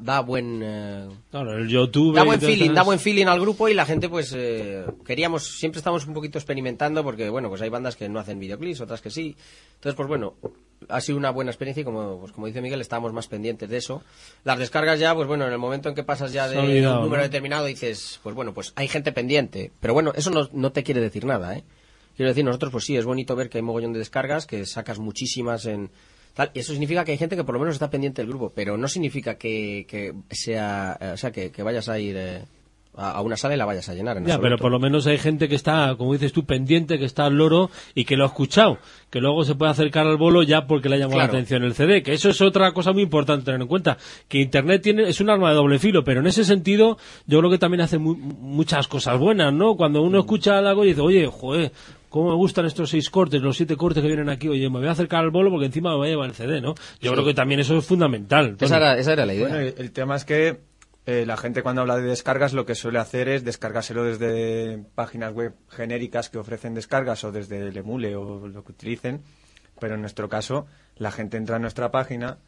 da 0.00 0.20
buen 0.20 0.60
eh, 0.62 1.08
Claro, 1.30 1.56
el 1.58 1.68
YouTube. 1.68 2.14
da 2.14 2.24
buen 2.24 2.40
feeling, 2.40 2.64
esas- 2.64 2.74
da 2.76 2.82
buen 2.82 2.98
feeling 2.98 3.26
al 3.26 3.40
grupo 3.40 3.68
y 3.68 3.74
la 3.74 3.84
gente 3.86 4.08
pues 4.08 4.32
eh, 4.36 4.84
queríamos, 5.04 5.58
siempre 5.58 5.78
estamos 5.78 6.06
un 6.06 6.14
poquito 6.14 6.38
experimentando 6.38 7.02
porque 7.02 7.28
bueno, 7.30 7.48
pues 7.48 7.60
hay 7.62 7.68
bandas 7.68 7.96
que 7.96 8.08
no 8.08 8.18
hacen 8.18 8.38
videoclips, 8.38 8.80
otras 8.80 9.00
que 9.00 9.10
sí. 9.10 9.36
Entonces 9.74 9.94
pues 9.96 10.08
bueno, 10.08 10.34
ha 10.88 11.00
sido 11.00 11.18
una 11.18 11.30
buena 11.30 11.50
experiencia 11.50 11.82
y 11.82 11.84
como, 11.84 12.18
pues, 12.20 12.32
como 12.32 12.46
dice 12.48 12.60
Miguel, 12.60 12.80
estábamos 12.80 13.12
más 13.12 13.28
pendientes 13.28 13.68
de 13.70 13.76
eso. 13.76 14.02
Las 14.44 14.58
descargas 14.58 14.98
ya, 14.98 15.14
pues 15.14 15.28
bueno, 15.28 15.46
en 15.46 15.52
el 15.52 15.58
momento 15.58 15.88
en 15.88 15.94
que 15.94 16.02
pasas 16.04 16.32
ya 16.32 16.48
de 16.48 16.58
olvidado, 16.58 16.96
un 16.96 17.02
número 17.04 17.22
¿no? 17.22 17.28
determinado 17.28 17.66
dices, 17.66 18.18
pues 18.22 18.34
bueno, 18.34 18.52
pues 18.52 18.72
hay 18.76 18.88
gente 18.88 19.12
pendiente. 19.12 19.70
Pero 19.80 19.94
bueno, 19.94 20.12
eso 20.16 20.30
no, 20.30 20.48
no 20.52 20.72
te 20.72 20.82
quiere 20.82 21.00
decir 21.00 21.24
nada, 21.24 21.56
¿eh? 21.56 21.62
Quiero 22.16 22.30
decir, 22.30 22.44
nosotros 22.44 22.72
pues 22.72 22.84
sí, 22.84 22.96
es 22.96 23.04
bonito 23.04 23.34
ver 23.36 23.48
que 23.48 23.58
hay 23.58 23.62
mogollón 23.62 23.92
de 23.92 23.98
descargas, 24.00 24.46
que 24.46 24.66
sacas 24.66 24.98
muchísimas 24.98 25.64
en... 25.66 25.90
Tal, 26.34 26.50
y 26.54 26.60
eso 26.60 26.72
significa 26.72 27.04
que 27.04 27.12
hay 27.12 27.18
gente 27.18 27.36
que 27.36 27.44
por 27.44 27.54
lo 27.54 27.60
menos 27.60 27.74
está 27.74 27.90
pendiente 27.90 28.22
del 28.22 28.28
grupo, 28.30 28.52
pero 28.54 28.76
no 28.78 28.88
significa 28.88 29.34
que, 29.36 29.84
que 29.88 30.14
sea, 30.30 30.96
eh, 31.00 31.10
o 31.12 31.16
sea, 31.16 31.30
que, 31.30 31.50
que 31.50 31.62
vayas 31.62 31.88
a 31.90 31.98
ir 31.98 32.16
eh, 32.16 32.42
a, 32.96 33.10
a 33.12 33.20
una 33.22 33.36
sala 33.36 33.54
y 33.54 33.58
la 33.58 33.64
vayas 33.66 33.88
a 33.90 33.94
llenar. 33.94 34.16
En 34.16 34.24
Ya, 34.26 34.38
pero 34.38 34.56
por 34.56 34.70
lo 34.70 34.78
menos 34.80 35.06
hay 35.06 35.18
gente 35.18 35.46
que 35.48 35.54
está, 35.54 35.94
como 35.98 36.12
dices 36.14 36.32
tú, 36.32 36.44
pendiente, 36.46 36.98
que 36.98 37.04
está 37.04 37.26
al 37.26 37.36
loro 37.36 37.70
y 37.94 38.04
que 38.06 38.16
lo 38.16 38.24
ha 38.24 38.28
escuchado. 38.28 38.78
Que 39.10 39.20
luego 39.20 39.44
se 39.44 39.54
puede 39.54 39.70
acercar 39.72 40.06
al 40.06 40.16
bolo 40.16 40.42
ya 40.42 40.66
porque 40.66 40.88
le 40.88 40.96
ha 40.96 40.98
llamado 40.98 41.16
Claro. 41.18 41.32
la 41.34 41.38
atención 41.38 41.64
el 41.64 41.74
CD. 41.74 42.02
Que 42.02 42.12
eso 42.14 42.30
es 42.30 42.40
otra 42.40 42.72
cosa 42.72 42.92
muy 42.92 43.02
importante 43.02 43.44
tener 43.44 43.60
en 43.60 43.66
cuenta. 43.68 43.98
Que 44.28 44.38
Internet 44.40 44.80
tiene, 44.82 45.08
es 45.08 45.20
un 45.20 45.28
arma 45.28 45.50
de 45.50 45.56
doble 45.56 45.78
filo, 45.78 46.02
pero 46.04 46.20
en 46.20 46.26
ese 46.26 46.44
sentido 46.46 46.96
yo 47.26 47.38
creo 47.40 47.50
que 47.50 47.58
también 47.58 47.82
hace 47.82 47.98
mu- 47.98 48.14
muchas 48.16 48.88
cosas 48.88 49.18
buenas, 49.18 49.52
¿no? 49.52 49.76
Cuando 49.76 50.00
uno 50.02 50.18
escucha 50.20 50.58
algo 50.58 50.84
y 50.84 50.88
dice, 50.88 51.00
oye, 51.02 51.26
joder, 51.26 51.72
cómo 52.12 52.28
me 52.28 52.36
gustan 52.36 52.66
estos 52.66 52.90
seis 52.90 53.08
cortes, 53.10 53.40
los 53.42 53.56
siete 53.56 53.76
cortes 53.76 54.02
que 54.02 54.06
vienen 54.06 54.28
aquí, 54.28 54.46
oye, 54.48 54.68
me 54.70 54.78
voy 54.78 54.86
a 54.88 54.92
acercar 54.92 55.24
al 55.24 55.30
bolo 55.30 55.50
porque 55.50 55.66
encima 55.66 55.90
me 55.90 55.96
voy 55.96 56.08
a 56.08 56.10
llevar 56.10 56.28
el 56.28 56.34
CD, 56.36 56.60
¿no? 56.60 56.74
Yo 57.00 57.08
Sí. 57.08 57.08
creo 57.10 57.24
que 57.24 57.34
también 57.34 57.58
eso 57.60 57.76
es 57.78 57.84
fundamental. 57.86 58.56
Esa 58.60 58.76
era, 58.76 58.98
esa 58.98 59.14
era 59.14 59.26
la 59.26 59.34
idea. 59.34 59.48
Bueno, 59.48 59.60
el, 59.60 59.74
el 59.78 59.90
tema 59.92 60.14
es 60.16 60.24
que 60.24 60.60
eh, 61.06 61.24
la 61.26 61.36
gente 61.36 61.62
cuando 61.62 61.80
habla 61.80 61.96
de 61.96 62.02
descargas 62.02 62.52
lo 62.52 62.64
que 62.66 62.74
suele 62.76 62.98
hacer 63.00 63.28
es 63.28 63.44
descargárselo 63.44 64.04
desde 64.04 64.84
páginas 64.94 65.32
web 65.32 65.54
genéricas 65.70 66.28
que 66.30 66.38
ofrecen 66.38 66.74
descargas 66.74 67.24
o 67.24 67.32
desde 67.32 67.66
el 67.68 67.76
emule 67.76 68.14
o 68.14 68.46
lo 68.46 68.62
que 68.62 68.72
utilicen. 68.72 69.22
Pero 69.80 69.94
en 69.96 70.00
nuestro 70.02 70.28
caso, 70.28 70.66
la 70.98 71.10
gente 71.10 71.38
entra 71.38 71.56
a 71.56 71.58
nuestra 71.58 71.90
página, 71.90 72.38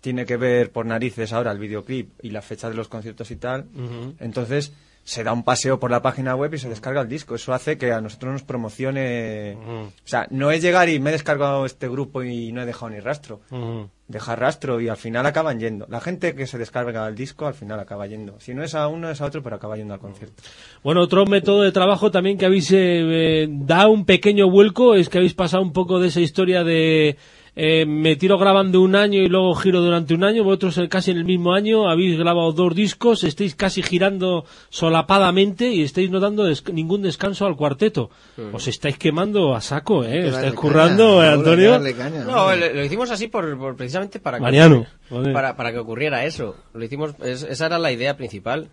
tiene 0.00 0.24
que 0.26 0.36
ver 0.36 0.72
por 0.72 0.84
narices 0.86 1.32
ahora 1.32 1.52
el 1.52 1.58
videoclip 1.58 2.10
y 2.22 2.30
la 2.30 2.42
fecha 2.42 2.68
de 2.68 2.74
los 2.74 2.88
conciertos 2.88 3.30
y 3.30 3.36
tal. 3.36 3.66
Ujú. 3.74 4.14
Entonces 4.18 4.72
se 5.04 5.24
da 5.24 5.32
un 5.32 5.42
paseo 5.42 5.80
por 5.80 5.90
la 5.90 6.02
página 6.02 6.36
web 6.36 6.54
y 6.54 6.58
se 6.58 6.68
descarga 6.68 7.00
el 7.00 7.08
disco. 7.08 7.34
Eso 7.34 7.52
hace 7.52 7.76
que 7.76 7.92
a 7.92 8.00
nosotros 8.00 8.32
nos 8.32 8.42
promocione. 8.42 9.56
O 9.56 9.90
sea, 10.04 10.26
no 10.30 10.50
es 10.50 10.62
llegar 10.62 10.88
y 10.88 11.00
me 11.00 11.10
he 11.10 11.12
descargado 11.12 11.66
este 11.66 11.88
grupo 11.88 12.22
y 12.22 12.52
no 12.52 12.62
he 12.62 12.66
dejado 12.66 12.90
ni 12.90 13.00
rastro. 13.00 13.40
Ujú. 13.50 13.88
Deja 14.06 14.36
rastro 14.36 14.80
y 14.80 14.88
al 14.88 14.96
final 14.96 15.26
acaban 15.26 15.58
yendo. 15.58 15.86
La 15.88 16.00
gente 16.00 16.34
que 16.34 16.46
se 16.46 16.58
descarga 16.58 17.08
el 17.08 17.14
disco 17.14 17.46
al 17.46 17.54
final 17.54 17.80
acaba 17.80 18.06
yendo. 18.06 18.38
Si 18.40 18.54
no 18.54 18.62
es 18.62 18.74
a 18.74 18.86
uno, 18.88 19.10
es 19.10 19.20
a 19.20 19.26
otro, 19.26 19.42
pero 19.42 19.56
acaba 19.56 19.76
yendo 19.76 19.94
al 19.94 20.00
concierto. 20.00 20.42
Bueno, 20.84 21.00
otro 21.00 21.24
método 21.26 21.62
de 21.62 21.72
trabajo 21.72 22.10
también 22.10 22.38
que 22.38 22.46
habéis 22.46 22.70
eh, 22.72 22.76
eh, 22.76 23.48
dado 23.50 23.90
un 23.90 24.04
pequeño 24.04 24.50
vuelco 24.50 24.94
es 24.94 25.08
que 25.08 25.18
habéis 25.18 25.34
pasado 25.34 25.62
un 25.62 25.72
poco 25.72 25.98
de 25.98 26.08
esa 26.08 26.20
historia 26.20 26.62
de 26.62 27.16
eh, 27.54 27.84
me 27.86 28.16
tiro 28.16 28.38
grabando 28.38 28.80
un 28.80 28.96
año 28.96 29.20
y 29.20 29.28
luego 29.28 29.54
giro 29.54 29.80
durante 29.82 30.14
un 30.14 30.24
año. 30.24 30.42
Vosotros 30.44 30.78
eh, 30.78 30.88
casi 30.88 31.10
en 31.10 31.18
el 31.18 31.24
mismo 31.24 31.52
año 31.52 31.88
habéis 31.90 32.18
grabado 32.18 32.52
dos 32.52 32.74
discos, 32.74 33.24
estáis 33.24 33.54
casi 33.54 33.82
girando 33.82 34.44
solapadamente 34.70 35.70
y 35.70 35.82
estáis 35.82 36.10
no 36.10 36.20
dando 36.20 36.44
des- 36.44 36.64
ningún 36.72 37.02
descanso 37.02 37.46
al 37.46 37.56
cuarteto. 37.56 38.10
Os 38.52 38.68
estáis 38.68 38.98
quemando 38.98 39.54
a 39.54 39.60
saco, 39.60 40.04
¿eh? 40.04 40.10
que 40.22 40.28
Estáis 40.28 40.54
currando, 40.54 41.18
caña, 41.18 41.30
¿eh, 41.30 41.32
Antonio. 41.34 41.80
caña, 41.96 42.24
No, 42.24 42.54
lo, 42.54 42.72
lo 42.74 42.84
hicimos 42.84 43.10
así 43.10 43.28
por, 43.28 43.56
por- 43.58 43.76
precisamente 43.76 44.18
para 44.20 44.38
que, 44.38 44.42
Mariano, 44.42 44.86
para, 45.32 45.56
para 45.56 45.72
que 45.72 45.78
ocurriera 45.78 46.24
eso. 46.24 46.56
Lo 46.74 46.84
hicimos, 46.84 47.14
es- 47.22 47.42
esa 47.42 47.66
era 47.66 47.78
la 47.78 47.92
idea 47.92 48.16
principal, 48.16 48.68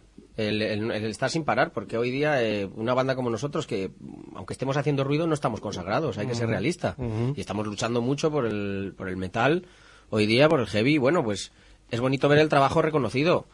el, 0.47 0.61
el- 0.61 0.91
el 0.91 1.05
estar 1.05 1.29
sin 1.29 1.43
parar, 1.43 1.71
porque 1.71 1.97
hoy 1.97 2.11
día 2.11 2.41
eh, 2.43 2.67
una 2.75 2.93
banda 2.93 3.15
como 3.15 3.29
nosotros, 3.29 3.67
que 3.67 3.91
aunque 4.35 4.53
estemos 4.53 4.77
haciendo 4.77 5.03
ruido, 5.03 5.27
no 5.27 5.33
estamos 5.33 5.59
consagrados, 5.61 6.17
hay 6.17 6.27
que 6.27 6.35
ser 6.35 6.47
realista. 6.49 6.95
Y 7.35 7.39
estamos 7.41 7.65
luchando 7.67 8.01
mucho 8.01 8.31
por 8.31 8.45
el, 8.45 8.93
por 8.97 9.09
el 9.09 9.17
metal, 9.17 9.65
hoy 10.09 10.25
día 10.25 10.47
por 10.49 10.59
el 10.59 10.67
heavy, 10.67 10.97
bueno, 10.97 11.23
pues 11.23 11.51
es 11.91 11.99
bonito 11.99 12.27
ver 12.29 12.39
el 12.39 12.49
trabajo 12.49 12.81
reconocido. 12.81 13.45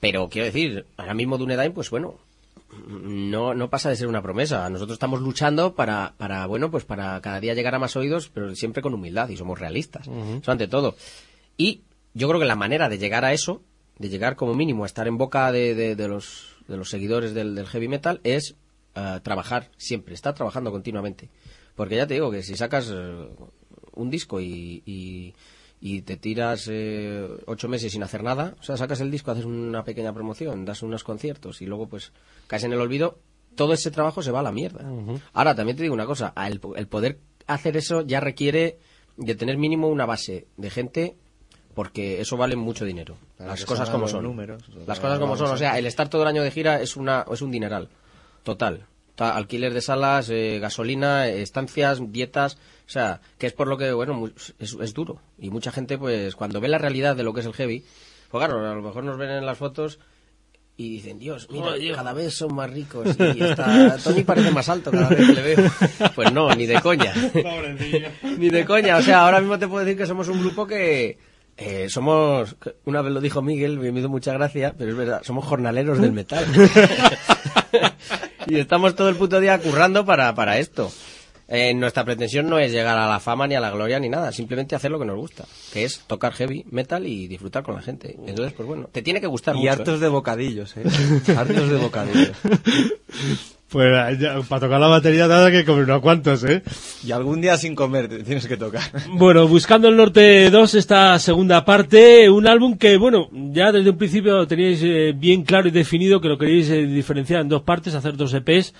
Pero 0.00 0.28
quiero 0.28 0.46
decir, 0.46 0.86
ahora 0.96 1.14
mismo 1.14 1.38
Dunedain, 1.38 1.72
pues 1.72 1.88
bueno, 1.90 2.18
no, 2.88 3.54
no 3.54 3.70
pasa 3.70 3.88
de 3.90 3.96
ser 3.96 4.08
una 4.08 4.22
promesa. 4.22 4.68
Nosotros 4.70 4.96
estamos 4.96 5.20
luchando 5.20 5.74
para, 5.74 6.14
para, 6.18 6.46
bueno, 6.46 6.70
pues 6.70 6.84
para 6.84 7.20
cada 7.20 7.40
día 7.40 7.54
llegar 7.54 7.74
a 7.74 7.78
más 7.78 7.96
oídos, 7.96 8.30
pero 8.32 8.54
siempre 8.54 8.82
con 8.82 8.94
humildad 8.94 9.28
y 9.28 9.36
somos 9.36 9.58
realistas. 9.58 10.08
Eso 10.42 10.50
ante 10.52 10.66
todo. 10.68 10.96
Y 11.56 11.82
yo 12.14 12.28
creo 12.28 12.40
que 12.40 12.46
la 12.46 12.56
manera 12.56 12.88
de 12.88 12.98
llegar 12.98 13.24
a 13.24 13.32
eso 13.32 13.62
de 13.98 14.08
llegar 14.08 14.36
como 14.36 14.54
mínimo 14.54 14.82
a 14.84 14.86
estar 14.86 15.06
en 15.08 15.18
boca 15.18 15.50
de, 15.52 15.74
de- 15.74 15.96
de 15.96 16.08
los, 16.08 16.56
de 16.68 16.76
los 16.76 16.90
seguidores 16.90 17.34
del, 17.34 17.54
del 17.54 17.66
heavy 17.66 17.88
metal 17.88 18.20
es 18.24 18.56
eh, 18.94 19.20
trabajar 19.22 19.70
siempre, 19.76 20.14
estar 20.14 20.34
trabajando 20.34 20.70
continuamente. 20.72 21.30
Porque 21.76 21.96
ya 21.96 22.06
te 22.06 22.14
digo 22.14 22.30
que 22.30 22.42
si 22.42 22.56
sacas 22.56 22.90
eh, 22.92 23.28
un 23.92 24.10
disco 24.10 24.40
y, 24.40 24.82
y, 24.86 25.34
y 25.80 26.02
te 26.02 26.16
tiras 26.16 26.68
eh, 26.70 27.26
ocho 27.46 27.68
meses 27.68 27.92
sin 27.92 28.02
hacer 28.02 28.22
nada, 28.22 28.54
o 28.60 28.62
sea, 28.62 28.76
sacas 28.76 29.00
el 29.00 29.10
disco, 29.10 29.30
haces 29.30 29.44
una 29.44 29.84
pequeña 29.84 30.12
promoción, 30.12 30.64
das 30.64 30.82
unos 30.82 31.04
conciertos 31.04 31.62
y 31.62 31.66
luego 31.66 31.88
pues 31.88 32.12
caes 32.46 32.64
en 32.64 32.72
el 32.72 32.80
olvido, 32.80 33.18
todo 33.54 33.72
ese 33.72 33.90
trabajo 33.90 34.22
se 34.22 34.30
va 34.32 34.40
a 34.40 34.44
la 34.44 34.52
mierda. 34.52 34.88
Ahora, 35.32 35.54
también 35.54 35.76
te 35.76 35.82
digo 35.84 35.94
una 35.94 36.06
cosa, 36.06 36.32
el, 36.46 36.60
el 36.76 36.88
poder 36.88 37.18
hacer 37.46 37.76
eso 37.76 38.02
ya 38.02 38.18
requiere 38.20 38.78
de 39.16 39.34
tener 39.36 39.58
mínimo 39.58 39.88
una 39.88 40.06
base 40.06 40.46
de 40.56 40.70
gente 40.70 41.16
porque 41.74 42.20
eso 42.20 42.36
vale 42.36 42.56
mucho 42.56 42.84
dinero. 42.84 43.16
Para 43.36 43.50
Las 43.50 43.64
cosas 43.64 43.90
como 43.90 44.08
son. 44.08 44.22
números. 44.24 44.62
Las 44.86 45.00
cosas 45.00 45.18
como 45.18 45.36
son. 45.36 45.50
O 45.50 45.56
sea, 45.56 45.78
el 45.78 45.86
estar 45.86 46.08
todo 46.08 46.22
el 46.22 46.28
año 46.28 46.42
de 46.42 46.50
gira 46.50 46.80
es 46.80 46.96
una 46.96 47.24
es 47.30 47.42
un 47.42 47.50
dineral. 47.50 47.88
Total. 48.42 48.86
Ta- 49.16 49.36
Alquiler 49.36 49.72
de 49.72 49.80
salas, 49.80 50.28
eh, 50.30 50.58
gasolina, 50.60 51.28
eh, 51.28 51.42
estancias, 51.42 52.00
dietas. 52.12 52.56
O 52.86 52.90
sea, 52.90 53.20
que 53.38 53.46
es 53.46 53.52
por 53.52 53.68
lo 53.68 53.78
que, 53.78 53.92
bueno, 53.92 54.14
mu- 54.14 54.30
es, 54.58 54.76
es 54.80 54.92
duro. 54.94 55.20
Y 55.38 55.50
mucha 55.50 55.70
gente, 55.72 55.96
pues, 55.98 56.34
cuando 56.34 56.60
ve 56.60 56.68
la 56.68 56.78
realidad 56.78 57.14
de 57.16 57.22
lo 57.22 57.32
que 57.32 57.40
es 57.40 57.46
el 57.46 57.54
heavy, 57.54 57.84
pues 58.30 58.44
claro, 58.44 58.68
a 58.68 58.74
lo 58.74 58.82
mejor 58.82 59.04
nos 59.04 59.16
ven 59.16 59.30
en 59.30 59.46
las 59.46 59.56
fotos 59.56 59.98
y 60.76 60.90
dicen, 60.90 61.20
Dios, 61.20 61.46
mira, 61.52 61.72
cada 61.94 62.12
vez 62.12 62.34
son 62.34 62.52
más 62.52 62.68
ricos 62.68 63.06
y 63.36 63.40
hasta 63.42 63.96
Tony 63.98 64.24
parece 64.24 64.50
más 64.50 64.68
alto 64.68 64.90
cada 64.90 65.08
vez 65.08 65.24
que 65.28 65.32
le 65.32 65.42
veo. 65.54 65.70
Pues 66.16 66.32
no, 66.32 66.52
ni 66.52 66.66
de 66.66 66.80
coña. 66.80 67.14
ni 68.38 68.50
de 68.50 68.64
coña. 68.64 68.96
O 68.96 69.02
sea, 69.02 69.20
ahora 69.24 69.40
mismo 69.40 69.56
te 69.58 69.68
puedo 69.68 69.84
decir 69.84 69.96
que 69.96 70.06
somos 70.06 70.26
un 70.28 70.40
grupo 70.40 70.66
que 70.66 71.16
eh, 71.56 71.88
somos, 71.88 72.56
una 72.84 73.02
vez 73.02 73.12
lo 73.12 73.20
dijo 73.20 73.42
Miguel, 73.42 73.78
me 73.78 73.98
hizo 73.98 74.08
mucha 74.08 74.32
gracia, 74.32 74.74
pero 74.76 74.90
es 74.90 74.96
verdad, 74.96 75.22
somos 75.22 75.44
jornaleros 75.44 76.00
del 76.00 76.12
metal. 76.12 76.44
y 78.46 78.58
estamos 78.58 78.94
todo 78.94 79.08
el 79.08 79.16
puto 79.16 79.40
día 79.40 79.58
currando 79.60 80.04
para, 80.04 80.34
para 80.34 80.58
esto. 80.58 80.90
Eh, 81.46 81.74
nuestra 81.74 82.06
pretensión 82.06 82.48
no 82.48 82.58
es 82.58 82.72
llegar 82.72 82.96
a 82.96 83.06
la 83.06 83.20
fama 83.20 83.46
ni 83.46 83.54
a 83.54 83.60
la 83.60 83.70
gloria 83.70 84.00
ni 84.00 84.08
nada, 84.08 84.32
simplemente 84.32 84.74
hacer 84.74 84.90
lo 84.90 84.98
que 84.98 85.04
nos 85.04 85.16
gusta, 85.16 85.44
que 85.72 85.84
es 85.84 86.00
tocar 86.06 86.32
heavy 86.32 86.64
metal 86.70 87.06
y 87.06 87.26
disfrutar 87.26 87.62
con 87.62 87.74
la 87.74 87.82
gente. 87.82 88.16
Entonces, 88.26 88.54
pues 88.54 88.66
bueno, 88.66 88.88
te 88.90 89.02
tiene 89.02 89.20
que 89.20 89.26
gustar 89.26 89.54
Y 89.54 89.58
mucho. 89.58 89.72
hartos 89.72 89.98
¿eh? 89.98 90.04
de 90.04 90.08
bocadillos, 90.08 90.74
¿eh? 90.78 90.84
hartos 91.36 91.68
de 91.68 91.76
bocadillos. 91.76 92.36
Pues 93.70 94.18
ya, 94.20 94.40
para 94.48 94.60
tocar 94.60 94.78
la 94.80 94.86
batería 94.86 95.26
nada 95.26 95.50
que 95.50 95.64
comer 95.64 95.84
unos 95.84 96.00
cuantos, 96.00 96.44
¿eh? 96.44 96.62
Y 97.04 97.10
algún 97.10 97.40
día 97.40 97.56
sin 97.56 97.74
comer 97.74 98.08
te 98.08 98.22
tienes 98.22 98.46
que 98.46 98.56
tocar. 98.56 98.82
Bueno, 99.10 99.48
Buscando 99.48 99.88
el 99.88 99.96
Norte 99.96 100.48
2, 100.50 100.74
esta 100.74 101.18
segunda 101.18 101.64
parte, 101.64 102.30
un 102.30 102.46
álbum 102.46 102.76
que, 102.78 102.96
bueno, 102.98 103.28
ya 103.32 103.72
desde 103.72 103.90
un 103.90 103.98
principio 103.98 104.46
teníais 104.46 104.80
eh, 104.82 105.12
bien 105.16 105.42
claro 105.42 105.66
y 105.66 105.72
definido 105.72 106.20
que 106.20 106.28
lo 106.28 106.38
queríais 106.38 106.70
eh, 106.70 106.86
diferenciar 106.86 107.40
en 107.40 107.48
dos 107.48 107.62
partes, 107.62 107.94
hacer 107.94 108.16
dos 108.16 108.32
EPs, 108.34 108.74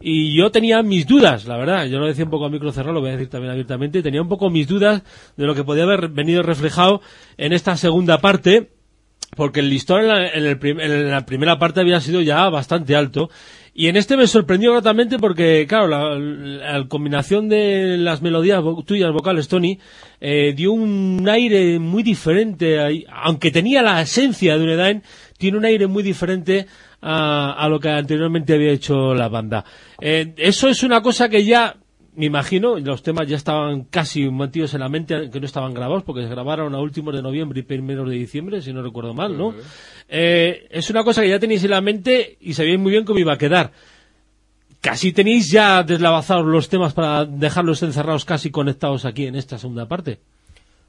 y 0.00 0.34
yo 0.38 0.50
tenía 0.50 0.82
mis 0.82 1.06
dudas, 1.06 1.44
la 1.46 1.58
verdad, 1.58 1.84
yo 1.86 1.98
lo 1.98 2.06
decía 2.06 2.24
un 2.24 2.30
poco 2.30 2.46
a 2.46 2.50
micro 2.50 2.72
cerrado, 2.72 2.94
lo 2.94 3.00
voy 3.00 3.10
a 3.10 3.12
decir 3.14 3.28
también 3.28 3.50
abiertamente, 3.50 4.02
tenía 4.02 4.22
un 4.22 4.28
poco 4.28 4.48
mis 4.48 4.66
dudas 4.68 5.02
de 5.36 5.44
lo 5.44 5.54
que 5.54 5.64
podía 5.64 5.82
haber 5.82 6.08
venido 6.08 6.42
reflejado 6.42 7.02
en 7.36 7.52
esta 7.52 7.76
segunda 7.76 8.18
parte, 8.18 8.70
porque 9.36 9.60
el 9.60 9.68
listón 9.68 10.02
en 10.02 10.08
la, 10.08 10.28
en 10.28 10.46
el 10.46 10.58
prim- 10.58 10.80
en 10.80 11.10
la 11.10 11.26
primera 11.26 11.58
parte 11.58 11.80
había 11.80 12.00
sido 12.00 12.22
ya 12.22 12.48
bastante 12.48 12.96
alto. 12.96 13.28
Y 13.78 13.86
en 13.86 13.94
este 13.94 14.16
me 14.16 14.26
sorprendió 14.26 14.72
gratamente 14.72 15.18
porque, 15.20 15.64
claro, 15.68 15.86
la, 15.86 16.84
combinación 16.88 17.48
de 17.48 17.96
las 17.96 18.20
melodías 18.22 18.60
tuyas 18.84 19.12
vocales, 19.12 19.46
Tony, 19.46 19.78
eh, 20.20 20.52
dio 20.52 20.72
un 20.72 21.24
aire 21.30 21.78
muy 21.78 22.02
diferente, 22.02 22.76
aunque 23.08 23.52
tenía 23.52 23.80
la 23.80 24.02
esencia 24.02 24.58
de 24.58 24.64
un 24.64 24.70
Edain, 24.70 25.02
tiene 25.38 25.58
un 25.58 25.64
aire 25.64 25.86
muy 25.86 26.02
diferente 26.02 26.66
a, 27.00 27.52
a 27.52 27.68
lo 27.68 27.78
que 27.78 27.88
anteriormente 27.88 28.54
había 28.54 28.72
hecho 28.72 29.14
la 29.14 29.28
banda. 29.28 29.64
Eh, 30.00 30.34
eso 30.38 30.68
es 30.68 30.82
una 30.82 31.00
cosa 31.00 31.28
que 31.28 31.44
ya 31.44 31.76
me 32.18 32.26
imagino, 32.26 32.80
los 32.80 33.04
temas 33.04 33.28
ya 33.28 33.36
estaban 33.36 33.84
casi 33.84 34.28
metidos 34.28 34.74
en 34.74 34.80
la 34.80 34.88
mente, 34.88 35.30
que 35.30 35.38
no 35.38 35.46
estaban 35.46 35.72
grabados, 35.72 36.02
porque 36.02 36.22
se 36.22 36.28
grabaron 36.28 36.74
a 36.74 36.80
últimos 36.80 37.14
de 37.14 37.22
noviembre 37.22 37.60
y 37.60 37.62
primeros 37.62 38.10
de 38.10 38.16
diciembre, 38.16 38.60
si 38.60 38.72
no 38.72 38.82
recuerdo 38.82 39.14
mal, 39.14 39.38
¿no? 39.38 39.54
Eh, 40.08 40.66
es 40.68 40.90
una 40.90 41.04
cosa 41.04 41.22
que 41.22 41.28
ya 41.28 41.38
tenéis 41.38 41.62
en 41.62 41.70
la 41.70 41.80
mente 41.80 42.36
y 42.40 42.54
sabíais 42.54 42.80
muy 42.80 42.90
bien 42.90 43.04
cómo 43.04 43.20
iba 43.20 43.34
a 43.34 43.38
quedar. 43.38 43.70
Casi 44.80 45.12
tenéis 45.12 45.48
ya 45.48 45.84
deslavazados 45.84 46.44
los 46.44 46.68
temas 46.68 46.92
para 46.92 47.24
dejarlos 47.24 47.84
encerrados 47.84 48.24
casi 48.24 48.50
conectados 48.50 49.04
aquí 49.04 49.26
en 49.26 49.36
esta 49.36 49.56
segunda 49.56 49.86
parte. 49.86 50.18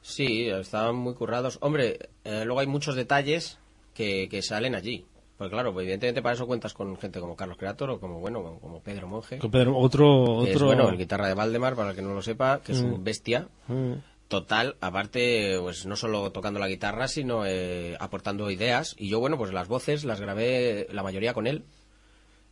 Sí, 0.02 0.48
estaban 0.48 0.96
muy 0.96 1.14
currados. 1.14 1.60
Hombre, 1.62 2.10
eh, 2.24 2.42
luego 2.44 2.62
hay 2.62 2.68
muchos 2.68 2.96
detalles 2.96 3.60
que, 3.94 4.28
que 4.32 4.42
salen 4.42 4.74
allí. 4.74 5.06
Pues 5.40 5.50
claro, 5.50 5.72
pues 5.74 5.86
evidentemente 5.86 6.22
para 6.22 6.36
eso 6.36 6.46
cuentas 6.46 6.74
con 6.74 6.96
gente 6.98 7.20
como 7.22 7.36
Carlos 7.36 7.58
Creator 7.58 7.90
o 7.92 8.00
como, 8.00 8.20
bueno, 8.20 8.60
como, 8.62 8.82
Pedro 8.82 9.08
Monje. 9.08 9.40
Con 9.40 9.50
Pedro- 9.50 9.78
otro, 9.78 10.42
que 10.44 10.50
es, 10.52 10.56
otro. 10.58 10.68
bueno, 10.68 10.90
el 10.90 10.98
guitarra 10.98 11.28
de 11.30 11.34
Valdemar, 11.34 11.76
para 11.76 11.92
el 11.92 11.96
que 11.96 12.02
no 12.02 12.14
lo 12.14 12.22
sepa, 12.22 12.62
que 12.62 12.74
es 12.74 12.84
Mm. 12.84 12.94
un 12.94 13.04
bestia. 13.06 13.48
Mm. 13.68 13.94
Total, 14.28 14.76
aparte, 14.82 15.58
pues 15.62 15.86
no 15.88 15.96
solo 15.96 16.32
tocando 16.32 16.60
la 16.60 16.68
guitarra, 16.68 17.08
sino 17.08 17.46
eh, 17.48 17.96
aportando 18.00 18.52
ideas. 18.52 18.96
Y 19.00 19.08
yo, 19.10 19.20
bueno, 19.22 19.38
pues 19.38 19.52
las 19.54 19.68
voces 19.68 20.04
las 20.04 20.22
grabé 20.22 20.88
la 20.92 21.02
mayoría 21.04 21.34
con 21.34 21.48
él. 21.48 21.64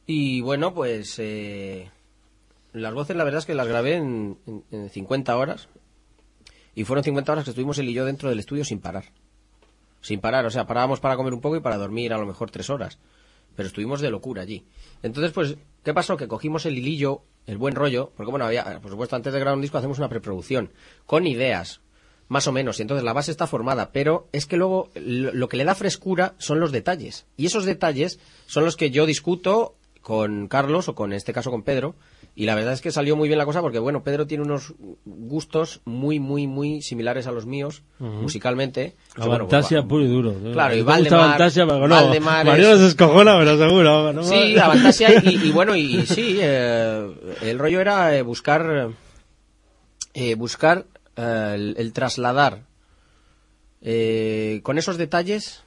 Y 0.07 0.39
bueno, 0.41 0.73
pues 0.73 1.19
eh, 1.19 1.91
las 2.71 2.93
voces 2.93 3.15
la 3.17 3.25
verdad 3.25 3.39
es 3.39 3.45
que 3.45 3.53
las 3.53 3.67
grabé 3.67 3.95
en, 3.95 4.37
en- 4.47 4.63
en 4.71 4.89
50 4.89 5.37
horas. 5.37 5.67
Y 6.73 6.85
fueron 6.85 7.03
50 7.03 7.31
horas 7.33 7.43
que 7.43 7.49
estuvimos 7.51 7.77
él 7.79 7.89
y 7.89 7.93
yo 7.93 8.05
dentro 8.05 8.29
del 8.29 8.39
estudio 8.39 8.63
sin 8.63 8.79
parar. 8.79 9.03
Sin 10.07 10.21
parar, 10.21 10.45
o 10.45 10.49
sea, 10.49 10.65
parábamos 10.65 11.01
para 11.01 11.17
comer 11.17 11.33
un 11.33 11.41
poco 11.41 11.57
y 11.57 11.59
para 11.59 11.75
dormir 11.75 12.13
a 12.13 12.17
lo 12.17 12.25
mejor 12.25 12.49
tres 12.49 12.69
horas. 12.69 12.97
Pero 13.57 13.67
estuvimos 13.67 13.99
de 13.99 14.09
locura 14.09 14.41
allí. 14.41 14.65
Entonces, 15.03 15.33
pues, 15.33 15.57
¿qué 15.83 15.93
pasó? 15.93 16.15
Que 16.15 16.29
cogimos 16.29 16.65
el 16.65 16.77
hilillo, 16.77 17.23
el 17.45 17.57
buen 17.57 17.75
rollo, 17.75 18.13
porque 18.15 18.31
bueno, 18.31 18.45
había, 18.45 18.79
por 18.79 18.89
supuesto, 18.89 19.17
antes 19.17 19.33
de 19.33 19.39
grabar 19.41 19.57
un 19.57 19.61
disco 19.63 19.77
hacemos 19.77 19.97
una 19.97 20.07
preproducción, 20.07 20.71
con 21.05 21.27
ideas, 21.27 21.81
más 22.29 22.47
o 22.47 22.53
menos, 22.53 22.79
y 22.79 22.83
entonces 22.83 23.03
la 23.03 23.11
base 23.11 23.31
está 23.31 23.47
formada, 23.47 23.91
pero 23.91 24.29
es 24.31 24.45
que 24.45 24.55
luego 24.55 24.91
lo, 24.95 25.49
que 25.49 25.57
le 25.57 25.65
da 25.65 25.75
frescura 25.75 26.35
son 26.37 26.61
los 26.61 26.71
detalles. 26.71 27.25
Y 27.35 27.47
esos 27.47 27.65
detalles 27.65 28.17
son 28.45 28.63
los 28.63 28.77
que 28.77 28.91
yo 28.91 29.05
discuto 29.07 29.75
con 29.99 30.47
Carlos, 30.47 30.87
o 30.87 30.95
con 30.95 31.11
en 31.11 31.17
este 31.17 31.33
caso 31.33 31.51
con 31.51 31.63
Pedro, 31.63 31.95
y 32.39 32.45
la 32.45 32.53
verdad 32.53 32.73
es 32.73 32.81
que 32.81 32.91
salió 32.91 33.15
muy 33.15 33.27
bien 33.27 33.39
la 33.39 33.45
cosa 33.45 33.61
porque, 33.61 33.79
bueno, 33.79 34.03
Pedro 34.03 34.27
tiene 34.27 34.43
unos 34.43 34.75
gustos 35.05 35.81
muy, 35.85 36.19
muy, 36.19 36.45
muy 36.45 36.83
similares 36.83 37.25
a 37.25 37.31
los 37.31 37.47
míos, 37.47 37.81
musicalmente. 37.99 38.93
La 39.15 39.25
bueno, 39.25 39.45
Fantasia 39.45 39.81
va- 39.81 39.87
puro 39.87 40.03
y 40.05 40.07
duro. 40.07 40.35
Claro, 40.53 40.75
y 40.75 40.83
Valdemar- 40.83 41.29
Fantasia, 41.31 41.65
pero 41.65 41.87
no, 41.87 41.95
Valdemar 41.95 42.47
es- 42.59 42.77
se 42.79 42.87
escojona, 42.89 43.37
pero 43.39 43.57
seguro. 43.57 44.13
¿no? 44.13 44.23
Sí, 44.23 44.53
la 44.53 44.67
Fantasia 44.67 45.19
y, 45.23 45.47
y 45.47 45.51
bueno, 45.51 45.75
y, 45.75 46.05
sí, 46.05 46.37
eh, 46.41 47.11
el 47.41 47.57
rollo 47.57 47.81
era 47.81 48.15
eh, 48.15 48.21
buscar, 48.21 48.91
eh, 50.13 50.35
buscar 50.35 50.85
eh, 51.15 51.51
el, 51.55 51.73
el 51.79 51.91
trasladar 51.91 52.61
eh, 53.81 54.59
con 54.63 54.77
esos 54.77 54.97
detalles 54.97 55.63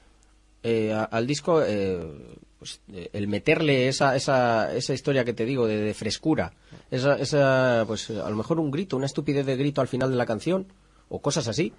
eh, 0.63 0.93
a- 0.93 1.03
al 1.05 1.27
disco, 1.27 1.63
pues, 2.61 2.81
eh, 2.93 3.11
el 3.13 3.27
meterle 3.27 3.89
esa, 3.89 4.15
esa, 4.15 4.73
esa 4.77 4.95
historia 4.95 5.25
que 5.25 5.33
te 5.33 5.45
digo 5.45 5.67
de, 5.67 5.93
frescura, 5.95 6.53
esa, 6.93 7.17
esa, 7.19 7.83
pues 7.89 8.09
a 8.11 8.31
lo 8.31 8.37
mejor 8.37 8.61
un 8.61 8.71
grito, 8.71 8.97
una 8.97 9.07
estupidez 9.07 9.45
de 9.47 9.57
grito 9.57 9.81
al 9.81 9.89
final 9.89 10.11
de 10.11 10.17
la 10.17 10.27
canción 10.27 10.67
o 11.09 11.21
cosas 11.21 11.49
así, 11.49 11.73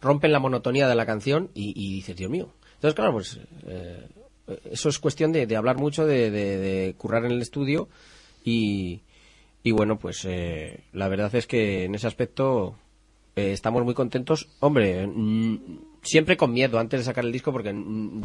rompen 0.00 0.32
la 0.32 0.38
monotonía 0.38 0.88
de 0.88 0.94
la 0.94 1.04
canción 1.04 1.50
y, 1.54 1.74
y 1.76 1.92
dices, 1.92 2.16
Dios 2.16 2.30
mío. 2.30 2.48
Entonces, 2.76 2.94
claro, 2.94 3.12
pues 3.12 3.38
eh, 3.66 4.06
eso 4.70 4.88
es 4.88 4.98
cuestión 4.98 5.32
de, 5.32 5.46
de 5.46 5.56
hablar 5.56 5.76
mucho, 5.76 6.06
de, 6.06 6.30
de- 6.30 6.56
de 6.56 6.94
currar 6.96 7.24
en 7.26 7.32
el 7.32 7.42
estudio 7.42 7.88
y, 8.44 9.02
y 9.62 9.72
bueno, 9.72 9.98
pues 9.98 10.24
eh, 10.24 10.84
la 10.92 11.08
verdad 11.08 11.34
es 11.34 11.46
que 11.46 11.84
en 11.84 11.94
ese 11.96 12.06
aspecto 12.06 12.76
eh, 13.36 13.52
estamos 13.52 13.84
muy 13.84 13.94
contentos. 13.94 14.48
Hombre, 14.60 15.06
mm, 15.06 15.56
siempre 16.02 16.36
con 16.36 16.52
miedo 16.52 16.78
antes 16.78 17.00
de 17.00 17.04
sacar 17.04 17.24
el 17.24 17.32
disco 17.32 17.52
porque 17.52 17.74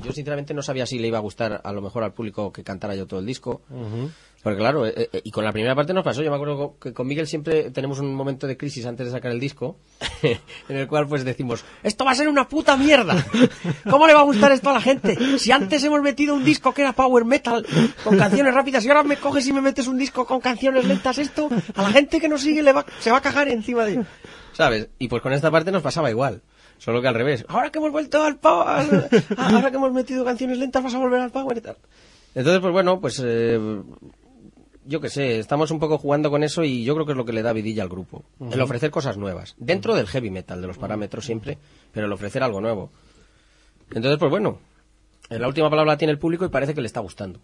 yo 0.03 0.11
sinceramente 0.11 0.53
no 0.53 0.61
sabía 0.61 0.85
si 0.85 0.99
le 0.99 1.07
iba 1.07 1.17
a 1.17 1.21
gustar 1.21 1.61
a 1.63 1.71
lo 1.71 1.81
mejor 1.81 2.03
al 2.03 2.13
público 2.13 2.51
que 2.51 2.63
cantara 2.63 2.95
yo 2.95 3.07
todo 3.07 3.19
el 3.19 3.25
disco. 3.25 3.61
Ujú. 3.69 4.09
Porque 4.43 4.59
claro, 4.59 4.85
eh, 4.85 5.09
eh, 5.13 5.21
y 5.23 5.31
con 5.31 5.45
la 5.45 5.53
primera 5.53 5.73
parte 5.73 5.93
nos 5.93 6.03
pasó, 6.03 6.21
yo 6.21 6.29
me 6.29 6.35
acuerdo 6.35 6.75
que 6.77 6.91
con 6.91 7.07
Miguel 7.07 7.27
siempre 7.27 7.71
tenemos 7.71 7.99
un 7.99 8.13
momento 8.13 8.45
de 8.45 8.57
crisis 8.57 8.85
antes 8.85 9.05
de 9.05 9.13
sacar 9.13 9.31
el 9.31 9.39
disco, 9.39 9.77
en 10.21 10.75
el 10.75 10.85
cual 10.89 11.07
pues 11.07 11.23
decimos, 11.23 11.63
esto 11.81 12.03
va 12.03 12.11
a 12.11 12.15
ser 12.15 12.27
una 12.27 12.49
puta 12.49 12.75
mierda, 12.75 13.25
¿cómo 13.89 14.05
le 14.05 14.13
va 14.13 14.19
a 14.19 14.23
gustar 14.23 14.51
esto 14.51 14.69
a 14.69 14.73
la 14.73 14.81
gente? 14.81 15.17
Si 15.39 15.49
antes 15.53 15.81
hemos 15.85 16.01
metido 16.01 16.35
un 16.35 16.43
disco 16.43 16.73
que 16.73 16.81
era 16.81 16.91
power 16.91 17.23
metal, 17.23 17.65
con 18.03 18.17
canciones 18.17 18.53
rápidas, 18.53 18.83
y 18.83 18.89
ahora 18.89 19.03
me 19.03 19.15
coges 19.15 19.47
y 19.47 19.53
me 19.53 19.61
metes 19.61 19.87
un 19.87 19.97
disco 19.97 20.25
con 20.25 20.41
canciones 20.41 20.83
lentas, 20.83 21.19
esto, 21.19 21.49
a 21.75 21.81
la 21.81 21.91
gente 21.91 22.19
que 22.19 22.27
nos 22.27 22.41
sigue 22.41 22.61
le 22.61 22.73
va, 22.73 22.85
se 22.99 23.11
va 23.11 23.19
a 23.19 23.21
cagar 23.21 23.47
encima 23.47 23.85
de... 23.85 24.03
¿Sabes? 24.51 24.89
Y 24.99 25.07
pues 25.07 25.21
con 25.21 25.31
esta 25.31 25.49
parte 25.51 25.71
nos 25.71 25.81
pasaba 25.81 26.09
igual. 26.11 26.41
Solo 26.83 27.01
que 27.01 27.07
al 27.07 27.15
revés. 27.15 27.45
Ahora 27.47 27.69
que 27.69 27.79
hemos 27.79 27.91
vuelto 27.93 28.21
al 28.21 28.37
power, 28.37 29.09
ahora 29.37 29.71
que 29.71 29.77
hemos 29.77 29.93
metido 29.93 30.25
canciones 30.25 30.57
lentas, 30.57 30.83
vas 30.83 30.93
a 30.93 30.99
volver 30.99 31.21
al 31.21 31.31
power 31.31 31.57
y 31.57 31.61
tal. 31.61 31.77
Entonces, 32.35 32.59
pues 32.59 32.73
bueno, 32.73 32.99
pues 32.99 33.21
eh, 33.23 33.57
yo 34.85 34.99
qué 34.99 35.09
sé, 35.09 35.39
estamos 35.39 35.71
un 35.71 35.79
poco 35.79 35.97
jugando 35.97 36.29
con 36.29 36.43
eso 36.43 36.61
y 36.63 36.83
yo 36.83 36.93
creo 36.95 37.05
que 37.05 37.13
es 37.13 37.17
lo 37.17 37.23
que 37.23 37.31
le 37.31 37.41
da 37.41 37.53
vidilla 37.53 37.83
al 37.83 37.89
grupo. 37.89 38.25
El 38.51 38.59
ofrecer 38.59 38.91
cosas 38.91 39.17
nuevas. 39.17 39.55
Dentro 39.57 39.95
del 39.95 40.07
heavy 40.07 40.29
metal, 40.29 40.59
de 40.59 40.67
los 40.67 40.77
parámetros 40.77 41.25
siempre, 41.25 41.57
pero 41.93 42.05
el 42.05 42.11
ofrecer 42.11 42.43
algo 42.43 42.59
nuevo. 42.59 42.89
Entonces, 43.93 44.17
pues 44.19 44.29
bueno, 44.29 44.59
La 45.29 45.47
última 45.47 45.69
palabra 45.69 45.93
la 45.93 45.97
tiene 45.97 46.11
el 46.11 46.19
público 46.19 46.43
y 46.43 46.49
parece 46.49 46.73
que 46.73 46.81
le 46.81 46.87
está 46.87 46.99
gustando. 46.99 47.39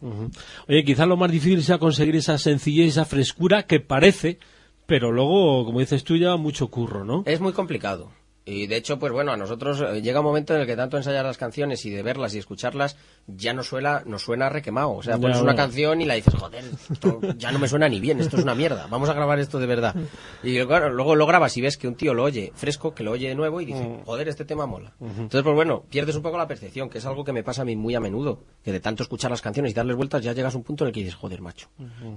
Oye, 0.67 0.83
quizás 0.83 1.07
lo 1.07 1.15
más 1.15 1.31
difícil 1.31 1.63
sea 1.63 1.77
conseguir 1.77 2.17
esa 2.17 2.37
sencillez, 2.37 2.89
esa 2.89 3.05
frescura 3.05 3.63
que 3.63 3.79
parece, 3.79 4.37
pero 4.85 5.11
luego, 5.13 5.63
como 5.65 5.79
dices 5.79 6.03
tú, 6.03 6.17
ya 6.17 6.35
mucho 6.35 6.67
curro, 6.67 7.05
¿no? 7.05 7.23
Es 7.25 7.39
muy 7.39 7.53
complicado. 7.53 8.11
Y 8.49 8.65
de 8.67 8.77
hecho, 8.77 8.97
pues 8.97 9.11
bueno, 9.13 9.31
a 9.31 9.37
nosotros 9.37 9.79
eh, 9.81 10.01
llega 10.01 10.21
un 10.21 10.25
momento 10.25 10.55
en 10.55 10.61
el 10.61 10.67
que 10.67 10.75
tanto 10.75 10.97
ensayar 10.97 11.23
las 11.23 11.37
canciones 11.37 11.85
y 11.85 11.91
de 11.91 12.01
verlas 12.01 12.33
y 12.33 12.39
escucharlas 12.39 12.97
ya 13.27 13.53
no 13.53 13.61
suena, 13.63 14.01
nos 14.05 14.23
suena 14.23 14.49
requemado. 14.49 14.91
O 14.93 15.03
sea, 15.03 15.15
Ya, 15.15 15.21
pones 15.21 15.37
una 15.37 15.51
bueno. 15.53 15.57
canción 15.57 16.01
y 16.01 16.05
la 16.05 16.15
dices, 16.15 16.33
joder, 16.33 16.63
esto 16.91 17.19
ya 17.37 17.51
no 17.51 17.59
me 17.59 17.67
suena 17.67 17.87
ni 17.87 17.99
bien, 17.99 18.19
esto 18.19 18.37
es 18.37 18.43
una 18.43 18.55
mierda, 18.55 18.87
vamos 18.89 19.07
a 19.09 19.13
grabar 19.13 19.37
esto 19.39 19.59
de 19.59 19.67
verdad. 19.67 19.95
Y 20.41 20.59
claro, 20.65 20.89
luego 20.91 21.15
lo 21.15 21.27
grabas 21.27 21.55
y 21.57 21.61
ves 21.61 21.77
que 21.77 21.87
un 21.87 21.95
tío 21.95 22.13
lo 22.13 22.23
oye 22.23 22.51
fresco, 22.55 22.95
que 22.95 23.03
lo 23.03 23.11
oye 23.11 23.27
de 23.29 23.35
nuevo 23.35 23.61
y 23.61 23.65
dice, 23.65 23.99
joder, 24.05 24.27
este 24.27 24.45
tema 24.45 24.65
mola. 24.65 24.93
Entonces, 24.99 25.43
pues 25.43 25.55
bueno, 25.55 25.83
pierdes 25.89 26.15
un 26.15 26.23
poco 26.23 26.37
la 26.37 26.47
percepción, 26.47 26.89
que 26.89 26.97
es 26.97 27.05
algo 27.05 27.23
que 27.23 27.33
me 27.33 27.43
pasa 27.43 27.61
a 27.61 27.65
mí 27.65 27.75
muy 27.75 27.93
a 27.93 27.99
menudo, 27.99 28.41
que 28.63 28.71
de 28.71 28.79
tanto 28.79 29.03
escuchar 29.03 29.29
las 29.29 29.41
canciones 29.41 29.71
y 29.71 29.75
darles 29.75 29.95
vueltas 29.95 30.23
ya 30.23 30.33
llegas 30.33 30.55
a 30.55 30.57
un 30.57 30.63
punto 30.63 30.83
en 30.83 30.87
el 30.87 30.93
que 30.93 31.01
dices, 31.01 31.15
joder, 31.15 31.41
macho, 31.41 31.67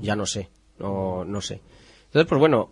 ya 0.00 0.16
no 0.16 0.24
sé, 0.24 0.48
no, 0.78 1.24
no 1.26 1.40
sé. 1.42 1.60
Entonces, 2.12 2.28
pues 2.28 2.38
bueno, 2.38 2.68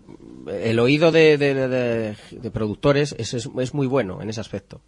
el 0.50 0.78
oído 0.78 1.10
de, 1.12 1.38
de- 1.38 1.54
de- 1.54 1.68
de- 1.68 2.16
de 2.30 2.50
productores 2.50 3.14
es, 3.18 3.32
es, 3.34 3.48
es 3.58 3.74
muy 3.74 3.86
bueno 3.86 4.20
en 4.20 4.28
ese 4.28 4.40
aspecto, 4.40 4.82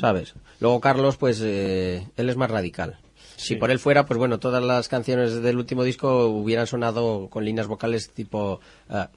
¿sabes? 0.00 0.34
Luego 0.60 0.80
Carlos, 0.80 1.16
pues 1.16 1.40
eh, 1.44 2.08
él 2.16 2.28
es 2.28 2.36
más 2.36 2.50
radical. 2.50 2.98
Si 3.36 3.54
por 3.60 3.70
él 3.70 3.78
fuera, 3.78 4.04
pues 4.06 4.18
bueno, 4.18 4.38
todas 4.40 4.62
las 4.62 4.88
canciones 4.88 5.42
del 5.42 5.56
último 5.58 5.82
disco 5.84 6.26
hubieran 6.28 6.66
sonado 6.66 7.28
con 7.30 7.44
líneas 7.44 7.66
vocales 7.66 8.10
tipo 8.10 8.60
ah, 8.88 9.10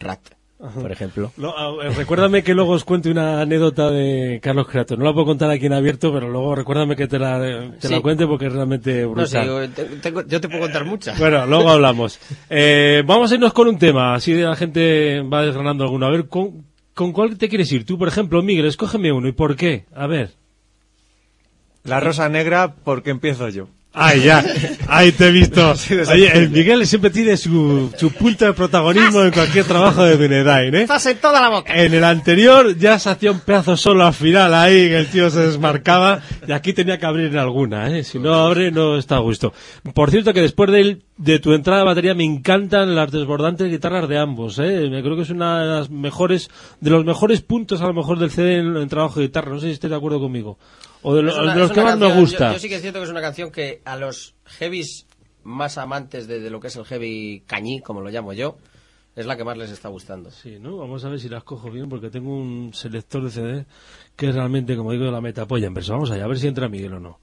Rat, 0.00 0.20
por 0.58 0.90
ejemplo. 0.90 1.30
No, 1.36 1.54
ah, 1.56 1.72
eh, 1.84 1.90
recuérdame 1.90 2.42
que 2.42 2.52
luego 2.54 2.72
os 2.72 2.84
cuente 2.84 3.10
una 3.10 3.40
anécdota 3.40 3.90
de 3.90 4.40
Carlos 4.42 4.66
Creato. 4.68 4.96
No 4.96 5.04
la 5.04 5.12
puedo 5.12 5.26
contar 5.26 5.50
aquí 5.50 5.66
en 5.66 5.72
abierto, 5.72 6.12
pero 6.12 6.28
luego 6.28 6.54
recuérdame 6.56 6.96
que 6.96 7.06
te 7.06 7.18
la, 7.18 7.70
te 7.80 7.88
la 7.88 8.00
cuente 8.00 8.26
porque 8.26 8.46
es 8.46 8.52
realmente 8.52 9.02
No 9.02 9.10
brutal. 9.12 9.46
yo, 9.46 9.70
te- 9.70 9.84
tengo- 10.02 10.26
yo 10.26 10.40
te 10.40 10.48
puedo 10.48 10.62
contar 10.62 10.84
muchas. 10.84 11.18
Bueno, 11.18 11.46
luego 11.46 11.70
hablamos. 11.70 12.18
Eh, 12.50 13.02
vamos 13.06 13.30
a 13.30 13.34
irnos 13.36 13.52
con 13.52 13.68
un 13.68 13.78
tema, 13.78 14.14
así 14.14 14.34
la 14.34 14.56
gente 14.56 15.20
va 15.22 15.42
desgranando 15.42 15.84
alguno. 15.84 16.06
A 16.06 16.10
ver, 16.10 16.26
¿con, 16.26 16.64
¿con 16.92 17.12
cuál 17.12 17.38
te 17.38 17.48
quieres 17.48 17.70
ir? 17.72 17.84
Tú, 17.86 17.96
por 17.96 18.08
ejemplo, 18.08 18.42
Miguel, 18.42 18.66
escógeme 18.66 19.12
uno. 19.12 19.28
¿Y 19.28 19.32
por 19.32 19.54
qué? 19.54 19.84
A 19.94 20.06
ver. 20.08 20.30
La 21.84 22.00
rosa 22.00 22.28
negra, 22.28 22.74
porque 22.84 23.10
empiezo 23.10 23.48
yo. 23.48 23.68
Ay, 24.00 24.22
ya. 24.22 24.44
Ahí 24.86 25.12
te 25.12 25.26
he 25.28 25.30
visto. 25.30 25.74
Oye, 26.10 26.30
el 26.38 26.50
Miguel 26.50 26.86
siempre 26.86 27.10
tiene 27.10 27.36
su, 27.36 27.92
su 27.96 28.12
punto 28.12 28.44
de 28.44 28.52
protagonismo 28.52 29.22
en 29.22 29.32
cualquier 29.32 29.64
trabajo 29.64 30.04
de 30.04 30.16
Dunedain, 30.16 30.74
¿eh? 30.74 30.82
¡Estás 30.82 31.06
en 31.06 31.18
toda 31.18 31.40
la 31.40 31.48
boca! 31.48 31.74
En 31.74 31.92
el 31.92 32.04
anterior 32.04 32.76
ya 32.76 32.98
se 32.98 33.10
hacía 33.10 33.32
un 33.32 33.40
pedazo 33.40 33.76
solo 33.76 34.06
al 34.06 34.14
final 34.14 34.54
ahí, 34.54 34.88
que 34.88 34.98
el 34.98 35.06
tío 35.08 35.28
se 35.30 35.40
desmarcaba, 35.40 36.20
y 36.46 36.52
aquí 36.52 36.72
tenía 36.72 36.98
que 36.98 37.06
abrir 37.06 37.36
alguna, 37.38 37.88
¿eh? 37.96 38.04
Si 38.04 38.18
no 38.18 38.34
abre, 38.34 38.70
no 38.70 38.96
está 38.98 39.16
a 39.16 39.20
gusto. 39.20 39.52
Por 39.94 40.10
cierto 40.10 40.32
que 40.32 40.42
después 40.42 40.70
del- 40.70 41.02
de 41.18 41.38
tu 41.40 41.52
entrada 41.52 41.80
de 41.80 41.86
batería 41.86 42.14
me 42.14 42.24
encantan 42.24 42.94
las 42.94 43.10
desbordantes 43.12 43.70
guitarras 43.70 44.08
de 44.08 44.18
ambos, 44.18 44.58
¿eh? 44.60 44.88
Me 44.88 45.02
creo 45.02 45.16
que 45.16 45.22
es 45.22 45.30
una 45.30 45.60
de 45.62 45.66
las 45.68 45.90
mejores, 45.90 46.48
de 46.80 46.90
los 46.90 47.04
mejores 47.04 47.42
puntos 47.42 47.80
a 47.82 47.86
lo 47.88 47.92
mejor 47.94 48.18
del 48.18 48.30
CD 48.30 48.58
en, 48.60 48.76
en 48.76 48.88
trabajo 48.88 49.18
de 49.20 49.26
guitarra. 49.26 49.50
No 49.52 49.58
sé 49.60 49.66
si 49.66 49.72
estés 49.72 49.90
de 49.90 49.96
acuerdo 49.96 50.20
conmigo. 50.20 50.58
O 51.02 51.14
de, 51.14 51.22
lo- 51.22 51.30
Es 51.30 51.38
una- 51.38 51.54
de 51.54 51.60
los 51.60 51.72
que 51.72 51.82
más 51.82 51.98
me 51.98 52.12
gusta. 52.20 52.48
Yo, 52.48 52.52
yo 52.54 52.58
sí 52.60 52.68
que 52.68 52.76
es 52.76 52.80
cierto 52.82 53.00
que 53.00 53.04
es 53.04 53.10
una 53.10 53.20
canción 53.20 53.50
que 53.50 53.82
a 53.84 53.96
los 53.96 54.34
heavies 54.44 55.06
más 55.42 55.76
amantes 55.78 56.26
de, 56.28 56.40
de 56.40 56.50
lo 56.50 56.60
que 56.60 56.68
es 56.68 56.76
el 56.76 56.84
heavy 56.84 57.42
cañí, 57.46 57.80
como 57.80 58.00
lo 58.00 58.10
llamo 58.10 58.32
yo, 58.32 58.56
es 59.16 59.26
la 59.26 59.36
que 59.36 59.42
más 59.44 59.56
les 59.58 59.70
está 59.70 59.88
gustando. 59.88 60.30
Sí, 60.30 60.58
¿no? 60.60 60.76
Vamos 60.76 61.04
a 61.04 61.08
ver 61.08 61.18
si 61.18 61.28
las 61.28 61.42
cojo 61.42 61.70
bien 61.70 61.88
porque 61.88 62.10
tengo 62.10 62.32
un 62.36 62.72
selector 62.74 63.24
de 63.24 63.30
CD 63.30 63.66
que 64.14 64.28
es 64.28 64.34
realmente, 64.34 64.76
como 64.76 64.92
digo, 64.92 65.04
la 65.10 65.20
meta 65.20 65.46
polla 65.46 65.66
en 65.66 65.74
verso. 65.74 65.92
Vamos 65.94 66.10
allá, 66.12 66.24
a 66.24 66.28
ver 66.28 66.38
si 66.38 66.46
entra 66.46 66.68
Miguel 66.68 66.94
o 66.94 67.00
no. 67.00 67.18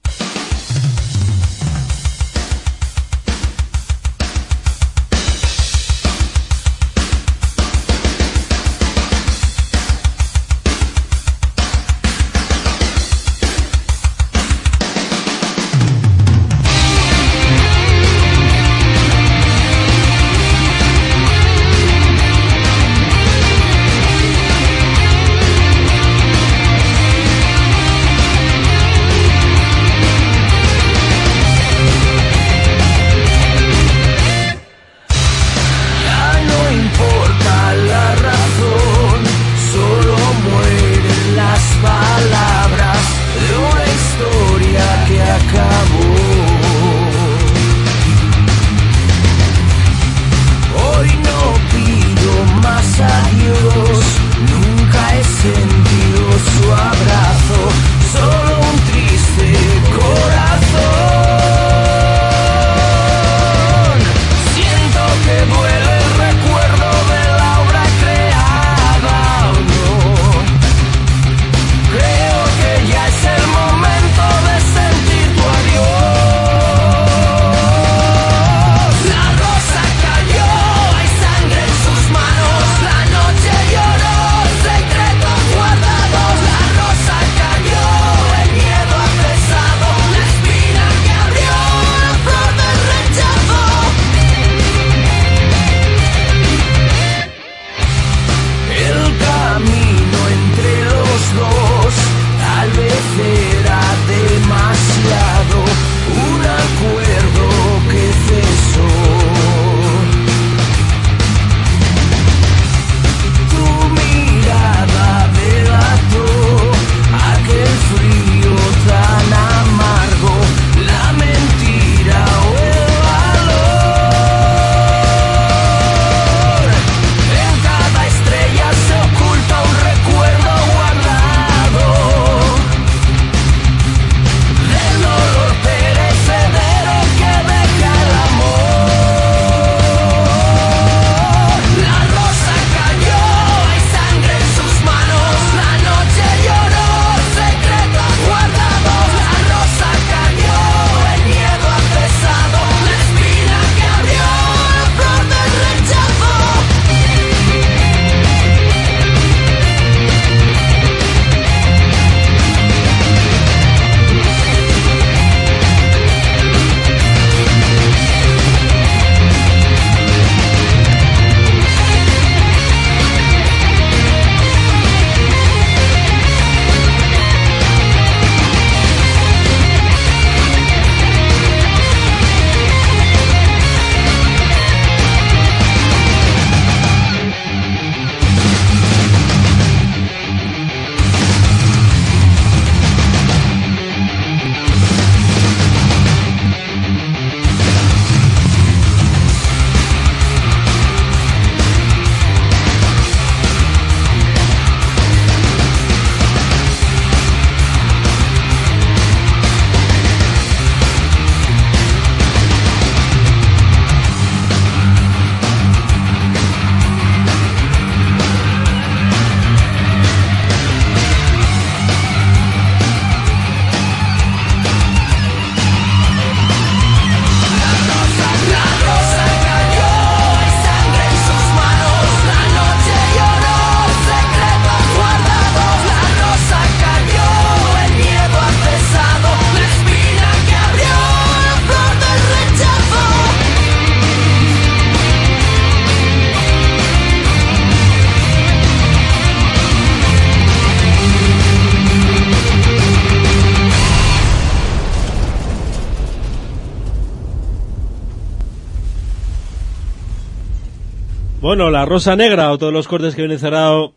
Rosa 261.86 262.16
Negra 262.16 262.50
o 262.50 262.58
todos 262.58 262.72
los 262.72 262.88
cortes 262.88 263.14
que 263.14 263.22
viene 263.22 263.38
cerrado 263.38 263.94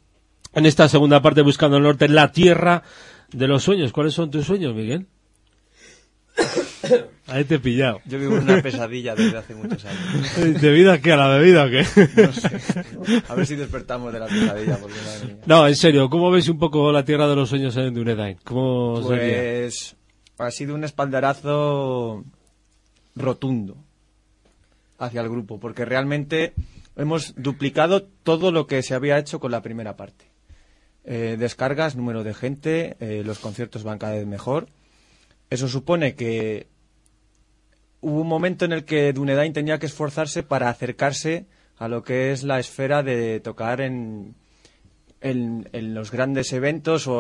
en 0.54 0.68
esta 0.68 0.88
segunda 0.88 1.24
parte 1.24 1.42
buscando 1.42 1.78
el 1.78 1.84
norte, 1.84 2.08
la 2.08 2.32
tierra 2.32 2.84
de 3.32 3.48
los 3.48 3.64
sueños. 3.64 3.92
¿Cuáles 3.92 4.14
son 4.14 4.30
tus 4.30 4.46
sueños, 4.46 4.76
Miguel? 4.76 5.08
Ahí 7.28 7.46
te 7.46 7.56
he 7.56 7.60
pillado. 7.60 8.00
Yo 8.06 8.20
vivo 8.20 8.36
una 8.36 8.62
pesadilla 8.62 9.16
desde 9.16 9.38
hace 9.38 9.56
muchos 9.56 9.84
años. 9.86 10.62
¿Debido 10.62 10.92
a 10.92 11.00
qué? 11.00 11.14
¿A 11.14 11.18
la 11.18 11.28
bebida 11.30 11.66
o 11.66 11.70
qué? 11.70 11.84
No 12.16 12.32
sé. 12.32 13.24
A 13.28 13.34
ver 13.34 13.48
si 13.48 13.56
despertamos 13.56 14.14
de 14.14 14.20
la 14.20 14.28
pesadilla, 14.28 14.78
porque. 14.78 14.96
No, 15.48 15.68
en 15.68 15.76
serio, 15.76 16.10
¿cómo 16.10 16.30
ves 16.30 16.48
un 16.48 16.60
poco 16.60 16.92
la 16.92 17.04
tierra 17.04 17.28
de 17.28 17.36
los 17.36 17.50
sueños 17.50 17.76
en 17.78 17.94
Dunedain? 17.94 18.38
¿Cómo 18.44 19.02
sería? 19.08 19.64
Pues 19.64 19.96
ha 20.38 20.52
sido 20.52 20.76
un 20.76 20.84
espaldarazo 20.84 22.24
rotundo 23.16 23.78
hacia 25.00 25.22
el 25.22 25.30
grupo, 25.30 25.60
porque 25.60 25.86
realmente 25.86 26.54
hemos 27.00 27.34
duplicado 27.36 28.04
todo 28.04 28.52
lo 28.52 28.68
que 28.68 28.84
se 28.84 28.94
había 28.94 29.18
hecho 29.18 29.40
con 29.40 29.52
la 29.52 29.62
primera 29.62 29.96
parte. 29.96 30.26
Eh, 31.06 31.38
descargas, 31.40 31.96
número 31.96 32.24
de 32.24 32.34
gente, 32.34 32.98
eh, 33.00 33.24
los 33.26 33.40
conciertos 33.40 33.84
van 33.84 33.98
cada 34.00 34.14
vez 34.14 34.28
mejor. 34.28 34.68
Eso 35.50 35.68
supone 35.68 36.14
que 36.16 36.68
hubo 38.02 38.22
un 38.22 38.28
momento 38.28 38.66
en 38.66 38.74
el 38.74 38.86
que 38.86 39.14
Dunedain 39.14 39.54
tenía 39.54 39.80
que 39.80 39.86
esforzarse 39.88 40.44
para 40.44 40.70
acercarse 40.70 41.46
a 41.78 41.88
lo 41.88 42.04
que 42.04 42.32
es 42.32 42.44
la 42.44 42.60
esfera 42.60 43.02
de 43.02 43.40
tocar 43.40 43.82
en, 43.82 44.36
en, 45.22 45.66
los 45.94 46.12
grandes 46.12 46.52
eventos 46.54 47.08
o, 47.08 47.16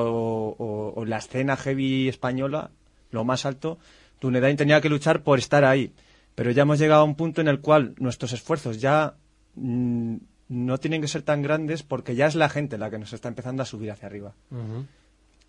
o- 0.95 1.05
la 1.05 1.17
escena 1.17 1.55
heavy 1.55 2.09
española, 2.09 2.71
lo 3.11 3.23
más 3.23 3.45
alto. 3.45 3.79
Dunedain 4.21 4.57
tenía 4.57 4.81
que 4.81 4.89
luchar 4.89 5.23
por 5.23 5.39
estar 5.39 5.63
ahí. 5.63 5.93
Pero 6.35 6.51
ya 6.51 6.63
hemos 6.63 6.79
llegado 6.79 7.01
a 7.01 7.05
un 7.05 7.15
punto 7.15 7.41
en 7.41 7.47
el 7.47 7.61
cual 7.61 7.95
nuestros 7.97 8.33
esfuerzos 8.33 8.79
ya 8.79 9.15
no 9.61 10.77
tienen 10.79 11.01
que 11.01 11.07
ser 11.07 11.21
tan 11.21 11.41
grandes 11.41 11.83
porque 11.83 12.15
ya 12.15 12.27
es 12.27 12.35
la 12.35 12.49
gente 12.49 12.77
la 12.77 12.89
que 12.89 12.97
nos 12.99 13.13
está 13.13 13.27
empezando 13.29 13.61
a 13.63 13.65
subir 13.65 13.91
hacia 13.91 14.07
arriba. 14.07 14.33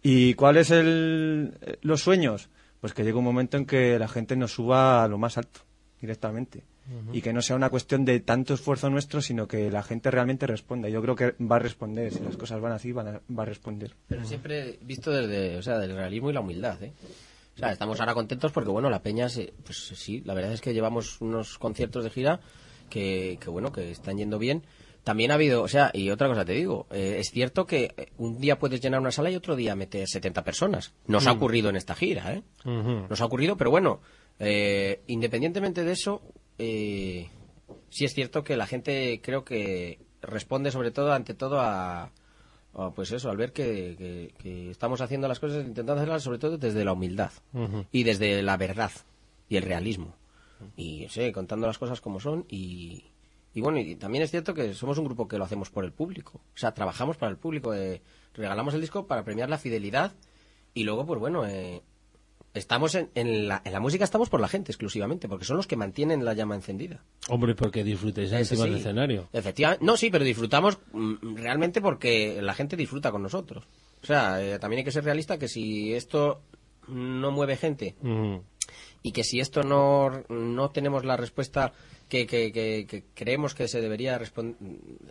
¿Y 0.02 0.34
cuáles 0.34 0.70
el 0.70 1.54
los 1.82 2.02
sueños? 2.02 2.48
Pues 2.80 2.94
que 2.94 3.02
llegue 3.04 3.18
un 3.18 3.24
momento 3.24 3.56
en 3.56 3.66
que 3.66 3.98
la 3.98 4.08
gente 4.08 4.36
nos 4.36 4.52
suba 4.52 5.04
a 5.04 5.08
lo 5.08 5.18
más 5.18 5.36
alto 5.38 5.60
directamente. 6.00 6.64
Y 7.12 7.20
que 7.22 7.32
no 7.32 7.40
sea 7.40 7.54
una 7.54 7.70
cuestión 7.70 8.04
de 8.04 8.18
tanto 8.18 8.52
esfuerzo 8.54 8.90
nuestro, 8.90 9.20
sino 9.22 9.46
que 9.46 9.70
la 9.70 9.82
gente 9.84 10.10
realmente 10.10 10.44
responda. 10.48 10.88
Yo 10.88 11.00
creo 11.00 11.14
que 11.14 11.34
va 11.40 11.56
a 11.56 11.58
responder. 11.60 12.12
Si 12.12 12.18
las 12.18 12.36
cosas 12.36 12.60
van 12.60 12.72
así, 12.72 12.90
van 12.90 13.06
a- 13.08 13.20
va 13.32 13.44
a 13.44 13.46
responder. 13.46 13.94
Pero 14.08 14.24
siempre 14.24 14.76
visto 14.82 15.12
desde, 15.12 15.56
o 15.56 15.62
sea, 15.62 15.78
del 15.78 15.94
realismo 15.94 16.30
y 16.30 16.32
la 16.32 16.40
humildad, 16.40 16.82
¿eh? 16.82 16.92
O 17.54 17.58
sea, 17.60 17.70
estamos 17.70 18.00
ahora 18.00 18.14
contentos 18.14 18.50
porque, 18.50 18.70
bueno, 18.70 18.90
la 18.90 19.02
Peña, 19.02 19.28
se- 19.28 19.52
pues 19.64 19.78
sí, 19.94 20.20
la 20.24 20.34
verdad 20.34 20.52
es 20.52 20.60
que 20.60 20.74
llevamos 20.74 21.20
unos 21.20 21.58
conciertos 21.58 22.02
de 22.02 22.10
gira 22.10 22.40
que, 22.90 23.38
que 23.40 23.48
bueno, 23.48 23.72
que 23.72 23.90
están 23.90 24.18
yendo 24.18 24.38
bien. 24.38 24.62
También 25.04 25.30
ha 25.30 25.34
habido, 25.34 25.62
o 25.62 25.68
sea, 25.68 25.90
y 25.94 26.10
otra 26.10 26.28
cosa 26.28 26.44
te 26.44 26.52
digo, 26.52 26.86
eh, 26.90 27.16
es 27.20 27.30
cierto 27.30 27.64
que 27.66 27.94
eh, 27.96 28.08
un 28.18 28.38
día 28.38 28.58
puedes 28.58 28.82
llenar 28.82 29.00
una 29.00 29.10
sala 29.10 29.30
y 29.30 29.36
otro 29.36 29.56
día 29.56 29.74
meter 29.74 30.06
70 30.06 30.44
personas. 30.44 30.92
Nos 31.06 31.26
ha 31.26 31.32
Mm. 31.32 31.36
ocurrido 31.38 31.70
en 31.70 31.76
esta 31.76 31.94
gira, 31.94 32.34
¿eh? 32.34 32.42
Nos 33.08 33.18
ha 33.22 33.24
ocurrido, 33.24 33.56
pero 33.56 33.70
bueno, 33.70 34.00
eh, 34.38 35.00
independientemente 35.06 35.84
de 35.84 35.92
eso, 35.92 36.20
eh, 36.58 37.28
sí 37.88 38.04
es 38.04 38.12
cierto 38.12 38.44
que 38.44 38.58
la 38.58 38.66
gente 38.66 39.20
creo 39.22 39.42
que 39.44 40.00
responde 40.20 40.70
sobre 40.70 40.90
todo, 40.90 41.12
ante 41.14 41.32
todo, 41.32 41.60
a, 41.60 42.10
a, 42.74 42.90
pues 42.94 43.10
eso, 43.12 43.30
al 43.30 43.38
ver 43.38 43.52
que, 43.54 43.94
que- 43.96 44.34
que 44.38 44.70
estamos 44.70 45.00
haciendo 45.00 45.28
las 45.28 45.40
cosas, 45.40 45.64
intentando 45.64 45.94
hacerlas 45.94 46.22
sobre 46.22 46.38
todo 46.38 46.58
desde 46.58 46.84
la 46.84 46.92
humildad 46.92 47.32
y 47.90 48.02
desde 48.02 48.42
la 48.42 48.58
verdad 48.58 48.92
y 49.48 49.56
el 49.56 49.62
realismo. 49.62 50.14
Y, 50.76 51.06
sé, 51.08 51.32
contando 51.32 51.66
las 51.66 51.78
cosas 51.78 52.00
como 52.00 52.20
son 52.20 52.46
y... 52.48 53.04
Y 53.52 53.62
bueno, 53.62 53.80
y 53.80 53.96
también 53.96 54.22
es 54.22 54.30
cierto 54.30 54.54
que 54.54 54.74
somos 54.74 54.96
un 54.98 55.06
grupo 55.06 55.26
que 55.26 55.36
lo 55.36 55.42
hacemos 55.42 55.70
por 55.70 55.84
el 55.84 55.92
público. 55.92 56.40
O 56.54 56.56
sea, 56.56 56.72
trabajamos 56.72 57.16
para 57.16 57.32
el 57.32 57.36
público. 57.36 57.74
eh, 57.74 58.00
regalamos 58.32 58.74
el 58.74 58.80
disco 58.80 59.08
para 59.08 59.24
premiar 59.24 59.50
la 59.50 59.58
fidelidad 59.58 60.12
y 60.72 60.84
luego, 60.84 61.04
pues 61.04 61.18
bueno, 61.18 61.46
eh, 61.46 61.82
estamos 62.54 62.94
en, 62.94 63.10
en 63.14 63.48
la, 63.48 63.62
en 63.64 63.72
la 63.72 63.80
música 63.80 64.04
estamos 64.04 64.28
por 64.28 64.40
la 64.40 64.48
gente 64.48 64.72
exclusivamente, 64.72 65.28
porque 65.28 65.44
son 65.44 65.56
los 65.56 65.66
que 65.66 65.76
mantienen 65.76 66.24
la 66.24 66.34
llama 66.34 66.54
encendida. 66.54 67.04
Hombre, 67.28 67.54
porque 67.54 67.84
disfrutéis 67.84 68.32
encima 68.32 68.64
sí. 68.64 68.70
del 68.70 68.78
escenario. 68.78 69.28
Efectivamente, 69.32 69.84
no, 69.84 69.96
sí, 69.96 70.10
pero 70.10 70.24
disfrutamos 70.24 70.78
mm, 70.92 71.36
realmente 71.36 71.80
porque 71.80 72.40
la 72.42 72.54
gente 72.54 72.76
disfruta 72.76 73.10
con 73.10 73.22
nosotros. 73.22 73.66
O 74.02 74.06
sea, 74.06 74.42
eh, 74.42 74.58
también 74.58 74.78
hay 74.78 74.84
que 74.84 74.92
ser 74.92 75.04
realista 75.04 75.38
que 75.38 75.48
si 75.48 75.92
esto 75.92 76.42
no 76.88 77.30
mueve 77.30 77.56
gente. 77.56 77.94
Y 79.02 79.12
que 79.12 79.24
si 79.24 79.40
esto 79.40 79.62
no, 79.62 80.24
no 80.28 80.70
tenemos 80.70 81.04
la 81.04 81.16
respuesta 81.16 81.72
que, 82.08 82.26
que- 82.26 82.52
que- 82.52 82.86
que 82.88 83.04
creemos 83.14 83.54
que 83.54 83.68
se 83.68 83.80
debería 83.80 84.20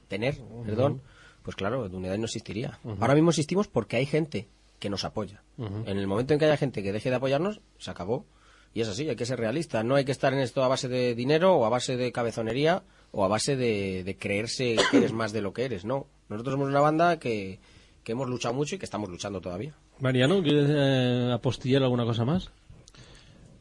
tener, 0.08 0.38
perdón, 0.66 1.02
pues 1.44 1.56
claro, 1.56 1.88
Dunedad 1.90 2.18
no 2.18 2.26
existiría. 2.26 2.80
Ahora 3.00 3.16
mismo 3.16 3.30
existimos 3.30 3.68
porque 3.68 3.98
hay 3.98 4.06
gente 4.06 4.48
que 4.80 4.90
nos 4.90 5.04
apoya. 5.06 5.44
En 5.58 5.98
el 5.98 6.08
momento 6.08 6.34
en 6.34 6.40
que 6.40 6.46
haya 6.46 6.58
gente 6.58 6.84
que 6.84 6.92
deje 6.92 7.10
de 7.10 7.16
apoyarnos, 7.16 7.62
se 7.78 7.92
acabó. 7.92 8.26
Y 8.74 8.82
es 8.82 8.88
así, 8.88 9.10
hay 9.10 9.16
que 9.16 9.26
ser 9.26 9.40
realista. 9.40 9.84
No 9.84 9.96
hay 9.96 10.06
que 10.06 10.12
estar 10.12 10.32
en 10.32 10.40
esto 10.40 10.64
a 10.64 10.68
base 10.68 10.88
de 10.88 11.16
dinero 11.16 11.56
o 11.56 11.66
a 11.66 11.70
base 11.70 11.98
de 11.98 12.12
cabezonería 12.12 12.84
o 13.12 13.26
a 13.26 13.28
base 13.28 13.56
de, 13.56 14.04
de 14.04 14.16
creerse 14.18 14.76
que 14.92 14.98
eres 14.98 15.12
más 15.12 15.32
de 15.34 15.42
lo 15.42 15.54
que 15.54 15.66
eres. 15.66 15.86
No, 15.86 16.06
nosotros 16.30 16.54
somos 16.54 16.68
una 16.70 16.80
banda 16.80 17.18
que, 17.18 17.60
que 18.04 18.12
hemos 18.12 18.30
luchado 18.30 18.54
mucho 18.54 18.76
y 18.76 18.78
que 18.78 18.86
estamos 18.86 19.10
luchando 19.10 19.42
todavía. 19.42 19.74
Mariano, 20.00 20.44
¿quieres 20.44 20.68
eh, 20.70 21.32
apostillar 21.34 21.82
alguna 21.82 22.06
cosa 22.06 22.26
más? 22.26 22.52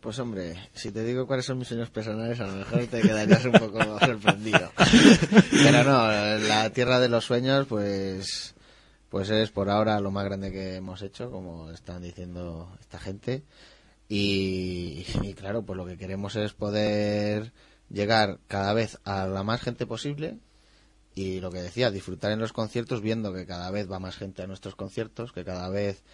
Pues 0.00 0.18
hombre, 0.20 0.56
si 0.74 0.92
te 0.92 1.02
digo 1.04 1.26
cuáles 1.26 1.44
son 1.44 1.58
mis 1.58 1.68
sueños 1.68 1.90
personales, 1.90 2.38
a 2.40 2.46
lo 2.46 2.52
mejor 2.52 2.86
te 2.86 3.00
quedarías 3.00 3.44
un 3.44 3.52
poco 3.52 3.80
sorprendido. 4.00 4.70
Pero 5.50 5.84
no, 5.84 6.08
la 6.46 6.70
tierra 6.70 7.00
de 7.00 7.08
los 7.08 7.24
sueños, 7.24 7.66
pues, 7.66 8.54
pues 9.08 9.30
es 9.30 9.50
por 9.50 9.70
ahora 9.70 9.98
lo 10.00 10.10
más 10.10 10.24
grande 10.24 10.52
que 10.52 10.76
hemos 10.76 11.02
hecho, 11.02 11.30
como 11.30 11.70
están 11.70 12.02
diciendo 12.02 12.76
esta 12.80 12.98
gente. 12.98 13.42
Y, 14.08 15.04
y 15.22 15.34
claro, 15.34 15.62
pues 15.62 15.76
lo 15.76 15.84
que 15.84 15.98
queremos 15.98 16.36
es 16.36 16.52
poder 16.52 17.52
llegar 17.90 18.38
cada 18.46 18.72
vez 18.72 18.98
a 19.04 19.26
la 19.26 19.42
más 19.42 19.60
gente 19.60 19.86
posible 19.86 20.38
y 21.18 21.40
lo 21.40 21.50
que 21.50 21.60
decía, 21.60 21.90
disfrutar 21.90 22.30
en 22.30 22.38
los 22.38 22.52
conciertos 22.52 23.02
viendo 23.02 23.32
que 23.32 23.44
cada 23.44 23.72
vez 23.72 23.90
va 23.90 23.98
más 23.98 24.16
gente 24.16 24.42
a 24.42 24.46
nuestros 24.46 24.76
conciertos, 24.76 25.32
que 25.32 25.44
cada 25.44 25.68
vez 25.68 26.04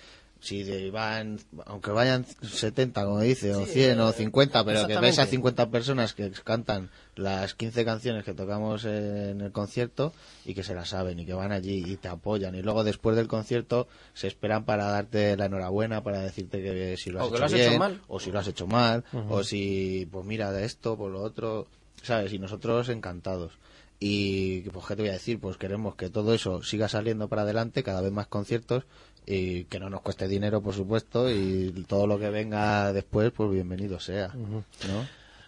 si 0.44 0.62
de- 0.62 0.90
van, 0.90 1.40
aunque 1.66 1.90
vayan 1.90 2.26
70, 2.42 3.05
como 3.05 3.20
dice, 3.20 3.55
o 3.55 3.64
Sí, 3.64 3.73
100 3.73 3.98
o 4.00 4.10
eh, 4.10 4.12
50, 4.12 4.64
pero 4.64 4.81
que 4.86 4.86
ves 4.89 4.94
a 4.94 4.98
exactamente. 4.98 5.31
50 5.31 5.70
personas 5.70 6.12
que 6.12 6.31
cantan 6.44 6.90
las 7.16 7.55
15 7.55 7.84
canciones 7.84 8.24
que 8.24 8.34
tocamos 8.34 8.84
en 8.84 9.40
el 9.40 9.52
concierto 9.52 10.12
y 10.44 10.52
que 10.55 10.62
se 10.62 10.74
las 10.74 10.90
saben 10.90 11.18
y 11.18 11.24
que 11.24 11.32
van 11.32 11.50
allí 11.52 11.82
y 11.86 11.97
te 11.97 12.08
apoyan 12.08 12.55
y 12.55 12.62
luego 12.62 12.84
después 12.84 13.16
del 13.16 13.26
concierto 13.28 13.89
se 14.12 14.26
esperan 14.26 14.64
para 14.64 14.84
darte 14.86 15.36
la 15.36 15.47
enhorabuena, 15.47 16.02
para 16.02 16.20
decirte 16.20 16.62
que 16.62 16.97
si 16.98 17.10
lo 17.10 17.20
has, 17.20 17.26
O 17.26 17.28
hecho, 17.31 17.39
lo 17.39 17.44
has 17.47 17.52
hecho 17.52 17.68
bien, 17.70 17.78
mal. 17.78 18.00
o 18.08 18.20
si 18.20 18.31
lo 18.31 18.39
has 18.40 18.48
hecho 18.48 18.66
mal, 18.66 19.05
o 19.31 19.42
si, 19.44 20.06
pues 20.12 20.24
mira, 20.26 20.52
de 20.52 20.64
esto, 20.66 20.97
por 20.98 21.10
lo 21.10 21.23
otro, 21.23 21.66
¿sabes? 22.02 22.32
Y 22.34 22.39
nosotros 22.39 22.89
encantados. 22.90 23.52
Y, 24.00 24.62
pues, 24.70 24.84
¿qué 24.86 24.97
te 24.97 25.02
voy 25.02 25.08
a 25.10 25.14
decir? 25.14 25.39
Pues 25.39 25.56
queremos 25.56 25.94
que 25.94 26.10
todo 26.10 26.34
eso 26.34 26.62
siga 26.62 26.89
saliendo 26.89 27.28
para 27.28 27.42
adelante, 27.42 27.82
cada 27.84 28.02
vez 28.02 28.12
más 28.12 28.26
conciertos, 28.26 28.84
y 29.26 29.64
que 29.64 29.78
no 29.80 29.88
nos 29.90 30.00
cueste 30.02 30.28
dinero, 30.28 30.60
por 30.62 30.74
supuesto, 30.74 31.30
y 31.30 31.72
todo 31.88 32.06
lo 32.06 32.18
que 32.18 32.28
venga 32.30 32.92
después, 32.92 33.32
pues 33.34 33.50
bienvenido 33.50 33.98
sea, 34.00 34.28
¿no? 34.34 34.64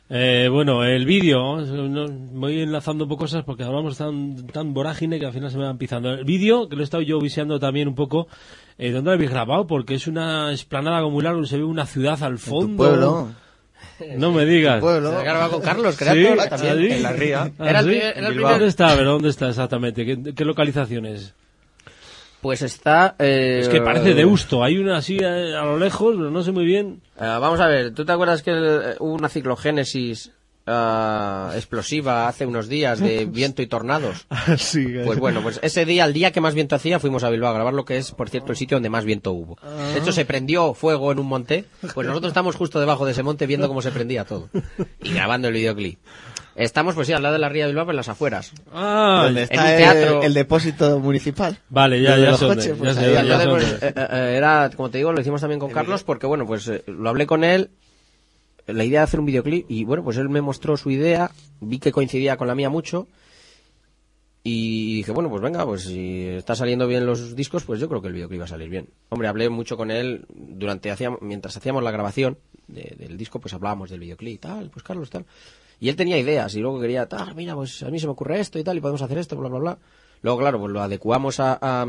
Eh, 0.09 0.49
bueno, 0.51 0.85
el 0.85 1.05
vídeo, 1.05 1.57
no- 1.61 2.07
voy 2.09 2.61
enlazando 2.61 3.05
un 3.05 3.11
poco 3.11 3.25
cosas 3.25 3.43
porque 3.45 3.65
hablamos 3.65 3.99
tan, 3.99 4.47
tan 4.47 4.73
vorágine 4.73 5.19
que 5.19 5.27
al 5.27 5.33
final 5.33 5.51
se 5.51 5.59
me 5.59 5.65
van 5.65 5.79
pisando. 5.79 6.11
El 6.13 6.25
vídeo, 6.25 6.69
que 6.69 6.77
lo 6.77 6.83
he 6.83 6.85
estado 6.85 7.03
yo 7.03 7.19
viseando 7.21 7.59
también 7.59 7.89
un 7.89 7.97
poco, 7.97 8.29
eh, 8.79 8.93
¿dónde 8.93 9.11
lo 9.11 9.15
habéis 9.15 9.31
grabado? 9.31 9.67
Porque 9.67 9.95
es 9.97 10.07
una 10.07 10.53
esplanada 10.53 11.01
como 11.01 11.15
muy 11.15 11.25
larga, 11.25 11.45
se 11.45 11.57
ve 11.59 11.65
una 11.65 11.87
ciudad 11.87 12.23
al 12.23 12.33
En 12.35 12.39
fondo. 12.39 12.69
tu 12.69 12.77
pueblo, 12.77 13.29
No 14.17 14.31
me 14.31 14.45
digas. 14.45 14.81
Se 14.83 15.01
grababa 15.01 15.49
con 15.51 15.61
Carlos, 15.61 15.97
Sí, 15.97 16.05
Creator, 16.05 16.39
ah, 16.41 16.49
también. 16.51 16.79
sí. 16.79 16.87
En 16.99 17.03
la 17.03 17.13
ría. 17.13 17.51
Ah, 17.59 17.69
Era 17.71 17.83
¿sí? 17.83 17.99
el. 18.15 18.37
¿Dónde 18.37 18.67
está? 18.69 18.95
¿Pero 18.97 19.13
dónde 19.13 19.29
está 19.31 19.49
exactamente? 19.49 20.05
¿Qué, 20.07 20.35
qué 20.35 20.45
localización 20.45 21.07
es? 21.07 21.35
Pues 22.41 22.63
está... 22.63 23.17
eh, 23.19 23.59
Es 23.63 23.69
que 23.69 23.81
parece 23.81 24.15
de 24.15 24.25
Usto. 24.25 24.63
Hay 24.63 24.79
una 24.79 24.99
así 24.99 25.19
eh, 25.21 25.55
a 25.57 25.65
lo 25.65 25.79
lejos, 25.79 26.15
pero 26.17 26.31
no 26.31 26.43
sé 26.43 26.53
muy 26.53 26.65
bien. 26.65 27.01
Eh, 27.17 27.21
vamos 27.21 27.61
a 27.61 27.67
ver, 27.67 27.93
¿tú 27.93 28.05
te 28.05 28.13
acuerdas 28.13 28.43
que 28.43 28.53
eh, 28.55 28.95
hubo 29.01 29.15
una 29.15 29.29
ciclogénesis 29.29 30.31
ah, 30.67 31.53
explosiva 31.55 32.29
hace 32.29 32.47
unos 32.47 32.69
días 32.69 33.01
de 33.01 33.25
viento 33.31 33.63
y 33.63 33.67
tornados? 33.67 34.27
sí, 34.59 34.87
Pues 35.05 35.19
bueno, 35.19 35.43
pues 35.43 35.59
ese 35.63 35.85
día, 35.87 36.05
el 36.05 36.13
día 36.13 36.31
que 36.31 36.41
más 36.41 36.55
viento 36.55 36.77
hacía, 36.77 37.01
fuimos 37.01 37.25
a 37.25 37.31
Bilbao 37.31 37.51
a 37.51 37.55
grabar 37.55 37.75
lo 37.75 37.85
que 37.85 37.97
es, 37.97 38.13
por 38.13 38.29
cierto, 38.29 38.53
el 38.53 38.59
sitio 38.59 38.77
donde 38.77 38.91
más 38.91 39.05
viento 39.05 39.33
hubo. 39.33 39.59
De 39.95 39.99
hecho, 39.99 40.13
se 40.13 40.25
prendió 40.25 40.75
fuego 40.75 41.11
en 41.13 41.19
un 41.19 41.27
monte, 41.27 41.65
pues 41.95 42.07
nosotros 42.07 42.31
estamos 42.31 42.55
justo 42.55 42.79
debajo 42.79 43.07
de 43.07 43.13
ese 43.13 43.23
monte 43.23 43.47
viendo 43.47 43.67
cómo 43.69 43.83
se 43.83 43.91
prendía 43.91 44.25
todo. 44.25 44.49
Y 45.03 45.13
grabando 45.15 45.49
el 45.49 45.55
videoclip. 45.55 45.99
Estamos, 46.57 46.95
pues 46.95 47.07
sí, 47.07 47.13
al 47.13 47.23
lado 47.23 47.35
de 47.35 47.39
la 47.39 47.49
ría 47.51 47.65
de 47.67 47.73
Bilbao, 47.73 47.91
en 47.91 47.97
las 47.97 48.09
afueras. 48.09 48.53
Ah, 48.73 49.23
donde 49.27 49.43
en 49.43 49.45
está 49.45 49.63
un 49.63 49.71
el, 49.71 49.77
teatro. 49.77 50.23
el 50.23 50.35
depósito 50.35 50.99
municipal. 50.99 51.59
Vale, 51.69 52.01
ya, 52.01 52.17
ya 52.17 52.31
dónde, 52.33 52.75
pues 52.75 52.95
sé 52.97 53.13
ya 53.13 53.39
sé 53.41 53.47
pues, 53.49 53.73
eh, 53.83 53.95
eh, 53.95 54.35
era, 54.39 54.71
como 54.75 54.89
te 54.91 54.99
digo, 54.99 55.13
lo 55.13 55.21
hicimos 55.21 55.41
también 55.43 55.61
con 55.61 55.71
Carlos, 55.71 56.03
porque 56.03 56.27
bueno, 56.27 56.47
pues 56.47 56.67
eh, 56.69 56.83
lo 56.87 57.09
hablé 57.11 57.27
con 57.27 57.45
él, 57.45 57.71
la 58.67 58.85
idea 58.85 59.01
de 59.01 59.05
hacer 59.05 59.21
un 59.21 59.27
videoclip, 59.27 59.67
y 59.71 59.85
bueno, 59.85 60.03
pues 60.03 60.17
él 60.17 60.29
me 60.31 60.41
mostró 60.41 60.77
su 60.79 60.91
idea, 60.91 61.31
vi 61.61 61.79
que 61.79 61.93
coincidía 61.93 62.37
con 62.39 62.49
la 62.49 62.55
mía 62.55 62.71
mucho, 62.71 63.07
Y 64.43 64.95
dije, 64.97 65.11
bueno, 65.13 65.29
pues 65.29 65.43
venga, 65.43 65.65
pues 65.67 65.83
si 65.83 66.27
está 66.29 66.55
saliendo 66.55 66.87
bien 66.87 67.05
los 67.05 67.35
discos, 67.35 67.65
pues 67.65 67.81
yo 67.81 67.89
creo 67.89 68.01
que 68.01 68.07
el 68.09 68.15
videoclip 68.15 68.41
va 68.41 68.45
a 68.45 68.49
salir 68.49 68.69
bien. 68.71 68.89
Hombre, 69.11 69.27
hablé 69.29 69.49
mucho 69.51 69.77
con 69.77 69.91
él 69.91 70.25
durante 70.31 70.91
hacíamos, 70.91 71.21
mientras 71.21 71.57
hacíamos 71.57 71.83
la 71.83 71.91
grabación 71.91 72.39
de- 72.69 72.95
del 72.97 73.17
disco, 73.17 73.41
pues 73.41 73.53
hablábamos 73.55 73.91
del 73.91 74.01
videoclip 74.01 74.35
y 74.35 74.39
tal, 74.39 74.71
pues 74.71 74.85
Carlos 74.85 75.11
tal. 75.11 75.27
Y 75.81 75.89
él 75.89 75.97
tenía 75.97 76.19
ideas 76.19 76.55
y 76.55 76.61
luego 76.61 76.81
quería, 76.81 77.07
tal, 77.09 77.35
mira, 77.35 77.55
pues 77.55 77.83
a 77.83 77.91
mí 77.91 77.99
se 77.99 78.07
me 78.07 78.13
ocurre 78.13 78.41
esto 78.41 78.59
y 78.59 78.65
tal, 78.65 78.77
y 78.77 78.81
podemos 78.81 79.03
hacer 79.03 79.19
esto, 79.19 79.37
bla, 79.37 79.49
bla, 79.49 79.59
bla. 79.59 79.79
Luego, 80.23 80.39
claro, 80.39 80.59
pues 80.59 80.73
lo 80.73 80.81
adecuamos 80.81 81.39
a, 81.41 81.59
a, 81.61 81.87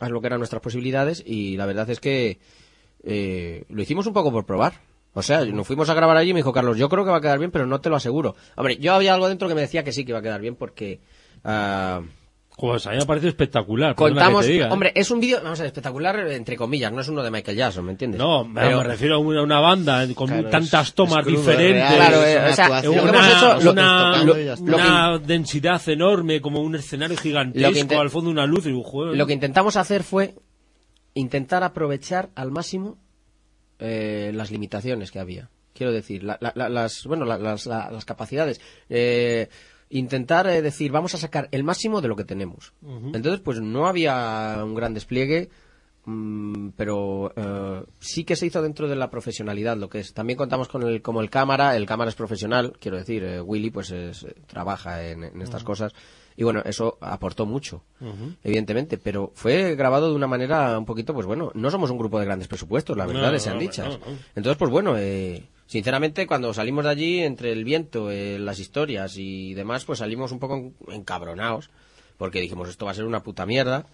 a 0.00 0.08
lo 0.08 0.20
que 0.20 0.26
eran 0.26 0.40
nuestras 0.40 0.62
posibilidades 0.62 1.22
y 1.26 1.56
la 1.56 1.66
verdad 1.66 1.88
es 1.90 2.00
que 2.00 2.38
eh, 3.04 3.64
lo 3.68 3.82
hicimos 3.82 4.06
un 4.06 4.14
poco 4.14 4.32
por 4.32 4.46
probar. 4.46 4.74
O 5.12 5.22
sea, 5.22 5.44
nos 5.44 5.66
fuimos 5.66 5.90
a 5.90 5.94
grabar 5.94 6.16
allí 6.16 6.30
y 6.30 6.34
me 6.34 6.38
dijo 6.38 6.52
Carlos, 6.52 6.78
yo 6.78 6.88
creo 6.88 7.04
que 7.04 7.10
va 7.10 7.16
a 7.16 7.20
quedar 7.20 7.38
bien, 7.38 7.50
pero 7.50 7.66
no 7.66 7.80
te 7.80 7.90
lo 7.90 7.96
aseguro. 7.96 8.36
Hombre, 8.56 8.76
yo 8.76 8.94
había 8.94 9.12
algo 9.12 9.28
dentro 9.28 9.48
que 9.48 9.54
me 9.56 9.60
decía 9.62 9.82
que 9.82 9.92
sí 9.92 10.04
que 10.04 10.12
iba 10.12 10.20
a 10.20 10.22
quedar 10.22 10.40
bien 10.40 10.54
porque... 10.54 11.00
ah, 11.44 12.02
Pues 12.60 12.86
a 12.86 12.90
mí 12.90 12.98
me 12.98 13.06
parece 13.06 13.28
espectacular. 13.28 13.92
que 13.92 13.96
contamos... 13.96 14.44
te 14.44 14.52
diga, 14.52 14.66
¿eh? 14.66 14.70
Hombre, 14.70 14.92
es 14.94 15.10
un 15.10 15.18
vídeo, 15.20 15.40
vamos 15.42 15.58
a 15.60 15.62
ver, 15.62 15.68
espectacular 15.68 16.18
entre 16.30 16.56
comillas, 16.56 16.92
no 16.92 17.00
es 17.00 17.08
uno 17.08 17.22
de 17.22 17.30
Michael 17.30 17.56
Jackson, 17.56 17.84
¿me 17.86 17.92
entiendes? 17.92 18.18
No, 18.18 18.44
me- 18.44 18.60
Pero- 18.60 18.78
me 18.78 18.84
refiero 18.84 19.14
a 19.14 19.18
una, 19.18 19.42
una 19.42 19.60
banda 19.60 20.06
con 20.14 20.28
Claro, 20.28 20.48
tantas 20.50 20.88
es- 20.88 20.94
tomas 20.94 21.18
es 21.20 21.24
crudo, 21.24 21.40
diferentes. 21.40 21.74
real, 21.88 21.96
Claro, 21.96 22.22
es 22.24 22.36
una 22.36 22.48
o 22.50 22.52
sea, 22.52 22.64
actuación. 22.64 22.94
lo 22.96 23.02
que 23.02 23.08
una, 23.08 23.18
hemos 23.18 23.28
hecho- 25.20 25.26
densidad 25.26 25.88
enorme, 25.88 26.40
como 26.40 26.60
un 26.60 26.74
escenario 26.76 27.16
gigantesco, 27.16 27.98
al 28.00 28.10
fondo 28.10 28.30
una 28.30 28.46
luz 28.46 28.66
y 28.66 28.70
un 28.72 28.82
juego. 28.82 29.14
Lo 29.14 29.26
que 29.26 29.32
intentamos 29.32 29.76
hacer 29.76 30.02
fue 30.02 30.34
intentar 31.14 31.62
aprovechar 31.64 32.30
al 32.34 32.50
máximo 32.50 32.98
eh, 33.78 34.30
las 34.34 34.50
limitaciones 34.50 35.10
que 35.10 35.18
había. 35.18 35.48
Quiero 35.72 35.92
decir, 35.92 36.22
la- 36.24 36.36
la- 36.40 36.52
la- 36.54 36.68
las, 36.68 37.04
bueno, 37.06 37.24
la- 37.24 37.38
las, 37.38 37.64
la- 37.66 37.90
las 37.90 38.04
capacidades. 38.04 38.60
Eh, 38.90 39.48
intentar 39.90 40.46
eh, 40.46 40.62
decir, 40.62 40.90
vamos 40.92 41.14
a 41.14 41.18
sacar 41.18 41.48
el 41.52 41.64
máximo 41.64 42.00
de 42.00 42.08
lo 42.08 42.16
que 42.16 42.24
tenemos. 42.24 42.72
Entonces, 43.14 43.40
pues 43.40 43.60
no 43.60 43.86
había 43.86 44.60
un 44.64 44.74
gran 44.74 44.94
despliegue, 44.94 45.50
mm, 46.04 46.70
pero 46.76 47.32
eh, 47.36 47.82
sí 47.98 48.24
que 48.24 48.36
se 48.36 48.46
hizo 48.46 48.62
dentro 48.62 48.88
de 48.88 48.96
la 48.96 49.10
profesionalidad 49.10 49.76
lo 49.76 49.88
que 49.88 50.00
es. 50.00 50.14
También 50.14 50.36
contamos 50.36 50.68
con 50.68 50.82
el, 50.82 51.02
como 51.02 51.20
el 51.20 51.28
cámara, 51.30 51.76
el 51.76 51.86
cámara 51.86 52.08
es 52.08 52.14
profesional, 52.16 52.72
quiero 52.80 52.96
decir, 52.96 53.22
eh, 53.24 53.40
Willy 53.40 53.70
pues 53.70 53.90
es- 53.90 54.22
eh, 54.24 54.34
trabaja 54.46 55.04
en, 55.06 55.24
en 55.24 55.42
estas 55.42 55.64
cosas. 55.64 55.92
Y 56.36 56.44
bueno, 56.44 56.62
eso 56.64 56.96
aportó 57.02 57.44
mucho, 57.44 57.82
evidentemente, 58.42 58.96
pero 58.96 59.30
fue 59.34 59.74
grabado 59.74 60.08
de 60.08 60.14
una 60.14 60.26
manera 60.28 60.78
un 60.78 60.86
poquito, 60.86 61.12
pues 61.12 61.26
bueno, 61.26 61.50
no 61.54 61.70
somos 61.70 61.90
un 61.90 61.98
grupo 61.98 62.18
de 62.18 62.24
grandes 62.24 62.48
presupuestos, 62.48 62.96
la 62.96 63.04
verdad, 63.04 63.30
No, 63.56 63.60
dichas. 63.60 63.88
no, 63.88 63.98
no. 63.98 64.18
Entonces, 64.36 64.56
pues 64.56 64.70
bueno, 64.70 64.94
eh, 64.96 65.42
sinceramente, 65.70 66.26
cuando 66.26 66.52
salimos 66.52 66.82
de 66.84 66.90
allí, 66.90 67.20
entre 67.20 67.52
el 67.52 67.64
viento, 67.64 68.10
eh, 68.10 68.40
las 68.40 68.58
historias 68.58 69.14
y 69.16 69.54
demás, 69.54 69.84
pues 69.84 70.00
salimos 70.00 70.32
un 70.32 70.40
poco 70.40 70.56
en- 70.56 70.74
encabronados, 70.92 71.70
porque 72.18 72.40
dijimos, 72.40 72.68
esto 72.68 72.86
va 72.86 72.90
a 72.90 72.94
ser 72.94 73.04
una 73.04 73.22
puta 73.22 73.46
mierda. 73.46 73.86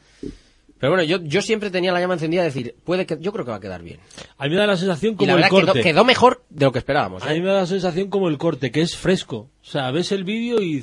Pero 0.79 0.93
bueno, 0.93 1.05
yo, 1.05 1.23
yo 1.23 1.43
siempre 1.43 1.71
tenía 1.71 1.93
la 1.93 2.01
llama 2.01 2.15
encendida 2.15 2.41
de 2.43 2.49
decir, 2.49 2.75
puede 2.83 3.05
que, 3.05 3.19
yo 3.21 3.31
creo 3.33 3.45
que 3.45 3.51
va 3.51 3.59
a 3.59 3.61
quedar 3.61 3.83
bien. 3.83 4.01
A 4.39 4.45
mí 4.45 4.51
me 4.51 4.57
da 4.57 4.67
la 4.67 4.77
sensación 4.79 5.13
Y 5.13 5.17
como 5.17 5.27
la 5.29 5.33
el 5.35 5.43
verdad 5.43 5.51
corte. 5.73 5.83
quedó 5.83 6.05
mejor 6.05 6.45
de 6.49 6.65
lo 6.65 6.73
que 6.73 6.79
esperábamos. 6.79 7.23
A 7.23 7.31
¿eh? 7.33 7.35
mí 7.37 7.41
me 7.43 7.49
da 7.49 7.61
la 7.61 7.67
sensación 7.67 8.09
como 8.09 8.29
el 8.29 8.39
corte, 8.39 8.71
que 8.71 8.81
es 8.81 8.97
fresco. 8.97 9.51
O 9.63 9.65
sea, 9.65 9.91
ves 9.91 10.13
el 10.13 10.25
vídeo 10.25 10.63
y 10.63 10.83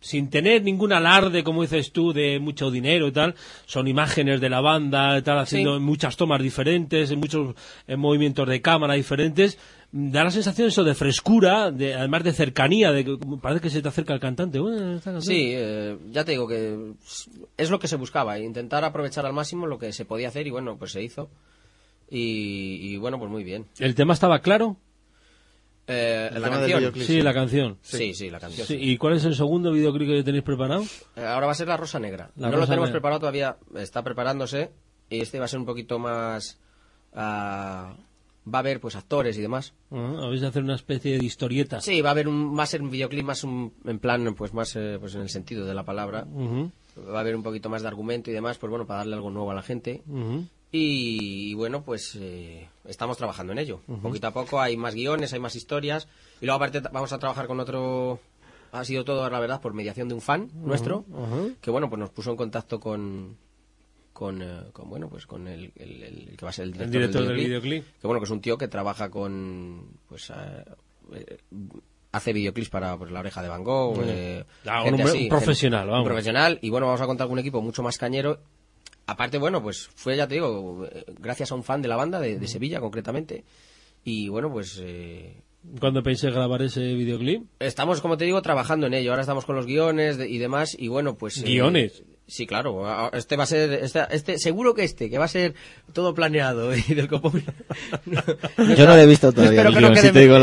sin 0.00 0.30
tener 0.30 0.62
ningún 0.64 0.92
alarde, 0.92 1.44
como 1.44 1.62
dices 1.62 1.92
tú, 1.92 2.12
de 2.12 2.40
mucho 2.40 2.70
dinero 2.72 3.06
y 3.06 3.12
tal, 3.12 3.36
son 3.66 3.86
imágenes 3.88 4.40
de 4.40 4.48
la 4.48 4.60
banda 4.60 5.16
y 5.18 5.22
tal, 5.22 5.38
haciendo 5.38 5.76
Sí. 5.76 5.82
muchas 5.82 6.16
tomas 6.16 6.42
diferentes, 6.42 7.10
en 7.12 7.20
muchos 7.20 7.54
eh, 7.86 7.96
movimientos 7.96 8.48
de 8.48 8.60
cámara 8.60 8.94
diferentes. 8.94 9.58
Da 9.94 10.24
la 10.24 10.30
sensación 10.30 10.68
eso 10.68 10.84
de 10.84 10.94
frescura, 10.94 11.70
de, 11.70 11.92
además 11.94 12.24
de 12.24 12.32
cercanía, 12.32 12.92
de 12.92 13.04
que 13.04 13.18
parece 13.42 13.60
que 13.60 13.68
se 13.70 13.82
te 13.82 13.88
acerca 13.88 14.14
el 14.14 14.20
cantante. 14.20 14.58
Bueno. 14.58 14.98
Sí, 15.20 15.52
eh, 15.54 15.98
ya 16.10 16.24
te 16.24 16.32
digo 16.32 16.48
que 16.48 16.94
es 17.58 17.70
lo 17.70 17.78
que 17.78 17.88
se 17.88 17.96
buscaba, 17.96 18.38
intentar 18.38 18.84
aprovechar 18.84 19.26
al 19.26 19.34
máximo 19.34 19.66
lo 19.66 19.78
que 19.78 19.92
se 19.92 20.06
podía 20.06 20.28
hacer 20.28 20.46
y 20.46 20.50
bueno, 20.50 20.78
pues 20.78 20.92
se 20.92 21.02
hizo. 21.02 21.28
Y, 22.08 22.78
y 22.92 22.96
bueno, 22.96 23.18
pues 23.18 23.30
muy 23.30 23.44
bien. 23.44 23.66
¿El 23.78 23.94
tema 23.94 24.14
estaba 24.14 24.38
claro? 24.40 24.78
Eh, 25.86 26.30
El 26.32 26.40
la 26.40 26.48
canción. 26.50 26.78
videoclip. 26.78 27.04
Sí, 27.06 27.20
la 27.20 27.34
canción. 27.34 27.78
Sí, 27.82 28.14
sí, 28.14 28.30
la 28.30 28.40
canción. 28.40 28.66
Sí, 28.66 28.76
sí. 28.78 28.80
¿Y 28.82 28.96
cuál 28.96 29.16
es 29.16 29.24
el 29.26 29.34
segundo 29.34 29.72
videoclip 29.72 30.08
que 30.08 30.22
tenéis 30.22 30.44
preparado? 30.44 30.84
Eh, 31.16 31.24
Ahora 31.24 31.46
va 31.46 31.52
a 31.52 31.54
ser 31.56 31.68
la 31.68 31.76
Rosa 31.76 31.98
Negra. 31.98 32.30
La 32.36 32.48
no 32.50 32.56
lo 32.56 32.64
tenemos 32.66 32.86
Negra. 32.88 32.92
preparado 32.92 33.20
todavía, 33.20 33.56
está 33.76 34.02
preparándose. 34.02 34.70
Y 35.10 35.20
este 35.20 35.38
va 35.38 35.44
a 35.44 35.48
ser 35.48 35.58
un 35.58 35.66
poquito 35.66 35.98
más. 35.98 36.58
ah, 37.14 37.94
va 38.46 38.58
a 38.58 38.60
haber 38.60 38.80
pues 38.80 38.96
actores 38.96 39.36
y 39.38 39.40
demás. 39.42 39.72
¿Habéis 39.90 40.40
de 40.40 40.46
hacer 40.48 40.62
una 40.62 40.74
especie 40.74 41.18
de 41.18 41.24
historieta? 41.24 41.80
Sí, 41.80 42.00
va 42.00 42.10
a 42.10 42.12
haber 42.12 42.28
un, 42.28 42.56
va 42.58 42.62
a 42.62 42.66
ser 42.66 42.82
un 42.82 42.90
videoclip 42.90 43.24
más 43.24 43.44
un- 43.44 43.72
en 43.84 43.98
plan, 43.98 44.34
pues 44.34 44.52
más 44.54 44.74
eh, 44.76 44.96
pues 45.00 45.14
en 45.14 45.22
el 45.22 45.28
sentido 45.28 45.64
de 45.66 45.74
la 45.74 45.84
palabra. 45.84 46.26
Va 46.98 47.18
a 47.18 47.20
haber 47.20 47.34
un 47.36 47.42
poquito 47.42 47.68
más 47.70 47.82
de 47.82 47.88
argumento 47.88 48.30
y 48.30 48.34
demás, 48.34 48.58
pues 48.58 48.68
bueno, 48.70 48.86
para 48.86 48.98
darle 48.98 49.14
algo 49.14 49.30
nuevo 49.30 49.50
a 49.50 49.54
la 49.54 49.62
gente. 49.62 50.02
Y, 50.74 51.50
y 51.50 51.54
bueno, 51.54 51.82
pues 51.82 52.16
eh, 52.18 52.68
estamos 52.86 53.16
trabajando 53.18 53.52
en 53.52 53.58
ello. 53.58 53.80
Poquito 54.02 54.26
a 54.26 54.30
poco 54.32 54.60
hay 54.60 54.76
más 54.76 54.94
guiones, 54.94 55.32
hay 55.32 55.38
más 55.40 55.54
historias. 55.54 56.08
Y 56.40 56.46
luego 56.46 56.56
aparte 56.56 56.80
vamos 56.92 57.12
a 57.12 57.18
trabajar 57.18 57.46
con 57.46 57.60
otro... 57.60 58.20
Ha 58.72 58.84
sido 58.86 59.04
todo, 59.04 59.28
la 59.28 59.38
verdad, 59.38 59.60
por 59.60 59.74
mediación 59.74 60.08
de 60.08 60.14
un 60.14 60.22
fan 60.22 60.48
nuestro, 60.54 61.04
que 61.60 61.70
bueno, 61.70 61.90
pues 61.90 61.98
nos 62.00 62.08
puso 62.08 62.30
en 62.30 62.36
contacto 62.38 62.80
con... 62.80 63.36
Con, 64.12 64.42
eh, 64.42 64.60
con, 64.72 64.90
bueno 64.90 65.08
pues 65.08 65.26
con 65.26 65.48
el, 65.48 65.72
el- 65.76 66.34
que 66.36 66.44
va 66.44 66.50
a 66.50 66.52
ser 66.52 66.64
el 66.66 66.72
director, 66.72 66.92
director 66.92 67.22
del 67.26 67.36
videoclip, 67.36 67.62
videoclip. 67.72 68.00
que 68.00 68.06
bueno 68.06 68.20
que 68.20 68.24
es 68.26 68.30
un 68.30 68.40
tío 68.42 68.58
que 68.58 68.68
trabaja 68.68 69.10
con 69.10 69.86
pues 70.06 70.30
eh, 70.30 70.64
eh, 71.14 71.36
hace 72.12 72.32
videoclips 72.34 72.68
para 72.68 72.96
pues, 72.98 73.10
la 73.10 73.20
oreja 73.20 73.42
de 73.42 73.48
Van 73.48 73.64
Gogh 73.64 74.02
eh, 74.04 74.44
Ah, 74.66 74.82
un 74.82 74.88
gente 74.90 75.02
así, 75.04 75.22
un 75.24 75.28
profesional, 75.30 75.80
gente- 75.80 75.90
vamos. 75.92 76.04
un 76.04 76.08
profesional 76.08 76.58
y 76.60 76.68
bueno 76.68 76.86
vamos 76.86 77.00
a 77.00 77.06
contar 77.06 77.26
con 77.26 77.32
un 77.32 77.38
equipo 77.38 77.62
mucho 77.62 77.82
más 77.82 77.96
cañero 77.96 78.38
aparte 79.06 79.38
bueno 79.38 79.62
pues 79.62 79.88
fue 79.94 80.14
ya 80.16 80.28
te 80.28 80.34
digo 80.34 80.86
gracias 81.18 81.50
a 81.50 81.54
un 81.54 81.64
fan 81.64 81.80
de 81.80 81.88
la 81.88 81.96
banda 81.96 82.20
de, 82.20 82.38
de 82.38 82.46
Sevilla 82.48 82.80
concretamente 82.80 83.44
y 84.04 84.28
bueno 84.28 84.52
pues 84.52 84.78
eh, 84.82 85.40
¿Cuándo 85.80 86.02
pensáis 86.02 86.34
grabar 86.34 86.60
ese 86.62 86.80
videoclip? 86.94 87.44
estamos 87.60 88.00
como 88.02 88.16
te 88.18 88.24
digo 88.26 88.42
trabajando 88.42 88.86
en 88.88 88.94
ello 88.94 89.10
ahora 89.10 89.22
estamos 89.22 89.46
con 89.46 89.56
los 89.56 89.64
guiones 89.66 90.18
de- 90.18 90.28
y 90.28 90.36
demás 90.38 90.76
y 90.78 90.88
bueno 90.88 91.14
pues 91.16 91.38
eh, 91.38 91.44
¿Guiones? 91.46 92.02
Sí, 92.26 92.46
claro. 92.46 93.10
Este 93.12 93.36
va 93.36 93.42
a 93.44 93.46
ser, 93.46 93.72
este, 93.74 94.00
este, 94.10 94.38
seguro 94.38 94.72
que 94.74 94.84
este, 94.84 95.10
que 95.10 95.18
va 95.18 95.26
a 95.26 95.28
ser 95.28 95.54
todo 95.92 96.14
planeado 96.14 96.74
y 96.74 96.80
del 96.94 97.06
copón. 97.08 97.42
Yo 98.06 98.86
no 98.86 98.94
lo 98.94 98.98
he 98.98 99.06
visto 99.06 99.32
todavía. 99.32 99.60
Espero 99.60 99.74
que 99.74 99.80
no 99.82 99.88
quede, 99.92 100.00
si 100.00 100.06
espero 100.08 100.34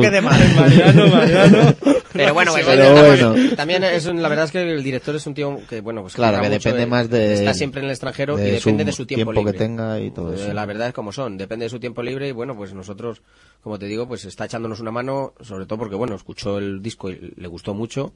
que 0.00 0.20
no 0.20 0.22
mal. 0.22 1.76
Pero 2.12 2.32
bueno, 2.34 2.52
pues, 2.52 2.64
Pero 2.66 2.92
bueno. 2.94 3.56
también 3.56 3.84
es 3.84 4.06
un- 4.06 4.22
la 4.22 4.28
verdad 4.28 4.44
es 4.46 4.52
que 4.52 4.62
el 4.72 4.82
director 4.82 5.14
es 5.16 5.26
un 5.26 5.34
tío 5.34 5.58
que 5.68 5.80
bueno, 5.80 6.02
pues 6.02 6.14
Claro, 6.14 6.40
que 6.40 6.48
depende 6.48 6.86
más 6.86 7.10
de- 7.10 7.34
está 7.34 7.54
siempre 7.54 7.80
en 7.80 7.86
el 7.86 7.90
extranjero 7.90 8.38
y 8.38 8.42
de 8.42 8.52
depende 8.52 8.84
su 8.84 8.86
de 8.86 8.92
su 8.92 9.06
tiempo, 9.06 9.32
tiempo 9.32 9.44
que 9.44 9.52
libre. 9.52 9.58
tenga 9.66 10.00
y 10.00 10.10
todo 10.10 10.32
eso. 10.32 10.52
La 10.52 10.64
verdad 10.66 10.88
es 10.88 10.94
como 10.94 11.12
son, 11.12 11.36
depende 11.36 11.64
de 11.66 11.70
su 11.70 11.78
tiempo 11.80 12.02
libre 12.02 12.28
y 12.28 12.32
bueno, 12.32 12.56
pues 12.56 12.72
nosotros, 12.72 13.22
como 13.62 13.78
te 13.78 13.86
digo, 13.86 14.06
pues 14.08 14.24
está 14.24 14.44
echándonos 14.46 14.80
una 14.80 14.90
mano, 14.92 15.34
sobre 15.42 15.66
todo 15.66 15.78
porque 15.78 15.96
bueno, 15.96 16.14
escuchó 16.14 16.58
el 16.58 16.80
disco 16.82 17.10
y 17.10 17.34
le 17.36 17.48
gustó 17.48 17.74
mucho. 17.74 18.12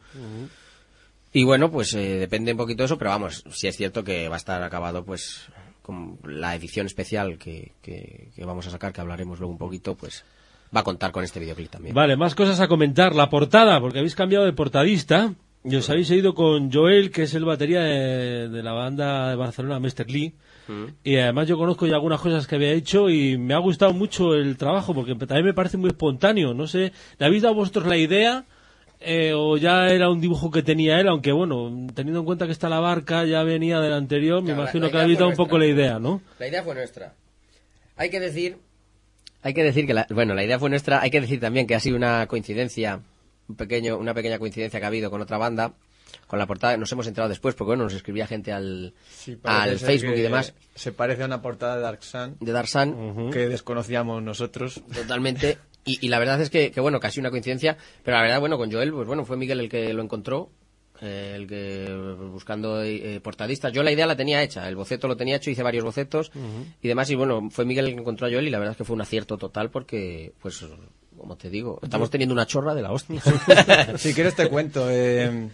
Y 1.33 1.45
bueno, 1.45 1.71
pues 1.71 1.95
eh, 1.95 2.19
depende 2.19 2.53
un 2.53 2.59
poquito 2.59 2.83
de 2.83 2.87
eso, 2.87 2.99
pero 2.99 3.11
vamos, 3.11 3.45
si 3.51 3.69
es 3.69 3.77
cierto 3.77 4.03
que 4.03 4.29
va 4.29 4.35
a 4.35 4.39
estar 4.39 4.63
acabado, 4.63 5.05
pues 5.05 5.49
con 5.83 6.19
la 6.25 6.55
edición 6.55 6.87
especial 6.87 7.39
que, 7.39 7.73
que, 7.83 8.31
que 8.35 8.45
vamos 8.45 8.67
a 8.67 8.71
sacar, 8.71 8.93
que 8.93 9.01
hablaremos 9.01 9.39
luego 9.39 9.53
un 9.53 9.59
poquito, 9.59 9.95
pues 9.95 10.25
va 10.75 10.81
a 10.81 10.85
contar 10.85 11.13
con 11.13 11.25
este 11.25 11.41
videoclip 11.41 11.71
también. 11.71 11.95
Vale, 11.95 12.17
más 12.17 12.35
cosas 12.35 12.61
a 12.61 12.69
comentar. 12.69 13.15
La 13.15 13.31
portada, 13.31 13.81
porque 13.81 13.99
habéis 13.99 14.15
cambiado 14.15 14.45
de 14.45 14.53
portadista 14.53 15.35
y 15.65 15.77
os 15.77 15.91
habéis 15.91 16.11
ido 16.11 16.35
con 16.35 16.73
Joel, 16.73 17.11
que 17.11 17.25
es 17.25 17.35
el 17.35 17.45
batería 17.45 17.83
de, 17.83 18.49
de 18.49 18.63
la 18.63 18.73
banda 18.73 19.31
de 19.31 19.37
Barcelona, 19.37 19.79
Mr. 19.79 20.11
Lee. 20.11 20.35
Y 21.03 21.17
además 21.17 21.49
yo 21.49 21.59
conozco 21.59 21.87
ya 21.87 21.95
algunas 21.95 22.21
cosas 22.21 22.47
que 22.47 22.55
había 22.55 22.71
hecho 22.71 23.11
y 23.11 23.37
me 23.37 23.55
ha 23.55 23.59
gustado 23.59 23.93
mucho 23.93 24.35
el 24.35 24.57
trabajo 24.57 24.95
porque 24.95 25.17
también 25.17 25.47
me 25.47 25.55
parece 25.55 25.77
muy 25.77 25.89
espontáneo. 25.89 26.55
No 26.55 26.69
sé, 26.69 26.93
¿le 27.19 27.27
habéis 27.27 27.43
dado 27.43 27.57
vosotros 27.57 27.87
la 27.87 27.97
idea 27.97 28.45
eh, 29.01 29.33
o 29.35 29.57
ya 29.57 29.89
era 29.89 30.11
un 30.11 30.21
dibujo 30.21 30.51
que 30.51 30.63
tenía 30.63 31.01
él? 31.01 31.09
Aunque 31.09 31.33
bueno, 31.33 31.87
teniendo 31.95 32.21
en 32.21 32.27
cuenta 32.27 32.47
que 32.47 32.53
está 32.53 32.69
la 32.69 32.81
barca, 32.81 33.25
ya 33.25 33.43
venía 33.43 33.81
del 33.81 33.95
anterior, 33.95 34.41
me 34.43 34.49
Claro, 34.49 34.63
imagino 34.63 34.87
la 34.87 34.93
que 34.93 35.05
fue 35.05 35.15
dado 35.15 35.29
un 35.29 35.37
poco 35.37 35.59
la 35.59 35.67
idea, 35.67 35.99
¿no? 35.99 36.21
La 36.39 36.49
idea 36.49 36.63
fue 36.63 36.75
nuestra. 36.75 37.15
Hay 37.97 38.11
que 38.11 38.21
decir, 38.21 38.59
hay 39.43 39.55
que 39.55 39.63
decir 39.65 39.87
que 39.87 39.95
la, 39.95 40.07
bueno, 40.11 40.35
la 40.35 40.45
idea 40.45 40.59
fue 40.59 40.71
nuestra. 40.71 41.01
Hay 41.01 41.11
que 41.11 41.21
decir 41.21 41.41
también 41.41 41.67
que 41.67 41.75
ha 41.75 41.81
sido 41.81 41.97
una 41.97 42.27
coincidencia, 42.27 43.01
un 43.49 43.57
pequeño, 43.57 43.97
una 43.97 44.13
pequeña 44.15 44.39
coincidencia 44.39 44.79
que 44.81 44.85
ha 44.85 44.89
habido 44.89 45.11
con 45.11 45.21
otra 45.23 45.39
banda, 45.39 45.73
con 46.27 46.39
la 46.39 46.47
portada. 46.47 46.77
Nos 46.77 46.93
hemos 46.93 47.07
enterado 47.07 47.29
después 47.31 47.55
porque 47.55 47.69
bueno, 47.69 47.85
nos 47.85 47.95
escribía 47.95 48.27
gente 48.27 48.53
al, 48.53 48.93
Sí, 49.11 49.39
al 49.45 49.79
Facebook 49.79 50.15
y 50.17 50.21
demás 50.21 50.55
Se 50.75 50.93
parece 50.93 51.23
a 51.23 51.27
una 51.27 51.41
portada 51.41 51.77
de 51.77 51.83
Dark 51.83 52.03
Sun 52.03 52.37
de 52.41 52.53
Darsan. 52.53 53.31
que 53.33 53.49
desconocíamos 53.49 54.23
nosotros. 54.23 54.83
Totalmente. 54.93 55.59
Y, 55.93 56.07
y 56.07 56.09
la 56.09 56.19
verdad 56.19 56.41
es 56.41 56.51
que, 56.51 56.71
que, 56.71 56.81
bueno, 56.81 57.01
casi 57.01 57.21
una 57.21 57.31
coincidencia. 57.31 57.77
Pero 58.05 58.17
la 58.17 58.23
verdad, 58.23 58.41
bueno, 58.41 58.57
con 58.59 58.71
Joel, 58.71 58.93
pues 58.93 59.07
bueno, 59.07 59.25
fue 59.25 59.37
Miguel 59.37 59.61
el 59.61 59.69
que 59.69 59.93
lo 59.93 60.03
encontró. 60.03 60.51
eh, 61.03 61.33
el 61.35 61.47
que 61.47 61.89
buscando 62.33 62.83
eh, 62.83 63.21
portadistas. 63.23 63.73
Yo 63.73 63.83
la 63.83 63.91
idea 63.91 64.05
la 64.07 64.17
tenía 64.17 64.43
hecha, 64.43 64.69
el 64.69 64.77
boceto 64.77 65.09
lo 65.09 65.17
tenía 65.17 65.37
hecho, 65.37 65.51
hice 65.51 65.63
varios 65.63 65.83
bocetos 65.85 66.31
y 66.83 66.89
demás. 66.89 67.09
Y 67.11 67.15
bueno, 67.15 67.49
fue 67.51 67.65
Miguel 67.65 67.87
el 67.87 67.95
que 67.95 68.01
encontró 68.01 68.27
a 68.27 68.31
Joel 68.31 68.47
y 68.47 68.51
la 68.51 68.59
verdad 68.59 68.73
es 68.73 68.77
que 68.79 68.85
fue 68.85 68.95
un 68.97 69.01
acierto 69.01 69.39
total 69.39 69.71
porque, 69.71 70.33
pues, 70.43 70.63
como 71.17 71.37
te 71.37 71.49
digo, 71.49 71.79
estamos 71.83 72.11
teniendo 72.11 72.35
una 72.35 72.47
chorra 72.47 72.75
de 72.75 72.83
la 72.83 72.93
hostia. 72.93 73.23
si 73.97 74.13
quieres 74.13 74.35
te 74.37 74.49
cuento. 74.51 74.89
eh, 74.91 75.49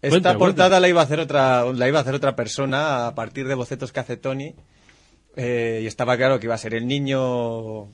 Esta 0.00 0.08
Cuenta, 0.10 0.38
portada 0.38 0.68
cuenta. 0.68 0.80
la 0.80 0.88
iba 0.88 1.00
a 1.00 1.04
hacer 1.04 1.20
otra, 1.20 1.64
la 1.72 1.88
iba 1.88 1.98
a 1.98 2.02
hacer 2.02 2.14
otra 2.14 2.34
persona 2.36 3.06
a 3.06 3.14
partir 3.14 3.46
de 3.48 3.54
bocetos 3.54 3.92
que 3.92 4.00
hace 4.00 4.16
Tony. 4.16 4.54
eh, 5.36 5.80
y 5.82 5.86
estaba 5.86 6.16
claro 6.16 6.38
que 6.40 6.46
iba 6.46 6.54
a 6.54 6.58
ser 6.58 6.74
el 6.74 6.86
niño 6.86 7.88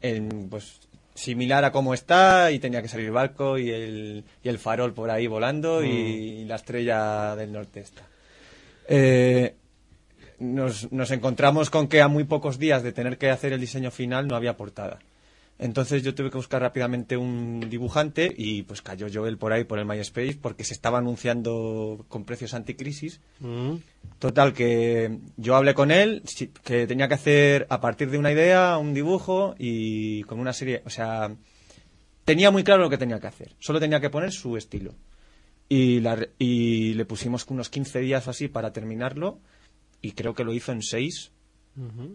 en, 0.00 0.48
pues, 0.48 0.80
similar 1.14 1.64
a 1.64 1.72
cómo 1.72 1.94
está 1.94 2.50
y 2.50 2.58
tenía 2.58 2.82
que 2.82 2.88
salir 2.88 3.06
el 3.06 3.12
barco 3.12 3.58
y 3.58 3.70
el, 3.70 4.24
y 4.42 4.48
el 4.48 4.58
farol 4.58 4.92
por 4.92 5.10
ahí 5.10 5.26
volando 5.26 5.84
y, 5.84 5.88
y 5.88 6.44
la 6.44 6.56
estrella 6.56 7.34
del 7.36 7.52
norte 7.52 7.80
está. 7.80 8.02
Eh, 8.88 9.54
nos, 10.38 10.92
nos 10.92 11.10
encontramos 11.10 11.70
con 11.70 11.88
que 11.88 12.02
a 12.02 12.08
muy 12.08 12.24
pocos 12.24 12.58
días 12.58 12.82
de 12.82 12.92
tener 12.92 13.18
que 13.18 13.30
hacer 13.30 13.52
el 13.52 13.60
diseño 13.60 13.90
final 13.90 14.28
no 14.28 14.36
había 14.36 14.56
portada. 14.56 14.98
Entonces 15.58 16.02
yo 16.02 16.14
tuve 16.14 16.30
que 16.30 16.36
buscar 16.36 16.60
rápidamente 16.60 17.16
un 17.16 17.60
dibujante 17.70 18.30
y 18.36 18.62
pues 18.64 18.82
cayó 18.82 19.06
Joel 19.12 19.38
por 19.38 19.52
ahí 19.54 19.64
por 19.64 19.78
el 19.78 19.86
MySpace 19.86 20.38
porque 20.40 20.64
se 20.64 20.74
estaba 20.74 20.98
anunciando 20.98 22.04
con 22.08 22.24
precios 22.24 22.52
anticrisis. 22.52 23.20
Mm. 23.40 23.76
Total, 24.18 24.52
que 24.52 25.18
yo 25.38 25.56
hablé 25.56 25.72
con 25.72 25.90
él, 25.90 26.22
que 26.62 26.86
tenía 26.86 27.08
que 27.08 27.14
hacer 27.14 27.66
a 27.70 27.80
partir 27.80 28.10
de 28.10 28.18
una 28.18 28.32
idea 28.32 28.76
un 28.76 28.92
dibujo 28.92 29.54
y 29.58 30.22
con 30.24 30.40
una 30.40 30.52
serie, 30.52 30.82
o 30.84 30.90
sea, 30.90 31.34
tenía 32.26 32.50
muy 32.50 32.62
claro 32.62 32.82
lo 32.82 32.90
que 32.90 32.98
tenía 32.98 33.18
que 33.20 33.26
hacer, 33.26 33.54
solo 33.58 33.80
tenía 33.80 34.00
que 34.00 34.10
poner 34.10 34.32
su 34.32 34.56
estilo. 34.58 34.94
Y, 35.68 36.00
la 36.00 36.28
y 36.38 36.94
le 36.94 37.04
pusimos 37.06 37.44
unos 37.48 37.70
15 37.70 37.98
días 38.00 38.26
o 38.28 38.30
así 38.30 38.46
para 38.48 38.72
terminarlo 38.72 39.40
y 40.00 40.12
creo 40.12 40.34
que 40.34 40.44
lo 40.44 40.52
hizo 40.54 40.70
en 40.72 40.82
6 40.82 41.32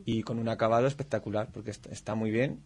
y 0.05 0.23
con 0.23 0.39
un 0.39 0.47
acabado 0.49 0.87
espectacular 0.87 1.49
porque 1.51 1.71
est- 1.71 1.87
está 1.87 2.15
muy 2.15 2.31
bien. 2.31 2.61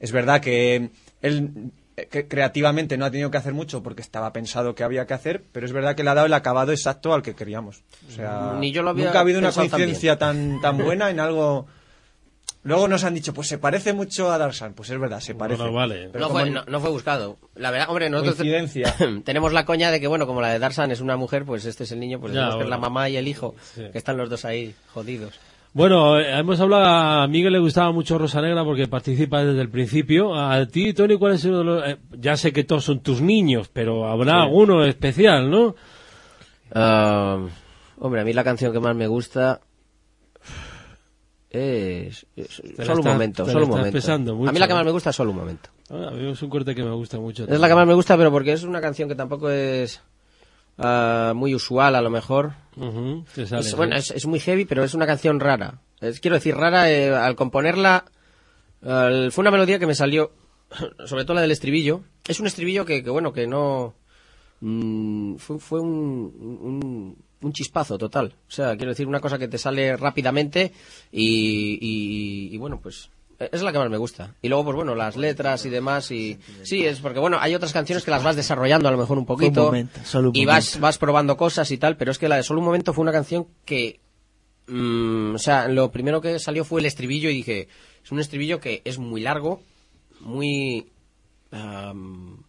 Es 0.00 0.12
verdad 0.12 0.40
que 0.40 0.90
él 1.22 1.70
eh, 1.96 2.08
que 2.10 2.28
creativamente 2.28 2.98
no 2.98 3.06
ha 3.06 3.10
tenido 3.10 3.30
que 3.30 3.38
hacer 3.38 3.54
mucho 3.54 3.82
porque 3.82 4.02
estaba 4.02 4.32
pensado 4.32 4.74
que 4.74 4.84
había 4.84 5.06
que 5.06 5.14
hacer, 5.14 5.42
pero 5.52 5.64
es 5.64 5.72
verdad 5.72 5.94
que 5.96 6.04
le 6.04 6.10
ha 6.10 6.14
dado 6.14 6.26
el 6.26 6.34
acabado 6.34 6.72
exacto 6.72 7.14
al 7.14 7.22
que 7.22 7.34
queríamos. 7.34 7.82
O 8.08 8.12
sea, 8.12 8.54
Ni 8.58 8.70
yo 8.72 8.82
lo 8.82 8.90
había 8.90 9.06
nunca 9.06 9.18
ha 9.18 9.22
habido 9.22 9.38
una 9.38 9.52
coincidencia 9.52 10.18
tan, 10.18 10.60
tan 10.60 10.76
buena 10.78 11.10
en 11.10 11.20
algo. 11.20 11.66
Luego 12.64 12.88
nos 12.88 13.04
han 13.04 13.14
dicho, 13.14 13.32
pues 13.32 13.46
se 13.46 13.58
parece 13.58 13.92
mucho 13.92 14.30
a 14.32 14.38
Darsan. 14.38 14.74
Pues 14.74 14.90
es 14.90 14.98
verdad, 14.98 15.20
se 15.20 15.36
parece. 15.36 15.62
Bueno, 15.62 15.72
vale. 15.76 16.08
Pero 16.12 16.26
no, 16.26 16.30
fue, 16.32 16.50
no, 16.50 16.64
no 16.64 16.80
fue 16.80 16.90
buscado. 16.90 17.38
La 17.54 17.70
verdad, 17.70 17.88
hombre, 17.90 18.10
nosotros 18.10 18.34
Coincidencia. 18.34 18.92
tenemos 19.24 19.52
la 19.52 19.64
coña 19.64 19.92
de 19.92 20.00
que, 20.00 20.08
bueno, 20.08 20.26
como 20.26 20.40
la 20.40 20.50
de 20.50 20.58
Darsan 20.58 20.90
es 20.90 21.00
una 21.00 21.16
mujer, 21.16 21.44
pues 21.44 21.64
este 21.64 21.84
es 21.84 21.92
el 21.92 22.00
niño, 22.00 22.18
pues 22.20 22.32
Ya, 22.34 22.50
que 22.56 22.64
es 22.64 22.68
la 22.68 22.76
mamá 22.76 23.08
y 23.08 23.16
el 23.16 23.28
hijo, 23.28 23.54
Sí. 23.74 23.84
que 23.92 23.96
están 23.98 24.16
los 24.16 24.28
dos 24.28 24.44
ahí 24.44 24.74
jodidos. 24.92 25.38
Bueno, 25.76 26.18
eh, 26.18 26.38
hemos 26.38 26.58
hablado, 26.58 26.86
a 26.86 27.28
Miguel 27.28 27.52
le 27.52 27.58
gustaba 27.58 27.92
mucho 27.92 28.16
Rosa 28.16 28.40
Negra 28.40 28.64
porque 28.64 28.88
participa 28.88 29.44
desde 29.44 29.60
el 29.60 29.68
principio. 29.68 30.34
A 30.34 30.64
ti, 30.64 30.94
Tony, 30.94 31.18
¿cuál 31.18 31.34
es 31.34 31.44
uno 31.44 31.58
de 31.58 31.64
los...? 31.64 31.86
eh, 31.86 31.98
ya 32.12 32.38
sé 32.38 32.50
que 32.50 32.64
todos 32.64 32.82
son 32.82 33.00
tus 33.00 33.20
niños, 33.20 33.68
pero 33.70 34.08
habrá 34.08 34.44
alguno 34.44 34.82
especial, 34.86 35.50
¿no? 35.50 35.74
Ah, 36.72 37.44
hombre, 37.98 38.22
a 38.22 38.24
mí 38.24 38.32
la 38.32 38.42
canción 38.42 38.72
que 38.72 38.80
más 38.80 38.96
me 38.96 39.06
gusta 39.06 39.60
es... 41.50 42.24
solo 42.82 43.00
un 43.00 43.08
momento, 43.08 43.44
solo 43.44 43.66
un 43.66 43.70
momento. 43.72 44.34
mucho, 44.34 44.48
a 44.48 44.52
mí 44.54 44.58
la 44.58 44.68
que 44.68 44.74
más 44.74 44.84
me 44.86 44.92
gusta 44.92 45.10
es 45.10 45.16
solo 45.16 45.32
un 45.32 45.36
momento. 45.36 45.68
Ah, 45.90 46.10
es 46.16 46.40
un 46.40 46.48
corte 46.48 46.74
que 46.74 46.84
me 46.84 46.92
gusta 46.92 47.20
mucho. 47.20 47.44
Es 47.46 47.60
la 47.60 47.68
que 47.68 47.74
más 47.74 47.86
me 47.86 47.92
gusta, 47.92 48.16
pero 48.16 48.32
porque 48.32 48.52
es 48.52 48.62
una 48.62 48.80
canción 48.80 49.10
que 49.10 49.14
tampoco 49.14 49.50
es 49.50 50.00
ah, 50.78 51.32
muy 51.34 51.54
usual, 51.54 51.94
a 51.94 52.02
lo 52.02 52.10
mejor. 52.10 52.52
Sale, 53.46 53.60
Es, 53.60 53.70
¿no? 53.72 53.76
bueno, 53.76 53.96
es, 53.96 54.10
es 54.10 54.26
muy 54.26 54.40
heavy, 54.40 54.64
pero 54.64 54.84
es 54.84 54.94
una 54.94 55.06
canción 55.06 55.40
rara. 55.40 55.80
Es, 56.00 56.20
quiero 56.20 56.34
decir, 56.36 56.54
rara 56.54 56.90
eh, 56.90 57.14
al 57.14 57.36
componerla. 57.36 58.04
fue 58.80 59.42
una 59.42 59.50
melodía 59.50 59.78
que 59.78 59.86
me 59.86 59.94
salió, 59.94 60.32
sobre 61.06 61.24
todo 61.24 61.34
la 61.34 61.40
del 61.42 61.50
estribillo. 61.52 62.02
Es 62.28 62.40
un 62.40 62.46
estribillo 62.46 62.84
que, 62.84 63.02
que, 63.02 63.10
bueno, 63.10 63.32
que 63.32 63.46
no. 63.46 63.94
mm, 64.60 65.36
fue 65.36 65.58
fue 65.58 65.80
un, 65.80 65.88
un, 66.60 67.16
un 67.40 67.52
chispazo 67.52 67.96
total. 67.98 68.34
O 68.48 68.50
sea, 68.50 68.76
quiero 68.76 68.90
decir, 68.90 69.06
una 69.06 69.20
cosa 69.20 69.38
que 69.38 69.48
te 69.48 69.58
sale 69.58 69.96
rápidamente 69.96 70.72
y, 71.12 71.78
y, 71.80 72.54
y, 72.54 72.58
bueno, 72.58 72.80
pues. 72.80 73.10
Es 73.38 73.62
la 73.62 73.70
que 73.72 73.78
más 73.78 73.90
me 73.90 73.98
gusta. 73.98 74.34
Y 74.42 74.48
luego, 74.48 74.64
pues 74.64 74.76
bueno, 74.76 74.94
las 74.94 75.16
letras 75.16 75.64
y 75.66 75.70
demás. 75.70 76.10
y 76.10 76.38
Sí, 76.62 76.84
es 76.86 77.00
porque, 77.00 77.18
bueno, 77.20 77.36
hay 77.40 77.54
otras 77.54 77.72
canciones 77.72 78.04
que 78.04 78.10
las 78.10 78.22
vas 78.22 78.36
desarrollando 78.36 78.88
a 78.88 78.92
lo 78.92 78.98
mejor 78.98 79.18
un 79.18 79.26
poquito. 79.26 79.64
momento, 79.66 80.00
solo 80.04 80.30
un 80.30 80.36
y 80.36 80.44
vas, 80.46 80.66
momento. 80.70 80.80
vas 80.80 80.98
probando 80.98 81.36
cosas 81.36 81.70
y 81.70 81.76
tal, 81.78 81.96
pero 81.96 82.10
es 82.12 82.18
que 82.18 82.28
la 82.28 82.36
de 82.36 82.42
Solo 82.42 82.60
un 82.60 82.66
momento 82.66 82.92
fue 82.94 83.02
una 83.02 83.12
canción 83.12 83.46
que 83.64 84.00
Mm, 84.68 85.36
o 85.36 85.38
sea, 85.38 85.68
lo 85.68 85.92
primero 85.92 86.20
que 86.20 86.40
salió 86.40 86.64
fue 86.64 86.80
el 86.80 86.86
estribillo 86.86 87.30
y 87.30 87.34
dije, 87.34 87.68
es 88.04 88.10
un 88.10 88.18
estribillo 88.18 88.58
que 88.58 88.82
es 88.84 88.98
muy 88.98 89.20
largo, 89.20 89.60
muy 90.18 90.88
am, 91.52 92.42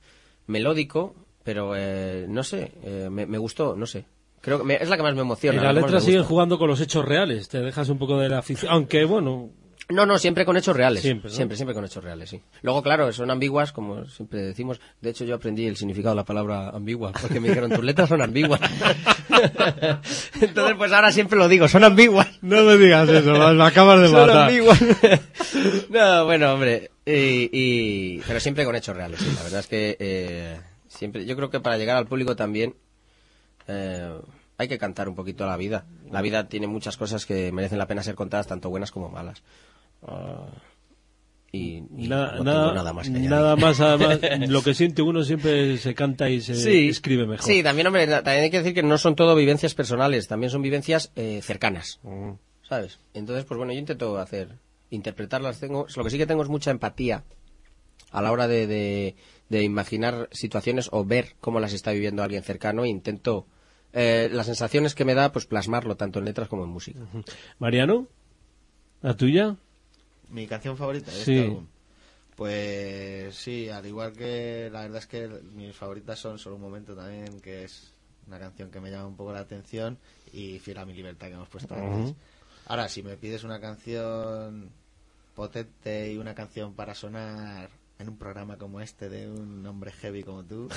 melódico, 0.48 1.14
pero 1.44 1.74
eh, 1.76 2.26
no 2.28 2.44
sé, 2.44 2.72
eh, 2.84 3.08
me, 3.12 3.26
me 3.28 3.38
gustó, 3.38 3.76
no 3.76 3.86
sé. 3.86 4.06
Creo 4.42 4.58
que 4.60 4.64
me- 4.64 4.76
es 4.82 4.90
la 4.90 4.98
que 4.98 5.04
más 5.04 5.14
me 5.14 5.20
Y 5.20 5.22
emociona. 5.22 5.62
la 5.62 5.74
letras 5.74 5.94
me 5.94 6.00
siguen 6.02 6.22
gusta. 6.22 6.30
jugando 6.30 6.58
con 6.58 6.68
los 6.70 6.82
hechos 6.82 7.06
reales, 7.06 7.50
te 7.50 7.60
dejas 7.60 7.90
un 7.90 8.00
poco 8.00 8.18
de 8.18 8.30
la 8.30 8.40
afición. 8.40 8.72
Aunque, 8.72 9.06
bueno, 9.06 9.52
No, 9.90 10.06
no, 10.06 10.18
siempre 10.20 10.44
con 10.44 10.58
hechos 10.58 10.76
reales. 10.76 11.02
Siempre, 11.02 11.30
Siempre, 11.32 11.54
¿no? 11.54 11.58
siempre, 11.58 11.74
con 11.74 11.86
hechos 11.86 12.04
reales, 12.04 12.30
sí. 12.30 12.42
Luego, 12.62 12.84
claro, 12.84 13.12
son 13.14 13.32
ambiguas, 13.32 13.72
como 13.72 14.06
siempre 14.06 14.42
decimos. 14.42 14.82
De 15.00 15.12
hecho, 15.12 15.24
yo 15.24 15.36
aprendí 15.36 15.66
el 15.66 15.78
significado 15.78 16.14
de 16.14 16.18
la 16.18 16.26
palabra 16.26 16.70
ambigua, 16.72 17.14
porque 17.14 17.40
me 17.40 17.48
dijeron, 17.48 17.72
tus 17.72 17.84
letras 17.86 18.10
son 18.10 18.22
ambiguas. 18.22 18.60
Entonces, 20.42 20.76
pues 20.78 20.92
ahora 20.92 21.12
siempre 21.12 21.38
lo 21.38 21.48
digo, 21.48 21.68
son 21.68 21.84
ambiguas. 21.84 22.28
no 22.42 22.64
me 22.64 22.78
digas 22.78 23.08
eso, 23.10 23.32
me 23.54 23.64
acabas 23.64 24.02
de 24.02 24.08
Son 24.10 24.28
matar. 24.28 24.50
ambiguas. 24.50 24.80
no, 25.90 26.26
bueno, 26.26 26.54
hombre. 26.54 26.92
Y, 27.06 27.50
y- 27.52 28.22
pero 28.28 28.40
siempre 28.40 28.66
con 28.66 28.76
hechos 28.76 28.96
reales, 28.96 29.20
sí. 29.20 29.32
La 29.38 29.44
verdad 29.44 29.60
es 29.62 29.68
que 29.68 29.96
eh, 30.00 30.60
siempre, 30.88 31.26
yo 31.26 31.36
creo 31.36 31.50
que 31.50 31.60
para 31.60 31.78
llegar 31.78 31.96
al 31.98 32.08
público 32.08 32.36
también 32.36 32.76
eh, 33.68 34.12
hay 34.58 34.68
que 34.68 34.78
cantar 34.78 35.08
un 35.08 35.16
poquito 35.16 35.44
a 35.46 35.48
la 35.48 35.58
vida. 35.58 35.86
La 36.12 36.22
vida 36.22 36.50
tiene 36.50 36.68
muchas 36.68 36.98
cosas 36.98 37.26
que 37.26 37.52
merecen 37.52 37.78
la 37.78 37.88
pena 37.88 38.04
ser 38.04 38.16
contadas, 38.16 38.48
tanto 38.48 38.70
buenas 38.70 38.92
como 38.92 39.10
malas. 39.10 39.42
Ah, 40.04 40.48
y, 41.52 41.84
y 41.98 42.08
Nada, 42.08 42.38
no 42.38 42.74
nada, 42.74 42.94
más 42.94 43.10
que 43.10 43.20
nada 43.20 43.56
más, 43.56 43.80
además, 43.80 44.20
lo 44.50 44.62
que 44.62 44.74
siente 44.74 45.02
uno 45.02 45.24
siempre 45.24 45.78
se 45.78 45.96
canta 45.96 46.30
y 46.30 46.42
se 46.42 46.56
Sí, 46.56 46.90
escribe 46.90 47.26
mejor. 47.26 47.46
Sí, 47.46 47.64
también, 47.64 47.88
hombre, 47.88 48.06
también 48.06 48.44
hay 48.44 48.50
que 48.50 48.60
decir 48.60 48.74
que 48.74 48.84
no 48.84 48.98
son 48.98 49.16
todo 49.16 49.36
vivencias 49.36 49.74
personales, 49.74 50.28
también 50.28 50.52
son 50.52 50.62
vivencias 50.62 51.12
eh, 51.16 51.40
cercanas, 51.42 52.00
¿sabes? 52.68 53.00
Entonces, 53.14 53.46
pues 53.46 53.58
bueno, 53.58 53.72
yo 53.74 53.80
intento 53.80 54.18
hacer, 54.18 54.58
interpretarlas. 54.90 55.60
Tengo, 55.60 55.88
lo 55.96 56.04
que 56.04 56.10
sí 56.10 56.18
que 56.18 56.28
tengo 56.28 56.44
es 56.44 56.50
mucha 56.50 56.72
empatía 56.72 57.24
a 58.12 58.22
la 58.22 58.32
hora 58.32 58.48
de, 58.48 58.68
de, 58.68 59.16
de 59.50 59.64
imaginar 59.64 60.28
situaciones 60.32 60.90
o 60.92 61.06
ver 61.06 61.36
cómo 61.40 61.60
las 61.60 61.74
está 61.74 61.92
viviendo 61.92 62.24
alguien 62.24 62.44
cercano 62.44 62.84
e 62.84 62.90
intento 62.90 63.48
eh, 63.94 64.30
las 64.32 64.46
sensaciones 64.48 64.96
que 64.96 65.06
me 65.06 65.14
da, 65.16 65.32
pues 65.32 65.46
plasmarlo 65.46 65.96
tanto 65.96 66.20
en 66.20 66.26
letras 66.26 66.50
como 66.50 66.66
en 66.66 66.70
música. 66.70 67.00
Mariano, 67.58 68.08
¿la 69.02 69.16
tuya? 69.16 69.56
Mi 70.30 70.48
canción 70.48 70.78
favorita 70.78 71.12
de 71.12 71.18
Sí. 71.24 71.38
este 71.38 71.42
álbum. 71.46 71.68
Pues 72.36 73.36
sí, 73.36 73.68
al 73.70 73.86
igual 73.86 74.14
que 74.14 74.70
la 74.72 74.82
verdad 74.82 75.00
es 75.00 75.08
que 75.08 75.28
mis 75.56 75.76
favoritas 75.76 76.20
son 76.20 76.38
Solo 76.38 76.56
un 76.58 76.62
momento 76.62 76.96
también, 76.96 77.42
que 77.42 77.64
es 77.64 77.94
una 78.28 78.38
canción 78.40 78.70
que 78.70 78.80
me 78.80 78.92
llama 78.92 79.08
un 79.08 79.16
poco 79.16 79.34
la 79.34 79.40
atención 79.40 79.98
y 80.32 80.60
Fiel 80.60 80.78
a 80.78 80.86
mi 80.86 80.94
libertad 80.94 81.28
que 81.28 81.34
hemos 81.34 81.50
puesto 81.50 81.74
antes. 81.74 82.14
Ahora, 82.68 82.90
si 82.90 83.02
me 83.02 83.18
pides 83.18 83.44
una 83.44 83.60
canción 83.60 84.70
potente 85.36 86.12
y 86.12 86.18
una 86.18 86.36
canción 86.36 86.74
para 86.74 86.94
sonar 86.94 87.70
en 88.00 88.10
un 88.10 88.18
programa 88.18 88.58
como 88.58 88.80
este 88.80 89.10
de 89.10 89.28
un 89.28 89.66
hombre 89.66 89.92
heavy 89.92 90.22
como 90.24 90.44
tú, 90.46 90.70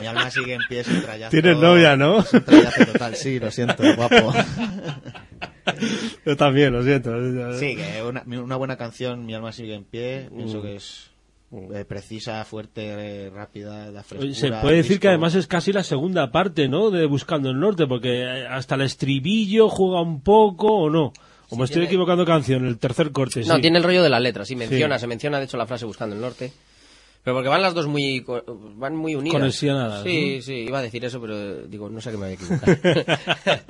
mi 0.00 0.06
alma 0.06 0.30
sigue 0.30 0.54
en 0.54 0.60
pie, 0.68 0.80
es 0.80 0.88
un 0.88 1.00
trayazo. 1.02 1.30
Tienes 1.30 1.56
novia, 1.56 1.96
¿no? 1.96 2.20
Es 2.20 2.32
un 2.34 2.44
trayazo 2.44 2.84
total, 2.86 3.14
sí, 3.16 3.38
lo 3.40 3.50
siento, 3.50 3.82
guapo. 3.96 4.32
Yo 6.26 6.36
también, 6.36 6.72
lo 6.72 6.82
siento. 6.82 7.12
Sí, 7.58 7.76
que 7.76 8.02
una, 8.02 8.22
una 8.42 8.56
buena 8.56 8.76
canción, 8.76 9.24
Mi 9.26 9.34
alma 9.34 9.52
sigue 9.52 9.74
en 9.74 9.84
pie, 9.84 10.28
Mm. 10.30 10.36
pienso 10.36 10.62
que 10.62 10.76
es 10.76 11.10
eh, 11.72 11.84
precisa, 11.86 12.44
fuerte, 12.44 13.26
eh, 13.26 13.30
rápida, 13.30 13.90
da 13.92 14.02
frescura. 14.02 14.34
Se 14.34 14.50
puede 14.50 14.76
decir 14.76 14.92
disco. 14.92 15.02
que 15.02 15.08
además 15.08 15.34
es 15.36 15.46
casi 15.46 15.72
la 15.72 15.82
segunda 15.84 16.30
parte, 16.32 16.68
¿no? 16.68 16.90
De 16.90 17.06
Buscando 17.06 17.50
el 17.50 17.58
Norte, 17.60 17.86
porque 17.86 18.22
eh, 18.22 18.46
hasta 18.46 18.74
el 18.74 18.82
estribillo 18.82 19.68
juega 19.68 20.00
un 20.02 20.20
poco 20.20 20.66
o 20.66 20.90
no. 20.90 21.12
O 21.54 21.58
me 21.58 21.64
estoy 21.64 21.74
tiene- 21.80 21.86
equivocando 21.86 22.24
canción, 22.26 22.66
el 22.66 22.78
tercer 22.78 23.10
corte. 23.12 23.40
No, 23.44 23.56
sí. 23.56 23.60
tiene 23.62 23.78
el 23.78 23.84
rollo 23.84 24.02
de 24.02 24.10
la 24.10 24.20
letra, 24.20 24.44
sí, 24.44 24.54
menciona, 24.56 24.96
Sí. 24.98 25.02
se 25.02 25.06
menciona 25.06 25.38
de 25.38 25.44
hecho 25.44 25.56
la 25.56 25.66
frase 25.66 25.84
buscando 25.86 26.14
el 26.14 26.20
norte. 26.22 26.52
Pero 27.22 27.36
porque 27.36 27.48
van 27.48 27.62
las 27.62 27.72
dos 27.72 27.86
muy 27.86 28.22
van 28.76 28.94
muy 28.96 29.14
unidas. 29.14 29.40
Conexionadas, 29.40 30.02
Sí, 30.02 30.36
¿no? 30.36 30.42
sí, 30.42 30.52
iba 30.68 30.78
a 30.78 30.82
decir 30.82 31.04
eso, 31.06 31.20
pero 31.22 31.34
eh, 31.40 31.64
digo, 31.68 31.88
no 31.88 32.00
sé 32.00 32.10
que 32.10 32.16
me 32.18 32.32
equivocado. 32.34 32.76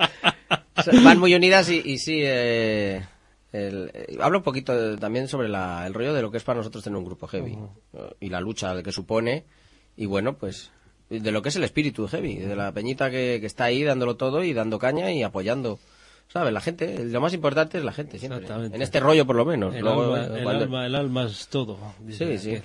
O 0.77 0.81
sea, 0.81 0.93
van 1.01 1.19
muy 1.19 1.33
unidas 1.33 1.69
y, 1.69 1.81
y 1.85 1.97
sí, 1.99 2.19
eh, 2.21 3.01
el- 3.53 3.89
eh, 3.93 4.17
hablo 4.19 4.39
un 4.39 4.43
poquito 4.43 4.73
eh, 4.93 4.97
también 4.97 5.29
sobre 5.29 5.47
la- 5.47 5.87
el 5.87 5.93
rollo 5.93 6.13
de 6.13 6.21
lo 6.21 6.29
que 6.31 6.37
es 6.37 6.43
para 6.43 6.57
nosotros 6.57 6.83
tener 6.83 6.97
un 6.97 7.05
grupo 7.05 7.27
heavy 7.27 7.57
y 8.19 8.29
la 8.29 8.41
lucha 8.41 8.83
que 8.83 8.91
supone 8.91 9.45
y 9.95 10.05
bueno, 10.05 10.37
pues 10.37 10.71
de 11.09 11.31
lo 11.31 11.41
que 11.41 11.47
es 11.49 11.55
el 11.55 11.63
espíritu 11.63 12.07
heavy, 12.09 12.35
de 12.35 12.55
la 12.57 12.73
peñita 12.73 13.09
que, 13.09 13.37
que 13.39 13.45
está 13.45 13.63
ahí 13.65 13.83
dándolo 13.83 14.17
todo 14.17 14.43
y 14.43 14.51
dando 14.53 14.77
caña 14.79 15.11
y 15.13 15.23
apoyando. 15.23 15.79
¿Sabes? 16.27 16.51
La 16.53 16.59
gente, 16.61 17.05
lo 17.05 17.21
más 17.21 17.33
importante 17.33 17.77
es 17.77 17.83
la 17.85 17.93
gente 17.93 18.19
siempre. 18.19 18.39
Exactamente. 18.41 18.75
En 18.75 18.81
este 18.81 18.99
rollo 18.99 19.25
por 19.25 19.35
lo 19.37 19.45
menos. 19.45 19.73
El, 19.73 19.81
Luego, 19.83 20.15
alma, 20.15 20.37
eh, 20.37 20.41
el 20.41 20.47
alma- 20.47 20.85
el 20.85 20.95
alma 20.95 21.23
es 21.23 21.47
todo. 21.47 21.77
Sí, 22.09 22.37
sí. 22.37 22.57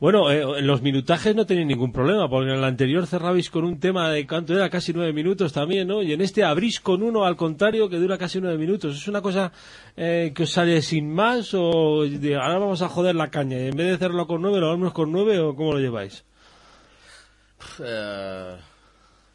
Bueno, 0.00 0.30
eh, 0.32 0.58
en 0.58 0.66
los 0.66 0.82
minutajes 0.82 1.32
no 1.36 1.46
tenéis 1.46 1.66
ningún 1.68 1.92
problema, 1.92 2.28
porque 2.28 2.50
en 2.50 2.58
el 2.58 2.64
anterior 2.64 3.06
cerrabais 3.06 3.50
con 3.50 3.64
un 3.64 3.78
tema 3.78 4.10
de 4.10 4.26
cuánto 4.26 4.52
era, 4.52 4.68
casi 4.68 4.92
nueve 4.92 5.12
minutos 5.12 5.52
también, 5.52 5.86
¿no? 5.86 6.02
Y 6.02 6.12
en 6.12 6.20
este 6.20 6.42
abrís 6.42 6.80
con 6.80 7.04
uno 7.04 7.24
al 7.24 7.36
contrario 7.36 7.88
que 7.88 7.98
dura 7.98 8.18
casi 8.18 8.40
nueve 8.40 8.58
minutos. 8.58 8.96
¿Es 8.96 9.06
una 9.06 9.20
cosa 9.22 9.52
eh, 9.96 10.32
que 10.34 10.42
os 10.44 10.50
sale 10.50 10.82
sin 10.82 11.12
más 11.12 11.54
o 11.54 12.02
de, 12.02 12.34
ahora 12.34 12.58
vamos 12.58 12.82
a 12.82 12.88
joder 12.88 13.14
la 13.14 13.30
caña 13.30 13.58
y 13.58 13.68
en 13.68 13.76
vez 13.76 13.86
de 13.88 13.92
hacerlo 13.94 14.26
con 14.26 14.42
nueve 14.42 14.58
lo 14.58 14.68
vamos 14.70 14.92
con 14.92 15.12
nueve 15.12 15.38
o 15.38 15.54
cómo 15.54 15.74
lo 15.74 15.78
lleváis? 15.78 16.24
Eh, 17.84 18.56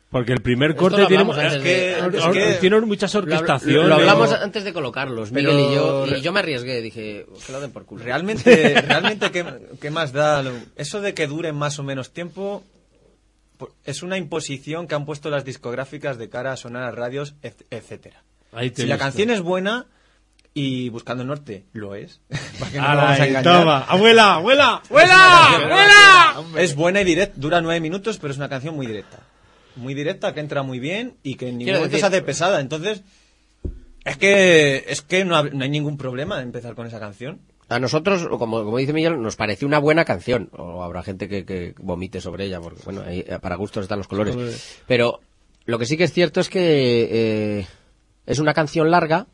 Porque 0.10 0.32
el 0.32 0.42
primer 0.42 0.76
corte 0.78 1.06
tiene, 1.06 1.24
es 1.24 1.54
que- 1.58 2.60
que- 2.62 2.80
muchas 2.82 3.14
orquestaciones. 3.14 3.90
lo 3.90 3.96
hablamos 3.96 4.32
antes 4.32 4.64
de 4.64 4.72
colocarlos, 4.72 5.32
Pero- 5.32 5.52
Miguel 5.52 5.72
y 5.72 5.76
yo. 5.76 6.06
Y 6.08 6.22
yo 6.22 6.32
me 6.32 6.40
arriesgué, 6.40 6.82
dije, 6.82 7.26
que 7.46 7.52
lo 7.52 7.60
den 7.60 7.72
por 7.72 7.86
culo. 7.86 8.04
Realmente, 8.06 8.74
realmente 8.88 9.32
¿qué, 9.32 9.46
qué 9.82 9.92
más 9.92 10.14
da? 10.14 10.42
Lo- 10.44 10.54
Eso 10.78 11.02
de 11.02 11.14
que 11.14 11.28
dure 11.28 11.52
más 11.52 11.78
o 11.80 11.84
menos 11.84 12.12
tiempo 12.12 12.64
po- 13.58 13.72
es 13.84 14.02
una 14.02 14.18
imposición 14.18 14.88
que 14.88 14.96
han 14.96 15.06
puesto 15.06 15.30
las 15.30 15.44
discográficas 15.44 16.18
de 16.18 16.30
cara 16.30 16.54
a 16.54 16.58
sonar 16.58 16.84
a 16.84 16.92
radios, 16.92 17.36
et- 17.44 17.66
etcétera. 17.70 18.24
Ahí 18.54 18.72
te 18.72 18.84
Si 18.84 18.88
la 18.88 18.98
canción 18.98 19.30
es 19.30 19.42
buena 19.42 19.88
y 20.54 20.88
Buscando 20.90 21.22
el 21.24 21.28
Norte 21.28 21.66
lo 21.74 21.96
es, 21.96 22.22
¿para 22.60 22.72
qué 22.72 22.78
nos 22.80 22.88
Ala, 22.90 23.04
vamos 23.04 23.20
a 23.20 23.44
toma. 23.44 23.80
Abuela, 23.82 24.34
abuela, 24.36 24.82
abuela, 24.90 25.56
abuela. 25.58 26.62
Es 26.62 26.76
buena 26.76 27.02
y 27.02 27.04
directa, 27.04 27.34
dura 27.36 27.60
nueve 27.62 27.82
minutos, 27.82 28.18
pero 28.20 28.32
es 28.32 28.38
una 28.38 28.48
canción 28.48 28.74
muy 28.74 28.88
directa. 28.88 29.20
Muy 29.78 29.94
directa, 29.94 30.34
que 30.34 30.40
entra 30.40 30.64
muy 30.64 30.80
bien 30.80 31.14
y 31.24 31.36
que 31.36 31.50
en 31.50 31.58
ningún 31.58 31.66
Quiero 31.66 31.80
momento 31.80 31.96
decir- 31.98 32.10
se 32.10 32.16
hace 32.16 32.22
pesada. 32.26 32.60
Entonces, 32.60 33.04
es 34.06 34.18
que, 34.18 34.86
es 34.88 35.02
que 35.02 35.26
no, 35.26 35.36
hab- 35.36 35.52
no 35.52 35.64
hay 35.64 35.70
ningún 35.70 35.98
problema 35.98 36.38
de 36.38 36.44
empezar 36.44 36.76
con 36.76 36.88
esa 36.88 37.00
canción. 37.00 37.40
A 37.70 37.80
nosotros, 37.80 38.28
como, 38.40 38.64
como 38.64 38.78
dice 38.78 38.94
Miguel, 38.94 39.22
nos 39.22 39.36
pareció 39.36 39.68
una 39.68 39.80
buena 39.80 40.06
canción. 40.06 40.50
O 40.58 40.84
habrá 40.84 41.04
gente 41.04 41.28
que, 41.28 41.46
que 41.46 41.76
vomite 41.80 42.22
sobre 42.22 42.46
ella, 42.46 42.62
porque 42.62 42.82
bueno, 42.86 43.02
ahí, 43.06 43.26
para 43.42 43.56
gustos 43.58 43.84
están 43.84 43.98
los 43.98 44.08
colores. 44.08 44.36
Colores. 44.36 44.80
Pero 44.88 45.20
lo 45.66 45.78
que 45.78 45.86
sí 45.86 45.98
que 45.98 46.06
es 46.06 46.14
cierto 46.14 46.40
es 46.40 46.48
que 46.50 46.60
eh, 47.60 47.68
es 48.26 48.40
una 48.40 48.54
canción 48.54 48.90
larga, 48.90 49.28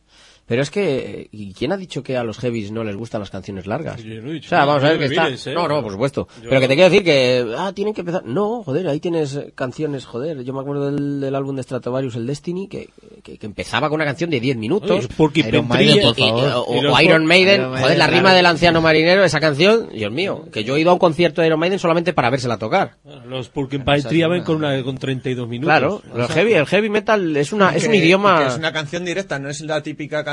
pero 0.46 0.62
es 0.62 0.70
que... 0.70 1.30
¿Y 1.32 1.54
quién 1.54 1.72
ha 1.72 1.78
dicho 1.78 2.04
que 2.04 2.18
a 2.18 2.24
los 2.24 2.38
heavies 2.40 2.72
no 2.72 2.84
les 2.84 2.96
gustan 2.96 3.22
las 3.22 3.30
canciones 3.30 3.66
largas? 3.68 4.04
Yo 4.04 4.22
no 4.22 4.30
he 4.32 4.34
dicho 4.34 4.48
o 4.48 4.50
sea, 4.50 4.66
vamos 4.66 4.84
a 4.84 4.90
ver 4.90 5.00
que 5.00 5.06
está... 5.06 5.26
mires, 5.26 5.48
¿eh? 5.48 5.54
No, 5.54 5.68
no, 5.68 5.82
por 5.82 5.92
supuesto. 5.94 6.28
Yo- 6.42 6.50
Pero 6.50 6.62
que 6.62 6.68
te 6.68 6.76
quiero 6.76 6.90
decir 6.90 7.04
que... 7.06 7.54
Ah, 7.58 7.72
tienen 7.74 7.94
que 7.94 8.02
empezar... 8.02 8.24
No, 8.26 8.64
joder, 8.64 8.88
ahí 8.88 9.00
tienes 9.00 9.36
eh, 9.36 9.52
canciones, 9.56 10.06
joder. 10.06 10.44
Yo 10.44 10.54
me 10.54 10.60
acuerdo 10.62 10.92
del, 10.92 11.22
del 11.22 11.36
álbum 11.36 11.56
de 11.56 11.64
Stratovarius, 11.64 12.16
el 12.16 12.28
Destiny, 12.28 12.68
que, 12.68 12.90
que, 13.24 13.38
que 13.38 13.46
empezaba 13.46 13.88
con 13.90 13.96
una 13.96 14.06
canción 14.06 14.30
de 14.30 14.40
10 14.40 14.58
minutos. 14.58 14.92
Oye, 14.92 15.08
Porky 15.16 15.42
Iron 15.48 15.68
Maiden, 15.68 16.02
por 16.04 16.20
Y- 16.20 16.24
y- 16.24 16.30
favor. 16.30 16.64
o, 16.68 16.82
los 16.82 16.94
o 16.98 17.02
Iron 17.02 17.26
Maiden, 17.26 17.56
Iron 17.62 17.70
joder, 17.72 17.82
Maiden, 17.84 18.00
la 18.00 18.08
rima 18.08 18.22
claro. 18.22 18.36
del 18.36 18.46
anciano 18.48 18.82
marinero, 18.82 19.24
esa 19.24 19.40
canción, 19.40 19.90
Dios 19.94 20.12
mío, 20.12 20.46
que 20.52 20.64
yo 20.66 20.76
he 20.76 20.82
ido 20.82 20.90
a 20.90 20.94
un 20.94 21.00
concierto 21.00 21.42
de 21.42 21.48
Iron 21.48 21.60
Maiden 21.60 21.80
solamente 21.80 22.12
para 22.14 22.30
vérsela 22.30 22.58
tocar. 22.58 22.98
Los 23.28 23.50
Porcupine 23.50 24.02
Tree 24.02 24.28
ven 24.28 24.44
con, 24.44 24.58
una, 24.58 24.84
con 24.84 24.98
32 24.98 25.48
minutos. 25.48 25.68
Claro, 25.70 26.02
el 26.16 26.28
heavy, 26.28 26.54
el 26.54 26.66
heavy 26.66 26.90
metal 26.90 27.38
es 27.38 27.54
una, 27.54 27.74
es 27.76 27.86
un 27.86 27.92
Que- 27.92 27.98
idioma. 27.98 28.48
es 28.48 28.58
una 28.58 28.74
canción 28.74 29.06
directa, 29.06 29.40
no 29.40 29.50
es 29.50 29.62
la 29.62 29.82
típica 29.82 30.18
canción 30.24 30.33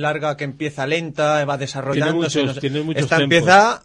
larga 0.00 0.36
que 0.36 0.44
empieza 0.44 0.86
lenta, 0.86 1.44
va 1.44 1.58
desarrollándose. 1.58 2.30
Tiene 2.40 2.44
muchos- 2.44 2.46
no 2.46 2.54
sé. 2.54 2.60
tiene 2.60 2.82
muchos 2.82 3.02
Esta 3.02 3.18
tempos. 3.18 3.36
empieza 3.36 3.82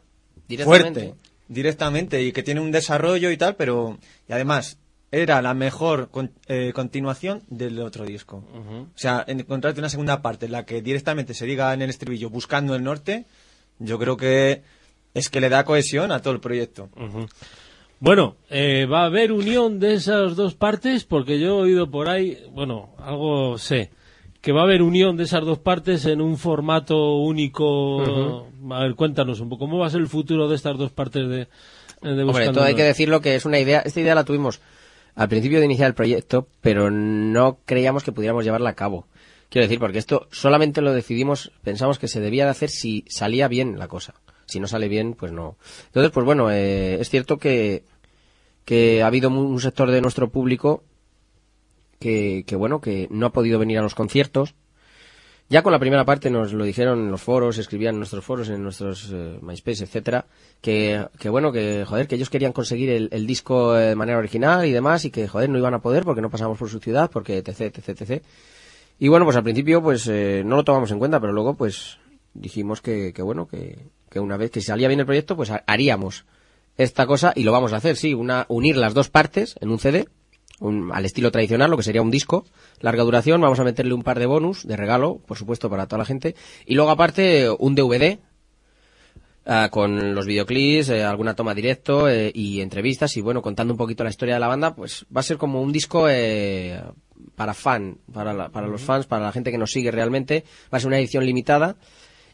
Directamente. 0.48 1.00
fuerte, 1.02 1.20
directamente, 1.48 2.24
y 2.24 2.32
que 2.32 2.44
tiene 2.44 2.62
un 2.62 2.72
desarrollo 2.72 3.32
y 3.32 3.38
tal, 3.38 3.56
pero. 3.56 3.98
Y 4.28 4.34
además, 4.34 4.78
era 5.12 5.42
la 5.42 5.54
mejor 5.54 6.10
con- 6.10 6.32
eh, 6.48 6.72
continuación 6.74 7.44
del 7.48 7.80
otro 7.80 8.06
disco. 8.06 8.44
O 8.54 8.98
sea, 8.98 9.24
encontrarte 9.28 9.80
una 9.80 9.90
segunda 9.90 10.22
parte 10.22 10.48
en 10.48 10.52
la 10.52 10.66
que 10.66 10.82
directamente 10.82 11.34
se 11.34 11.46
diga 11.46 11.74
en 11.74 11.82
el 11.82 11.90
estribillo 11.90 12.30
buscando 12.30 12.76
el 12.76 12.84
norte, 12.84 13.26
yo 13.80 13.98
creo 14.00 14.18
que 14.18 14.64
es 15.14 15.30
que 15.30 15.40
le 15.40 15.48
da 15.50 15.64
cohesión 15.64 16.12
a 16.12 16.22
todo 16.22 16.34
el 16.34 16.40
proyecto. 16.42 16.90
Bueno, 18.00 18.36
eh, 18.50 18.86
va 18.92 19.04
a 19.04 19.06
haber 19.06 19.32
unión 19.32 19.80
de 19.80 19.94
esas 19.94 20.36
dos 20.36 20.54
partes 20.54 21.06
porque 21.06 21.40
yo 21.40 21.48
he 21.48 21.62
oído 21.62 21.90
por 21.90 22.10
ahí, 22.10 22.38
bueno, 22.52 22.90
algo 22.98 23.58
sé, 23.58 23.90
que 24.46 24.52
va 24.52 24.62
a 24.62 24.66
haber 24.66 24.84
unión 24.84 25.18
de 25.18 25.24
esas 25.24 25.44
dos 25.44 25.58
partes 25.58 26.06
en 26.06 26.22
un 26.22 26.38
formato 26.38 27.16
único. 27.16 28.46
A 28.70 28.84
ver, 28.84 28.94
cuéntanos 28.94 29.40
un 29.40 29.50
poco, 29.50 29.66
¿cómo 29.66 29.80
va 29.80 29.88
a 29.88 29.90
ser 29.90 30.02
el 30.02 30.08
futuro 30.08 30.48
de 30.48 30.56
estas 30.56 30.78
dos 30.78 30.92
partes 30.92 31.28
de, 31.28 31.48
de 32.04 32.24
Hombre, 32.24 32.52
todo 32.52 32.64
hay 32.64 32.76
que 32.76 32.84
decirlo 32.84 33.22
que 33.22 33.34
es 33.34 33.46
una 33.46 33.58
idea, 33.58 33.80
esta 33.80 34.02
idea 34.02 34.14
la 34.14 34.24
tuvimos 34.24 34.62
al 35.16 35.30
principio 35.30 35.58
de 35.58 35.66
iniciar 35.66 35.88
el 35.88 35.96
proyecto, 35.96 36.48
pero 36.62 36.92
no 36.92 37.58
creíamos 37.66 38.04
que 38.04 38.12
pudiéramos 38.12 38.46
llevarla 38.46 38.70
a 38.70 38.76
cabo. 38.76 39.08
Quiero 39.50 39.66
decir, 39.66 39.80
porque 39.80 39.98
esto 39.98 40.28
solamente 40.30 40.80
lo 40.82 40.94
decidimos, 40.94 41.52
pensamos 41.64 41.98
que 41.98 42.08
se 42.08 42.20
debía 42.20 42.46
de 42.46 42.52
hacer 42.52 42.70
si 42.70 43.04
salía 43.08 43.48
bien 43.48 43.80
la 43.80 43.88
cosa. 43.88 44.14
Si 44.46 44.60
no 44.60 44.68
sale 44.68 44.90
bien, 44.90 45.16
pues 45.16 45.32
no. 45.32 45.58
Entonces, 45.88 46.12
pues 46.12 46.24
bueno, 46.24 46.52
eh, 46.52 47.02
es 47.02 47.10
cierto 47.10 47.38
que, 47.38 47.84
que 48.64 49.02
ha 49.02 49.08
habido 49.08 49.32
un 49.32 49.60
sector 49.60 49.90
de 49.90 50.02
nuestro 50.02 50.30
público 50.30 50.84
que, 52.00 52.44
que, 52.46 52.56
bueno, 52.56 52.82
que 52.82 53.08
no 53.12 53.28
ha 53.28 53.32
podido 53.32 53.60
venir 53.60 53.78
a 53.80 53.82
los 53.82 53.96
conciertos. 53.96 54.56
Ya 55.48 55.62
con 55.62 55.72
la 55.72 55.78
primera 55.80 56.06
parte 56.06 56.32
nos 56.32 56.54
lo 56.54 56.64
dijeron 56.66 57.00
en 57.02 57.12
los 57.12 57.22
foros, 57.22 57.60
escribían 57.60 57.94
en 57.96 58.00
nuestros 58.00 58.26
foros, 58.26 58.50
en 58.50 58.64
nuestros 58.64 59.12
eh, 59.14 59.38
MySpace, 59.44 59.84
etcétera, 59.84 60.26
que, 60.60 61.06
que 61.20 61.30
bueno, 61.30 61.52
que 61.52 61.86
joder, 61.86 62.08
que 62.08 62.16
ellos 62.16 62.32
querían 62.32 62.52
conseguir 62.52 62.90
el, 63.12 63.28
disco 63.28 63.78
eh, 63.78 63.90
de 63.90 63.96
manera 63.96 64.18
original 64.18 64.66
y 64.66 64.72
demás 64.72 65.06
y 65.06 65.12
que 65.12 65.28
joder 65.28 65.50
no 65.52 65.60
iban 65.60 65.76
a 65.76 65.82
poder 65.82 66.04
porque 66.04 66.22
no 66.22 66.32
pasamos 66.32 66.58
por 66.58 66.68
su 66.70 66.80
ciudad, 66.80 67.12
porque 67.12 67.38
etc, 67.38 67.62
etc, 67.78 67.90
etc. 68.02 68.24
Y 68.98 69.08
bueno, 69.08 69.26
pues 69.26 69.38
al 69.38 69.44
principio 69.44 69.84
pues 69.84 70.08
eh, 70.08 70.42
no 70.44 70.56
lo 70.56 70.64
tomamos 70.64 70.90
en 70.90 70.98
cuenta, 70.98 71.20
pero 71.20 71.32
luego 71.32 71.54
pues 71.54 72.00
dijimos 72.34 72.82
que, 72.82 73.14
que 73.14 73.22
bueno, 73.22 73.48
que, 73.48 73.78
que 74.10 74.20
una 74.20 74.38
vez 74.38 74.50
que 74.50 74.62
salía 74.62 74.88
bien 74.88 75.00
el 75.02 75.06
proyecto, 75.06 75.36
pues 75.36 75.52
ha- 75.52 75.64
haríamos 75.68 76.26
esta 76.76 77.06
cosa 77.06 77.34
y 77.36 77.44
lo 77.44 77.52
vamos 77.52 77.72
a 77.72 77.78
hacer, 77.78 77.98
sí, 77.98 78.16
una 78.16 78.48
unir 78.50 78.78
las 78.78 78.96
dos 78.96 79.10
partes 79.10 79.56
en 79.62 79.70
un 79.70 79.78
CD, 79.78 80.08
un- 80.60 80.92
al 80.94 81.06
estilo 81.06 81.32
tradicional, 81.32 81.70
lo 81.72 81.78
que 81.78 81.84
sería 81.84 82.02
un 82.02 82.12
disco, 82.12 82.46
larga 82.80 83.04
duración, 83.04 83.42
vamos 83.42 83.60
a 83.60 83.64
meterle 83.64 83.94
un 83.94 84.04
par 84.04 84.20
de 84.20 84.26
bonus 84.26 84.66
de 84.68 84.78
regalo, 84.78 85.20
por 85.26 85.38
supuesto, 85.38 85.70
para 85.70 85.88
toda 85.88 86.00
la 86.00 86.06
gente, 86.06 86.36
y 86.66 86.76
luego 86.76 86.92
aparte 86.92 87.50
un 87.60 87.76
DVD 87.76 88.20
ah, 89.46 89.70
con 89.72 90.16
los 90.16 90.26
videoclips, 90.26 90.90
eh, 90.90 91.04
alguna 91.04 91.36
toma 91.36 91.54
directo 91.54 92.10
eh, 92.10 92.32
y 92.34 92.62
entrevistas 92.62 93.16
y 93.18 93.22
bueno, 93.22 93.42
contando 93.42 93.74
un 93.74 93.78
poquito 93.78 94.04
la 94.04 94.10
historia 94.10 94.36
de 94.36 94.40
la 94.40 94.48
banda, 94.48 94.76
pues 94.76 95.06
va 95.16 95.20
a 95.20 95.24
ser 95.24 95.38
como 95.38 95.62
un 95.62 95.72
disco 95.72 96.08
eh, 96.10 96.82
para 97.36 97.54
fan, 97.54 97.98
para, 98.12 98.34
la- 98.34 98.50
para 98.50 98.68
los 98.68 98.82
fans, 98.82 99.06
para 99.06 99.26
la 99.26 99.32
gente 99.32 99.52
que 99.52 99.58
nos 99.58 99.72
sigue 99.72 99.92
realmente, 99.92 100.44
va 100.74 100.78
a 100.78 100.80
ser 100.82 100.88
una 100.88 101.00
edición 101.00 101.26
limitada. 101.26 101.76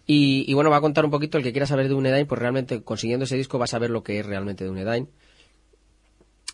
Y, 0.08 0.45
y 0.50 0.53
bueno, 0.56 0.69
va 0.72 0.77
a 0.77 0.82
contar 0.82 1.06
un 1.06 1.11
poquito 1.11 1.38
el 1.38 1.43
que 1.43 1.51
quiera 1.51 1.67
saber 1.67 1.88
de 1.88 1.93
Unedain, 1.93 2.25
pues 2.25 2.40
realmente 2.40 2.82
consiguiendo 2.82 3.25
ese 3.25 3.38
disco 3.38 3.59
va 3.59 3.66
a 3.66 3.67
saber 3.67 3.91
lo 3.91 4.03
que 4.03 4.19
es 4.19 4.25
realmente 4.25 4.64
de 4.64 4.69
Unedain. 4.72 5.08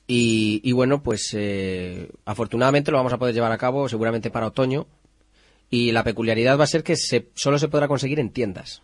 Y, 0.07 0.61
y 0.63 0.71
bueno, 0.71 1.03
pues 1.03 1.33
eh, 1.33 2.09
afortunadamente 2.25 2.91
lo 2.91 2.97
vamos 2.97 3.13
a 3.13 3.17
poder 3.17 3.35
llevar 3.35 3.51
a 3.51 3.57
cabo 3.57 3.89
seguramente 3.89 4.31
para 4.31 4.47
otoño. 4.47 4.87
Y 5.69 5.91
la 5.91 6.03
peculiaridad 6.03 6.57
va 6.57 6.63
a 6.63 6.67
ser 6.67 6.83
que 6.83 6.95
se, 6.95 7.27
solo 7.35 7.59
se 7.59 7.67
podrá 7.67 7.89
conseguir 7.89 8.19
en 8.19 8.31
tiendas. 8.31 8.81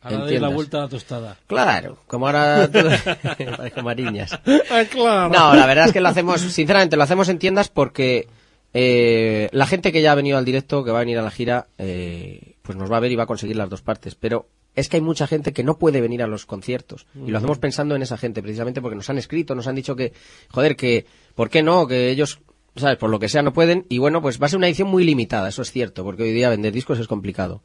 Ahora 0.00 0.24
dais 0.24 0.40
la 0.40 0.48
vuelta 0.48 0.78
a 0.78 0.80
la 0.82 0.88
tostada. 0.88 1.36
Claro, 1.46 1.98
como 2.06 2.26
ahora. 2.26 2.68
Parezco 2.70 3.82
mariñas. 3.82 4.32
Ah, 4.70 4.84
claro. 4.88 5.28
No, 5.30 5.54
la 5.54 5.66
verdad 5.66 5.86
es 5.86 5.92
que 5.92 6.00
lo 6.00 6.08
hacemos, 6.08 6.40
sinceramente, 6.40 6.96
lo 6.96 7.02
hacemos 7.02 7.28
en 7.28 7.38
tiendas 7.38 7.68
porque 7.68 8.28
eh, 8.72 9.48
la 9.52 9.66
gente 9.66 9.90
que 9.90 10.02
ya 10.02 10.12
ha 10.12 10.16
venido 10.16 10.38
al 10.38 10.44
directo, 10.44 10.84
que 10.84 10.92
va 10.92 10.98
a 10.98 11.00
venir 11.00 11.18
a 11.18 11.22
la 11.22 11.30
gira, 11.30 11.66
eh, 11.78 12.56
pues 12.62 12.78
nos 12.78 12.90
va 12.90 12.98
a 12.98 13.00
ver 13.00 13.10
y 13.10 13.16
va 13.16 13.24
a 13.24 13.26
conseguir 13.26 13.56
las 13.56 13.70
dos 13.70 13.82
partes. 13.82 14.14
Pero 14.14 14.46
es 14.76 14.88
que 14.88 14.98
hay 14.98 15.00
mucha 15.00 15.26
gente 15.26 15.52
que 15.52 15.64
no 15.64 15.78
puede 15.78 16.00
venir 16.00 16.22
a 16.22 16.26
los 16.26 16.46
conciertos. 16.46 17.06
Y 17.14 17.30
lo 17.30 17.38
hacemos 17.38 17.58
pensando 17.58 17.96
en 17.96 18.02
esa 18.02 18.18
gente, 18.18 18.42
precisamente 18.42 18.80
porque 18.80 18.94
nos 18.94 19.08
han 19.10 19.18
escrito, 19.18 19.54
nos 19.54 19.66
han 19.66 19.74
dicho 19.74 19.96
que, 19.96 20.12
joder, 20.50 20.76
que, 20.76 21.06
¿por 21.34 21.48
qué 21.48 21.62
no? 21.62 21.86
Que 21.86 22.10
ellos, 22.10 22.40
¿sabes? 22.76 22.98
Por 22.98 23.10
lo 23.10 23.18
que 23.18 23.30
sea 23.30 23.42
no 23.42 23.54
pueden. 23.54 23.86
Y 23.88 23.98
bueno, 23.98 24.20
pues 24.20 24.40
va 24.40 24.46
a 24.46 24.48
ser 24.50 24.58
una 24.58 24.68
edición 24.68 24.88
muy 24.88 25.02
limitada, 25.02 25.48
eso 25.48 25.62
es 25.62 25.72
cierto, 25.72 26.04
porque 26.04 26.24
hoy 26.24 26.32
día 26.32 26.50
vender 26.50 26.72
discos 26.74 26.98
es 26.98 27.08
complicado. 27.08 27.62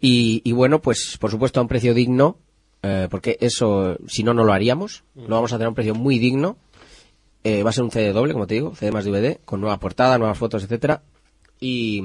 Y, 0.00 0.42
y 0.44 0.52
bueno, 0.52 0.80
pues 0.80 1.18
por 1.20 1.30
supuesto 1.30 1.58
a 1.58 1.64
un 1.64 1.68
precio 1.68 1.92
digno, 1.92 2.38
eh, 2.82 3.08
porque 3.10 3.36
eso, 3.40 3.96
si 4.06 4.22
no, 4.22 4.32
no 4.32 4.44
lo 4.44 4.52
haríamos. 4.52 5.04
Lo 5.14 5.34
vamos 5.34 5.52
a 5.52 5.56
hacer 5.56 5.66
a 5.66 5.70
un 5.70 5.74
precio 5.74 5.94
muy 5.94 6.18
digno. 6.18 6.56
Eh, 7.44 7.64
va 7.64 7.70
a 7.70 7.72
ser 7.72 7.82
un 7.82 7.90
CD 7.90 8.12
doble, 8.12 8.32
como 8.32 8.46
te 8.46 8.54
digo, 8.54 8.74
CD 8.76 8.92
más 8.92 9.04
DVD, 9.04 9.38
con 9.44 9.60
nueva 9.60 9.78
portada, 9.78 10.18
nuevas 10.18 10.38
fotos, 10.38 10.62
etcétera. 10.62 11.02
Y, 11.58 12.02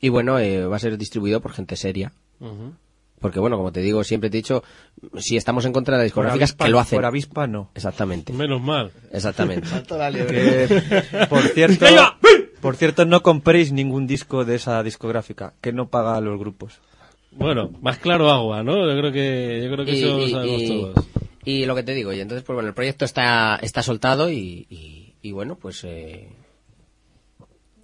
y 0.00 0.08
bueno, 0.08 0.38
eh, 0.40 0.66
va 0.66 0.76
a 0.76 0.80
ser 0.80 0.98
distribuido 0.98 1.40
por 1.40 1.52
gente 1.52 1.76
seria. 1.76 2.12
Porque 3.20 3.40
bueno, 3.40 3.56
como 3.56 3.72
te 3.72 3.80
digo, 3.80 4.04
siempre 4.04 4.28
te 4.30 4.36
he 4.36 4.40
dicho, 4.40 4.62
si 5.18 5.36
estamos 5.36 5.64
en 5.64 5.72
contra 5.72 5.96
de 5.96 6.00
las 6.02 6.06
discográficas, 6.06 6.52
avispa- 6.54 6.64
que 6.66 6.70
lo 6.70 6.78
hacen. 6.80 6.96
por 6.98 7.04
avispa, 7.06 7.46
no. 7.46 7.70
Exactamente. 7.74 8.32
Menos 8.32 8.60
mal. 8.60 8.90
Exactamente. 9.12 9.66
Que, 9.88 11.26
por 11.28 11.42
cierto, 11.54 11.86
por 12.60 12.76
cierto, 12.76 13.04
no 13.06 13.22
compréis 13.22 13.72
ningún 13.72 14.06
disco 14.06 14.44
de 14.44 14.56
esa 14.56 14.82
discográfica, 14.82 15.54
que 15.60 15.72
no 15.72 15.88
paga 15.88 16.16
a 16.16 16.20
los 16.20 16.38
grupos. 16.38 16.80
Bueno, 17.32 17.70
más 17.82 17.98
claro 17.98 18.30
agua, 18.30 18.62
¿no? 18.62 18.86
Yo 18.90 18.98
creo 18.98 19.12
que, 19.12 19.60
yo 19.64 19.70
creo 19.72 19.84
que 19.84 19.92
eso 19.92 20.18
lo 20.18 20.28
sabemos 20.28 20.62
y- 20.62 20.68
todos. 20.68 21.06
y 21.44 21.64
lo 21.66 21.74
que 21.74 21.82
te 21.82 21.94
digo, 21.94 22.12
y 22.12 22.20
entonces, 22.20 22.44
pues 22.44 22.54
bueno, 22.54 22.68
el 22.68 22.74
proyecto 22.74 23.04
está, 23.04 23.56
está 23.56 23.82
soltado 23.82 24.30
y, 24.30 24.66
y, 24.70 25.14
y 25.22 25.32
bueno, 25.32 25.56
pues 25.56 25.84
eh, 25.84 26.28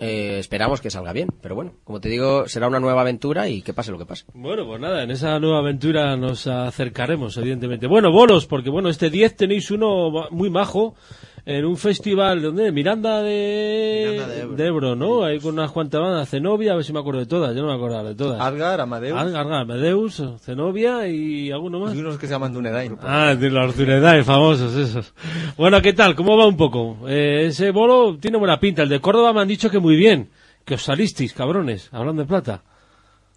eh, 0.02 0.40
esperamos 0.40 0.80
que 0.80 0.90
salga 0.90 1.12
bien. 1.12 1.28
Pero 1.40 1.54
bueno, 1.54 1.74
como 1.84 2.00
te 2.00 2.08
digo, 2.08 2.48
será 2.48 2.66
una 2.66 2.80
nueva 2.80 3.02
aventura 3.02 3.48
y 3.48 3.62
que 3.62 3.72
pase 3.72 3.92
lo 3.92 3.98
que 3.98 4.06
pase. 4.06 4.24
Bueno, 4.34 4.66
pues 4.66 4.80
nada, 4.80 5.04
en 5.04 5.12
esa 5.12 5.38
nueva 5.38 5.60
aventura 5.60 6.16
nos 6.16 6.48
acercaremos, 6.48 7.36
evidentemente. 7.36 7.86
Bueno, 7.86 8.10
bolos, 8.10 8.46
porque 8.46 8.68
bueno, 8.68 8.88
este 8.88 9.10
10 9.10 9.36
tenéis 9.36 9.70
uno 9.70 10.28
muy 10.32 10.50
majo 10.50 10.96
en 11.44 11.64
un 11.64 11.76
festival, 11.76 12.40
¿dónde? 12.40 12.70
Miranda 12.70 13.20
de, 13.22 14.08
Miranda 14.12 14.56
de 14.56 14.66
Ebro. 14.66 14.94
¿no? 14.94 15.24
Ahí 15.24 15.40
con 15.40 15.54
unas 15.54 15.72
cuantas 15.72 16.00
bandas, 16.00 16.28
Zenobia, 16.28 16.72
a 16.72 16.76
ver 16.76 16.84
si 16.84 16.92
me 16.92 17.00
acuerdo 17.00 17.20
de 17.20 17.26
todas, 17.26 17.54
yo 17.54 17.62
no 17.62 17.68
me 17.68 17.74
acuerdo 17.74 18.04
de 18.04 18.14
todas. 18.14 18.40
Adgar, 18.40 18.80
Amadeus 18.80 19.18
Adgar, 19.18 19.52
Amadeus, 19.52 20.22
Zenobia 20.40 21.08
y 21.08 21.50
alguno 21.50 21.80
más. 21.80 21.94
y 21.94 21.98
unos 21.98 22.18
que 22.18 22.26
se 22.26 22.32
llaman 22.32 22.52
Dunedain. 22.52 22.96
Ah, 23.02 23.34
de 23.34 23.50
los 23.50 23.76
Dunedain, 23.76 24.24
famosos 24.24 24.74
esos. 24.76 25.12
Bueno, 25.56 25.82
¿qué 25.82 25.92
tal? 25.92 26.14
¿Cómo 26.14 26.36
va 26.36 26.46
un 26.46 26.56
poco? 26.56 26.98
Eh, 27.08 27.46
ese 27.48 27.70
bolo 27.70 28.16
tiene 28.18 28.38
buena 28.38 28.60
pinta. 28.60 28.82
El 28.82 28.88
de 28.88 29.00
Córdoba 29.00 29.32
me 29.32 29.40
han 29.40 29.48
dicho 29.48 29.70
que 29.70 29.78
muy 29.78 29.96
bien. 29.96 30.30
Que 30.64 30.74
os 30.74 30.82
salisteis, 30.82 31.32
cabrones, 31.32 31.88
hablando 31.92 32.22
de 32.22 32.28
plata. 32.28 32.62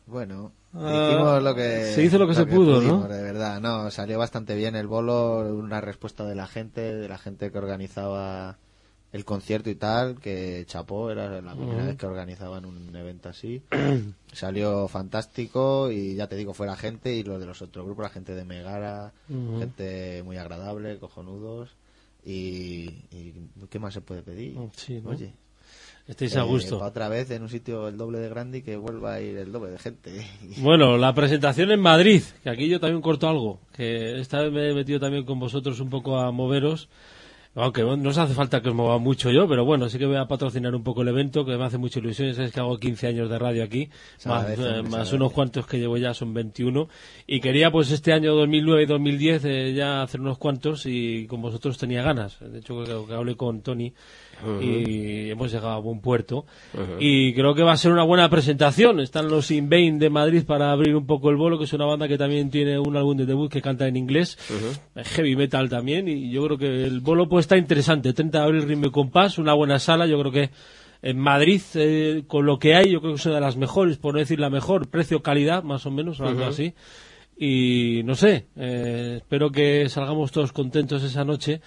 Bueno, 0.06 0.52
hicimos 0.76 1.44
lo 1.44 1.56
que 1.56 1.94
se 1.94 2.04
hizo 2.04 2.18
lo 2.18 2.28
que 2.28 2.36
se 2.36 2.46
pudo, 2.46 2.82
¿no? 2.82 3.08
De 3.08 3.22
verdad, 3.22 3.62
no, 3.62 3.90
salió 3.92 4.20
bastante 4.20 4.56
bien 4.56 4.76
el 4.76 4.88
bolo, 4.88 5.40
una 5.54 5.82
respuesta 5.82 6.26
de 6.26 6.36
la 6.36 6.48
gente, 6.48 6.82
de 6.82 7.08
la 7.08 7.18
gente 7.18 7.52
que 7.52 7.58
organizaba 7.58 8.58
el 9.12 9.24
concierto 9.24 9.70
y 9.70 9.76
tal, 9.76 10.20
que 10.20 10.66
chapó, 10.68 11.10
era 11.10 11.42
la 11.42 11.56
primera 11.56 11.86
vez 11.86 11.96
que 11.96 12.06
organizaban 12.06 12.66
un 12.66 12.94
evento 12.96 13.30
así. 13.30 13.64
salió 14.34 14.90
fantástico 14.90 15.90
y 15.90 16.16
ya 16.16 16.28
te 16.28 16.36
digo, 16.36 16.54
fuera 16.54 16.76
gente 16.76 17.16
y 17.16 17.24
los 17.24 17.40
de 17.40 17.46
los 17.46 17.62
otros 17.62 17.86
grupos, 17.86 18.04
la 18.04 18.10
gente 18.10 18.36
de 18.36 18.44
Megara, 18.44 19.14
gente 19.28 20.22
muy 20.24 20.38
agradable, 20.38 21.00
cojonudos. 21.00 21.76
Y, 22.26 23.06
y 23.12 23.34
¿qué 23.70 23.80
más 23.80 23.94
se 23.94 24.02
puede 24.02 24.22
pedir? 24.22 24.58
Sí, 24.76 25.00
¿no? 25.00 25.12
Oye, 25.12 25.32
Estáis 26.08 26.36
eh, 26.36 26.40
a 26.40 26.44
gusto. 26.44 26.80
otra 26.84 27.10
vez 27.10 27.32
en 27.32 27.42
un 27.42 27.50
sitio 27.50 27.88
el 27.88 27.98
doble 27.98 28.20
de 28.20 28.30
grande 28.30 28.60
y 28.60 28.62
que 28.62 28.78
vuelva 28.78 29.16
a 29.16 29.22
ir 29.22 29.38
el 29.38 29.52
doble 29.52 29.72
de 29.72 29.80
gente. 29.80 30.28
Bueno, 30.58 30.98
la 30.98 31.14
presentación 31.14 31.72
en 31.72 31.80
Madrid, 31.80 32.22
que 32.44 32.50
aquí 32.50 32.68
yo 32.68 32.80
también 32.80 33.02
corto 33.02 33.28
algo, 33.28 33.60
que 33.76 34.20
esta 34.20 34.42
vez 34.42 34.52
me 34.52 34.70
he 34.70 34.74
metido 34.74 35.00
también 35.00 35.26
con 35.26 35.40
vosotros 35.40 35.80
un 35.80 35.90
poco 35.90 36.20
a 36.20 36.32
moveros, 36.32 36.90
aunque 37.56 37.84
no 37.84 38.10
os 38.10 38.18
hace 38.18 38.34
falta 38.34 38.62
que 38.62 38.70
os 38.70 38.76
mueva 38.76 39.00
mucho 39.00 39.32
yo, 39.32 39.48
pero 39.48 39.64
bueno, 39.64 39.88
sí 39.90 39.98
que 39.98 40.06
voy 40.06 40.18
a 40.18 40.28
patrocinar 40.28 40.76
un 40.76 40.84
poco 40.84 41.02
el 41.02 41.08
evento, 41.08 41.46
que 41.46 41.58
me 41.58 41.64
hace 41.64 41.78
mucha 41.78 42.00
ilusión, 42.00 42.34
sabes 42.36 42.52
que 42.52 42.60
hago 42.60 42.78
15 42.78 43.08
años 43.08 43.30
de 43.30 43.40
radio 43.40 43.64
aquí, 43.64 43.90
más, 44.26 44.46
eh, 44.60 44.84
más 44.84 45.14
unos 45.14 45.32
cuantos 45.32 45.66
que 45.66 45.80
llevo 45.80 45.98
ya, 45.98 46.14
son 46.14 46.34
21, 46.34 46.90
y 47.26 47.40
quería 47.40 47.72
pues 47.72 47.92
este 47.92 48.12
año 48.12 48.36
2009 48.36 48.84
y 48.84 48.86
2010 48.86 49.46
eh, 49.46 49.74
ya 49.74 50.04
hacer 50.04 50.20
unos 50.20 50.38
cuantos 50.38 50.86
y 50.86 51.28
con 51.28 51.42
vosotros 51.42 51.78
tenía 51.78 52.04
ganas, 52.04 52.38
de 52.42 52.60
hecho 52.60 52.84
que, 52.84 53.08
que 53.08 53.14
hablé 53.14 53.36
con 53.38 53.62
Tony 53.62 53.94
y 54.62 55.30
hemos 55.30 55.52
llegado 55.52 55.72
a 55.72 55.80
buen 55.80 56.02
puerto. 56.02 56.46
Y 57.00 57.34
creo 57.34 57.56
que 57.56 57.64
va 57.64 57.74
a 57.74 57.78
ser 57.78 57.92
una 57.92 58.04
buena 58.04 58.30
presentación. 58.30 59.00
Están 59.00 59.30
los 59.30 59.50
In 59.52 59.70
Vain 59.70 60.00
de 60.00 60.10
Madrid 60.10 60.44
para 60.46 60.72
abrir 60.72 60.96
un 60.96 61.06
poco 61.06 61.30
el 61.30 61.36
bolo, 61.36 61.58
que 61.58 61.66
es 61.66 61.74
una 61.74 61.86
banda 61.86 62.08
que 62.08 62.18
también 62.18 62.50
tiene 62.50 62.80
un 62.80 62.96
álbum 62.96 63.18
de 63.18 63.26
debut 63.26 63.52
que 63.52 63.62
canta 63.62 63.88
en 63.88 63.96
inglés, 63.96 64.38
heavy 64.96 65.36
metal 65.36 65.70
también 65.70 66.08
y 66.08 66.30
yo 66.32 66.44
creo 66.46 66.58
que 66.58 66.86
el 66.86 67.00
bolo 67.00 67.28
pues 67.28 67.46
está 67.46 67.58
interesante. 67.58 68.14
30 68.14 68.38
de 68.38 68.44
abril 68.44 68.64
ritmo 68.64 68.88
y 68.88 68.92
compás, 68.92 69.38
una 69.38 69.54
buena 69.54 69.80
sala, 69.80 70.06
yo 70.06 70.20
creo 70.20 70.32
que 70.32 70.50
en 71.02 71.20
Madrid, 71.20 71.62
eh, 71.76 72.24
con 72.28 72.46
lo 72.46 72.58
que 72.58 72.76
hay, 72.76 72.92
yo 72.92 73.00
creo 73.00 73.14
que 73.14 73.20
es 73.20 73.26
una 73.26 73.36
de 73.36 73.42
las 73.42 73.58
mejores, 73.58 73.98
por 73.98 74.14
no 74.14 74.20
decir 74.20 74.40
la 74.40 74.50
mejor, 74.50 74.90
precio-calidad, 74.90 75.64
más 75.64 75.86
o 75.86 75.92
menos, 75.92 76.20
algo 76.20 76.46
así. 76.46 76.74
Y 77.38 78.02
no 78.06 78.16
sé, 78.16 78.48
eh, 78.56 79.16
espero 79.18 79.52
que 79.52 79.88
salgamos 79.90 80.32
todos 80.32 80.52
contentos 80.52 81.04
esa 81.04 81.26
noche 81.26 81.62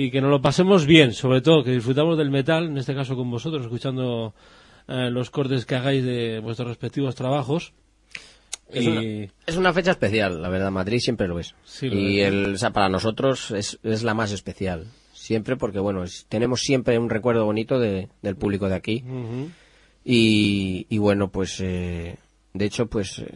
y 0.00 0.10
que 0.10 0.20
nos 0.20 0.30
lo 0.30 0.40
pasemos 0.40 0.86
bien, 0.86 1.12
sobre 1.12 1.40
todo 1.40 1.64
que 1.64 1.72
disfrutamos 1.72 2.16
del 2.16 2.30
metal, 2.30 2.66
en 2.66 2.78
este 2.78 2.94
caso 2.94 3.16
con 3.16 3.30
vosotros, 3.30 3.62
escuchando 3.62 4.34
eh, 4.86 5.10
los 5.10 5.30
cortes 5.30 5.66
que 5.66 5.74
hagáis 5.74 6.04
de 6.04 6.40
vuestros 6.40 6.68
respectivos 6.68 7.14
trabajos. 7.14 7.72
Es, 8.70 8.84
y 8.84 8.88
una, 8.88 9.02
es 9.46 9.56
una 9.56 9.72
fecha 9.72 9.90
especial, 9.92 10.40
la 10.42 10.48
verdad. 10.50 10.70
Madrid 10.70 10.98
siempre 11.00 11.26
lo 11.26 11.38
es. 11.40 11.54
Sí, 11.64 11.88
lo 11.88 11.96
y 11.96 12.20
es. 12.20 12.28
el, 12.28 12.54
o 12.54 12.58
sea, 12.58 12.70
para 12.70 12.88
nosotros 12.88 13.50
es, 13.50 13.78
es 13.82 14.02
la 14.04 14.14
más 14.14 14.30
especial. 14.30 14.86
Siempre 15.12 15.56
porque, 15.56 15.78
bueno, 15.78 16.04
es- 16.04 16.26
tenemos 16.28 16.60
siempre 16.60 16.98
un 16.98 17.10
recuerdo 17.10 17.44
bonito 17.44 17.78
de- 17.80 18.08
del 18.22 18.36
público 18.36 18.68
de 18.68 18.74
aquí. 18.76 19.04
Y, 20.04 20.86
y 20.88 20.98
bueno, 20.98 21.30
pues, 21.30 21.60
eh, 21.60 22.16
de 22.54 22.64
hecho, 22.64 22.86
pues, 22.86 23.18
eh, 23.18 23.26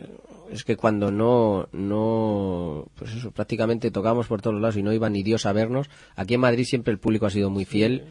es 0.53 0.65
que 0.65 0.77
cuando 0.77 1.11
no, 1.11 1.69
no, 1.73 2.87
pues 2.97 3.13
eso, 3.15 3.31
prácticamente 3.31 3.91
tocamos 3.91 4.27
por 4.27 4.43
todos 4.43 4.61
lados 4.61 4.77
y 4.77 4.83
no 4.83 4.93
iba 4.93 5.09
ni 5.11 5.23
Dios 5.23 5.47
a 5.47 5.53
vernos. 5.53 5.89
Aquí 6.17 6.35
en 6.35 6.41
Madrid 6.41 6.65
siempre 6.65 6.93
el 6.93 6.99
público 6.99 7.27
ha 7.27 7.31
sido 7.31 7.51
muy 7.51 7.65
fiel 7.65 8.05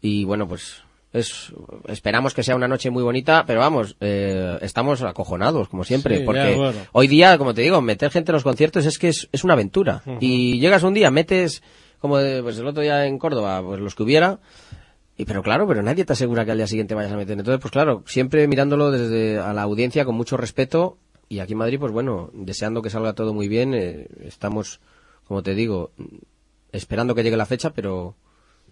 y 0.00 0.24
bueno, 0.24 0.46
pues, 0.46 0.82
es, 1.12 1.52
esperamos 1.88 2.34
que 2.34 2.42
sea 2.42 2.54
una 2.56 2.68
noche 2.68 2.90
muy 2.90 3.02
bonita, 3.02 3.44
pero 3.46 3.60
vamos, 3.60 3.96
eh, 4.00 4.58
estamos 4.60 5.02
acojonados, 5.02 5.68
como 5.68 5.84
siempre, 5.84 6.18
Sí, 6.18 6.24
porque 6.24 6.50
ya, 6.52 6.56
bueno. 6.56 6.78
hoy 6.92 7.08
día, 7.08 7.36
como 7.38 7.54
te 7.54 7.62
digo, 7.62 7.80
meter 7.80 8.10
gente 8.10 8.30
en 8.30 8.34
los 8.34 8.44
conciertos 8.44 8.86
es 8.86 8.98
que 8.98 9.08
es, 9.08 9.28
es 9.32 9.42
una 9.44 9.54
aventura. 9.54 10.02
Y 10.20 10.60
llegas 10.60 10.82
un 10.82 10.94
día, 10.94 11.10
metes, 11.10 11.62
como 11.98 12.18
de- 12.18 12.42
pues 12.42 12.58
el 12.58 12.66
otro 12.66 12.82
día 12.82 13.06
en 13.06 13.18
Córdoba, 13.18 13.62
pues 13.62 13.80
los 13.80 13.94
que 13.94 14.02
hubiera, 14.04 14.38
y 15.16 15.24
pero 15.24 15.42
claro, 15.42 15.66
pero 15.66 15.82
nadie 15.82 16.04
te 16.04 16.12
asegura 16.12 16.44
que 16.44 16.52
al 16.52 16.58
día 16.58 16.66
siguiente 16.68 16.94
vayas 16.94 17.10
a 17.10 17.16
meter. 17.16 17.36
Entonces, 17.36 17.60
pues 17.60 17.72
claro, 17.72 18.04
siempre 18.06 18.46
mirándolo 18.46 18.92
desde 18.92 19.38
a 19.40 19.52
la 19.52 19.62
audiencia 19.62 20.04
con 20.04 20.14
mucho 20.14 20.36
respeto. 20.36 20.98
Y 21.28 21.40
aquí 21.40 21.52
en 21.52 21.58
Madrid, 21.58 21.78
pues 21.78 21.92
bueno, 21.92 22.30
deseando 22.32 22.80
que 22.82 22.90
salga 22.90 23.12
todo 23.12 23.34
muy 23.34 23.48
bien. 23.48 23.74
eh, 23.74 24.08
estamos, 24.24 24.80
como 25.24 25.42
te 25.42 25.54
digo, 25.54 25.92
esperando 26.72 27.14
que 27.14 27.22
llegue 27.22 27.36
la 27.36 27.46
fecha, 27.46 27.70
pero 27.74 28.14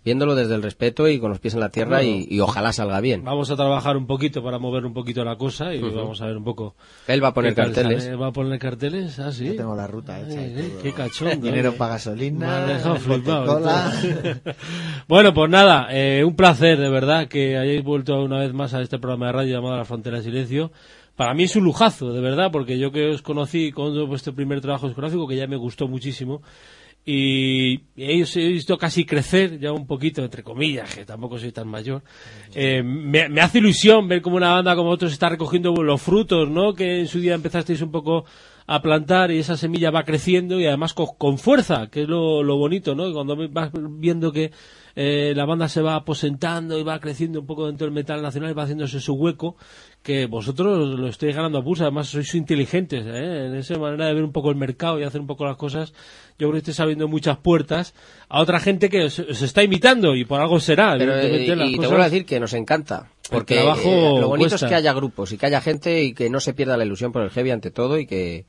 viéndolo 0.04 0.36
desde 0.36 0.54
el 0.54 0.62
respeto 0.62 1.08
y 1.08 1.18
con 1.18 1.30
los 1.30 1.40
pies 1.40 1.54
en 1.54 1.60
la 1.60 1.70
tierra 1.70 2.04
y, 2.04 2.28
y 2.30 2.38
ojalá 2.38 2.72
salga 2.72 3.00
bien. 3.00 3.24
Vamos 3.24 3.50
a 3.50 3.56
trabajar 3.56 3.96
un 3.96 4.06
poquito 4.06 4.40
para 4.40 4.60
mover 4.60 4.86
un 4.86 4.94
poquito 4.94 5.24
la 5.24 5.34
cosa 5.36 5.74
y 5.74 5.80
vamos 5.80 6.22
a 6.22 6.26
ver 6.26 6.36
un 6.36 6.44
poco. 6.44 6.76
Él 7.08 7.22
va 7.24 7.28
a 7.28 7.34
poner 7.34 7.56
carteles. 7.56 8.04
sale. 8.04 8.14
¿Va 8.16 8.28
a 8.28 8.32
poner 8.32 8.56
carteles? 8.60 9.18
Ah, 9.18 9.32
sí. 9.32 9.46
Yo 9.46 9.56
tengo 9.56 9.74
la 9.74 9.88
ruta 9.88 10.20
hecha. 10.20 10.40
y 10.46 10.54
Eh, 10.60 10.68
todo. 10.74 10.82
qué 10.82 10.92
cachondo. 10.92 11.44
Dinero 11.44 11.70
eh. 11.70 11.74
para 11.76 11.94
gasolina, 11.94 12.66
dejado 12.66 12.96
flipado, 12.96 13.60
bueno, 15.08 15.34
pues 15.34 15.50
nada, 15.50 15.88
eh, 15.90 16.22
un 16.24 16.36
placer 16.36 16.78
de 16.78 16.88
verdad 16.88 17.26
que 17.28 17.56
hayáis 17.58 17.82
vuelto 17.82 18.22
una 18.22 18.38
vez 18.38 18.52
más 18.52 18.74
a 18.74 18.82
este 18.82 18.98
programa 18.98 19.26
de 19.26 19.32
radio 19.32 19.56
llamado 19.56 19.76
La 19.76 19.84
Frontera 19.84 20.16
del 20.18 20.24
Silencio. 20.24 20.70
Para 21.16 21.34
mí 21.34 21.44
es 21.44 21.56
un 21.56 21.64
lujazo, 21.64 22.12
de 22.12 22.20
verdad, 22.20 22.50
porque 22.52 22.78
yo 22.78 22.92
que 22.92 23.08
os 23.08 23.22
conocí 23.22 23.72
con 23.72 24.06
vuestro 24.06 24.34
primer 24.34 24.60
trabajo 24.60 24.86
discográfico, 24.86 25.26
que 25.26 25.36
ya 25.36 25.46
me 25.46 25.56
gustó 25.56 25.88
muchísimo, 25.88 26.42
y 27.08 27.76
he, 27.96 28.20
he 28.20 28.48
visto 28.48 28.76
casi 28.76 29.06
crecer 29.06 29.60
ya 29.60 29.72
un 29.72 29.86
poquito, 29.86 30.24
entre 30.24 30.42
comillas, 30.42 30.92
que 30.92 31.04
tampoco 31.04 31.38
soy 31.38 31.52
tan 31.52 31.68
mayor. 31.68 32.02
Eh, 32.52 32.82
me, 32.82 33.28
me 33.28 33.40
hace 33.40 33.58
ilusión 33.58 34.08
ver 34.08 34.20
cómo 34.20 34.36
una 34.36 34.50
banda 34.50 34.74
como 34.74 34.90
otros 34.90 35.12
está 35.12 35.28
recogiendo 35.28 35.72
los 35.82 36.02
frutos, 36.02 36.50
¿no? 36.50 36.74
Que 36.74 36.98
en 36.98 37.06
su 37.06 37.20
día 37.20 37.34
empezasteis 37.34 37.80
un 37.80 37.92
poco 37.92 38.24
a 38.66 38.82
plantar 38.82 39.30
y 39.30 39.38
esa 39.38 39.56
semilla 39.56 39.92
va 39.92 40.02
creciendo 40.02 40.58
y 40.58 40.66
además 40.66 40.94
con, 40.94 41.06
con 41.16 41.38
fuerza, 41.38 41.86
que 41.86 42.02
es 42.02 42.08
lo, 42.08 42.42
lo 42.42 42.56
bonito, 42.56 42.96
¿no? 42.96 43.12
Cuando 43.12 43.36
vas 43.50 43.70
viendo 43.72 44.32
que 44.32 44.50
eh, 44.98 45.34
la 45.36 45.44
banda 45.44 45.68
se 45.68 45.82
va 45.82 45.94
aposentando 45.94 46.78
y 46.78 46.82
va 46.82 46.98
creciendo 47.00 47.40
un 47.40 47.46
poco 47.46 47.66
dentro 47.66 47.86
del 47.86 47.92
metal 47.92 48.22
nacional 48.22 48.50
y 48.50 48.54
va 48.54 48.62
haciéndose 48.62 48.98
su 48.98 49.12
hueco, 49.12 49.56
que 50.02 50.24
vosotros 50.24 50.98
lo 50.98 51.06
estáis 51.08 51.36
ganando 51.36 51.58
a 51.58 51.62
pulso, 51.62 51.84
además 51.84 52.08
sois 52.08 52.34
inteligentes, 52.34 53.04
¿eh? 53.04 53.46
en 53.46 53.56
esa 53.56 53.78
manera 53.78 54.06
de 54.06 54.14
ver 54.14 54.24
un 54.24 54.32
poco 54.32 54.48
el 54.48 54.56
mercado 54.56 54.98
y 54.98 55.04
hacer 55.04 55.20
un 55.20 55.26
poco 55.26 55.44
las 55.44 55.58
cosas, 55.58 55.92
yo 56.38 56.48
creo 56.48 56.52
que 56.52 56.58
estáis 56.58 56.80
abriendo 56.80 57.08
muchas 57.08 57.36
puertas 57.36 57.92
a 58.30 58.40
otra 58.40 58.58
gente 58.58 58.88
que 58.88 59.04
os, 59.04 59.18
os 59.18 59.42
está 59.42 59.62
imitando 59.62 60.16
y 60.16 60.24
por 60.24 60.40
algo 60.40 60.60
será. 60.60 60.96
Pero, 60.96 61.14
eh, 61.14 61.54
las 61.54 61.68
y 61.68 61.78
te 61.78 61.86
vuelvo 61.86 62.02
a 62.02 62.08
decir 62.08 62.24
que 62.24 62.40
nos 62.40 62.54
encanta. 62.54 63.10
Porque 63.30 63.56
trabajo 63.56 63.88
eh, 63.90 64.20
lo 64.20 64.28
bonito 64.28 64.50
cuesta. 64.50 64.66
es 64.66 64.70
que 64.70 64.76
haya 64.76 64.92
grupos 64.94 65.32
y 65.32 65.36
que 65.36 65.46
haya 65.46 65.60
gente 65.60 66.04
y 66.04 66.14
que 66.14 66.30
no 66.30 66.40
se 66.40 66.54
pierda 66.54 66.76
la 66.78 66.84
ilusión 66.84 67.12
por 67.12 67.22
el 67.22 67.30
heavy 67.30 67.50
ante 67.50 67.70
todo 67.70 67.98
y 67.98 68.06
que, 68.06 68.46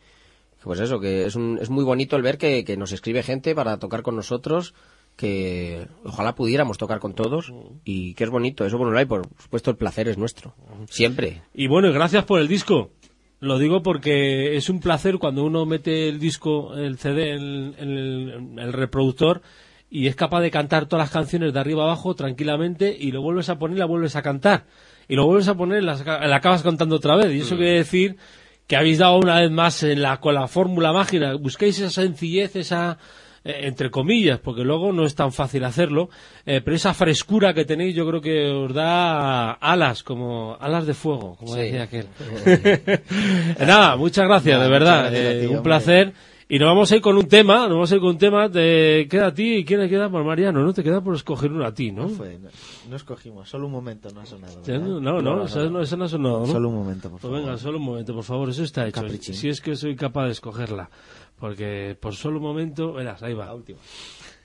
que 0.59 0.63
pues 0.63 0.79
eso, 0.79 0.99
que 0.99 1.25
es, 1.25 1.35
un, 1.35 1.59
es 1.61 1.69
muy 1.69 1.83
bonito 1.83 2.15
el 2.15 2.21
ver 2.21 2.37
que, 2.37 2.63
que 2.63 2.77
nos 2.77 2.91
escribe 2.91 3.23
gente 3.23 3.55
para 3.55 3.79
tocar 3.79 4.01
con 4.01 4.15
nosotros, 4.15 4.73
que 5.17 5.87
ojalá 6.05 6.35
pudiéramos 6.35 6.77
tocar 6.77 6.99
con 6.99 7.13
todos 7.13 7.51
y 7.83 8.13
que 8.13 8.23
es 8.23 8.29
bonito. 8.29 8.65
Eso 8.65 8.77
por 8.77 8.87
un 8.87 8.93
lado 8.93 9.03
y 9.03 9.09
por 9.09 9.27
supuesto 9.39 9.71
el 9.71 9.77
placer 9.77 10.07
es 10.07 10.17
nuestro. 10.17 10.53
Siempre. 10.89 11.41
Y 11.53 11.67
bueno, 11.67 11.91
gracias 11.91 12.23
por 12.23 12.39
el 12.39 12.47
disco. 12.47 12.91
Lo 13.39 13.59
digo 13.59 13.83
porque 13.83 14.55
es 14.55 14.69
un 14.69 14.79
placer 14.79 15.17
cuando 15.17 15.43
uno 15.43 15.65
mete 15.65 16.07
el 16.07 16.19
disco, 16.19 16.75
el 16.75 16.97
CD, 16.97 17.33
el, 17.33 18.55
el 18.57 18.73
reproductor 18.73 19.41
y 19.89 20.07
es 20.07 20.15
capaz 20.15 20.41
de 20.41 20.51
cantar 20.51 20.85
todas 20.85 21.05
las 21.05 21.11
canciones 21.11 21.53
de 21.53 21.59
arriba 21.59 21.83
abajo 21.83 22.13
tranquilamente 22.15 22.95
y 22.97 23.11
lo 23.11 23.21
vuelves 23.21 23.49
a 23.49 23.57
poner 23.57 23.77
y 23.77 23.79
la 23.79 23.85
vuelves 23.85 24.15
a 24.15 24.21
cantar. 24.21 24.65
Y 25.07 25.15
lo 25.15 25.25
vuelves 25.25 25.47
a 25.47 25.55
poner 25.55 25.81
y 25.81 25.85
la, 25.85 25.93
acabas 26.35 26.61
cantando 26.61 26.97
otra 26.97 27.15
vez. 27.15 27.33
Y 27.33 27.39
eso 27.39 27.55
quiere 27.55 27.77
decir 27.77 28.17
que 28.67 28.75
habéis 28.75 28.97
dado 28.97 29.17
una 29.17 29.39
vez 29.39 29.49
más 29.49 29.81
en 29.83 30.01
la, 30.01 30.19
con 30.19 30.35
la 30.35 30.47
fórmula 30.47 30.91
mágica. 30.91 31.33
Busquéis 31.35 31.79
esa 31.79 31.89
sencillez, 31.89 32.55
esa, 32.57 32.97
eh, 33.47 33.61
entre 33.67 33.89
comillas, 33.89 34.39
porque 34.39 34.61
luego 34.63 34.91
no 34.91 35.05
es 35.05 35.15
tan 35.15 35.31
fácil 35.31 35.63
hacerlo, 35.63 36.09
eh, 36.45 36.61
pero 36.63 36.75
esa 36.75 36.93
frescura 36.93 37.53
que 37.53 37.65
tenéis 37.65 37.95
yo 37.95 38.05
creo 38.07 38.21
que 38.21 38.49
os 38.51 38.73
da 38.73 39.53
alas, 39.53 40.03
como 40.03 40.57
alas 40.59 40.85
de 40.85 40.93
fuego, 40.93 41.35
como 41.37 41.53
Sí. 41.53 41.59
decía 41.61 41.83
aquel. 41.83 42.07
Nada, 43.59 43.95
muchas 43.95 44.25
gracias, 44.27 44.61
de 44.61 44.69
verdad, 44.69 45.01
gracias 45.11 45.21
eh, 45.25 45.39
ti, 45.41 45.45
un 45.47 45.57
hombre. 45.57 45.63
placer. 45.63 46.13
Y 46.49 46.59
nos 46.59 46.69
vamos 46.69 46.89
a 46.89 46.95
ir 46.95 47.01
con 47.01 47.17
un 47.17 47.27
tema, 47.27 47.63
nos 47.67 47.71
vamos 47.71 47.91
a 47.91 47.95
ir 47.95 47.99
con 47.99 48.11
un 48.11 48.17
tema, 48.17 48.49
te 48.49 49.05
queda 49.09 49.27
a 49.27 49.33
ti 49.33 49.55
y 49.57 49.65
quién 49.65 49.81
le 49.81 49.89
queda 49.89 50.09
por 50.09 50.23
Mariano, 50.23 50.63
¿no? 50.63 50.71
Te 50.71 50.81
queda 50.81 51.01
por 51.01 51.13
escoger 51.13 51.51
uno 51.51 51.65
a 51.65 51.73
ti, 51.73 51.91
¿no? 51.91 52.03
No 52.03 52.07
fue, 52.09 52.39
no, 52.39 52.47
no 52.89 52.95
escogimos, 52.95 53.49
solo 53.49 53.65
un 53.65 53.73
momento 53.73 54.07
no 54.11 54.21
ha 54.21 54.25
sonado. 54.25 54.61
No, 54.65 55.01
no, 55.01 55.21
no, 55.21 55.43
esa 55.43 55.65
no, 55.65 55.81
esa 55.81 55.97
no 55.97 56.05
ha 56.05 56.07
sonado, 56.07 56.39
¿no? 56.39 56.45
Solo 56.45 56.69
un 56.69 56.75
momento, 56.75 57.09
por 57.09 57.19
Pues 57.19 57.23
favor. 57.23 57.39
venga, 57.41 57.57
solo 57.57 57.79
un 57.79 57.83
momento, 57.83 58.13
por 58.15 58.23
favor, 58.23 58.49
eso 58.49 58.63
está 58.63 58.87
hecho. 58.87 59.01
caprichín. 59.01 59.35
Si 59.35 59.49
es 59.49 59.59
que 59.59 59.75
soy 59.75 59.97
capaz 59.97 60.27
de 60.27 60.31
escogerla. 60.31 60.89
Porque 61.39 61.95
por 61.99 62.15
solo 62.15 62.37
un 62.37 62.43
momento, 62.43 62.93
verás, 62.93 63.21
ahí 63.23 63.33
va. 63.33 63.55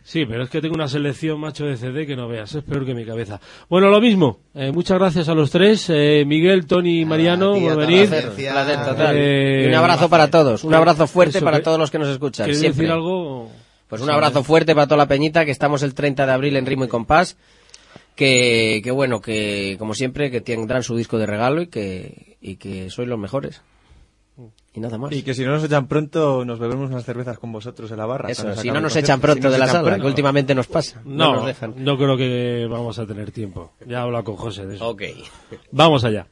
Sí, 0.05 0.27
pero 0.27 0.43
es 0.43 0.51
que 0.51 0.61
tengo 0.61 0.75
una 0.75 0.89
selección 0.89 1.39
macho 1.39 1.65
de 1.65 1.77
CD 1.77 2.07
que 2.07 2.17
no 2.17 2.27
veas, 2.29 2.53
es 2.55 2.65
peor 2.65 2.85
que 2.85 2.93
mi 2.93 3.05
cabeza. 3.05 3.41
Bueno, 3.69 3.89
lo 3.89 4.01
mismo, 4.01 4.41
eh, 4.55 4.73
muchas 4.73 4.99
gracias 4.99 5.29
a 5.29 5.35
los 5.35 5.51
tres, 5.51 5.87
eh, 5.91 6.25
Miguel, 6.27 6.67
Tony 6.67 7.01
y 7.01 7.05
Mariano, 7.05 7.53
por 7.55 7.77
venir. 7.77 8.11
la. 8.11 9.13
Eh, 9.15 9.63
y 9.65 9.69
un 9.69 9.75
abrazo 9.75 10.09
para 10.09 10.29
todos. 10.29 10.65
Un 10.65 10.75
abrazo 10.75 11.07
fuerte 11.07 11.39
Eso, 11.39 11.45
para 11.45 11.59
que- 11.59 11.63
todos 11.65 11.79
los 11.79 11.91
que 11.91 11.99
nos 11.99 12.09
escuchan. 12.09 12.47
¿Queréis 12.47 12.61
Siempre. 12.61 12.83
decir 12.83 12.93
algo? 12.93 13.51
Pues 13.89 14.03
un 14.03 14.11
abrazo 14.11 14.43
fuerte 14.43 14.75
para 14.75 14.87
toda 14.87 14.97
la 14.99 15.07
peñita, 15.09 15.45
que 15.45 15.51
estamos 15.51 15.83
el 15.83 15.95
30 15.95 16.27
de 16.27 16.33
abril 16.33 16.57
en 16.57 16.67
Ritmo 16.67 16.85
y 16.85 16.89
Compás. 16.89 17.37
Que, 18.17 18.81
que 18.85 18.91
bueno, 18.91 19.21
que 19.23 19.77
como 19.79 19.95
siempre, 19.95 20.31
que 20.31 20.41
tendrán 20.43 20.83
su 20.83 20.97
disco 20.97 21.17
de 21.19 21.25
regalo 21.27 21.63
y 21.63 21.69
que, 21.69 22.37
y 22.43 22.57
que 22.57 22.91
sois 22.91 23.09
los 23.09 23.19
mejores. 23.19 23.63
Y 24.75 24.81
nada 24.81 24.97
más. 24.97 25.13
Y 25.13 25.23
que 25.23 25.35
si 25.35 25.45
no 25.45 25.53
nos 25.53 25.65
echan 25.65 25.87
pronto, 25.87 26.45
nos 26.47 26.59
bebemos 26.59 26.91
unas 26.91 27.05
cervezas 27.05 27.39
con 27.39 27.53
vosotros 27.53 27.91
en 27.91 27.99
la 27.99 28.07
barra. 28.07 28.31
Eso, 28.31 28.55
si 28.57 28.71
no 28.71 28.81
nos 28.81 28.97
echan 28.97 29.21
pronto 29.21 29.49
Si 29.49 29.53
de 29.53 29.59
la 29.59 29.67
sala, 29.67 29.83
pronto. 29.83 30.01
que 30.03 30.07
últimamente 30.09 30.55
nos 30.55 30.67
pasa. 30.67 31.03
No, 31.05 31.35
nos 31.37 31.47
dejan. 31.47 31.75
no 31.77 31.97
creo 31.99 32.17
que 32.17 32.67
vamos 32.71 32.99
a 32.99 33.07
tener 33.07 33.31
tiempo. 33.33 33.73
Ya 33.87 33.99
he 33.99 34.01
hablado 34.01 34.25
con 34.25 34.37
José 34.37 34.67
de 34.67 34.77
eso. 34.77 34.89
Ok. 34.89 35.03
Vamos 35.73 36.05
allá. 36.05 36.27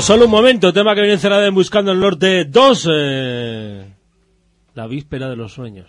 Solo 0.00 0.24
un 0.24 0.30
momento, 0.30 0.72
tema 0.72 0.94
que 0.94 1.02
viene 1.02 1.14
encerrado 1.14 1.44
en 1.44 1.54
Buscando 1.54 1.92
el 1.92 2.00
Norte 2.00 2.46
2, 2.46 2.88
eh, 2.92 3.94
la 4.74 4.86
víspera 4.88 5.28
de 5.30 5.36
los 5.36 5.52
sueños. 5.52 5.86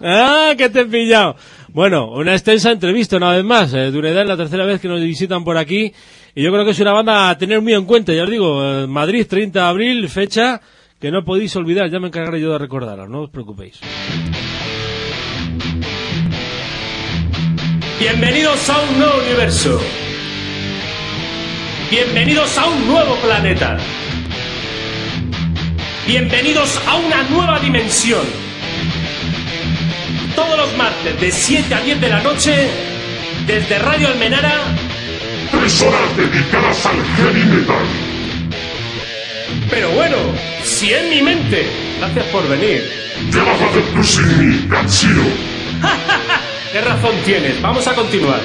¡Ah, 0.00 0.52
que 0.56 0.68
te 0.68 0.80
he 0.80 0.86
pillado! 0.86 1.36
Bueno, 1.68 2.10
una 2.10 2.32
extensa 2.32 2.72
entrevista 2.72 3.16
una 3.16 3.30
vez 3.30 3.44
más. 3.44 3.72
Eh, 3.72 3.88
es 3.88 4.26
la 4.26 4.36
tercera 4.36 4.66
vez 4.66 4.80
que 4.80 4.88
nos 4.88 5.00
visitan 5.00 5.44
por 5.44 5.56
aquí. 5.56 5.92
Y 6.34 6.42
yo 6.42 6.52
creo 6.52 6.64
que 6.64 6.72
es 6.72 6.80
una 6.80 6.92
banda 6.92 7.30
a 7.30 7.38
tener 7.38 7.62
muy 7.62 7.72
en 7.72 7.86
cuenta. 7.86 8.12
Ya 8.12 8.24
os 8.24 8.30
digo, 8.30 8.62
eh, 8.64 8.86
Madrid, 8.86 9.26
30 9.28 9.58
de 9.58 9.66
abril, 9.66 10.08
fecha 10.08 10.60
que 11.00 11.10
no 11.10 11.24
podéis 11.24 11.56
olvidar. 11.56 11.90
Ya 11.90 12.00
me 12.00 12.08
encargaré 12.08 12.40
yo 12.40 12.52
de 12.52 12.58
recordarla, 12.58 13.08
no 13.08 13.22
os 13.22 13.30
preocupéis. 13.30 13.80
Bienvenidos 17.98 18.68
a 18.68 18.80
un 18.82 18.98
nuevo 18.98 19.18
universo. 19.20 19.80
Bienvenidos 21.90 22.56
a 22.56 22.66
un 22.66 22.86
nuevo 22.86 23.16
planeta. 23.16 23.76
Bienvenidos 26.06 26.80
a 26.86 26.96
una 26.96 27.22
nueva 27.24 27.58
dimensión. 27.58 28.22
Todos 30.36 30.56
los 30.56 30.76
martes 30.76 31.20
de 31.20 31.30
7 31.32 31.74
a 31.74 31.80
10 31.80 32.00
de 32.00 32.08
la 32.08 32.22
noche, 32.22 32.68
desde 33.46 33.78
Radio 33.80 34.08
Almenara, 34.08 34.54
Tres 35.50 35.82
horas 35.82 36.16
dedicadas 36.16 36.86
al 36.86 37.04
heavy 37.16 37.44
metal. 37.44 37.84
pero 39.68 39.90
bueno, 39.90 40.16
si 40.62 40.92
en 40.94 41.10
mi 41.10 41.22
mente. 41.22 41.66
Gracias 41.98 42.24
por 42.26 42.48
venir. 42.48 42.82
¿Qué 43.32 43.38
vas 43.38 43.60
a 43.60 43.66
hacer 43.66 43.82
tú 43.94 44.04
sin 44.04 44.38
mí, 44.38 44.66
Gachiro? 44.68 45.22
¿Qué 46.72 46.80
razón 46.80 47.14
tienes? 47.24 47.60
Vamos 47.60 47.86
a 47.88 47.94
continuar. 47.94 48.40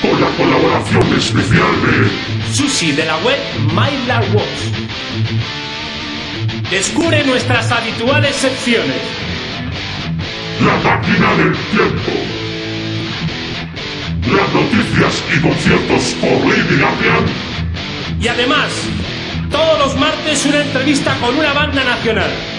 Con 0.00 0.20
la 0.20 0.28
colaboración 0.36 1.16
especial 1.16 1.72
de 1.82 2.54
Susi 2.54 2.92
de 2.92 3.04
la 3.04 3.16
web 3.18 3.38
MyLarWatch. 3.74 4.88
Descubre 6.70 7.24
nuestras 7.24 7.70
habituales 7.72 8.36
secciones. 8.36 9.02
La 10.60 10.76
máquina 10.76 11.34
del 11.34 11.52
tiempo. 11.70 12.12
Las 14.26 14.54
noticias 14.54 15.22
y 15.34 15.40
conciertos 15.40 16.14
por 16.20 16.46
Lady 16.46 16.78
Gaga. 16.78 17.24
Y 18.20 18.28
además, 18.28 18.68
todos 19.50 19.78
los 19.78 19.96
martes 19.96 20.46
una 20.46 20.60
entrevista 20.60 21.16
con 21.20 21.36
una 21.36 21.52
banda 21.52 21.82
nacional. 21.82 22.57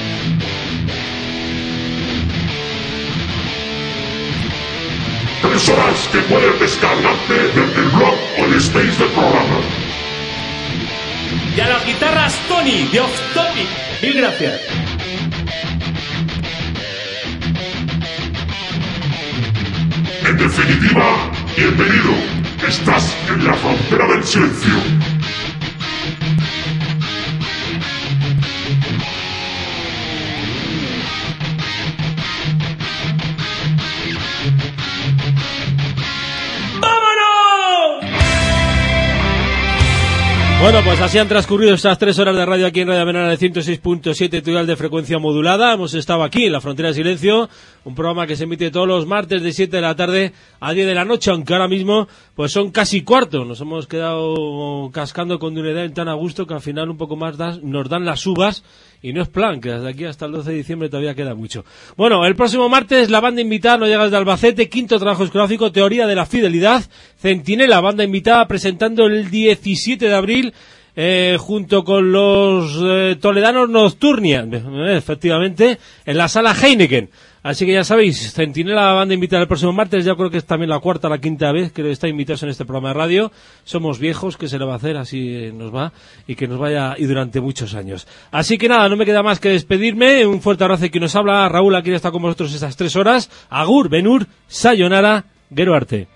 Tres 5.41 5.69
horas 5.69 6.09
que 6.11 6.19
puedes 6.19 6.59
descargarte 6.59 7.33
desde 7.33 7.81
el 7.81 7.89
blog 7.89 8.15
o 8.39 8.45
el 8.45 8.53
space 8.55 8.97
del 8.97 9.09
programa. 9.09 9.59
Y 11.55 11.59
a 11.61 11.69
las 11.69 11.85
guitarras 11.85 12.35
Tony 12.47 12.87
de 12.91 12.99
Off 12.99 13.33
Topic. 13.33 13.67
Mil 14.01 14.13
gracias. 14.21 14.61
En 20.25 20.37
definitiva, 20.37 21.31
bienvenido. 21.57 22.13
Estás 22.67 23.15
en 23.29 23.45
la 23.45 23.53
frontera 23.55 24.07
del 24.07 24.23
silencio. 24.23 24.73
Bueno, 40.61 40.81
pues 40.83 40.99
así 40.99 41.17
han 41.17 41.29
transcurrido 41.29 41.73
estas 41.73 41.97
tres 41.97 42.19
horas 42.19 42.35
de 42.35 42.45
radio 42.45 42.67
aquí 42.67 42.81
en 42.81 42.89
Radio 42.89 43.05
Menara 43.05 43.29
de 43.29 43.37
106.7 43.37 44.29
tutorial 44.29 44.67
de 44.67 44.75
frecuencia 44.75 45.17
modulada. 45.17 45.73
Hemos 45.73 45.93
estado 45.93 46.21
aquí 46.21 46.47
en 46.47 46.51
la 46.51 46.59
Frontera 46.59 46.89
de 46.89 46.95
Silencio, 46.95 47.49
un 47.85 47.95
programa 47.95 48.27
que 48.27 48.35
se 48.35 48.43
emite 48.43 48.71
todos 48.71 48.87
los 48.87 49.05
martes 49.07 49.41
de 49.41 49.51
7 49.53 49.75
de 49.77 49.81
la 49.81 49.95
tarde 49.95 50.33
a 50.59 50.73
10 50.73 50.85
de 50.87 50.93
la 50.95 51.05
noche, 51.05 51.31
aunque 51.31 51.53
ahora 51.53 51.67
mismo 51.67 52.07
pues 52.35 52.51
son 52.51 52.71
casi 52.71 53.01
cuarto. 53.03 53.45
Nos 53.45 53.61
hemos 53.61 53.87
quedado 53.87 54.89
cascando 54.93 55.39
con 55.39 55.55
Dunedad 55.55 55.89
tan 55.91 56.07
a 56.09 56.13
gusto 56.13 56.45
que 56.45 56.53
al 56.53 56.61
final 56.61 56.89
un 56.89 56.97
poco 56.97 57.15
más 57.15 57.37
das- 57.37 57.61
nos 57.63 57.87
dan 57.89 58.05
las 58.05 58.25
uvas 58.27 58.63
y 59.01 59.13
no 59.13 59.21
es 59.21 59.29
plan, 59.29 59.61
que 59.61 59.69
desde 59.71 59.87
aquí 59.89 60.03
hasta 60.05 60.25
el 60.25 60.33
12 60.33 60.51
de 60.51 60.57
diciembre 60.57 60.89
todavía 60.89 61.15
queda 61.15 61.33
mucho. 61.33 61.63
Bueno, 61.95 62.25
el 62.25 62.35
próximo 62.35 62.67
martes 62.67 63.09
la 63.09 63.21
banda 63.21 63.41
invitada 63.41 63.77
no 63.77 63.85
llega 63.85 64.03
desde 64.03 64.17
Albacete, 64.17 64.67
quinto 64.69 64.99
trabajo 64.99 65.23
discográfico, 65.23 65.71
Teoría 65.71 66.05
de 66.05 66.15
la 66.15 66.25
Fidelidad, 66.25 66.83
Centinela, 67.17 67.79
banda 67.79 68.03
invitada 68.03 68.45
presentando 68.47 69.05
el 69.05 69.29
17 69.31 70.05
de 70.07 70.13
abril 70.13 70.53
eh, 70.95 71.37
junto 71.39 71.85
con 71.85 72.11
los 72.11 72.77
eh, 72.83 73.15
toledanos 73.21 73.69
Nocturnia, 73.69 74.45
eh, 74.51 74.95
efectivamente, 74.97 75.77
en 76.05 76.17
la 76.17 76.27
sala 76.27 76.53
Heineken. 76.53 77.09
Así 77.41 77.65
que 77.65 77.73
ya 77.73 77.83
sabéis, 77.83 78.33
Centinela 78.33 78.93
banda 78.93 79.13
invitada 79.13 79.41
el 79.41 79.47
próximo 79.47 79.71
martes, 79.71 80.03
ya 80.03 80.15
creo 80.15 80.29
que 80.29 80.37
es 80.37 80.45
también 80.45 80.69
la 80.69 80.79
cuarta 80.79 81.07
la 81.07 81.19
quinta 81.19 81.51
vez 81.51 81.71
que 81.71 81.89
está 81.89 82.07
invitados 82.07 82.43
en 82.43 82.49
este 82.49 82.65
programa 82.65 82.89
de 82.89 82.95
radio. 82.95 83.31
Somos 83.63 83.97
viejos, 83.99 84.35
que 84.35 84.47
se 84.47 84.59
le 84.59 84.65
va 84.65 84.73
a 84.73 84.75
hacer, 84.75 84.97
así 84.97 85.35
eh, 85.35 85.51
nos 85.53 85.73
va, 85.73 85.93
y 86.27 86.35
que 86.35 86.47
nos 86.47 86.59
vaya 86.59 86.95
y 86.97 87.05
durante 87.05 87.39
muchos 87.39 87.75
años. 87.75 88.07
Así 88.31 88.57
que 88.57 88.67
nada, 88.67 88.89
no 88.89 88.97
me 88.97 89.05
queda 89.05 89.23
más 89.23 89.39
que 89.39 89.49
despedirme. 89.49 90.25
Un 90.25 90.41
fuerte 90.41 90.63
abrazo 90.65 90.83
de 90.83 90.91
quien 90.91 91.03
nos 91.03 91.15
habla. 91.15 91.47
Raúl 91.47 91.75
aquí 91.75 91.91
está 91.91 92.11
con 92.11 92.21
vosotros 92.21 92.53
estas 92.53 92.75
tres 92.75 92.95
horas. 92.95 93.29
Agur, 93.49 93.89
Benur, 93.89 94.27
Sayonara, 94.47 95.25
Gero 95.53 95.75
Arte. 95.75 96.07